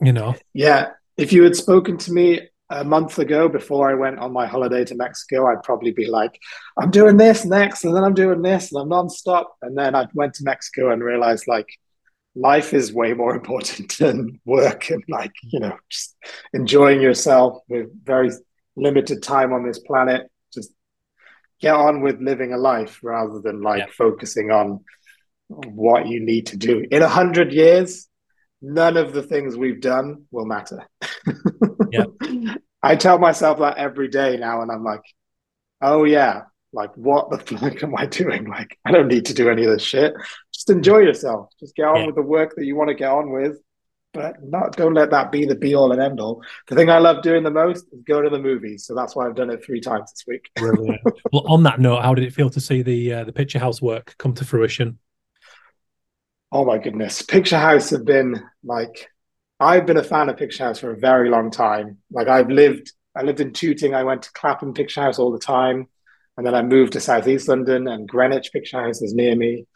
You 0.00 0.12
know. 0.12 0.34
Yeah, 0.54 0.90
if 1.16 1.32
you 1.32 1.42
had 1.42 1.56
spoken 1.56 1.98
to 1.98 2.12
me 2.12 2.48
a 2.70 2.84
month 2.84 3.18
ago 3.18 3.48
before 3.48 3.90
I 3.90 3.94
went 3.94 4.18
on 4.18 4.32
my 4.32 4.46
holiday 4.46 4.84
to 4.84 4.94
Mexico, 4.94 5.46
I'd 5.46 5.62
probably 5.62 5.90
be 5.90 6.06
like, 6.06 6.38
I'm 6.78 6.90
doing 6.90 7.16
this 7.16 7.44
next, 7.44 7.84
and 7.84 7.94
then 7.94 8.04
I'm 8.04 8.14
doing 8.14 8.42
this, 8.42 8.72
and 8.72 8.80
I'm 8.80 8.88
nonstop. 8.88 9.46
And 9.62 9.76
then 9.76 9.94
I 9.94 10.06
went 10.14 10.34
to 10.34 10.44
Mexico 10.44 10.90
and 10.92 11.02
realized 11.02 11.48
like 11.48 11.68
life 12.34 12.72
is 12.72 12.92
way 12.92 13.14
more 13.14 13.34
important 13.34 13.96
than 13.98 14.40
work 14.44 14.90
and 14.90 15.02
like, 15.08 15.32
you 15.42 15.60
know, 15.60 15.76
just 15.90 16.16
enjoying 16.52 17.00
yourself 17.00 17.58
with 17.68 17.88
very 18.04 18.30
limited 18.76 19.22
time 19.22 19.52
on 19.52 19.66
this 19.66 19.78
planet. 19.80 20.30
Just 20.54 20.72
get 21.60 21.74
on 21.74 22.00
with 22.00 22.20
living 22.20 22.52
a 22.52 22.58
life 22.58 23.00
rather 23.02 23.40
than 23.40 23.60
like 23.60 23.80
yeah. 23.80 23.86
focusing 23.96 24.50
on 24.50 24.84
what 25.48 26.06
you 26.06 26.20
need 26.20 26.46
to 26.46 26.56
do. 26.56 26.84
In 26.90 27.02
a 27.02 27.08
hundred 27.08 27.52
years, 27.52 28.06
none 28.62 28.96
of 28.96 29.12
the 29.12 29.22
things 29.22 29.56
we've 29.56 29.80
done 29.80 30.24
will 30.30 30.46
matter. 30.46 30.86
yeah. 31.90 32.04
I 32.82 32.96
tell 32.96 33.18
myself 33.18 33.58
that 33.58 33.78
every 33.78 34.08
day 34.08 34.36
now, 34.36 34.62
and 34.62 34.70
I'm 34.70 34.84
like, 34.84 35.02
oh 35.80 36.04
yeah, 36.04 36.42
like 36.72 36.94
what 36.96 37.30
the 37.30 37.38
fuck 37.38 37.82
am 37.82 37.96
I 37.96 38.06
doing? 38.06 38.44
Like, 38.44 38.78
I 38.84 38.92
don't 38.92 39.08
need 39.08 39.26
to 39.26 39.34
do 39.34 39.48
any 39.48 39.64
of 39.64 39.72
this 39.72 39.82
shit. 39.82 40.14
Just 40.52 40.70
enjoy 40.70 40.98
yourself. 40.98 41.50
Just 41.58 41.74
get 41.74 41.86
on 41.86 42.00
yeah. 42.00 42.06
with 42.06 42.14
the 42.14 42.22
work 42.22 42.54
that 42.56 42.64
you 42.64 42.76
want 42.76 42.88
to 42.88 42.94
get 42.94 43.10
on 43.10 43.32
with. 43.32 43.58
But 44.14 44.36
not 44.42 44.74
don't 44.74 44.94
let 44.94 45.10
that 45.10 45.30
be 45.30 45.44
the 45.44 45.54
be 45.54 45.74
all 45.74 45.92
and 45.92 46.00
end 46.00 46.18
all. 46.18 46.42
The 46.66 46.74
thing 46.74 46.88
I 46.88 46.98
love 46.98 47.22
doing 47.22 47.42
the 47.42 47.50
most 47.50 47.86
is 47.92 48.02
go 48.02 48.22
to 48.22 48.30
the 48.30 48.38
movies. 48.38 48.86
So 48.86 48.94
that's 48.94 49.14
why 49.14 49.26
I've 49.26 49.36
done 49.36 49.50
it 49.50 49.62
three 49.64 49.80
times 49.80 50.10
this 50.10 50.24
week. 50.26 50.50
Brilliant. 50.56 51.00
well, 51.32 51.46
on 51.46 51.62
that 51.64 51.78
note, 51.78 52.02
how 52.02 52.14
did 52.14 52.24
it 52.24 52.32
feel 52.32 52.48
to 52.50 52.60
see 52.60 52.80
the 52.80 53.12
uh, 53.12 53.24
the 53.24 53.32
picture 53.32 53.58
house 53.58 53.82
work 53.82 54.14
come 54.18 54.32
to 54.34 54.44
fruition? 54.46 54.98
Oh 56.50 56.64
my 56.64 56.78
goodness. 56.78 57.22
Picture 57.22 57.58
House 57.58 57.90
have 57.90 58.04
been 58.04 58.42
like 58.64 59.10
I've 59.60 59.86
been 59.86 59.96
a 59.96 60.04
fan 60.04 60.28
of 60.28 60.36
Picture 60.36 60.64
House 60.64 60.78
for 60.78 60.92
a 60.92 60.98
very 60.98 61.30
long 61.30 61.50
time. 61.50 61.98
Like 62.10 62.28
I've 62.28 62.48
lived 62.48 62.92
I 63.14 63.22
lived 63.22 63.40
in 63.40 63.52
Tooting. 63.52 63.94
I 63.94 64.04
went 64.04 64.22
to 64.22 64.32
Clapham 64.32 64.72
Picture 64.72 65.02
House 65.02 65.18
all 65.18 65.32
the 65.32 65.38
time. 65.38 65.88
And 66.36 66.46
then 66.46 66.54
I 66.54 66.62
moved 66.62 66.92
to 66.92 67.00
Southeast 67.00 67.48
London 67.48 67.88
and 67.88 68.08
Greenwich 68.08 68.52
Picture 68.52 68.80
House 68.80 69.02
is 69.02 69.12
near 69.12 69.34
me. 69.34 69.66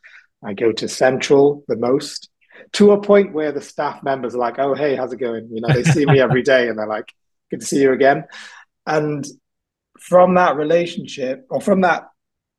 I 0.45 0.55
go 0.55 0.73
to 0.73 0.89
Central 0.89 1.65
the 1.69 1.77
most 1.77 2.31
to 2.73 2.93
a 2.93 3.01
point 3.01 3.33
where 3.33 3.53
the 3.53 3.61
staff 3.61 4.03
members 4.03 4.35
are 4.35 4.39
like, 4.39 4.59
oh, 4.59 4.75
hey, 4.75 4.95
how's 4.95 5.13
it 5.13 5.19
going? 5.19 5.49
You 5.53 5.61
know, 5.61 5.75
they 5.75 5.83
see 5.83 6.07
me 6.07 6.21
every 6.21 6.43
day 6.43 6.69
and 6.69 6.79
they're 6.79 6.87
like, 6.87 7.13
good 7.51 7.61
to 7.61 7.67
see 7.67 7.83
you 7.83 7.93
again. 7.93 8.25
And 8.87 9.27
from 9.99 10.35
that 10.35 10.57
relationship 10.57 11.47
or 11.51 11.61
from 11.61 11.83
that 11.83 12.09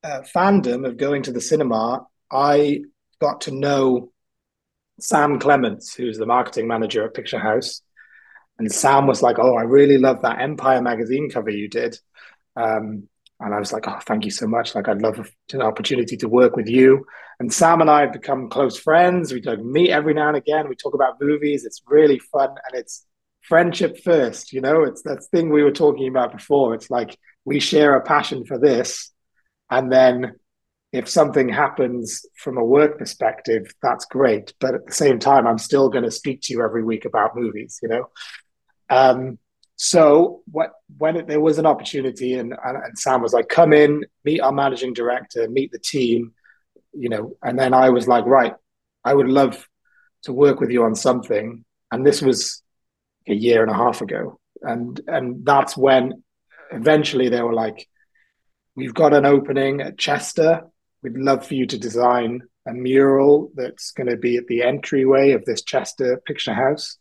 uh, 0.03 0.21
fandom 0.35 0.85
of 0.85 0.97
going 0.97 1.23
to 1.23 1.31
the 1.31 1.41
cinema, 1.41 2.05
I 2.31 2.81
got 3.19 3.41
to 3.41 3.51
know 3.51 4.11
Sam 4.99 5.39
Clements, 5.39 5.93
who's 5.93 6.17
the 6.17 6.25
marketing 6.25 6.67
manager 6.67 7.05
at 7.05 7.13
Picture 7.13 7.39
House. 7.39 7.81
And 8.59 8.71
Sam 8.71 9.07
was 9.07 9.21
like, 9.21 9.39
Oh, 9.39 9.55
I 9.55 9.63
really 9.63 9.97
love 9.97 10.21
that 10.21 10.41
Empire 10.41 10.81
magazine 10.81 11.29
cover 11.29 11.49
you 11.49 11.67
did. 11.67 11.97
Um, 12.55 13.07
and 13.39 13.53
I 13.53 13.59
was 13.59 13.73
like, 13.73 13.87
Oh, 13.87 13.99
thank 14.05 14.25
you 14.25 14.31
so 14.31 14.47
much. 14.47 14.75
Like, 14.75 14.87
I'd 14.87 15.01
love 15.01 15.27
an 15.51 15.61
opportunity 15.61 16.17
to 16.17 16.29
work 16.29 16.55
with 16.55 16.67
you. 16.67 17.05
And 17.39 17.51
Sam 17.51 17.81
and 17.81 17.89
I 17.89 18.01
have 18.01 18.13
become 18.13 18.49
close 18.49 18.77
friends. 18.77 19.33
We 19.33 19.41
like 19.41 19.59
meet 19.59 19.89
every 19.89 20.13
now 20.13 20.27
and 20.27 20.37
again. 20.37 20.69
We 20.69 20.75
talk 20.75 20.93
about 20.93 21.19
movies. 21.19 21.65
It's 21.65 21.81
really 21.87 22.19
fun. 22.19 22.49
And 22.49 22.79
it's 22.79 23.05
friendship 23.43 24.01
first, 24.03 24.53
you 24.53 24.61
know, 24.61 24.83
it's 24.83 25.03
that 25.03 25.23
thing 25.31 25.49
we 25.49 25.63
were 25.63 25.71
talking 25.71 26.07
about 26.07 26.31
before. 26.31 26.73
It's 26.73 26.89
like 26.89 27.17
we 27.45 27.59
share 27.59 27.95
a 27.95 28.01
passion 28.03 28.45
for 28.45 28.57
this. 28.57 29.11
And 29.69 29.91
then 29.91 30.35
if 30.93 31.09
something 31.09 31.49
happens 31.49 32.23
from 32.37 32.57
a 32.57 32.63
work 32.63 32.99
perspective, 32.99 33.73
that's 33.81 34.05
great. 34.05 34.53
But 34.59 34.75
at 34.75 34.85
the 34.85 34.93
same 34.93 35.17
time, 35.17 35.47
I'm 35.47 35.57
still 35.57 35.89
going 35.89 36.03
to 36.03 36.11
speak 36.11 36.41
to 36.43 36.53
you 36.53 36.63
every 36.63 36.83
week 36.83 37.05
about 37.05 37.35
movies, 37.35 37.79
you 37.81 37.89
know? 37.89 38.09
Um, 38.91 39.39
so 39.75 40.43
what, 40.51 40.73
when 40.99 41.15
it, 41.17 41.27
there 41.27 41.41
was 41.41 41.57
an 41.57 41.65
opportunity 41.65 42.35
and, 42.35 42.53
and, 42.63 42.77
and 42.77 42.97
Sam 42.97 43.23
was 43.23 43.33
like, 43.33 43.49
come 43.49 43.73
in, 43.73 44.05
meet 44.23 44.39
our 44.39 44.51
managing 44.51 44.93
director, 44.93 45.49
meet 45.49 45.71
the 45.71 45.79
team, 45.79 46.33
you 46.93 47.09
know, 47.09 47.35
and 47.41 47.57
then 47.57 47.73
I 47.73 47.89
was 47.89 48.07
like, 48.07 48.27
right, 48.27 48.53
I 49.03 49.15
would 49.15 49.29
love 49.29 49.67
to 50.23 50.31
work 50.31 50.59
with 50.59 50.69
you 50.69 50.83
on 50.83 50.93
something. 50.93 51.65
And 51.91 52.05
this 52.05 52.21
was 52.21 52.61
a 53.27 53.33
year 53.33 53.63
and 53.63 53.71
a 53.71 53.75
half 53.75 54.01
ago. 54.01 54.39
And, 54.61 55.01
and 55.07 55.43
that's 55.43 55.75
when 55.75 56.23
eventually 56.71 57.29
they 57.29 57.41
were 57.41 57.53
like, 57.53 57.89
we've 58.75 58.93
got 58.93 59.15
an 59.15 59.25
opening 59.25 59.81
at 59.81 59.97
Chester 59.97 60.61
we'd 61.03 61.17
love 61.17 61.45
for 61.45 61.53
you 61.53 61.65
to 61.67 61.77
design 61.77 62.43
a 62.65 62.73
mural 62.73 63.51
that's 63.55 63.91
going 63.91 64.07
to 64.07 64.17
be 64.17 64.37
at 64.37 64.47
the 64.47 64.63
entryway 64.63 65.31
of 65.31 65.45
this 65.45 65.61
Chester 65.61 66.21
picture 66.25 66.53
house. 66.53 66.97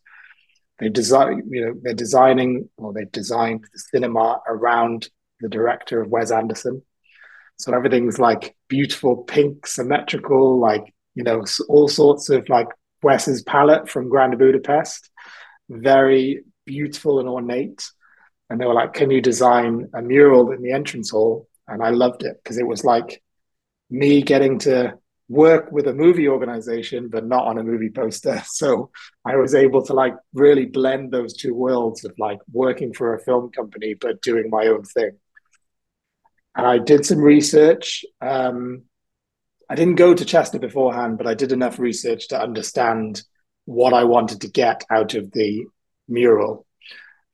They 0.79 0.89
design, 0.89 1.45
you 1.49 1.65
know, 1.65 1.75
they're 1.81 1.95
designing, 1.95 2.69
or 2.77 2.93
they've 2.93 3.11
designed 3.11 3.65
the 3.73 3.79
cinema 3.79 4.41
around 4.49 5.09
the 5.41 5.49
director 5.49 6.01
of 6.01 6.11
Wes 6.11 6.33
Anderson. 6.33 6.83
So 7.59 7.73
everything's 7.73 8.19
like 8.19 8.57
beautiful, 8.69 9.19
pink, 9.19 9.67
symmetrical, 9.67 10.59
like 10.59 10.93
you 11.15 11.23
know, 11.23 11.45
all 11.69 11.89
sorts 11.89 12.31
of 12.31 12.49
like 12.49 12.69
Wes's 13.03 13.43
palette 13.43 13.89
from 13.89 14.09
Grand 14.09 14.37
Budapest. 14.39 15.11
Very 15.69 16.45
beautiful 16.65 17.21
and 17.21 17.29
ornate. 17.29 17.85
And 18.51 18.61
they 18.61 18.67
were 18.67 18.75
like, 18.75 18.95
"Can 18.95 19.11
you 19.11 19.21
design 19.21 19.91
a 19.95 20.03
mural 20.03 20.51
in 20.51 20.63
the 20.63 20.73
entrance 20.73 21.11
hall?" 21.11 21.49
And 21.69 21.83
I 21.83 21.91
loved 21.91 22.25
it 22.25 22.41
because 22.43 22.59
it 22.59 22.67
was 22.67 22.85
like 22.85 23.23
me 23.93 24.23
getting 24.23 24.59
to 24.59 24.95
work 25.29 25.71
with 25.71 25.87
a 25.87 25.95
movie 25.95 26.29
organization 26.29 27.09
but 27.09 27.27
not 27.27 27.47
on 27.47 27.59
a 27.59 27.63
movie 27.63 27.91
poster. 27.91 28.43
So 28.47 28.91
i 29.25 29.37
was 29.37 29.55
able 29.55 29.83
to 29.87 29.93
like 29.93 30.15
really 30.33 30.67
blend 30.67 31.13
those 31.13 31.35
two 31.35 31.55
worlds 31.55 32.05
of 32.05 32.13
like 32.19 32.41
working 32.53 32.93
for 32.93 33.15
a 33.15 33.21
film 33.21 33.51
company 33.51 33.95
but 33.95 34.23
doing 34.23 34.49
my 34.51 34.67
own 34.67 34.85
thing. 34.85 35.13
And 36.57 36.67
i 36.67 36.79
did 36.79 37.05
some 37.07 37.19
research. 37.19 38.05
Um, 38.21 38.83
i 39.71 39.75
didn't 39.75 40.03
go 40.05 40.15
to 40.15 40.25
chester 40.25 40.59
beforehand 40.59 41.19
but 41.19 41.27
i 41.27 41.35
did 41.35 41.53
enough 41.53 41.79
research 41.79 42.29
to 42.29 42.43
understand 42.43 43.23
what 43.67 43.93
i 43.95 44.05
wanted 44.05 44.41
to 44.41 44.49
get 44.49 44.85
out 44.91 45.15
of 45.15 45.31
the 45.33 45.65
mural. 46.09 46.67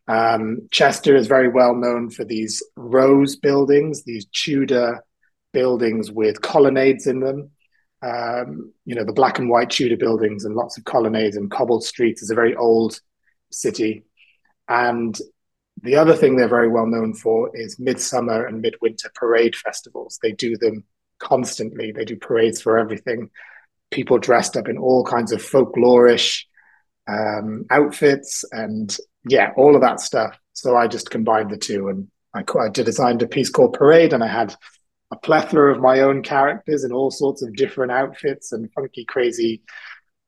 Um, 0.09 0.69
chester 0.71 1.15
is 1.15 1.27
very 1.27 1.49
well 1.49 1.75
known 1.75 2.11
for 2.11 2.25
these 2.25 2.63
Rows 2.77 3.37
buildings 3.37 4.05
these 4.05 4.27
tudor 4.27 5.05
buildings 5.59 6.11
with 6.11 6.41
colonnades 6.41 7.07
in 7.09 7.19
them. 7.19 7.51
Um, 8.01 8.73
you 8.85 8.95
know, 8.95 9.05
the 9.05 9.19
black 9.21 9.41
and 9.41 9.51
white 9.51 9.71
Tudor 9.71 9.97
buildings 9.97 10.45
and 10.45 10.55
lots 10.55 10.79
of 10.79 10.85
colonnades 10.85 11.37
and 11.37 11.51
cobbled 11.51 11.83
streets 11.83 12.23
is 12.23 12.31
a 12.31 12.41
very 12.43 12.55
old 12.55 13.01
city. 13.51 14.05
And 14.69 15.19
the 15.83 15.97
other 15.97 16.15
thing 16.15 16.37
they're 16.37 16.57
very 16.59 16.69
well 16.69 16.87
known 16.87 17.13
for 17.15 17.51
is 17.57 17.81
midsummer 17.81 18.47
and 18.47 18.63
midwinter 18.63 19.11
parade 19.15 19.57
festivals. 19.57 20.21
They 20.23 20.33
do 20.33 20.57
them 20.57 20.85
constantly. 21.19 21.91
They 21.91 22.05
do 22.05 22.17
parades 22.17 22.61
for 22.63 22.79
everything. 22.79 23.31
People 23.91 24.19
dressed 24.19 24.57
up 24.57 24.69
in 24.69 24.79
all 24.79 25.05
kinds 25.05 25.33
of 25.33 25.43
folklorish 25.43 26.45
um, 27.09 27.65
outfits 27.71 28.45
and 28.53 28.97
yeah, 29.29 29.51
all 29.57 29.75
of 29.75 29.83
that 29.83 30.01
stuff. 30.01 30.39
So 30.53 30.77
I 30.77 30.87
just 30.87 31.11
combined 31.11 31.51
the 31.51 31.57
two 31.57 31.89
and 31.89 32.09
I, 32.35 32.45
I 32.59 32.69
designed 32.69 33.23
a 33.23 33.27
piece 33.27 33.51
called 33.51 33.73
Parade 33.73 34.13
and 34.13 34.23
I 34.23 34.29
had 34.29 34.55
a 35.11 35.17
plethora 35.17 35.73
of 35.73 35.81
my 35.81 36.01
own 36.01 36.23
characters 36.23 36.85
in 36.85 36.93
all 36.93 37.11
sorts 37.11 37.43
of 37.43 37.55
different 37.55 37.93
outfits 37.93 38.53
and 38.53 38.73
funky, 38.73 39.05
crazy 39.05 39.63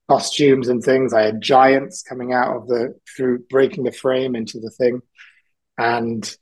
costumes 0.09 0.69
and 0.69 0.83
things. 0.83 1.13
I 1.13 1.23
had 1.23 1.41
giants 1.41 2.03
coming 2.03 2.33
out 2.33 2.57
of 2.57 2.67
the 2.67 2.99
through 3.17 3.41
breaking 3.51 3.85
the 3.85 3.93
frame 3.93 4.35
into 4.35 4.59
the 4.59 4.71
thing, 4.71 5.03
and 5.79 6.37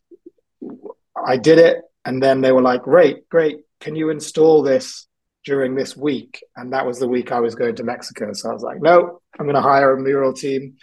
I 1.17 1.37
did 1.37 1.59
it. 1.59 1.83
And 2.05 2.23
then 2.23 2.41
they 2.41 2.53
were 2.53 2.63
like, 2.63 2.83
"Great, 2.83 3.29
great! 3.29 3.59
Can 3.81 3.97
you 3.97 4.11
install 4.11 4.63
this 4.63 5.07
during 5.45 5.75
this 5.75 5.97
week?" 5.97 6.43
And 6.57 6.73
that 6.73 6.87
was 6.87 6.99
the 6.99 7.09
week 7.09 7.33
I 7.33 7.41
was 7.41 7.55
going 7.55 7.75
to 7.77 7.85
Mexico. 7.85 8.33
So 8.33 8.51
I 8.51 8.53
was 8.53 8.63
like, 8.63 8.81
"No, 8.81 9.21
I'm 9.39 9.47
going 9.47 9.57
to 9.57 9.61
hire 9.61 9.95
a 9.95 10.01
mural 10.01 10.33
team." 10.33 10.77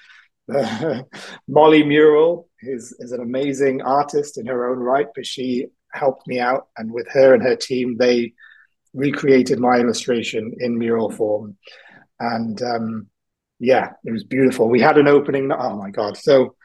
Molly 1.47 1.83
Mural 1.83 2.49
is 2.61 2.95
is 2.99 3.11
an 3.13 3.21
amazing 3.21 3.81
artist 3.81 4.37
in 4.37 4.45
her 4.45 4.69
own 4.69 4.77
right, 4.77 5.07
but 5.15 5.25
she 5.25 5.67
helped 5.95 6.27
me 6.27 6.39
out, 6.39 6.67
and 6.77 6.91
with 6.91 7.07
her 7.09 7.33
and 7.33 7.43
her 7.43 7.55
team, 7.55 7.97
they 7.97 8.33
recreated 8.93 9.59
my 9.59 9.77
illustration 9.77 10.53
in 10.59 10.77
mural 10.77 11.11
form, 11.11 11.57
and 12.19 12.61
um, 12.61 13.07
yeah, 13.59 13.93
it 14.03 14.11
was 14.11 14.23
beautiful. 14.23 14.69
We 14.69 14.81
had 14.81 14.97
an 14.97 15.07
opening. 15.07 15.51
Oh 15.51 15.75
my 15.77 15.91
god! 15.91 16.17
So 16.17 16.55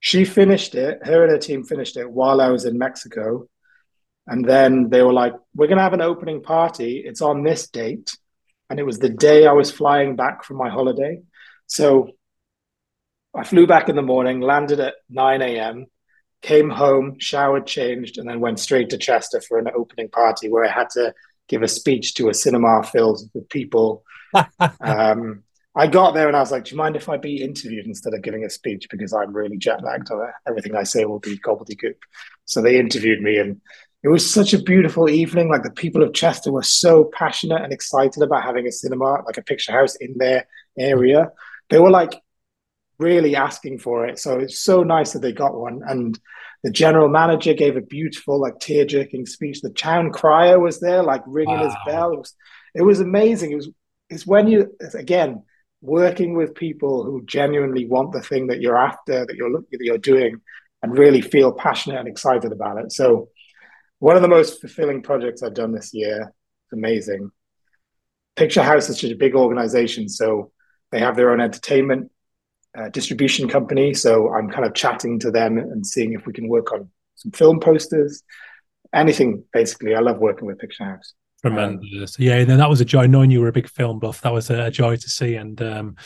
she 0.00 0.24
finished 0.24 0.74
it. 0.74 0.98
Her 1.06 1.22
and 1.22 1.32
her 1.32 1.38
team 1.38 1.64
finished 1.64 1.96
it 1.96 2.10
while 2.10 2.40
I 2.40 2.48
was 2.48 2.64
in 2.64 2.78
Mexico, 2.78 3.48
and 4.26 4.44
then 4.44 4.90
they 4.90 5.02
were 5.02 5.12
like, 5.12 5.34
"We're 5.54 5.68
gonna 5.68 5.82
have 5.82 5.94
an 5.94 6.00
opening 6.02 6.42
party. 6.42 7.02
It's 7.04 7.22
on 7.22 7.42
this 7.42 7.68
date." 7.68 8.16
And 8.70 8.80
it 8.80 8.84
was 8.86 8.98
the 8.98 9.10
day 9.10 9.46
I 9.46 9.52
was 9.52 9.70
flying 9.70 10.16
back 10.16 10.42
from 10.42 10.56
my 10.56 10.70
holiday. 10.70 11.20
So 11.66 12.08
I 13.34 13.44
flew 13.44 13.66
back 13.66 13.88
in 13.88 13.96
the 13.96 14.02
morning, 14.02 14.40
landed 14.40 14.80
at 14.80 14.94
9 15.10 15.42
a.m 15.42 15.86
came 16.44 16.68
home, 16.68 17.18
showered, 17.18 17.66
changed, 17.66 18.18
and 18.18 18.28
then 18.28 18.38
went 18.38 18.60
straight 18.60 18.90
to 18.90 18.98
Chester 18.98 19.40
for 19.40 19.58
an 19.58 19.68
opening 19.74 20.10
party 20.10 20.50
where 20.50 20.62
I 20.62 20.70
had 20.70 20.90
to 20.90 21.14
give 21.48 21.62
a 21.62 21.68
speech 21.68 22.12
to 22.14 22.28
a 22.28 22.34
cinema 22.34 22.82
filled 22.82 23.22
with 23.32 23.48
people. 23.48 24.04
um, 24.80 25.42
I 25.74 25.86
got 25.86 26.12
there 26.12 26.28
and 26.28 26.36
I 26.36 26.40
was 26.40 26.52
like, 26.52 26.66
"Do 26.66 26.72
you 26.72 26.76
mind 26.76 26.96
if 26.96 27.08
I 27.08 27.16
be 27.16 27.42
interviewed 27.42 27.86
instead 27.86 28.12
of 28.12 28.20
giving 28.20 28.44
a 28.44 28.50
speech 28.50 28.88
because 28.90 29.14
I'm 29.14 29.32
really 29.32 29.56
jet 29.56 29.82
lagged? 29.82 30.10
and 30.10 30.20
Everything 30.46 30.76
I 30.76 30.82
say 30.82 31.06
will 31.06 31.18
be 31.18 31.38
gobbledygook." 31.38 31.96
So 32.44 32.60
they 32.60 32.78
interviewed 32.78 33.22
me, 33.22 33.38
and 33.38 33.58
it 34.02 34.08
was 34.08 34.30
such 34.30 34.52
a 34.52 34.62
beautiful 34.62 35.08
evening. 35.08 35.48
Like 35.48 35.62
the 35.62 35.70
people 35.70 36.02
of 36.02 36.12
Chester 36.12 36.52
were 36.52 36.62
so 36.62 37.10
passionate 37.14 37.62
and 37.62 37.72
excited 37.72 38.22
about 38.22 38.44
having 38.44 38.66
a 38.66 38.72
cinema, 38.72 39.22
like 39.24 39.38
a 39.38 39.42
picture 39.42 39.72
house 39.72 39.96
in 39.96 40.14
their 40.18 40.46
area. 40.78 41.32
They 41.70 41.78
were 41.78 41.90
like 41.90 42.20
really 42.98 43.36
asking 43.36 43.78
for 43.78 44.06
it. 44.06 44.18
So 44.18 44.38
it's 44.38 44.60
so 44.60 44.82
nice 44.82 45.12
that 45.12 45.20
they 45.20 45.32
got 45.32 45.58
one. 45.58 45.82
And 45.86 46.18
the 46.62 46.70
general 46.70 47.08
manager 47.08 47.54
gave 47.54 47.76
a 47.76 47.82
beautiful, 47.82 48.40
like 48.40 48.58
tear 48.58 48.84
jerking 48.84 49.26
speech. 49.26 49.60
The 49.60 49.70
town 49.70 50.12
crier 50.12 50.58
was 50.58 50.80
there, 50.80 51.02
like 51.02 51.22
ringing 51.26 51.58
wow. 51.58 51.64
his 51.64 51.74
bell. 51.86 52.12
It 52.12 52.18
was, 52.18 52.34
it 52.74 52.82
was 52.82 53.00
amazing. 53.00 53.52
It 53.52 53.56
was, 53.56 53.68
it's 54.08 54.26
when 54.26 54.48
you, 54.48 54.74
again, 54.94 55.42
working 55.80 56.34
with 56.34 56.54
people 56.54 57.04
who 57.04 57.22
genuinely 57.26 57.86
want 57.86 58.12
the 58.12 58.22
thing 58.22 58.46
that 58.46 58.60
you're 58.60 58.76
after, 58.76 59.26
that 59.26 59.36
you're 59.36 59.50
looking, 59.50 59.78
that 59.78 59.84
you're 59.84 59.98
doing, 59.98 60.40
and 60.82 60.98
really 60.98 61.20
feel 61.20 61.52
passionate 61.52 61.98
and 61.98 62.08
excited 62.08 62.52
about 62.52 62.78
it. 62.78 62.92
So, 62.92 63.28
one 63.98 64.16
of 64.16 64.22
the 64.22 64.28
most 64.28 64.60
fulfilling 64.60 65.02
projects 65.02 65.42
I've 65.42 65.54
done 65.54 65.72
this 65.72 65.94
year. 65.94 66.32
It's 66.64 66.72
amazing. 66.72 67.30
Picture 68.36 68.62
House 68.62 68.88
is 68.88 69.00
such 69.00 69.10
a 69.10 69.16
big 69.16 69.34
organization, 69.34 70.08
so 70.08 70.50
they 70.90 71.00
have 71.00 71.16
their 71.16 71.30
own 71.30 71.40
entertainment 71.40 72.10
uh, 72.76 72.88
distribution 72.88 73.48
company. 73.48 73.94
So 73.94 74.32
I'm 74.32 74.50
kind 74.50 74.64
of 74.64 74.74
chatting 74.74 75.18
to 75.20 75.30
them 75.30 75.58
and 75.58 75.86
seeing 75.86 76.12
if 76.12 76.26
we 76.26 76.32
can 76.32 76.48
work 76.48 76.72
on 76.72 76.90
some 77.16 77.32
film 77.32 77.60
posters, 77.60 78.22
anything 78.92 79.44
basically. 79.52 79.94
I 79.94 80.00
love 80.00 80.18
working 80.18 80.46
with 80.46 80.58
Picture 80.58 80.84
House. 80.84 81.14
Tremendous. 81.42 82.18
Um, 82.18 82.24
yeah, 82.24 82.44
then 82.44 82.58
that 82.58 82.70
was 82.70 82.80
a 82.80 82.84
joy. 82.84 83.06
Knowing 83.06 83.30
you 83.30 83.40
were 83.40 83.48
a 83.48 83.52
big 83.52 83.68
film 83.68 83.98
buff, 83.98 84.22
that 84.22 84.32
was 84.32 84.50
a, 84.50 84.70
joy 84.70 84.96
to 84.96 85.10
see. 85.10 85.36
And 85.36 85.60
um, 85.60 85.96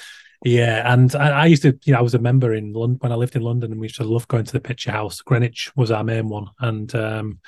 Yeah, 0.45 0.93
and 0.93 1.15
I, 1.15 1.43
I, 1.43 1.47
used 1.47 1.63
to, 1.63 1.79
you 1.85 1.93
know, 1.93 2.01
I 2.01 2.03
was 2.03 2.15
a 2.15 2.19
member 2.19 2.55
in 2.55 2.73
London 2.73 2.99
when 3.01 3.13
I 3.13 3.17
lived 3.17 3.37
in 3.37 3.43
London, 3.43 3.71
and 3.73 3.81
we 3.81 3.87
used 3.87 3.97
to 3.97 4.05
love 4.05 4.29
going 4.29 4.45
to 4.45 4.53
the 4.53 4.61
Picture 4.61 4.91
House. 4.91 5.21
Greenwich 5.21 5.71
was 5.77 5.91
our 5.91 6.05
main 6.05 6.29
one, 6.29 6.49
and 6.61 6.93
um, 6.95 7.39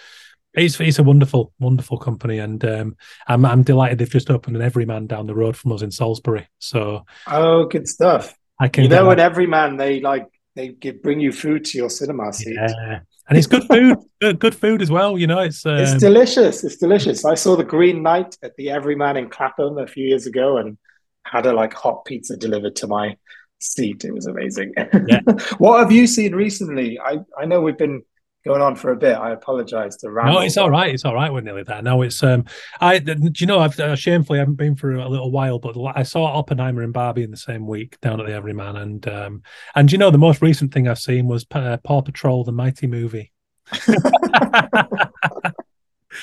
it's 0.55 0.81
it's 0.81 0.99
a 0.99 1.05
wonderful, 1.05 1.53
wonderful 1.59 1.99
company, 1.99 2.39
and 2.39 2.65
um, 2.65 2.97
I'm 3.27 3.45
I'm 3.45 3.63
delighted 3.63 3.99
they've 3.99 4.11
just 4.11 4.31
opened 4.31 4.57
an 4.57 4.63
Everyman 4.63 5.07
down 5.07 5.27
the 5.27 5.35
road 5.35 5.57
from 5.57 5.73
us 5.73 5.83
in 5.83 5.91
Salisbury. 5.91 6.49
So, 6.59 7.05
oh, 7.27 7.67
good 7.67 7.87
stuff. 7.87 8.37
I 8.61 8.69
can, 8.69 8.85
you 8.85 8.91
know, 8.91 9.11
in 9.11 9.19
Everyman 9.19 9.79
they 9.79 10.01
like 10.01 10.27
they 10.55 10.69
give, 10.69 11.03
bring 11.03 11.19
you 11.19 11.33
food 11.33 11.65
to 11.67 11.79
your 11.79 11.89
cinema 11.89 12.33
seat. 12.33 12.55
Yeah, 12.55 13.01
and 13.29 13.39
it's 13.39 13.47
good 13.47 13.65
food, 13.65 13.97
good, 14.21 14.39
good 14.39 14.55
food 14.55 14.83
as 14.83 14.91
well. 14.91 15.19
You 15.19 15.27
know, 15.27 15.41
it's 15.41 15.65
um... 15.65 15.79
it's 15.79 15.95
delicious. 15.95 16.63
It's 16.63 16.77
delicious. 16.77 17.25
I 17.25 17.35
saw 17.35 17.57
the 17.57 17.65
Green 17.65 18.03
Knight 18.03 18.37
at 18.43 18.55
the 18.57 18.71
Everyman 18.71 19.17
in 19.17 19.31
Clapham 19.31 19.79
a 19.79 19.87
few 19.87 20.07
years 20.07 20.27
ago, 20.27 20.59
and 20.59 20.77
had 21.25 21.47
a 21.47 21.55
like 21.55 21.73
hot 21.73 22.05
pizza 22.05 22.37
delivered 22.37 22.77
to 22.77 22.87
my 22.87 23.17
seat. 23.61 24.05
It 24.05 24.13
was 24.13 24.27
amazing. 24.27 24.75
Yeah. 24.77 25.21
what 25.59 25.81
have 25.81 25.91
you 25.91 26.07
seen 26.07 26.35
recently? 26.35 27.01
I 27.01 27.21
I 27.39 27.47
know 27.47 27.63
we've 27.63 27.79
been 27.79 28.03
going 28.45 28.63
on 28.63 28.75
for 28.77 28.93
a 28.93 28.97
bit. 28.97 29.17
I 29.17 29.33
apologize 29.33 29.97
to 29.99 30.11
Ramble. 30.11 30.35
No, 30.35 30.41
it's 30.41 30.57
all 30.57 30.71
right. 30.71 30.93
It's 30.95 31.05
all 31.05 31.15
right. 31.15 31.33
We're 31.33 31.41
nearly 31.41 31.63
there. 31.63 31.83
No, 31.83 32.03
it's 32.03 32.23
um. 32.23 32.45
I 32.81 32.99
do 32.99 33.31
you 33.37 33.47
know 33.47 33.61
I've 33.61 33.79
uh, 33.79 33.97
shamefully 33.97 34.39
I 34.39 34.43
haven't 34.43 34.55
been 34.55 34.77
for 34.77 34.95
a 34.95 35.09
little 35.09 35.31
while, 35.31 35.59
but 35.59 35.77
I 35.95 36.03
saw 36.03 36.25
Oppenheimer 36.25 36.83
and 36.83 36.93
Barbie 36.93 37.23
in 37.23 37.31
the 37.31 37.37
same 37.37 37.67
week 37.67 38.01
down 38.01 38.21
at 38.21 38.27
the 38.27 38.33
Everyman, 38.33 38.77
and 38.77 39.09
um, 39.09 39.43
and 39.75 39.91
you 39.91 39.99
know 39.99 40.11
the 40.11 40.19
most 40.19 40.43
recent 40.43 40.73
thing 40.73 40.89
I've 40.89 40.99
seen 40.99 41.27
was 41.27 41.47
uh, 41.53 41.77
Paw 41.85 42.03
Patrol, 42.03 42.45
the 42.45 42.53
Mighty 42.53 42.87
movie. 42.87 43.33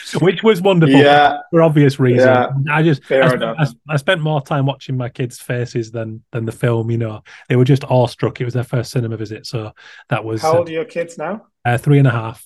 which 0.22 0.44
was 0.44 0.62
wonderful 0.62 0.96
yeah. 0.96 1.40
for 1.52 1.62
obvious 1.62 2.00
reasons. 2.00 2.26
Yeah. 2.26 2.74
I 2.74 2.84
just 2.84 3.04
Fair 3.06 3.24
I, 3.24 3.34
enough. 3.34 3.58
I, 3.60 3.94
I, 3.94 3.98
spent 3.98 4.22
more 4.22 4.42
time 4.42 4.66
watching 4.66 4.98
my 4.98 5.10
kids' 5.10 5.40
faces 5.40 5.92
than 5.92 6.24
than 6.32 6.46
the 6.46 6.52
film. 6.52 6.92
You 6.92 6.98
know, 6.98 7.24
they 7.50 7.56
were 7.56 7.66
just 7.66 7.84
awestruck. 7.86 8.40
It 8.42 8.46
was 8.46 8.54
their 8.54 8.64
first 8.64 8.92
cinema 8.92 9.18
visit, 9.18 9.46
so 9.46 9.72
that 10.10 10.24
was. 10.24 10.42
How 10.42 10.58
old 10.58 10.68
uh, 10.68 10.72
are 10.72 10.74
your 10.74 10.86
kids 10.86 11.18
now? 11.18 11.48
Uh, 11.66 11.78
three 11.78 12.00
and 12.00 12.08
a 12.08 12.12
half. 12.12 12.46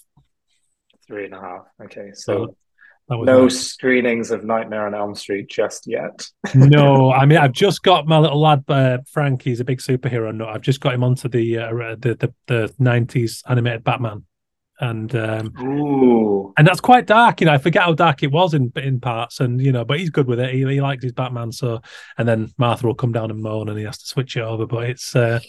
Three 1.07 1.25
and 1.25 1.33
a 1.33 1.39
half. 1.39 1.65
Okay, 1.83 2.11
so. 2.13 2.47
so 2.47 2.55
no 3.09 3.43
nice. 3.43 3.59
screenings 3.59 4.31
of 4.31 4.45
Nightmare 4.45 4.85
on 4.85 4.95
Elm 4.95 5.15
Street 5.15 5.49
just 5.49 5.85
yet. 5.85 6.25
no, 6.55 7.11
I 7.13 7.25
mean 7.25 7.39
I've 7.39 7.51
just 7.51 7.83
got 7.83 8.07
my 8.07 8.17
little 8.17 8.39
lad 8.39 8.63
uh, 8.69 8.99
Frank. 9.11 9.41
He's 9.41 9.59
a 9.59 9.65
big 9.65 9.79
superhero. 9.79 10.33
No, 10.33 10.47
I've 10.47 10.61
just 10.61 10.79
got 10.79 10.93
him 10.93 11.03
onto 11.03 11.27
the 11.27 11.57
uh, 11.57 11.95
the 11.99 12.15
the 12.15 12.33
the 12.47 12.73
'90s 12.79 13.43
animated 13.49 13.83
Batman 13.83 14.23
and 14.81 15.15
um, 15.15 15.53
Ooh. 15.61 16.53
and 16.57 16.67
that's 16.67 16.81
quite 16.81 17.05
dark. 17.05 17.39
You 17.39 17.45
know, 17.45 17.53
I 17.53 17.59
forget 17.59 17.83
how 17.83 17.93
dark 17.93 18.23
it 18.23 18.31
was 18.31 18.53
in 18.53 18.73
in 18.75 18.99
parts, 18.99 19.39
and 19.39 19.61
you 19.61 19.71
know, 19.71 19.85
but 19.85 19.99
he's 19.99 20.09
good 20.09 20.27
with 20.27 20.39
it. 20.39 20.53
He, 20.53 20.65
he 20.65 20.81
likes 20.81 21.03
his 21.03 21.13
Batman. 21.13 21.51
So, 21.51 21.81
and 22.17 22.27
then 22.27 22.51
Martha 22.57 22.87
will 22.87 22.95
come 22.95 23.11
down 23.11 23.29
and 23.29 23.41
moan, 23.41 23.69
and 23.69 23.77
he 23.77 23.85
has 23.85 23.99
to 23.99 24.07
switch 24.07 24.35
it 24.35 24.41
over. 24.41 24.65
But 24.65 24.89
it's 24.89 25.15
uh, 25.15 25.39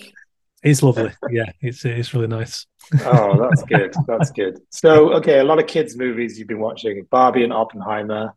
it's 0.63 0.83
lovely. 0.83 1.13
yeah, 1.31 1.51
it's 1.61 1.85
it's 1.85 2.13
really 2.13 2.29
nice. 2.29 2.67
oh, 3.05 3.49
that's 3.49 3.63
good. 3.69 3.95
That's 4.07 4.31
good. 4.31 4.61
So, 4.71 5.15
okay, 5.15 5.39
a 5.39 5.45
lot 5.45 5.59
of 5.59 5.67
kids' 5.67 5.97
movies 5.97 6.39
you've 6.39 6.49
been 6.49 6.61
watching: 6.61 7.07
Barbie 7.11 7.45
and 7.45 7.53
Oppenheimer. 7.53 8.35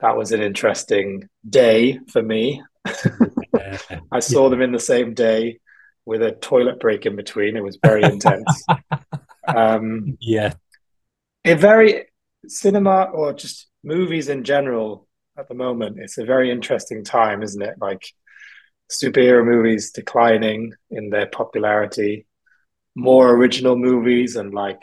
That 0.00 0.16
was 0.16 0.30
an 0.30 0.42
interesting 0.42 1.28
day 1.48 1.98
for 2.12 2.22
me. 2.22 2.62
I 4.12 4.20
saw 4.20 4.44
yeah. 4.44 4.50
them 4.50 4.62
in 4.62 4.72
the 4.72 4.78
same 4.78 5.14
day 5.14 5.58
with 6.04 6.22
a 6.22 6.32
toilet 6.32 6.80
break 6.80 7.06
in 7.06 7.16
between. 7.16 7.56
It 7.56 7.64
was 7.64 7.78
very 7.82 8.02
intense. 8.04 8.64
Um, 9.48 10.16
yeah, 10.20 10.54
a 11.44 11.54
very 11.54 12.06
cinema 12.46 13.04
or 13.04 13.32
just 13.32 13.68
movies 13.82 14.28
in 14.28 14.44
general 14.44 15.08
at 15.36 15.48
the 15.48 15.54
moment. 15.54 15.98
It's 15.98 16.18
a 16.18 16.24
very 16.24 16.50
interesting 16.50 17.04
time, 17.04 17.42
isn't 17.42 17.62
it? 17.62 17.76
Like 17.80 18.12
superhero 18.90 19.44
movies 19.44 19.90
declining 19.90 20.72
in 20.90 21.10
their 21.10 21.26
popularity, 21.26 22.26
more 22.94 23.30
original 23.30 23.76
movies, 23.76 24.36
and 24.36 24.52
like, 24.52 24.80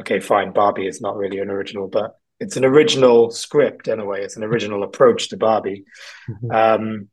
okay, 0.00 0.20
fine, 0.20 0.52
Barbie 0.52 0.86
is 0.86 1.00
not 1.00 1.16
really 1.16 1.38
an 1.38 1.50
original, 1.50 1.88
but 1.88 2.16
it's 2.40 2.56
an 2.56 2.64
original 2.64 3.30
script 3.30 3.88
in 3.88 4.00
a 4.00 4.04
way. 4.04 4.20
It's 4.22 4.36
an 4.36 4.44
original 4.44 4.82
approach 4.82 5.28
to 5.28 5.36
Barbie. 5.36 5.84
Mm-hmm. 6.28 6.50
Um, 6.50 7.08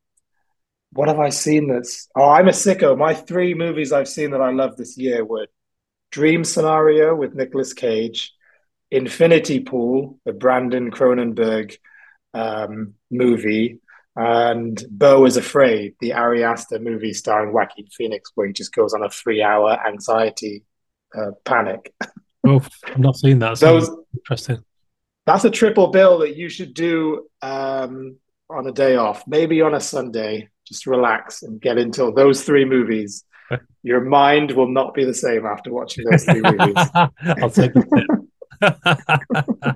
what 0.93 1.07
have 1.07 1.19
I 1.19 1.29
seen 1.29 1.67
that's? 1.67 2.09
Oh, 2.15 2.29
I'm 2.29 2.47
a 2.47 2.51
sicko. 2.51 2.97
My 2.97 3.13
three 3.13 3.53
movies 3.53 3.91
I've 3.91 4.09
seen 4.09 4.31
that 4.31 4.41
I 4.41 4.51
love 4.51 4.75
this 4.75 4.97
year 4.97 5.23
were 5.23 5.47
Dream 6.11 6.43
Scenario 6.43 7.15
with 7.15 7.33
Nicolas 7.33 7.73
Cage, 7.73 8.33
Infinity 8.91 9.61
Pool, 9.61 10.19
the 10.25 10.33
Brandon 10.33 10.91
Cronenberg 10.91 11.77
um, 12.33 12.95
movie, 13.09 13.79
and 14.15 14.83
Beau 14.89 15.25
is 15.25 15.37
Afraid, 15.37 15.95
the 16.01 16.13
Ari 16.13 16.43
Aster 16.43 16.79
movie 16.79 17.13
starring 17.13 17.53
Joaquin 17.53 17.87
Phoenix, 17.87 18.31
where 18.35 18.47
he 18.47 18.53
just 18.53 18.73
goes 18.73 18.93
on 18.93 19.03
a 19.03 19.09
three-hour 19.09 19.79
anxiety 19.87 20.63
uh, 21.17 21.31
panic. 21.45 21.93
Oh, 22.43 22.59
I've 22.87 22.97
not 22.97 23.15
seen 23.15 23.37
that. 23.37 23.59
Those 23.59 23.87
interesting. 24.15 24.63
That's 25.27 25.45
a 25.45 25.51
triple 25.51 25.89
bill 25.89 26.17
that 26.19 26.35
you 26.35 26.49
should 26.49 26.73
do 26.73 27.27
um, 27.43 28.17
on 28.49 28.65
a 28.65 28.71
day 28.71 28.95
off, 28.95 29.27
maybe 29.27 29.61
on 29.61 29.75
a 29.75 29.79
Sunday. 29.79 30.49
Just 30.67 30.87
relax 30.87 31.43
and 31.43 31.61
get 31.61 31.77
into 31.77 32.11
those 32.15 32.43
three 32.43 32.65
movies 32.65 33.25
your 33.83 34.01
mind 34.01 34.51
will 34.51 34.69
not 34.69 34.93
be 34.93 35.05
the 35.05 35.13
same 35.13 35.45
after 35.45 35.71
watching 35.71 36.05
those 36.09 36.23
three 36.25 36.41
movies. 36.45 36.89
I'll 36.93 37.49
take 37.49 37.71
it. 37.75 38.25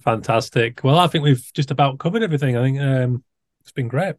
Fantastic. 0.00 0.82
Well, 0.84 0.98
I 0.98 1.06
think 1.06 1.24
we've 1.24 1.50
just 1.54 1.70
about 1.70 1.98
covered 1.98 2.22
everything. 2.22 2.56
I 2.56 2.62
think 2.62 2.80
um, 2.80 3.24
it's 3.60 3.72
been 3.72 3.88
great. 3.88 4.16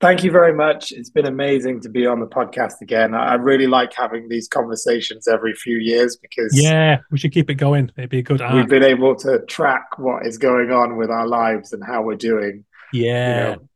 Thank 0.00 0.22
you 0.22 0.30
very 0.30 0.54
much. 0.54 0.92
It's 0.92 1.10
been 1.10 1.26
amazing 1.26 1.80
to 1.80 1.88
be 1.88 2.06
on 2.06 2.20
the 2.20 2.26
podcast 2.26 2.80
again. 2.82 3.14
I 3.14 3.34
really 3.34 3.66
like 3.66 3.92
having 3.92 4.28
these 4.28 4.46
conversations 4.46 5.26
every 5.26 5.54
few 5.54 5.76
years 5.76 6.16
because 6.16 6.52
yeah, 6.54 6.98
we 7.10 7.18
should 7.18 7.32
keep 7.32 7.50
it 7.50 7.56
going. 7.56 7.90
It'd 7.96 8.08
be 8.08 8.20
a 8.20 8.22
good. 8.22 8.40
We've 8.52 8.68
been 8.68 8.84
able 8.84 9.16
to 9.16 9.40
track 9.46 9.98
what 9.98 10.24
is 10.24 10.38
going 10.38 10.70
on 10.70 10.96
with 10.96 11.10
our 11.10 11.26
lives 11.26 11.72
and 11.72 11.82
how 11.84 12.02
we're 12.02 12.14
doing. 12.14 12.64
Yeah, 12.92 13.48
you 13.48 13.56
know, 13.56 13.68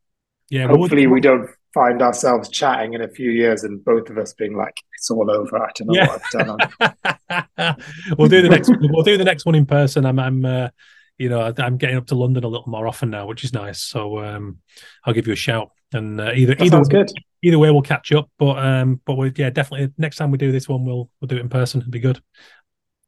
yeah. 0.50 0.66
Hopefully, 0.68 1.08
we 1.08 1.20
don't 1.20 1.50
find 1.74 2.02
ourselves 2.02 2.48
chatting 2.48 2.94
in 2.94 3.02
a 3.02 3.08
few 3.08 3.30
years 3.30 3.64
and 3.64 3.84
both 3.84 4.10
of 4.10 4.18
us 4.18 4.32
being 4.32 4.56
like, 4.56 4.74
"It's 4.96 5.10
all 5.10 5.30
over. 5.30 5.58
I 5.58 5.70
don't 5.74 5.88
know 5.88 5.94
yeah. 5.94 6.08
what 6.08 6.22
I've 6.24 7.56
done." 7.58 7.76
we'll 8.18 8.28
do 8.28 8.42
the 8.42 8.48
next. 8.48 8.70
we'll 8.80 9.04
do 9.04 9.16
the 9.16 9.24
next 9.24 9.46
one 9.46 9.54
in 9.54 9.66
person. 9.66 10.06
I'm, 10.06 10.18
I'm, 10.18 10.44
uh, 10.44 10.68
you 11.18 11.28
know, 11.28 11.52
I'm 11.58 11.76
getting 11.76 11.96
up 11.96 12.06
to 12.08 12.14
London 12.14 12.44
a 12.44 12.48
little 12.48 12.68
more 12.68 12.86
often 12.86 13.10
now, 13.10 13.26
which 13.26 13.44
is 13.44 13.52
nice. 13.52 13.82
So 13.82 14.18
um, 14.18 14.58
I'll 15.04 15.14
give 15.14 15.26
you 15.26 15.32
a 15.32 15.36
shout, 15.36 15.70
and 15.92 16.20
uh, 16.20 16.32
either 16.34 16.54
that 16.54 16.64
either 16.64 16.82
good. 16.84 17.10
either 17.42 17.58
way 17.58 17.70
we'll 17.70 17.82
catch 17.82 18.12
up. 18.12 18.30
But 18.38 18.58
um, 18.58 19.00
but 19.04 19.14
we 19.14 19.32
yeah, 19.36 19.50
definitely 19.50 19.92
next 19.98 20.16
time 20.16 20.30
we 20.30 20.38
do 20.38 20.52
this 20.52 20.68
one, 20.68 20.84
we'll 20.84 21.10
we'll 21.20 21.28
do 21.28 21.36
it 21.36 21.40
in 21.40 21.48
person. 21.48 21.80
It'll 21.80 21.90
be 21.90 22.00
good. 22.00 22.20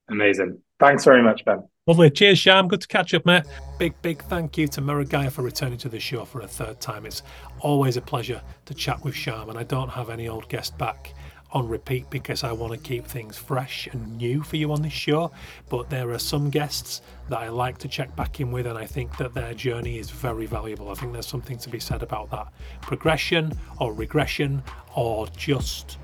Amazing. 0.08 0.63
Thanks 0.80 1.04
very 1.04 1.22
much, 1.22 1.44
Ben. 1.44 1.62
Lovely. 1.86 2.10
Cheers, 2.10 2.38
Sham. 2.38 2.66
Good 2.66 2.80
to 2.80 2.88
catch 2.88 3.12
up, 3.12 3.26
mate. 3.26 3.44
Big, 3.78 3.94
big 4.00 4.22
thank 4.24 4.56
you 4.56 4.66
to 4.68 4.80
Murugiah 4.80 5.30
for 5.30 5.42
returning 5.42 5.78
to 5.78 5.88
the 5.88 6.00
show 6.00 6.24
for 6.24 6.40
a 6.40 6.48
third 6.48 6.80
time. 6.80 7.04
It's 7.04 7.22
always 7.60 7.96
a 7.96 8.00
pleasure 8.00 8.40
to 8.64 8.74
chat 8.74 9.04
with 9.04 9.14
Sham, 9.14 9.50
and 9.50 9.58
I 9.58 9.64
don't 9.64 9.90
have 9.90 10.08
any 10.08 10.26
old 10.26 10.48
guest 10.48 10.76
back 10.78 11.12
on 11.52 11.68
repeat 11.68 12.10
because 12.10 12.42
I 12.42 12.52
want 12.52 12.72
to 12.72 12.78
keep 12.78 13.06
things 13.06 13.38
fresh 13.38 13.86
and 13.92 14.16
new 14.16 14.42
for 14.42 14.56
you 14.56 14.72
on 14.72 14.82
this 14.82 14.92
show. 14.92 15.30
But 15.68 15.88
there 15.90 16.10
are 16.10 16.18
some 16.18 16.50
guests 16.50 17.02
that 17.28 17.38
I 17.38 17.48
like 17.48 17.78
to 17.78 17.88
check 17.88 18.14
back 18.16 18.40
in 18.40 18.50
with, 18.50 18.66
and 18.66 18.76
I 18.76 18.86
think 18.86 19.16
that 19.18 19.34
their 19.34 19.54
journey 19.54 19.98
is 19.98 20.10
very 20.10 20.46
valuable. 20.46 20.90
I 20.90 20.94
think 20.94 21.12
there's 21.12 21.28
something 21.28 21.58
to 21.58 21.68
be 21.68 21.80
said 21.80 22.02
about 22.02 22.30
that 22.30 22.48
progression 22.80 23.52
or 23.78 23.92
regression 23.92 24.62
or 24.96 25.28
just 25.36 25.98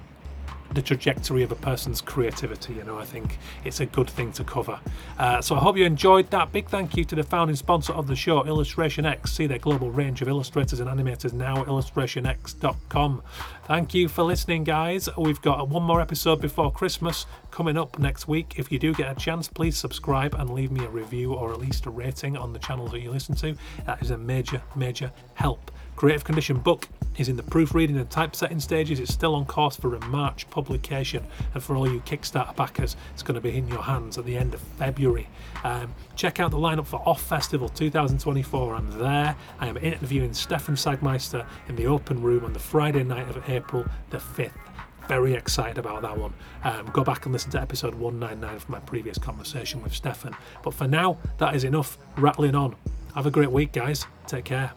the 0.74 0.82
trajectory 0.82 1.42
of 1.42 1.52
a 1.52 1.56
person's 1.56 2.00
creativity. 2.00 2.74
You 2.74 2.84
know, 2.84 2.98
I 2.98 3.04
think 3.04 3.38
it's 3.64 3.80
a 3.80 3.86
good 3.86 4.08
thing 4.08 4.32
to 4.32 4.44
cover. 4.44 4.78
Uh, 5.18 5.40
so 5.40 5.56
I 5.56 5.58
hope 5.58 5.76
you 5.76 5.84
enjoyed 5.84 6.30
that. 6.30 6.52
Big 6.52 6.68
thank 6.68 6.96
you 6.96 7.04
to 7.04 7.14
the 7.14 7.22
founding 7.22 7.56
sponsor 7.56 7.92
of 7.92 8.06
the 8.06 8.16
show, 8.16 8.44
Illustration 8.44 9.04
X. 9.04 9.32
See 9.32 9.46
their 9.46 9.58
global 9.58 9.90
range 9.90 10.22
of 10.22 10.28
illustrators 10.28 10.80
and 10.80 10.88
animators 10.88 11.32
now 11.32 11.62
at 11.62 11.66
illustrationx.com. 11.66 13.22
Thank 13.64 13.94
you 13.94 14.08
for 14.08 14.22
listening, 14.22 14.64
guys. 14.64 15.08
We've 15.16 15.40
got 15.40 15.68
one 15.68 15.82
more 15.82 16.00
episode 16.00 16.40
before 16.40 16.72
Christmas 16.72 17.26
coming 17.50 17.76
up 17.76 17.98
next 17.98 18.28
week. 18.28 18.54
If 18.56 18.72
you 18.72 18.78
do 18.78 18.94
get 18.94 19.10
a 19.10 19.20
chance, 19.20 19.48
please 19.48 19.76
subscribe 19.76 20.34
and 20.34 20.50
leave 20.50 20.70
me 20.70 20.84
a 20.84 20.88
review 20.88 21.34
or 21.34 21.52
at 21.52 21.58
least 21.58 21.86
a 21.86 21.90
rating 21.90 22.36
on 22.36 22.52
the 22.52 22.58
channel 22.58 22.88
that 22.88 23.00
you 23.00 23.10
listen 23.10 23.34
to. 23.36 23.56
That 23.86 24.02
is 24.02 24.10
a 24.10 24.18
major, 24.18 24.62
major 24.74 25.12
help. 25.34 25.70
Creative 26.00 26.24
Condition 26.24 26.56
book 26.56 26.88
is 27.18 27.28
in 27.28 27.36
the 27.36 27.42
proofreading 27.42 27.98
and 27.98 28.08
typesetting 28.08 28.58
stages. 28.58 29.00
It's 29.00 29.12
still 29.12 29.34
on 29.34 29.44
course 29.44 29.76
for 29.76 29.94
a 29.94 30.00
March 30.06 30.48
publication, 30.48 31.22
and 31.52 31.62
for 31.62 31.76
all 31.76 31.86
you 31.86 32.00
Kickstarter 32.00 32.56
backers, 32.56 32.96
it's 33.12 33.22
going 33.22 33.34
to 33.34 33.40
be 33.42 33.54
in 33.54 33.68
your 33.68 33.82
hands 33.82 34.16
at 34.16 34.24
the 34.24 34.34
end 34.34 34.54
of 34.54 34.62
February. 34.78 35.28
Um, 35.62 35.92
check 36.16 36.40
out 36.40 36.52
the 36.52 36.56
lineup 36.56 36.86
for 36.86 37.00
OFFF 37.00 37.20
Festival 37.20 37.68
2024. 37.68 38.76
I'm 38.76 38.98
there. 38.98 39.36
I 39.58 39.66
am 39.66 39.76
interviewing 39.76 40.32
Stefan 40.32 40.74
Sagmeister 40.74 41.44
in 41.68 41.76
the 41.76 41.86
open 41.86 42.22
room 42.22 42.46
on 42.46 42.54
the 42.54 42.58
Friday 42.58 43.04
night 43.04 43.28
of 43.28 43.50
April 43.50 43.84
the 44.08 44.16
5th 44.16 44.52
very 45.06 45.34
excited 45.34 45.76
about 45.76 46.02
that 46.02 46.16
one. 46.16 46.32
Um, 46.62 46.86
go 46.92 47.02
back 47.02 47.26
and 47.26 47.32
listen 47.32 47.50
to 47.50 47.60
episode 47.60 47.96
199 47.96 48.60
from 48.60 48.72
my 48.72 48.78
previous 48.78 49.18
conversation 49.18 49.82
with 49.82 49.92
Stefan. 49.92 50.36
But 50.62 50.72
for 50.72 50.86
now, 50.86 51.18
that 51.38 51.56
is 51.56 51.64
enough 51.64 51.98
rattling 52.16 52.54
on. 52.54 52.76
Have 53.16 53.26
a 53.26 53.30
great 53.30 53.50
week, 53.50 53.72
guys. 53.72 54.06
Take 54.28 54.44
care. 54.44 54.70